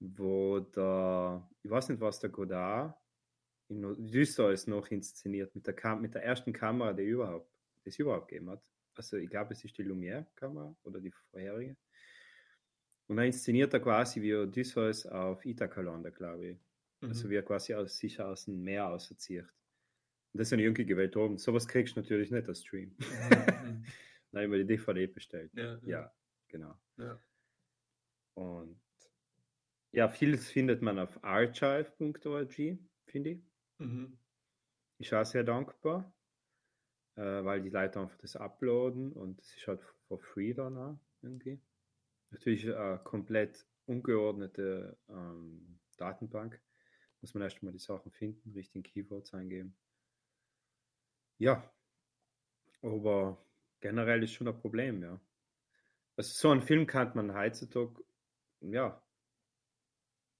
wo 0.00 0.60
der, 0.60 1.48
ich 1.62 1.70
weiß 1.70 1.88
nicht, 1.88 2.00
was 2.00 2.20
der 2.20 2.30
Godard 2.30 2.94
in 3.68 3.82
Düsseldorf 4.10 4.66
noch 4.66 4.88
inszeniert, 4.88 5.54
mit 5.54 5.66
der, 5.66 5.74
Kam 5.74 6.02
mit 6.02 6.14
der 6.14 6.22
ersten 6.24 6.52
Kamera, 6.52 6.92
die 6.92 7.04
überhaupt, 7.04 7.50
die 7.84 7.88
es 7.88 7.98
überhaupt 7.98 8.28
gegeben 8.28 8.50
hat. 8.50 8.62
Also 8.96 9.16
ich 9.16 9.28
glaube, 9.30 9.54
es 9.54 9.64
ist 9.64 9.76
die 9.78 9.82
Lumière-Kamera 9.84 10.74
oder 10.84 11.00
die 11.00 11.10
vorherige. 11.10 11.76
Und 13.06 13.16
dann 13.16 13.26
inszeniert 13.26 13.72
er 13.74 13.80
quasi 13.80 14.22
wie 14.22 14.34
Odysseus 14.34 15.06
auf 15.06 15.44
Ithaka-Lande, 15.44 16.12
glaube 16.12 16.46
ich. 16.46 16.58
Also 17.00 17.26
Mhm. 17.26 17.30
wie 17.30 17.36
er 17.36 17.42
quasi 17.42 17.74
aus, 17.74 17.98
sich 17.98 18.20
aus 18.20 18.44
dem 18.46 18.62
Meer 18.62 18.88
auserzieht. 18.88 19.44
Und 20.32 20.38
das 20.38 20.48
ist 20.48 20.52
eine 20.54 20.62
junge 20.62 20.96
Welt 20.96 21.16
oben. 21.16 21.36
Sowas 21.38 21.66
kriegst 21.68 21.96
du 21.96 22.00
natürlich 22.00 22.30
nicht 22.30 22.48
als 22.48 22.62
Stream. 22.62 22.94
Mhm. 22.98 23.84
Habe 24.32 24.44
ich 24.44 24.48
mir 24.50 24.58
die 24.58 24.66
DVD 24.66 25.06
bestellt. 25.06 25.52
Ja, 25.54 25.78
Ja, 25.84 26.12
genau. 26.48 26.74
ja. 26.96 27.20
Und 28.34 28.80
ja, 29.94 30.08
vieles 30.08 30.50
findet 30.50 30.82
man 30.82 30.98
auf 30.98 31.22
archive.org, 31.22 32.52
finde 33.06 33.30
ich. 33.30 33.42
Mhm. 33.78 34.18
Ich 34.98 35.14
auch 35.14 35.24
sehr 35.24 35.44
dankbar, 35.44 36.12
äh, 37.16 37.44
weil 37.44 37.62
die 37.62 37.70
Leute 37.70 38.00
einfach 38.00 38.18
das 38.18 38.36
uploaden 38.36 39.12
und 39.12 39.40
es 39.40 39.56
ist 39.56 39.66
halt 39.68 39.82
for 40.08 40.18
free 40.18 40.52
dann 40.52 40.76
auch 40.76 40.98
irgendwie. 41.22 41.60
Natürlich 42.30 42.74
eine 42.74 42.98
komplett 43.04 43.66
ungeordnete 43.86 44.98
ähm, 45.08 45.78
Datenbank. 45.96 46.60
Muss 47.20 47.34
man 47.34 47.44
erstmal 47.44 47.72
die 47.72 47.78
Sachen 47.78 48.10
finden, 48.10 48.52
richtigen 48.52 48.82
Keywords 48.82 49.32
eingeben. 49.32 49.76
Ja, 51.38 51.72
aber 52.82 53.44
generell 53.80 54.24
ist 54.24 54.32
schon 54.32 54.48
ein 54.48 54.58
Problem, 54.58 55.02
ja. 55.02 55.20
Also 56.16 56.32
so 56.32 56.50
einen 56.50 56.62
Film 56.62 56.86
kann 56.86 57.12
man 57.14 57.34
heutzutage, 57.34 58.04
ja, 58.60 59.03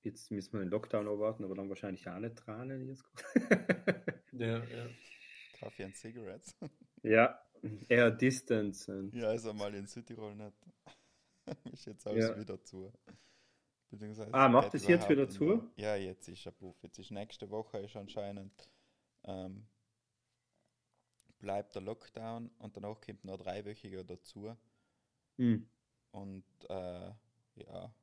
jetzt 0.04 0.30
müssen 0.30 0.52
wir 0.52 0.60
den 0.60 0.70
Lockdown 0.70 1.06
erwarten, 1.06 1.44
aber 1.44 1.54
dann 1.54 1.68
wahrscheinlich 1.68 2.08
auch 2.08 2.18
nicht 2.18 2.36
Tranen 2.36 2.86
jetzt. 2.86 3.04
Ja, 4.36 4.64
ja. 4.64 4.88
Kaffee 5.58 5.84
and 5.84 5.96
Cigarettes. 5.96 6.56
Ja, 7.02 7.38
eher 7.88 8.10
Distance. 8.10 8.90
Und 8.90 9.14
ja, 9.14 9.32
ist 9.32 9.46
einmal 9.46 9.74
in 9.74 9.86
Südtirol 9.86 10.34
nicht. 10.34 10.56
ist 11.72 11.84
jetzt 11.84 12.06
alles 12.06 12.30
Ja. 12.30 12.38
wieder 12.38 12.62
zu. 12.64 12.90
Ah, 14.32 14.48
macht 14.48 14.74
es 14.74 14.86
jetzt 14.86 15.08
wieder 15.08 15.28
zu? 15.28 15.70
Ja, 15.76 15.94
jetzt 15.94 16.28
ist 16.28 16.46
er 16.46 16.52
Puff. 16.52 16.82
Jetzt 16.82 16.98
ist 16.98 17.10
nächste 17.10 17.50
Woche 17.50 17.78
ist 17.78 17.94
anscheinend 17.94 18.68
ähm, 19.24 19.66
bleibt 21.38 21.74
der 21.74 21.82
Lockdown 21.82 22.50
und 22.58 22.76
danach 22.76 23.00
kommt 23.00 23.24
noch 23.24 23.36
dreiwöchiger 23.36 24.02
dazu. 24.02 24.56
Hm. 25.36 25.68
Und 26.10 26.44
äh, 26.70 27.12
ja, 27.56 27.94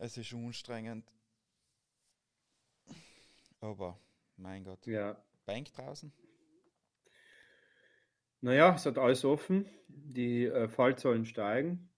es 0.00 0.16
ist 0.16 0.32
anstrengend. 0.32 1.04
Aber 3.60 3.98
mein 4.36 4.64
Gott, 4.64 4.86
Ja, 4.86 5.20
Bank 5.46 5.72
draußen? 5.72 6.12
naja, 8.40 8.74
es 8.74 8.86
hat 8.86 8.98
alles 8.98 9.24
offen. 9.24 9.66
Die 9.88 10.44
äh, 10.46 10.68
Fallzahlen 10.68 11.26
steigen. 11.26 11.90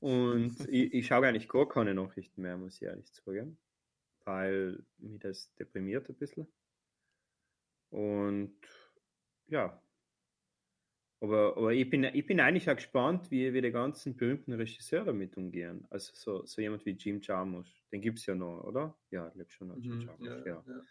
Und 0.00 0.60
ich, 0.68 0.92
ich 0.92 1.06
schaue 1.06 1.26
eigentlich 1.26 1.48
gar 1.48 1.68
keine 1.68 1.94
Nachrichten 1.94 2.42
mehr, 2.42 2.56
muss 2.56 2.76
ich 2.76 2.82
ehrlich 2.82 3.12
zugeben. 3.12 3.58
Weil 4.24 4.84
mich 4.98 5.20
das 5.20 5.54
deprimiert 5.54 6.08
ein 6.08 6.16
bisschen. 6.16 6.46
Und 7.90 8.56
ja. 9.46 9.80
Aber, 11.24 11.56
aber 11.56 11.72
ich, 11.72 11.88
bin, 11.88 12.04
ich 12.04 12.26
bin 12.26 12.38
eigentlich 12.38 12.68
auch 12.68 12.76
gespannt, 12.76 13.30
wie, 13.30 13.54
wie 13.54 13.62
die 13.62 13.70
ganzen 13.70 14.14
berühmten 14.14 14.52
Regisseure 14.52 15.06
damit 15.06 15.36
umgehen. 15.38 15.86
Also 15.88 16.12
so, 16.14 16.44
so 16.44 16.60
jemand 16.60 16.84
wie 16.84 16.90
Jim 16.90 17.20
Jarmusch, 17.22 17.82
den 17.90 18.02
gibt 18.02 18.18
es 18.18 18.26
ja 18.26 18.34
noch, 18.34 18.62
oder? 18.64 18.98
Ja, 19.10 19.28
ich 19.28 19.34
glaube 19.34 19.50
schon 19.50 19.68
noch, 19.68 19.76
Jim 19.82 19.98
Mhm, 19.98 20.00
Jarmusch, 20.00 20.44
ja, 20.44 20.44
ja. 20.44 20.64
ja. 20.66 20.82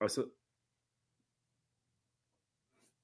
Also, 0.00 0.32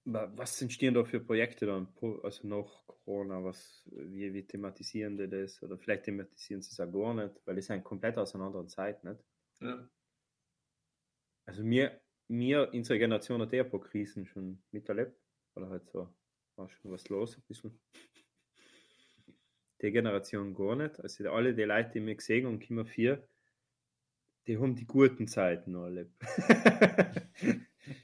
wa- 0.05 0.31
was 0.37 0.63
entstehen 0.63 0.95
da 0.95 1.05
für 1.05 1.21
Projekte 1.21 1.67
dann, 1.67 1.89
also 2.23 2.47
nach 2.49 2.87
Corona, 2.87 3.45
was, 3.45 3.83
wie, 3.93 4.33
wie 4.33 4.47
thematisieren 4.47 5.19
die 5.19 5.29
das? 5.29 5.63
Oder 5.63 5.79
vielleicht 5.79 6.05
thematisieren 6.05 6.63
sie 6.63 6.71
es 6.73 6.81
auch 6.81 6.91
gar 6.93 7.15
nicht, 7.15 7.41
weil 7.47 7.59
ist 7.59 7.71
eine 7.71 7.83
komplett 7.83 8.17
aus 8.19 8.35
einer 8.35 8.45
anderen 8.45 8.69
Zeit, 8.69 9.05
nicht? 9.05 9.21
ja. 9.61 9.89
Also 11.45 11.65
mir, 11.65 12.01
mir, 12.29 12.71
unsere 12.73 13.01
Generation 13.01 13.43
hat 13.43 13.53
eh 13.53 13.61
ein 13.61 13.69
paar 13.71 13.81
Krisen 13.81 14.27
schon 14.27 14.63
miterlebt. 14.71 15.26
Oder 15.57 15.71
halt 15.71 15.89
so, 15.89 16.15
war 16.57 16.69
schon 16.69 16.91
was 16.93 17.09
los 17.09 17.37
ein 17.37 17.43
bisschen. 17.49 17.81
Die 19.81 19.91
Generation 19.91 20.55
gar 20.55 20.77
nicht. 20.77 21.01
Also 21.01 21.31
alle 21.31 21.55
die 21.55 21.63
Leute, 21.65 21.91
die 21.95 22.01
mich 22.01 22.19
gesehen 22.19 22.47
und 22.47 22.61
Kimmer 22.61 22.85
4, 22.85 23.27
die 24.47 24.59
haben 24.59 24.75
die 24.77 24.87
guten 24.87 25.27
Zeiten 25.27 25.75
erlebt. 25.75 26.13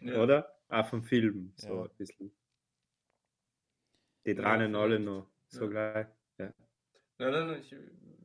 Ja. 0.00 0.22
Oder? 0.22 0.54
Auch 0.68 0.86
vom 0.86 1.02
Film, 1.02 1.52
so 1.56 1.74
Ja. 1.74 1.82
ein 1.84 1.96
bisschen. 1.96 2.32
Die 4.24 4.34
Ja, 4.34 4.42
Tränen 4.42 4.76
alle 4.76 5.00
noch 5.00 5.26
so 5.48 5.64
Ja. 5.64 5.70
gleich. 5.70 6.06
Nein, 6.38 6.54
nein, 7.18 7.46
nein, 7.48 7.60
ich, 7.60 7.70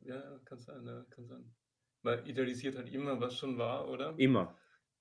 ja, 0.04 0.14
ja, 0.16 0.38
kann 0.44 0.58
sein, 0.58 0.86
ja, 0.86 1.04
kann 1.10 1.26
sein. 1.26 1.54
Weil 2.02 2.28
idealisiert 2.28 2.76
halt 2.76 2.88
immer, 2.92 3.20
was 3.20 3.36
schon 3.36 3.58
war, 3.58 3.88
oder? 3.88 4.14
Immer. 4.18 4.56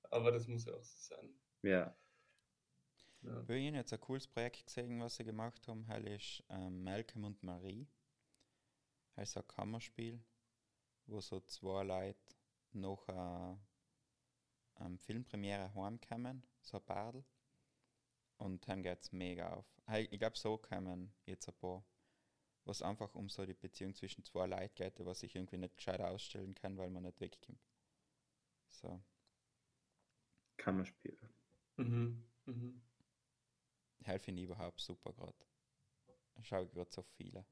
Aber 0.10 0.32
das 0.32 0.48
muss 0.48 0.66
ja 0.66 0.74
auch 0.74 0.84
so 0.84 1.16
sein. 1.16 1.30
Ja. 1.64 1.96
Ja. 3.22 3.48
Wir 3.48 3.68
haben 3.68 3.76
jetzt 3.76 3.94
ein 3.94 4.00
cooles 4.00 4.28
Projekt 4.28 4.66
gesehen, 4.66 5.00
was 5.02 5.16
sie 5.16 5.24
gemacht 5.24 5.68
haben. 5.68 5.88
Heil 5.88 6.08
ist 6.08 6.44
ähm, 6.50 6.84
Malcolm 6.84 7.24
und 7.26 7.42
Marie. 7.44 7.88
Heißt 9.16 9.38
ein 9.38 9.48
Kammerspiel, 9.48 10.24
wo 11.08 11.20
so 11.20 11.40
zwei 11.42 11.84
Leute 11.84 12.20
nach 12.74 13.08
einer 13.08 13.60
ähm, 14.80 15.00
Filmpremiere 15.00 15.74
heimkommen, 15.74 16.44
so 16.62 16.78
ein 16.78 16.86
Paardl. 16.86 17.24
Und 18.38 18.68
dann 18.68 18.84
geht 18.84 19.02
es 19.02 19.12
mega 19.12 19.52
auf. 19.54 19.66
Heil, 19.88 20.08
ich 20.12 20.20
glaube, 20.20 20.38
so 20.38 20.58
kommen 20.58 21.12
jetzt 21.26 21.48
ein 21.48 21.56
paar, 21.56 21.84
was 22.66 22.84
einfach 22.84 23.16
um 23.16 23.30
so 23.30 23.46
die 23.46 23.56
Beziehung 23.56 23.96
zwischen 23.96 24.24
zwei 24.24 24.46
Leuten 24.46 24.76
geht, 24.76 25.04
was 25.04 25.24
ich 25.24 25.36
irgendwie 25.36 25.58
nicht 25.58 25.78
gescheit 25.78 26.02
ausstellen 26.02 26.54
kann, 26.54 26.78
weil 26.78 26.92
man 26.92 27.04
nicht 27.04 27.20
wegkommt. 27.20 27.60
So. 28.70 29.02
Kammerspiel. 30.58 31.18
Mhm. 31.78 32.24
Mhm. 32.46 32.82
Ich 34.16 34.28
überhaupt 34.28 34.80
super 34.82 35.14
gerade. 35.14 35.34
Schaue 36.42 36.64
ich 36.64 36.72
gerade 36.72 36.90
so 36.92 37.04
viele. 37.04 37.46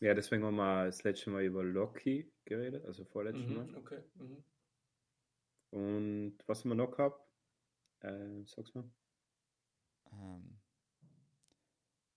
Ja, 0.00 0.12
deswegen 0.14 0.44
haben 0.44 0.56
wir 0.56 0.84
das 0.86 1.02
letzte 1.04 1.30
Mal 1.30 1.44
über 1.44 1.62
Loki 1.64 2.30
geredet, 2.44 2.84
also 2.84 3.04
vorletztes 3.06 3.48
Mal. 3.48 3.66
Mhm. 3.68 3.76
Okay. 3.76 4.00
Mhm. 4.16 4.44
Und 5.70 6.38
was 6.46 6.60
haben 6.60 6.70
wir 6.70 6.74
noch 6.76 6.92
gehabt? 6.92 7.20
Äh, 8.00 8.44
sag's 8.46 8.74
mal. 8.74 8.84
Ähm, 10.12 10.58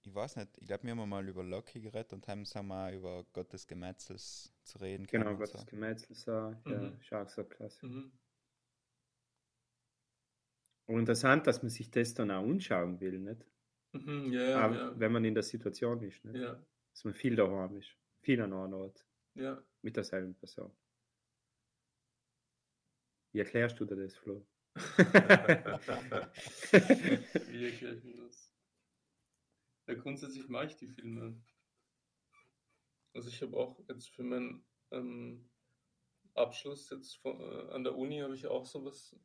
ich 0.03 0.14
weiß 0.14 0.38
nicht, 0.38 0.49
ich 0.60 0.68
glaube, 0.68 0.84
wir 0.84 0.91
haben 0.95 1.10
mal 1.10 1.27
über 1.27 1.43
Loki 1.43 1.81
geredet 1.81 2.14
und 2.14 2.27
haben 2.27 2.45
sind 2.45 2.68
wir 2.68 2.91
über 2.93 3.26
Gottes 3.34 3.68
Gemetzels 3.68 4.53
zu 4.64 4.77
reden 4.80 5.06
Genau, 5.07 5.35
Gottes 5.35 5.61
so. 5.61 5.65
Gemetzel, 5.65 6.15
so, 6.15 6.31
ja, 6.31 6.56
Mhm. 6.65 6.99
so 7.27 7.43
klasse. 7.43 7.85
Mhm. 7.85 8.11
Und 10.88 10.99
interessant, 10.99 11.48
dass 11.48 11.64
man 11.64 11.70
sich 11.70 11.90
das 11.90 12.14
dann 12.14 12.32
auch 12.32 12.44
anschauen 12.44 12.99
will, 12.99 13.20
nicht? 13.20 13.45
Mhm. 13.94 14.32
Ja, 14.34 14.44
ja, 14.44 14.57
Aber 14.60 14.76
ja. 14.76 14.99
wenn 14.99 15.12
man 15.12 15.26
in 15.26 15.34
der 15.34 15.44
Situation 15.44 16.02
ist, 16.03 16.24
nicht? 16.26 16.36
ja. 16.36 16.62
Dass 16.91 17.03
man 17.03 17.14
viel 17.14 17.36
daheim 17.36 17.76
ist, 17.78 17.90
viel 18.22 18.41
an 18.41 18.53
einem 18.53 18.74
Ort, 18.74 19.06
Ja. 19.34 19.62
mit 19.82 19.98
derselben 19.98 20.36
Person. 20.36 20.72
Wie 23.32 23.40
erklärst 23.40 23.80
du 23.80 23.86
dir 23.86 23.95
das, 23.98 24.16
Flo? 24.16 24.45
Wie 24.76 24.82
erkläre 27.66 27.95
ich 27.95 28.03
mir 28.03 28.18
das? 28.26 28.53
Ja, 29.88 29.94
grundsätzlich 29.95 30.48
mag 30.49 30.70
ich 30.70 30.76
die 30.78 30.88
Filme. 30.88 31.41
Also 33.14 33.30
ich 33.30 33.41
habe 33.41 33.56
auch 33.56 33.80
jetzt 33.88 34.10
für 34.10 34.24
meinen 34.24 34.66
ähm, 34.91 35.49
Abschluss 36.34 36.90
jetzt 36.90 37.16
von, 37.18 37.40
äh, 37.40 37.72
an 37.72 37.84
der 37.84 37.95
Uni 37.95 38.20
habe 38.20 38.36
ich 38.36 38.48
auch 38.48 38.66
sowas, 38.66 39.16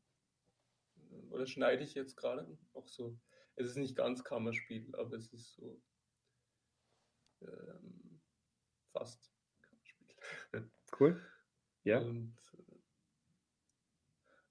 oder 1.30 1.46
schneide 1.46 1.82
ich 1.82 1.94
jetzt 1.94 2.16
gerade 2.16 2.58
auch 2.72 2.88
so. 2.88 3.18
Es 3.56 3.66
ist 3.66 3.76
nicht 3.76 3.96
ganz 3.96 4.24
Kammerspiel, 4.24 4.94
aber 4.96 5.16
es 5.16 5.32
ist 5.32 5.54
so 5.54 5.82
ähm, 7.42 8.20
fast 8.92 9.32
Kammerspiel. 9.62 10.16
Cool? 10.98 11.20
Ja? 11.84 12.00
Und 12.00 12.36
äh, 12.58 12.78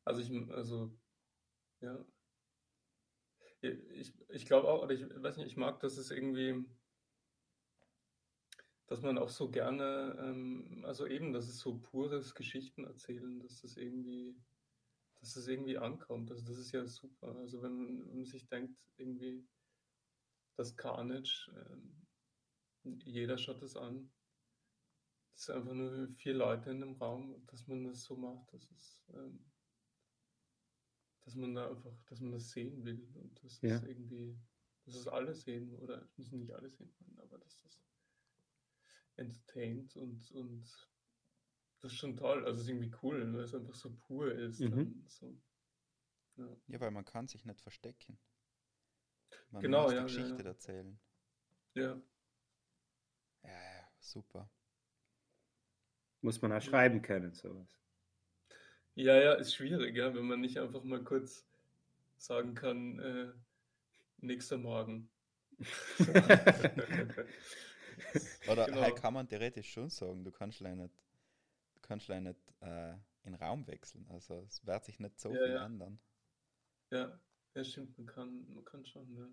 also 0.06 0.22
ich, 0.22 0.32
also 0.52 0.98
ja. 1.82 2.06
Ja, 3.62 3.72
Ich, 3.94 4.14
ich 4.30 4.46
glaube 4.46 4.68
auch, 4.68 4.84
oder 4.84 4.94
ich 4.94 5.02
weiß 5.02 5.38
nicht, 5.38 5.48
ich 5.48 5.58
mag, 5.58 5.80
dass 5.82 5.98
es 5.98 6.12
irgendwie, 6.12 6.66
dass 8.88 9.02
man 9.02 9.18
auch 9.18 9.30
so 9.30 9.50
gerne, 9.52 10.16
ähm, 10.20 10.84
also 10.86 11.06
eben, 11.06 11.34
dass 11.34 11.48
es 11.48 11.60
so 11.60 11.78
pures 11.80 12.36
Geschichten 12.36 12.86
erzählen, 12.86 13.40
dass 13.40 13.62
das 13.62 13.78
irgendwie, 13.78 14.36
dass 15.20 15.34
das 15.34 15.48
irgendwie 15.48 15.78
ankommt. 15.78 16.32
Also 16.32 16.44
das 16.46 16.58
ist 16.58 16.72
ja 16.72 16.86
super. 16.88 17.36
Also 17.38 17.62
wenn, 17.62 17.74
man- 17.76 18.08
wenn 18.08 18.16
man 18.18 18.26
sich 18.26 18.48
denkt, 18.48 18.78
irgendwie, 18.98 19.48
das 20.56 20.76
Carnage, 20.76 21.52
ähm, 21.56 22.08
jeder 22.84 23.38
schaut 23.38 23.62
das 23.62 23.76
an. 23.76 24.12
Es 25.36 25.46
sind 25.46 25.56
einfach 25.56 25.74
nur 25.74 26.10
vier 26.10 26.34
Leute 26.34 26.70
in 26.72 26.82
dem 26.82 26.94
Raum 26.98 27.46
dass 27.48 27.68
man 27.68 27.86
das 27.86 28.04
so 28.04 28.16
macht, 28.18 28.52
dass 28.54 28.70
es, 28.72 29.06
ähm, 29.14 29.52
dass 31.22 31.36
man 31.36 31.56
da 31.56 31.70
einfach, 31.70 31.98
dass 32.06 32.20
man 32.20 32.32
das 32.32 32.50
sehen 32.50 32.84
will 32.84 33.08
und 33.16 33.42
dass 33.44 33.62
Ja. 33.62 33.76
es 33.78 33.84
irgendwie, 33.84 34.38
dass 34.86 34.96
es 34.96 35.08
alle 35.08 35.34
sehen 35.34 35.76
oder 35.76 36.02
es 36.02 36.18
müssen 36.18 36.40
nicht 36.40 36.52
alle 36.54 36.70
sehen 36.70 36.94
aber 37.18 37.38
dass 37.38 37.62
das 37.62 37.86
entertaint 39.16 39.96
und, 39.96 40.32
und 40.32 40.89
das 41.82 41.92
ist 41.94 41.98
schon 42.00 42.16
toll. 42.18 42.46
Also 42.46 42.58
es 42.58 42.64
ist 42.64 42.70
irgendwie 42.70 42.92
cool, 43.04 43.34
weil 43.34 43.44
es 43.44 43.54
einfach 43.56 43.76
so 43.76 43.92
pur 44.08 44.32
ist. 44.34 44.70
Mhm. 44.70 44.70
Dann, 44.70 45.04
so. 45.08 45.36
ja. 46.38 46.48
Ja, 46.68 46.80
weil 46.80 46.92
man 46.92 47.04
kann 47.04 47.28
sich 47.28 47.44
nicht 47.44 47.60
verstecken. 47.60 48.18
Man 49.52 49.64
Genau, 49.64 49.84
muss 49.84 49.92
ja, 49.92 49.98
die 49.98 50.06
ja, 50.08 50.08
Geschichte 50.08 50.42
ja. 50.42 50.44
erzählen. 50.44 51.00
ja, 51.76 52.00
Ja, 53.44 53.90
super. 54.00 54.50
Muss 56.22 56.42
man 56.42 56.54
auch 56.54 56.62
schreiben 56.62 57.02
können, 57.02 57.34
sowas. 57.34 57.78
ja, 58.96 59.16
ja, 59.16 59.34
ist 59.34 59.56
schwierig, 59.56 59.96
ja, 59.96 60.14
wenn 60.14 60.26
man 60.26 60.42
nicht 60.42 60.58
einfach 60.60 60.84
mal 60.84 61.04
kurz 61.04 61.46
sagen 62.18 62.56
kann, 62.56 63.00
äh, 63.00 63.32
nächster 64.20 64.58
Morgen. 64.58 65.10
Oder 68.46 68.70
Genau. 68.76 68.96
kann 68.96 69.14
man 69.14 69.28
theoretisch 69.30 69.72
schon 69.72 69.90
sagen, 69.90 70.24
du 70.24 70.32
kannst 70.32 70.60
leider 70.60 70.76
nicht, 70.76 70.94
kannst 71.90 72.08
leider 72.10 72.22
nicht 72.22 72.40
äh, 72.62 72.96
in 73.24 73.36
Raum 73.36 73.68
wechseln. 73.68 74.08
Also 74.10 74.44
es 74.48 74.66
wird 74.66 74.86
sich 74.86 75.00
nicht 75.02 75.20
so 75.20 75.36
Ja, 75.36 75.38
viel 75.38 75.56
ja. 75.56 75.66
ändern. 75.66 76.00
Ja, 76.92 77.20
ja, 77.56 77.64
stimmt, 77.64 77.98
man 77.98 78.06
kann, 78.06 78.54
man 78.54 78.64
kann 78.64 78.86
schon, 78.86 79.12
ja. 79.16 79.28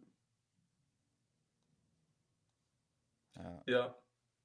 Ja. 3.37 3.65
Ja, 3.67 3.97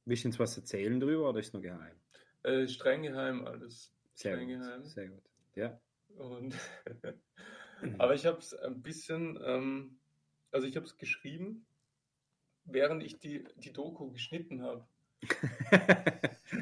Willst 0.05 0.23
du 0.25 0.27
uns 0.29 0.39
was 0.39 0.57
erzählen 0.57 0.99
drüber 0.99 1.29
oder 1.29 1.39
ist 1.39 1.53
noch 1.55 1.61
geheim? 1.61 1.99
äh, 2.43 2.67
streng 2.67 3.03
geheim 3.03 3.45
alles. 3.47 3.93
Sehr 4.13 4.37
Streng 4.37 4.47
gut. 4.47 4.49
geheim. 4.49 4.83
Sehr 4.83 5.09
gut. 5.09 5.23
Ja. 5.55 5.79
Und 6.17 6.55
aber 7.97 8.15
ich 8.15 8.25
habe 8.25 8.39
es 8.39 8.53
ein 8.53 8.81
bisschen, 8.81 9.39
ähm, 9.43 9.99
also 10.51 10.67
ich 10.67 10.75
habe 10.75 10.85
es 10.85 10.97
geschrieben, 10.97 11.65
während 12.65 13.03
ich 13.03 13.19
die, 13.19 13.45
die 13.57 13.73
Doku 13.73 14.11
geschnitten 14.11 14.63
habe. 14.63 14.87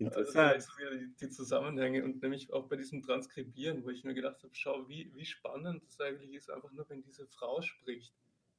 Also 0.06 0.20
Interessant. 0.20 0.62
so 0.62 0.78
wieder 0.78 0.96
die, 1.20 1.28
Zusammenhänge 1.30 2.04
und 2.04 2.22
nämlich 2.22 2.52
auch 2.52 2.68
bei 2.68 2.76
diesem 2.76 3.02
Transkribieren, 3.02 3.84
wo 3.84 3.90
ich 3.90 4.04
mir 4.04 4.14
gedacht 4.14 4.42
habe, 4.42 4.54
schau, 4.54 4.88
wie, 4.88 5.12
wie 5.14 5.24
spannend 5.24 5.82
das 5.86 6.00
eigentlich 6.00 6.32
ist, 6.34 6.50
einfach 6.50 6.70
nur, 6.72 6.88
wenn 6.88 7.02
diese 7.02 7.26
Frau 7.26 7.60
spricht. 7.62 8.14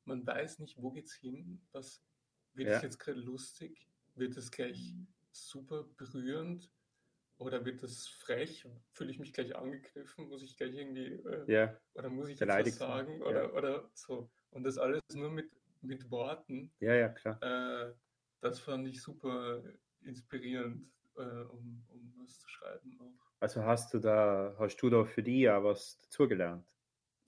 Man 0.06 0.26
weiß 0.26 0.60
nicht, 0.60 0.82
wo 0.82 0.92
geht's 0.92 1.14
hin, 1.14 1.62
was 1.72 2.04
wird 2.54 2.70
Ja. 2.70 2.78
es 2.78 2.84
jetzt 2.84 3.00
gerade 3.00 3.20
lustig, 3.20 3.88
wird 4.16 4.36
es 4.38 4.52
gleich 4.52 4.96
super 5.32 5.84
berührend 5.98 6.70
oder 7.38 7.64
wird 7.64 7.84
es 7.84 8.08
frech, 8.08 8.68
fühle 8.92 9.12
ich 9.12 9.20
mich 9.20 9.32
gleich 9.32 9.56
angegriffen, 9.56 10.28
muss 10.28 10.44
ich 10.44 10.58
gleich 10.58 10.76
irgendwie 10.76 11.14
äh, 11.14 11.52
Ja, 11.52 11.80
oder 11.94 12.10
muss 12.10 12.28
ich 12.30 12.40
jetzt 12.40 12.50
was 12.50 12.76
sagen 12.76 13.20
ja. 13.22 13.26
oder, 13.26 13.54
oder 13.54 13.90
so. 13.94 14.30
Und 14.52 14.64
das 14.64 14.78
alles 14.78 15.02
nur 15.14 15.32
mit, 15.32 15.50
mit 15.82 16.10
Worten. 16.12 16.72
ja, 16.80 16.96
ja, 16.96 17.10
klar. 17.10 17.42
Äh, 17.42 17.94
das 18.42 18.60
fand 18.60 18.88
ich 18.88 19.02
super 19.02 19.64
inspirierend, 20.02 20.90
äh, 21.20 21.44
um, 21.50 21.86
um 21.90 22.14
was 22.18 22.40
zu 22.40 22.50
schreiben 22.50 23.00
auch. 23.00 23.14
Also 23.40 23.64
hast 23.64 23.94
du 23.94 24.00
da, 24.00 24.56
hast 24.60 24.78
du 24.82 24.90
da 24.90 25.06
für 25.06 25.24
dich 25.24 25.50
auch 25.50 25.64
was 25.64 25.98
dazugelernt? 26.02 26.68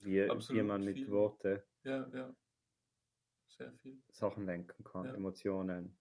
Wie, 0.00 0.16
wie 0.20 0.62
man 0.62 0.84
mit 0.84 0.98
viel. 0.98 1.10
Worten 1.10 1.62
Ja, 1.84 2.08
ja. 2.08 2.34
Sehr 3.46 3.72
viel. 3.74 4.02
Sachen 4.10 4.46
lenken 4.46 4.82
kann, 4.84 5.04
Ja. 5.06 5.14
Emotionen. 5.14 5.96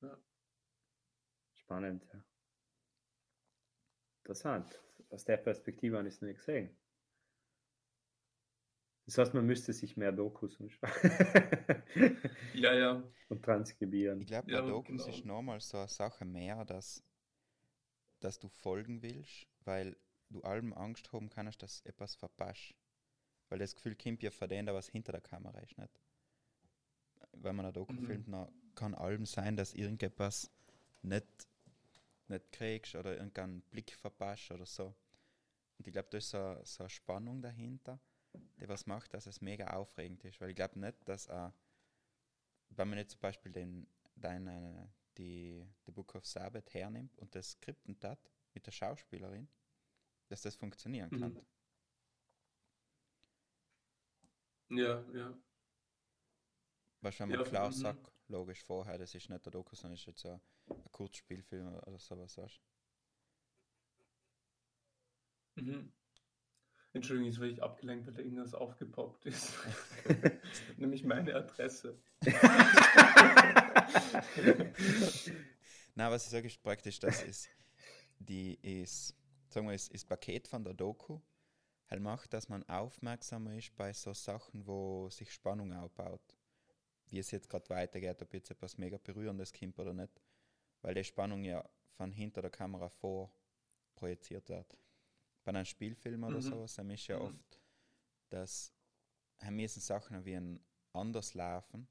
Ja. 0.00 0.16
Spannend, 1.54 2.06
ja. 2.12 2.24
Interessant. 4.24 4.80
Aus 5.10 5.24
der 5.24 5.36
Perspektive 5.38 5.98
habe 5.98 6.08
ich 6.08 6.14
es 6.14 6.22
nicht 6.22 6.36
gesehen. 6.38 6.76
Das 9.06 9.18
heißt, 9.18 9.34
man 9.34 9.44
müsste 9.44 9.72
sich 9.72 9.96
mehr 9.96 10.12
Dokus 10.12 10.60
anschauen 10.60 10.90
Ja, 12.54 12.72
ja. 12.72 13.02
und 13.28 13.44
transkribieren. 13.44 14.20
Ich 14.20 14.28
glaube, 14.28 14.50
Ja, 14.50 14.60
bei 14.60 14.68
Dokus 14.68 15.04
genau. 15.04 15.08
ist 15.08 15.24
nochmal 15.24 15.60
so 15.60 15.78
eine 15.78 15.88
Sache 15.88 16.24
mehr, 16.24 16.64
dass, 16.64 17.04
dass 18.24 18.38
du 18.38 18.48
folgen 18.48 19.02
willst, 19.02 19.46
weil 19.64 19.96
du 20.30 20.42
allem 20.42 20.72
Angst 20.72 21.12
haben 21.12 21.28
kannst, 21.30 21.62
dass 21.62 21.82
etwas 21.82 22.14
verpasst. 22.14 22.74
Weil 23.48 23.58
das 23.58 23.74
Gefühl 23.74 23.96
kommt 23.96 24.22
ja 24.22 24.30
von 24.30 24.48
denen, 24.48 24.66
der 24.66 24.74
was 24.74 24.88
hinter 24.88 25.12
der 25.12 25.20
Kamera 25.20 25.58
ist, 25.60 25.76
nicht? 25.76 26.00
Wenn 27.32 27.56
man 27.56 27.66
ein 27.66 27.72
Doku 27.72 27.92
Mhm. 27.92 28.06
filmt, 28.06 28.28
dann 28.32 28.48
kann 28.74 28.94
allem 28.94 29.26
sein, 29.26 29.56
dass 29.56 29.74
irgendetwas 29.74 30.50
nicht, 31.02 31.26
nicht 32.28 32.52
kriegst 32.52 32.94
oder 32.94 33.14
irgendeinen 33.16 33.60
Blick 33.62 33.92
verpasst 33.92 34.50
oder 34.50 34.66
so. 34.66 34.94
Und 35.78 35.86
ich 35.86 35.92
glaube, 35.92 36.08
da 36.10 36.18
ist 36.18 36.30
so, 36.30 36.58
so 36.64 36.84
eine 36.84 36.90
Spannung 36.90 37.42
dahinter, 37.42 37.98
die 38.60 38.68
was 38.68 38.86
macht, 38.86 39.12
dass 39.14 39.26
es 39.26 39.40
mega 39.40 39.66
aufregend 39.68 40.24
ist. 40.24 40.40
Weil 40.40 40.50
ich 40.50 40.56
glaube 40.56 40.78
nicht, 40.78 40.96
dass 41.06 41.26
äh, 41.26 41.50
wenn 42.70 42.88
man 42.88 42.98
jetzt 42.98 43.12
zum 43.12 43.20
Beispiel 43.20 43.52
den, 43.52 43.86
deine, 44.16 44.88
die, 45.18 45.66
The 45.86 45.92
Book 45.92 46.14
of 46.14 46.26
Sabbath 46.26 46.72
hernimmt 46.74 47.18
und 47.18 47.34
das 47.34 47.52
skripten 47.52 47.98
hat 48.02 48.20
mit 48.54 48.66
der 48.66 48.72
Schauspielerin, 48.72 49.48
dass 50.28 50.42
das 50.42 50.56
funktionieren 50.56 51.10
Mhm. 51.10 51.20
kann. 51.20 51.38
Ja, 54.70 55.04
ja. 55.14 55.34
Weißt 57.02 57.18
du, 57.20 57.24
wenn 57.24 57.30
man 57.30 57.38
Ja, 57.38 57.42
klar 57.42 57.68
mhm. 57.68 57.72
sagt, 57.72 58.10
logisch 58.28 58.64
vorher, 58.64 58.96
das 58.96 59.14
ist 59.14 59.28
nicht 59.28 59.44
der 59.44 59.52
Doku, 59.52 59.74
sondern 59.76 59.96
ist 59.98 60.06
jetzt 60.06 60.24
ein, 60.24 60.40
ein 60.70 60.90
Kurzspielfilm 60.90 61.68
oder 61.68 61.86
oder 61.86 61.98
sowas. 61.98 62.38
Weißt? 62.38 62.62
du. 65.56 65.62
Mhm. 65.62 65.92
Entschuldigung, 66.94 67.30
jetzt 67.30 67.40
werde 67.40 67.52
ich 67.52 67.62
abgelenkt, 67.62 68.06
weil 68.06 68.14
da 68.14 68.20
irgendwas 68.22 68.54
aufgepoppt 68.54 69.26
ist. 69.26 69.54
Nämlich 70.76 71.04
meine 71.04 71.34
Adresse. 71.34 71.98
Nein, 75.94 76.10
was 76.10 76.24
ich 76.24 76.30
sage, 76.30 76.46
ist 76.46 76.62
praktisch, 76.62 76.98
das 77.00 77.22
ist, 77.22 77.48
die 78.18 78.54
ist, 78.62 79.14
sagen 79.48 79.66
wir, 79.68 79.74
ist, 79.74 79.90
ist 79.92 80.08
Paket 80.08 80.48
von 80.48 80.64
der 80.64 80.74
Doku, 80.74 81.20
halt 81.90 82.02
macht, 82.02 82.32
dass 82.32 82.48
man 82.48 82.62
aufmerksamer 82.68 83.54
ist 83.56 83.74
bei 83.76 83.92
so 83.92 84.14
Sachen, 84.14 84.66
wo 84.66 85.08
sich 85.10 85.30
Spannung 85.32 85.72
aufbaut. 85.74 86.22
Wie 87.08 87.18
es 87.18 87.30
jetzt 87.30 87.48
gerade 87.50 87.68
weitergeht, 87.70 88.20
ob 88.22 88.32
jetzt 88.34 88.50
etwas 88.50 88.78
mega 88.78 88.98
Berührendes 88.98 89.52
kommt 89.52 89.78
oder 89.78 89.92
nicht. 89.94 90.20
Weil 90.82 90.94
die 90.94 91.04
Spannung 91.04 91.42
ja 91.44 91.68
von 91.96 92.12
hinter 92.12 92.42
der 92.42 92.50
Kamera 92.52 92.88
vor 92.88 93.32
projiziert 93.96 94.48
wird. 94.50 94.78
Bei 95.44 95.50
einem 95.50 95.66
Spielfilm 95.66 96.24
oder 96.24 96.38
Mhm. 96.38 96.42
sowas, 96.42 96.78
ist 96.78 97.06
ja 97.08 97.16
Mhm. 97.18 97.20
oft, 97.20 97.60
dass 98.30 98.72
haben 99.40 99.56
müssen 99.56 99.80
Sachen 99.80 100.24
wie 100.24 100.36
ein 100.36 100.60
anders 100.92 101.34
laufen 101.34 101.88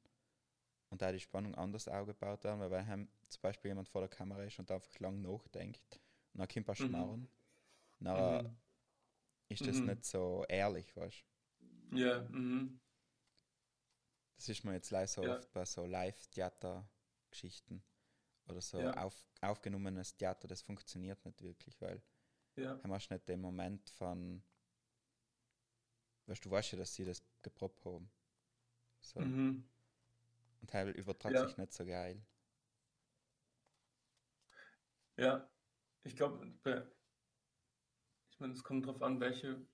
und 0.91 1.01
da 1.01 1.11
die 1.13 1.21
Spannung 1.21 1.55
anders 1.55 1.89
aufgebaut 1.89 2.43
werden, 2.45 2.61
weil 2.61 2.71
wenn 2.71 3.09
zum 3.29 3.41
Beispiel 3.41 3.71
jemand 3.71 3.89
vor 3.89 4.01
der 4.01 4.09
Kamera 4.09 4.43
ist 4.43 4.59
und 4.59 4.71
einfach 4.71 4.99
lang 4.99 5.21
nachdenkt 5.21 5.99
und 6.33 6.39
dann 6.41 6.49
kommt 6.49 6.69
ein 6.69 6.75
Mhm. 6.79 6.85
Schmarrn, 6.87 7.29
dann 7.99 8.41
Mhm. 8.41 8.57
ist 9.49 9.67
das 9.67 9.83
Mhm. 9.83 9.85
nicht 9.85 10.05
so 10.05 10.45
ehrlich, 10.49 10.95
weißt 10.95 11.19
du? 11.21 11.25
Ja, 11.91 12.21
mhm. 12.29 12.79
Das 14.35 14.49
ist 14.49 14.63
mir 14.65 14.73
jetzt 14.73 14.91
leider 14.91 15.07
so 15.07 15.23
Ja. 15.23 15.29
oft 15.29 15.51
bei 15.53 15.63
so 15.65 15.85
Live-Theater-Geschichten 15.85 17.81
oder 18.47 18.61
so 18.61 18.79
Ja. 18.79 18.91
auf, 18.91 19.15
aufgenommenes 19.41 20.15
Theater, 20.17 20.47
das 20.47 20.61
funktioniert 20.61 21.25
nicht 21.25 21.41
wirklich, 21.41 21.79
weil 21.81 22.01
ja, 22.55 22.79
du 22.83 22.93
hast 22.93 23.11
nicht 23.11 23.27
den 23.29 23.41
Moment 23.41 23.89
von, 23.91 24.43
weißt 26.25 26.43
du, 26.45 26.49
du 26.49 26.55
weißt 26.55 26.71
ja, 26.73 26.77
dass 26.79 26.95
sie 26.95 27.05
das 27.05 27.21
geprobt 27.43 27.85
haben. 27.85 28.09
So. 29.01 29.21
mhm. 29.21 29.63
Und 30.61 30.69
Teil 30.71 30.89
übertragt 30.91 31.33
Ja. 31.33 31.41
sich 31.41 31.57
nicht 31.57 31.73
so 31.73 31.85
geil. 31.85 32.25
ja. 35.17 35.49
Ich 36.03 36.15
glaube, 36.15 36.45
ich 38.31 38.39
meine, 38.39 38.53
es 38.53 38.63
kommt 38.63 38.85
darauf 38.85 39.01
an, 39.01 39.19
welche, 39.21 39.67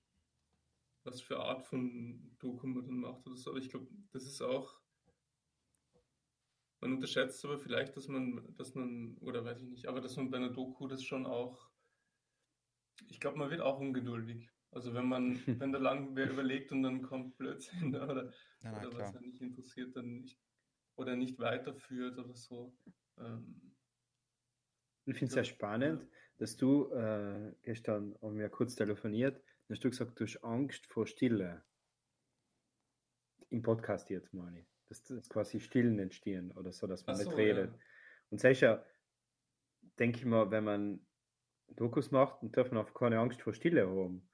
was 1.02 1.20
für 1.20 1.40
Art 1.40 1.62
von 1.64 2.36
Doku 2.38 2.66
man 2.68 2.84
dann 2.86 2.98
macht 3.00 3.26
oder 3.26 3.36
so. 3.36 3.50
Aber 3.50 3.58
ich 3.58 3.68
glaube, 3.70 3.88
das 4.12 4.24
ist 4.26 4.40
auch, 4.42 4.80
man 6.80 6.94
unterschätzt 6.94 7.44
aber 7.44 7.58
vielleicht, 7.58 7.96
dass 7.96 8.08
man, 8.08 8.52
dass 8.56 8.74
man, 8.74 9.16
oder 9.18 9.44
weiß 9.44 9.60
ich 9.62 9.68
nicht, 9.68 9.86
aber 9.86 10.00
dass 10.00 10.16
man 10.16 10.30
bei 10.30 10.38
einer 10.38 10.50
Doku 10.50 10.86
das 10.88 11.04
schon 11.04 11.24
auch, 11.26 11.70
ich 13.08 13.20
glaube, 13.20 13.38
man 13.38 13.50
wird 13.50 13.60
auch 13.60 13.78
ungeduldig. 13.80 14.50
Also 14.70 14.94
wenn 14.94 15.08
man, 15.08 15.40
wenn 15.58 15.72
da 15.72 15.78
lang 15.78 16.14
wer 16.16 16.30
überlegt 16.30 16.72
und 16.72 16.82
dann 16.82 17.02
kommt 17.02 17.36
Blödsinn 17.36 17.94
oder, 17.96 18.32
Nein, 18.60 18.74
nein, 18.74 18.88
oder 18.88 18.94
was 18.94 19.14
er 19.14 19.20
nicht 19.20 19.40
interessiert, 19.40 19.96
dann 19.96 20.20
nicht, 20.20 20.47
oder 20.98 21.16
nicht 21.16 21.38
weiterführt 21.38 22.18
oder 22.18 22.34
so. 22.34 22.76
Ähm, 23.18 23.72
Ich 25.06 25.16
finde 25.16 25.26
es 25.26 25.34
sehr 25.34 25.44
spannend, 25.44 26.06
dass 26.38 26.56
du 26.56 26.90
äh, 26.92 27.54
gestern 27.62 28.16
haben 28.20 28.36
wir 28.38 28.48
kurz 28.48 28.74
telefoniert, 28.74 29.36
dann 29.36 29.76
hast 29.76 29.84
du 29.84 29.90
gesagt, 29.90 30.18
du 30.18 30.24
hast 30.24 30.42
Angst 30.44 30.86
vor 30.86 31.06
Stille. 31.06 31.64
Im 33.50 33.62
Podcast 33.62 34.10
jetzt 34.10 34.34
meine 34.34 34.60
ich. 34.60 34.66
Dass, 34.88 35.02
dass 35.04 35.28
quasi 35.28 35.60
Stillen 35.60 35.98
entstehen 35.98 36.50
oder 36.52 36.72
so, 36.72 36.86
dass 36.86 37.06
man 37.06 37.14
Ach 37.16 37.18
nicht 37.20 37.30
so, 37.30 37.36
redet. 37.36 37.72
ja. 37.72 37.78
Und 38.30 38.42
ja, 38.60 38.84
denke 39.98 40.18
ich 40.18 40.24
mal, 40.24 40.50
wenn 40.50 40.64
man 40.64 41.06
Dokus 41.68 42.10
macht, 42.10 42.42
dann 42.42 42.52
darf 42.52 42.70
man 42.70 42.84
auch 42.84 42.94
keine 42.94 43.18
Angst 43.18 43.42
vor 43.42 43.52
Stille 43.52 43.86
haben. 43.88 44.28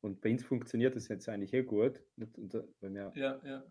Und 0.00 0.20
bei 0.20 0.32
uns 0.32 0.44
funktioniert 0.44 0.96
das 0.96 1.08
jetzt 1.08 1.28
eigentlich 1.28 1.52
eh 1.54 1.62
gut. 1.62 2.02
Und, 2.16 2.36
und, 2.38 2.54
wenn 2.80 2.94
wir, 2.94 3.12
Ja, 3.14 3.40
ja, 3.44 3.64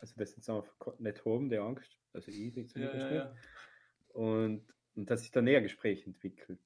also 0.00 0.14
das 0.16 0.34
jetzt 0.36 0.48
einfach 0.50 0.74
nicht 0.98 1.24
haben, 1.24 1.48
die 1.50 1.58
Angst. 1.58 1.98
Also 2.12 2.30
ich 2.30 2.52
die 2.52 2.70
ja, 2.80 2.96
ja, 2.96 3.12
ja. 3.14 3.34
Und, 4.08 4.66
und 4.94 5.10
dass 5.10 5.20
sich 5.22 5.30
da 5.30 5.40
näher 5.42 5.62
Gespräch 5.62 6.06
entwickelt. 6.06 6.60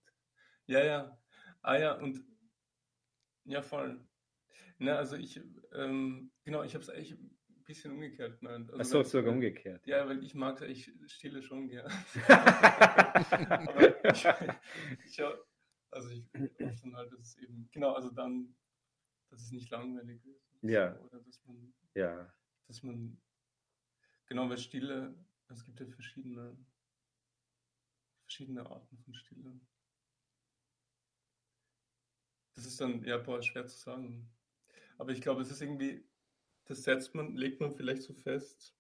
Ja, 0.67 0.83
ja. 0.85 1.19
Ah 1.63 1.77
ja, 1.77 1.93
und 1.95 2.25
ja, 3.45 3.61
voll. 3.63 4.01
Na, 4.79 4.97
also 4.97 5.17
ich, 5.17 5.41
ähm, 5.75 6.33
genau, 6.45 6.63
ich 6.63 6.75
habe 6.75 6.83
es 6.83 6.91
eigentlich 6.91 7.13
ein 7.13 7.37
bisschen 7.65 7.93
umgekehrt 7.93 8.41
gemeint. 8.41 8.71
Also 8.73 8.81
Achso, 9.01 9.03
sogar 9.03 9.27
weil- 9.27 9.35
umgekehrt. 9.35 9.87
Ja, 9.87 10.07
weil 10.09 10.23
ich 10.25 10.35
mag 10.35 10.61
ich 10.63 10.91
stille 11.07 11.43
schon 11.43 11.69
gern. 11.69 11.91
Aber 12.29 14.11
ich, 14.11 14.25
ich, 15.07 15.23
also 15.91 16.09
ich 16.11 16.27
hoffe 16.35 16.77
dann 16.83 16.97
halt, 16.97 17.13
dass 17.13 17.21
es 17.21 17.39
eben, 17.39 17.69
genau, 17.73 17.93
also 17.93 18.11
dann, 18.11 18.55
dass 19.31 19.43
es 19.43 19.51
nicht 19.53 19.71
langweilig 19.71 20.25
wird. 20.25 20.41
Ja. 20.63 20.99
Oder 21.01 21.21
dass 21.21 21.45
man, 21.45 21.75
Ja, 21.95 22.33
dass 22.67 22.83
man, 22.83 23.21
genau, 24.27 24.49
weil 24.49 24.59
Stille, 24.59 25.15
es 25.49 25.65
gibt 25.65 25.81
ja 25.81 25.87
verschiedene, 25.87 26.57
verschiedene 28.27 28.67
Arten 28.69 28.99
von 28.99 29.15
Stille. 29.15 29.59
Das 32.57 32.67
ist 32.67 32.81
dann, 32.81 33.05
ja, 33.05 33.19
boah, 33.19 33.41
schwer 33.43 33.67
zu 33.67 33.79
sagen. 33.79 34.29
Aber 34.99 35.13
ich 35.13 35.21
glaube, 35.23 35.43
es 35.43 35.51
ist 35.51 35.63
irgendwie, 35.63 36.05
das 36.67 36.85
setzt 36.85 37.15
man, 37.15 37.37
legt 37.37 37.61
man 37.61 37.73
vielleicht 37.75 38.03
so 38.03 38.15
fest, 38.15 38.77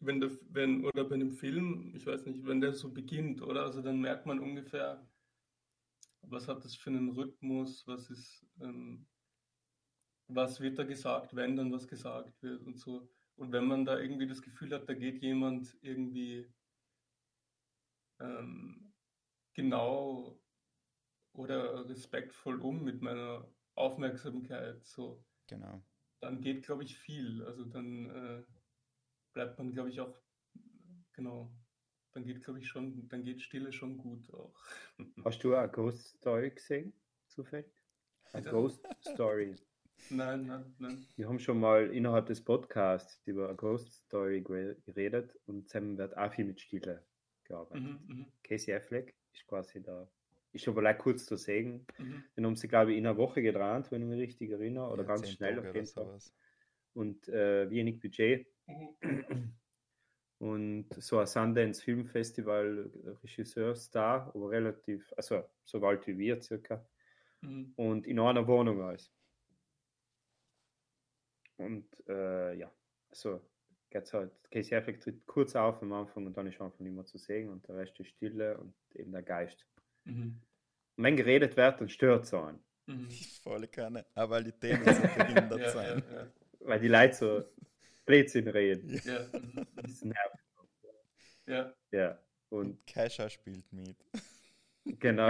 wenn 0.00 0.20
der, 0.20 0.30
wenn, 0.50 0.84
oder 0.84 1.04
bei 1.04 1.14
einem 1.14 1.30
Film, 1.32 1.92
ich 1.94 2.06
weiß 2.06 2.26
nicht, 2.26 2.44
wenn 2.46 2.60
der 2.60 2.72
so 2.74 2.92
beginnt, 2.92 3.40
oder? 3.42 3.62
Also 3.64 3.82
dann 3.82 4.00
merkt 4.00 4.26
man 4.26 4.40
ungefähr, 4.40 5.06
was 6.22 6.48
hat 6.48 6.64
das 6.64 6.74
für 6.76 6.88
einen 6.88 7.10
Rhythmus, 7.10 7.86
was 7.86 8.08
ist, 8.08 8.46
ähm, 8.62 9.06
was 10.28 10.60
wird 10.60 10.78
da 10.78 10.84
gesagt, 10.84 11.36
wenn 11.36 11.56
dann 11.56 11.70
was 11.72 11.86
gesagt 11.86 12.42
wird 12.42 12.62
und 12.62 12.78
so. 12.78 13.06
Und 13.40 13.52
wenn 13.52 13.64
man 13.64 13.86
da 13.86 13.98
irgendwie 13.98 14.26
das 14.28 14.42
Gefühl 14.42 14.74
hat, 14.74 14.86
da 14.86 14.92
geht 14.92 15.22
jemand 15.22 15.74
irgendwie 15.80 16.46
ähm, 18.20 18.92
genau 19.54 20.38
oder 21.32 21.88
respektvoll 21.88 22.60
um 22.60 22.84
mit 22.84 23.00
meiner 23.00 23.50
Aufmerksamkeit, 23.76 24.84
so, 24.84 25.24
Genau. 25.46 25.82
dann 26.20 26.42
geht, 26.42 26.66
glaube 26.66 26.84
ich, 26.84 26.98
viel. 26.98 27.42
Also 27.44 27.64
dann 27.64 28.10
äh, 28.10 28.44
bleibt 29.32 29.56
man, 29.58 29.72
glaube 29.72 29.88
ich, 29.88 30.02
auch, 30.02 30.20
genau, 31.14 31.50
dann 32.12 32.26
geht, 32.26 32.44
glaube 32.44 32.58
ich, 32.58 32.68
schon, 32.68 33.08
dann 33.08 33.22
geht 33.22 33.40
Stille 33.40 33.72
schon 33.72 33.96
gut 33.96 34.30
auch. 34.34 34.54
Hast 35.24 35.42
du 35.42 35.54
eine 35.54 35.72
Ghost 35.72 36.18
Story 36.18 36.50
gesehen? 36.50 36.92
Zufällig? 37.26 37.72
Eine? 38.34 38.50
Ghost 38.50 38.86
Story. 39.00 39.56
Nein, 40.08 40.46
nein, 40.46 40.74
nein. 40.78 41.06
Wir 41.16 41.28
haben 41.28 41.38
schon 41.38 41.60
mal 41.60 41.90
innerhalb 41.94 42.26
des 42.26 42.42
Podcasts 42.42 43.20
über 43.26 43.48
eine 43.48 43.56
Ghost 43.56 43.92
Story 43.92 44.38
gere- 44.40 44.76
geredet 44.86 45.36
und 45.46 45.68
zusammen 45.68 45.98
wird 45.98 46.16
auch 46.16 46.32
viel 46.32 46.44
mit 46.46 46.60
Stille 46.60 47.04
gearbeitet. 47.44 47.82
Mhm, 47.84 47.98
mhm, 48.16 48.26
Casey 48.42 48.74
Affleck 48.74 49.14
ist 49.32 49.46
quasi 49.46 49.82
da. 49.82 50.08
Ist 50.52 50.64
schon 50.64 50.74
vielleicht 50.74 50.98
kurz 50.98 51.26
zu 51.26 51.36
sehen. 51.36 51.86
mhm. 51.98 52.24
Den 52.36 52.46
haben 52.46 52.56
sie, 52.56 52.66
glaube 52.68 52.92
ich, 52.92 52.98
in 52.98 53.06
einer 53.06 53.16
Woche 53.16 53.40
gedreht, 53.42 53.90
wenn 53.92 54.02
ich 54.02 54.08
mich 54.08 54.20
richtig 54.20 54.50
erinnere. 54.50 54.90
Oder 54.90 55.02
Ja, 55.02 55.08
ganz 55.08 55.30
schnell 55.30 55.54
Tage 55.56 55.68
auf 55.68 55.74
jeden 55.74 55.86
Fall. 55.86 56.04
sowas. 56.06 56.34
und 56.94 57.28
äh, 57.28 57.70
wenig 57.70 58.00
Budget. 58.00 58.48
Und 60.38 60.86
so 60.96 61.18
ein 61.18 61.26
Sundance 61.26 61.82
Filmfestival 61.82 62.90
Regisseurstar, 63.22 64.32
aber 64.34 64.50
relativ, 64.50 65.12
also 65.16 65.44
so 65.64 65.84
alt 65.86 66.06
wie 66.06 66.16
wir 66.18 66.40
circa. 66.40 66.84
Mhm. 67.42 67.72
Und 67.76 68.06
in 68.06 68.18
einer 68.18 68.46
Wohnung 68.46 68.80
alles. 68.80 69.12
Und 71.60 71.84
äh, 72.08 72.54
ja, 72.54 72.70
so 73.12 73.40
geht's 73.90 74.12
halt. 74.12 74.30
Casey 74.50 74.76
Affleck 74.76 75.00
tritt 75.00 75.26
kurz 75.26 75.54
auf 75.54 75.82
am 75.82 75.92
Anfang 75.92 76.26
und 76.26 76.36
dann 76.36 76.46
ist 76.46 76.60
einfach 76.60 76.78
nicht 76.80 76.94
mehr 76.94 77.04
zu 77.04 77.18
sehen 77.18 77.50
und 77.50 77.66
der 77.68 77.76
Rest 77.76 77.98
ist 78.00 78.08
Stille 78.08 78.56
und 78.58 78.72
eben 78.94 79.12
der 79.12 79.22
Geist. 79.22 79.66
Mhm. 80.04 80.40
Und 80.96 81.04
wenn 81.04 81.16
geredet 81.16 81.56
wird, 81.56 81.80
dann 81.80 81.88
stört 81.88 82.24
es 82.24 82.34
einen. 82.34 82.58
Mhm. 82.86 83.10
Voll 83.42 83.66
keine. 83.68 84.06
Aber 84.14 84.36
weil 84.36 84.44
die 84.44 84.52
Themen 84.52 84.84
so 84.84 85.02
behindert 85.02 85.60
Ja, 85.60 85.70
sein. 85.70 86.02
ja, 86.10 86.16
ja. 86.22 86.26
Weil 86.60 86.80
die 86.80 86.88
Leute 86.88 87.14
so 87.14 87.44
Blödsinn 88.06 88.48
reden. 88.48 89.00
Ja, 89.04 89.26
mhm. 89.32 89.66
Das 89.76 90.02
nervt. 90.04 90.38
ja, 91.46 91.74
Ja. 91.92 92.18
Und 92.48 92.84
Kesha 92.86 93.28
spielt 93.30 93.70
mit. 93.72 93.96
genau. 94.98 95.28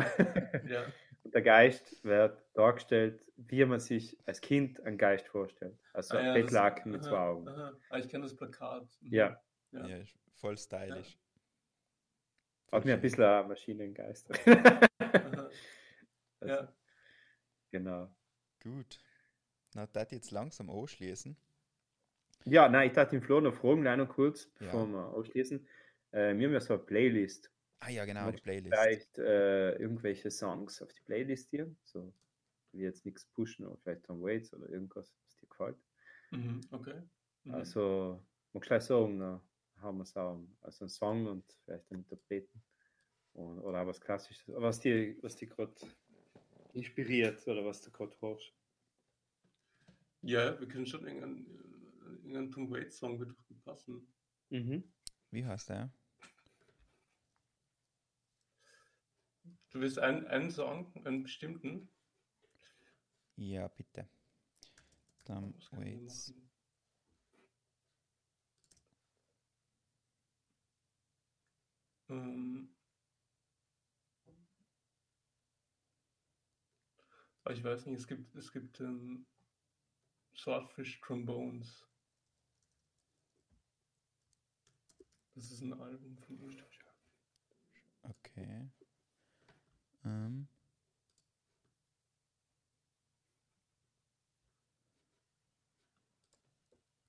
ja. 0.69 0.85
Und 1.23 1.35
der 1.35 1.43
Geist 1.43 2.03
wird 2.05 2.43
dargestellt, 2.55 3.25
wie 3.37 3.65
man 3.65 3.79
sich 3.81 4.17
als 4.27 4.41
Kind 4.41 4.81
einen 4.85 4.97
Geist 4.99 5.29
vorstellt. 5.29 5.79
Also 5.93 6.17
Ah, 6.17 6.21
ein 6.21 6.27
ja, 6.27 6.35
das- 6.35 6.43
Bettlaken 6.45 6.93
mit 6.93 7.01
aha, 7.03 7.09
zwei 7.11 7.19
Augen. 7.19 7.49
aha. 7.49 7.73
Ah, 7.91 7.99
ich 7.99 8.09
kenne 8.09 8.25
das 8.25 8.35
Plakat. 8.37 8.87
Mhm. 9.01 9.13
Ja, 9.15 9.43
Ja. 9.73 9.87
Ja, 9.87 10.05
voll 10.35 10.57
stylisch. 10.59 11.19
hat 12.73 12.85
mir 12.85 12.95
ein 12.95 13.01
bisschen 13.01 13.25
ein 13.25 13.49
Maschinengeist. 13.49 14.29
Also, 16.43 16.55
Ja. 16.55 16.73
Genau. 17.71 18.11
Gut. 18.63 18.99
Na, 19.75 19.87
das 19.87 20.11
jetzt 20.11 20.31
langsam 20.31 20.71
anschließen. 20.71 21.37
Ja, 22.47 22.67
nein, 22.69 22.89
ich 22.89 22.95
dachte 22.95 23.15
im 23.17 23.23
Flo 23.23 23.41
noch 23.43 23.53
fragen, 23.55 23.83
gleich 23.83 23.99
noch 23.99 24.09
kurz, 24.09 24.47
bevor 24.59 24.87
Ja. 24.87 24.93
wir 24.93 25.09
ausschließen. 25.09 25.67
Äh, 26.13 26.35
wir 26.39 26.47
haben 26.47 26.55
ja 26.55 26.61
so 26.61 26.73
eine 26.75 26.83
Playlist. 26.83 27.51
Ah 27.81 27.91
ja, 27.91 28.05
genau, 28.05 28.31
die 28.31 28.41
Playlist. 28.41 28.75
Vielleicht 28.75 29.19
äh, 29.19 29.73
irgendwelche 29.77 30.31
Songs 30.31 30.83
auf 30.83 30.93
die 30.93 31.01
Playlist 31.01 31.51
hier. 31.51 31.75
So, 31.83 32.13
wir 32.73 32.85
jetzt 32.85 33.05
nichts 33.07 33.25
pushen, 33.25 33.65
aber 33.65 33.79
vielleicht 33.79 34.05
Tom 34.05 34.23
Waits 34.23 34.53
oder 34.53 34.69
irgendwas, 34.69 35.13
was 35.25 35.37
dir 35.37 35.47
gefällt. 35.49 35.79
Mhm. 36.31 36.61
Okay. 36.71 37.03
Mhm. 37.45 37.55
Also, 37.55 38.23
ich 38.53 38.61
gleich 38.61 38.83
sagen, 38.83 39.19
dann 39.19 39.41
haben 39.79 39.99
wir 39.99 40.03
es 40.03 40.15
auch. 40.17 40.47
Also 40.61 40.85
einen 40.85 40.91
Song 40.91 41.27
und 41.27 41.45
vielleicht 41.65 41.91
einen 41.91 42.03
Interpreten. 42.03 42.63
Und, 43.33 43.61
oder 43.61 43.83
auch 43.83 43.87
was 43.87 44.01
Klassisches. 44.01 44.45
Was 44.49 44.81
dir 44.81 45.17
was 45.23 45.37
die 45.37 45.47
gerade 45.47 45.73
inspiriert 46.75 47.47
oder 47.47 47.65
was 47.65 47.81
du 47.81 47.91
gerade 47.91 48.15
hörst. 48.21 48.53
Ja, 50.23 50.59
wir 50.61 50.69
können 50.69 50.87
schon 50.87 51.07
irgendeinen, 51.07 51.47
äh, 51.47 52.15
irgendeinen 52.17 52.53
Tom 52.53 52.71
Waits 52.71 52.99
Song 52.99 53.19
wird 53.19 53.35
passen. 53.65 54.07
Mhm. 54.51 54.85
Wie 55.31 55.47
heißt 55.47 55.71
der? 55.71 55.93
Du 59.71 59.81
willst 59.81 59.99
einen, 59.99 60.27
einen 60.27 60.51
Song, 60.51 60.93
einen 61.05 61.23
bestimmten? 61.23 61.89
Ja, 63.37 63.69
bitte. 63.69 64.09
Waits. 65.71 66.29
machen? 66.29 66.51
Ähm, 72.11 72.69
ah, 77.45 77.51
ich 77.51 77.63
weiß 77.63 77.87
nicht, 77.87 78.01
es 78.01 78.07
gibt, 78.07 78.35
es 78.35 78.53
gibt 78.53 78.81
ähm, 78.81 79.27
Swordfish 80.37 81.01
Trombones. 81.01 81.87
Das 85.35 85.51
ist 85.51 85.61
ein 85.61 85.73
Album 85.73 86.19
von 86.19 86.39
ihm. 86.41 86.57
Okay. 88.03 88.71
Ähm. 90.05 90.49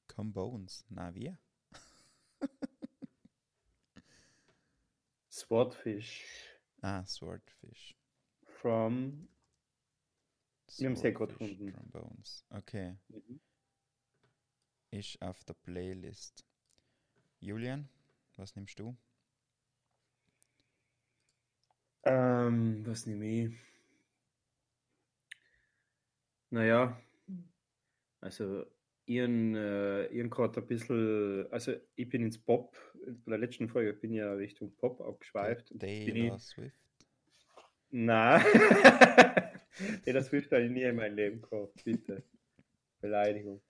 Combones. 0.07 0.85
Na, 0.89 1.13
wir? 1.15 1.37
Swordfish 5.29 6.47
Ah, 6.81 7.05
Swordfish. 7.05 7.95
from. 8.59 9.27
Wir 10.77 10.87
haben's 10.87 11.01
ja 11.03 11.11
gerade 11.11 11.33
Swordfish 11.33 11.57
gefunden. 11.57 11.73
Trombones. 11.73 12.45
Okay. 12.49 12.97
Mhm. 13.09 13.39
Ist 14.91 15.21
auf 15.21 15.43
der 15.43 15.53
Playlist. 15.53 16.43
Julian, 17.39 17.87
was 18.35 18.55
nimmst 18.55 18.79
du? 18.79 18.95
Ähm, 22.03 22.85
was 22.85 23.05
nehme 23.05 23.25
ich? 23.25 23.53
Naja, 26.49 26.99
also 28.19 28.65
ihren, 29.05 29.55
äh, 29.55 30.07
ihren 30.07 30.29
gerade 30.29 30.61
ein 30.61 30.67
bisschen, 30.67 31.47
also 31.51 31.73
ich 31.95 32.09
bin 32.09 32.23
ins 32.23 32.37
Pop, 32.37 32.77
bei 33.25 33.31
der 33.31 33.39
letzten 33.39 33.69
Folge 33.69 33.93
bin 33.93 34.11
ich 34.11 34.17
ja 34.19 34.33
Richtung 34.33 34.75
Pop 34.75 35.01
abgeschweift. 35.01 35.73
Taylor 35.79 36.35
ich, 36.35 36.43
Swift. 36.43 36.75
na, 37.89 38.39
Taylor 40.03 40.23
Swift 40.23 40.51
habe 40.51 40.63
ich 40.63 40.71
nie 40.71 40.83
in 40.83 40.95
meinem 40.95 41.15
Leben 41.15 41.41
gehabt, 41.41 41.83
bitte. 41.83 42.23
Beleidigung. 42.99 43.61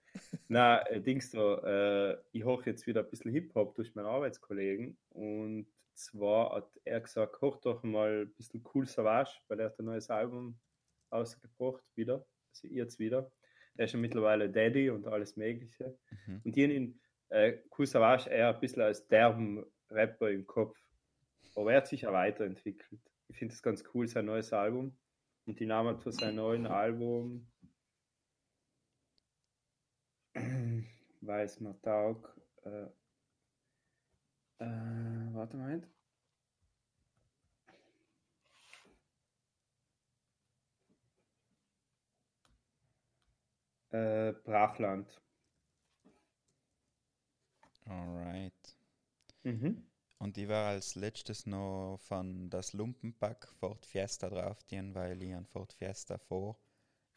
Na, 0.48 0.82
äh, 0.88 1.00
Dings 1.00 1.30
da, 1.30 2.12
äh, 2.12 2.18
ich 2.32 2.44
höre 2.44 2.66
jetzt 2.66 2.86
wieder 2.86 3.02
ein 3.02 3.10
bisschen 3.10 3.32
Hip-Hop 3.32 3.74
durch 3.74 3.94
meinen 3.94 4.06
Arbeitskollegen 4.06 4.98
und 5.10 5.66
zwar 5.94 6.56
hat 6.56 6.70
er 6.84 7.00
gesagt, 7.00 7.40
hoch 7.40 7.58
doch 7.60 7.82
mal 7.82 8.22
ein 8.22 8.34
bisschen 8.34 8.64
Cool 8.72 8.86
Savage, 8.86 9.32
weil 9.48 9.60
er 9.60 9.66
hat 9.66 9.78
ein 9.78 9.84
neues 9.84 10.10
Album 10.10 10.58
ausgebracht, 11.10 11.84
wieder, 11.94 12.26
also 12.50 12.68
jetzt 12.68 12.98
wieder. 12.98 13.30
Er 13.76 13.86
ist 13.86 13.92
ja 13.92 13.98
mittlerweile 13.98 14.50
Daddy 14.50 14.90
und 14.90 15.06
alles 15.06 15.36
Mögliche. 15.36 15.98
Mhm. 16.26 16.40
Und 16.44 16.56
ich 16.56 16.62
habe 16.62 16.74
ihn, 16.74 17.00
äh, 17.30 17.58
Cool 17.76 17.86
Savage, 17.86 18.28
eher 18.30 18.54
ein 18.54 18.60
bisschen 18.60 18.82
als 18.82 19.06
derben 19.08 19.64
Rapper 19.90 20.30
im 20.30 20.46
Kopf. 20.46 20.76
Aber 21.54 21.72
er 21.72 21.78
hat 21.78 21.88
sich 21.88 22.02
ja 22.02 22.12
weiterentwickelt. 22.12 23.00
Ich 23.28 23.38
finde 23.38 23.54
es 23.54 23.62
ganz 23.62 23.84
cool, 23.94 24.08
sein 24.08 24.26
neues 24.26 24.52
Album. 24.52 24.96
Und 25.46 25.58
die 25.58 25.66
Namen 25.66 25.98
für 25.98 26.12
sein 26.12 26.36
neues 26.36 26.66
Album 26.66 27.50
weiß 31.20 31.60
man 31.60 31.80
taug. 31.82 32.28
Äh, 32.62 32.86
äh, 34.62 35.34
warte 35.34 35.56
mal. 35.56 35.82
Äh, 43.90 44.32
Brachland. 44.44 45.06
Alright. 47.88 48.76
Mhm. 49.44 49.82
Und 50.18 50.38
ich 50.38 50.48
war 50.48 50.68
als 50.68 50.94
letztes 50.94 51.46
noch 51.46 51.98
von 52.00 52.48
das 52.48 52.72
Lumpenpack 52.72 53.48
Ford 53.60 53.84
Fiesta 53.84 54.30
drauf, 54.30 54.66
gehen, 54.66 54.94
weil 54.94 55.22
ich 55.22 55.34
an 55.34 55.44
Ford 55.46 55.72
Fiesta 55.74 56.16
vor 56.18 56.58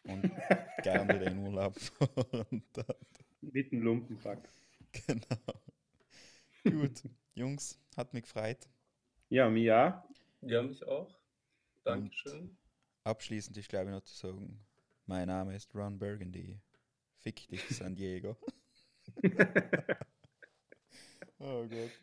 und 0.03 0.23
gerne 0.81 1.23
in 1.23 1.37
Urlaub 1.39 1.79
fahren. 1.79 2.63
Mit 3.41 3.71
dem 3.71 3.81
Lumpenpack. 3.81 4.49
genau. 5.07 5.61
Gut, 6.69 7.03
Jungs, 7.35 7.77
hat 7.97 8.13
mich 8.13 8.23
gefreut. 8.23 8.69
Ja, 9.27 9.49
mir 9.49 9.63
ja. 9.63 10.07
Ja, 10.39 10.61
mich 10.61 10.81
auch. 10.87 11.19
Dankeschön. 11.83 12.57
Abschließend 13.03 13.57
ist, 13.57 13.67
glaube 13.67 13.87
ich, 13.87 13.91
noch 13.91 14.03
zu 14.03 14.15
sagen, 14.15 14.65
mein 15.05 15.27
Name 15.27 15.53
ist 15.53 15.75
Ron 15.75 15.99
Burgundy. 15.99 16.61
Fick 17.17 17.45
dich, 17.49 17.61
San 17.69 17.93
Diego. 17.93 18.37
oh 21.39 21.67
Gott. 21.67 21.99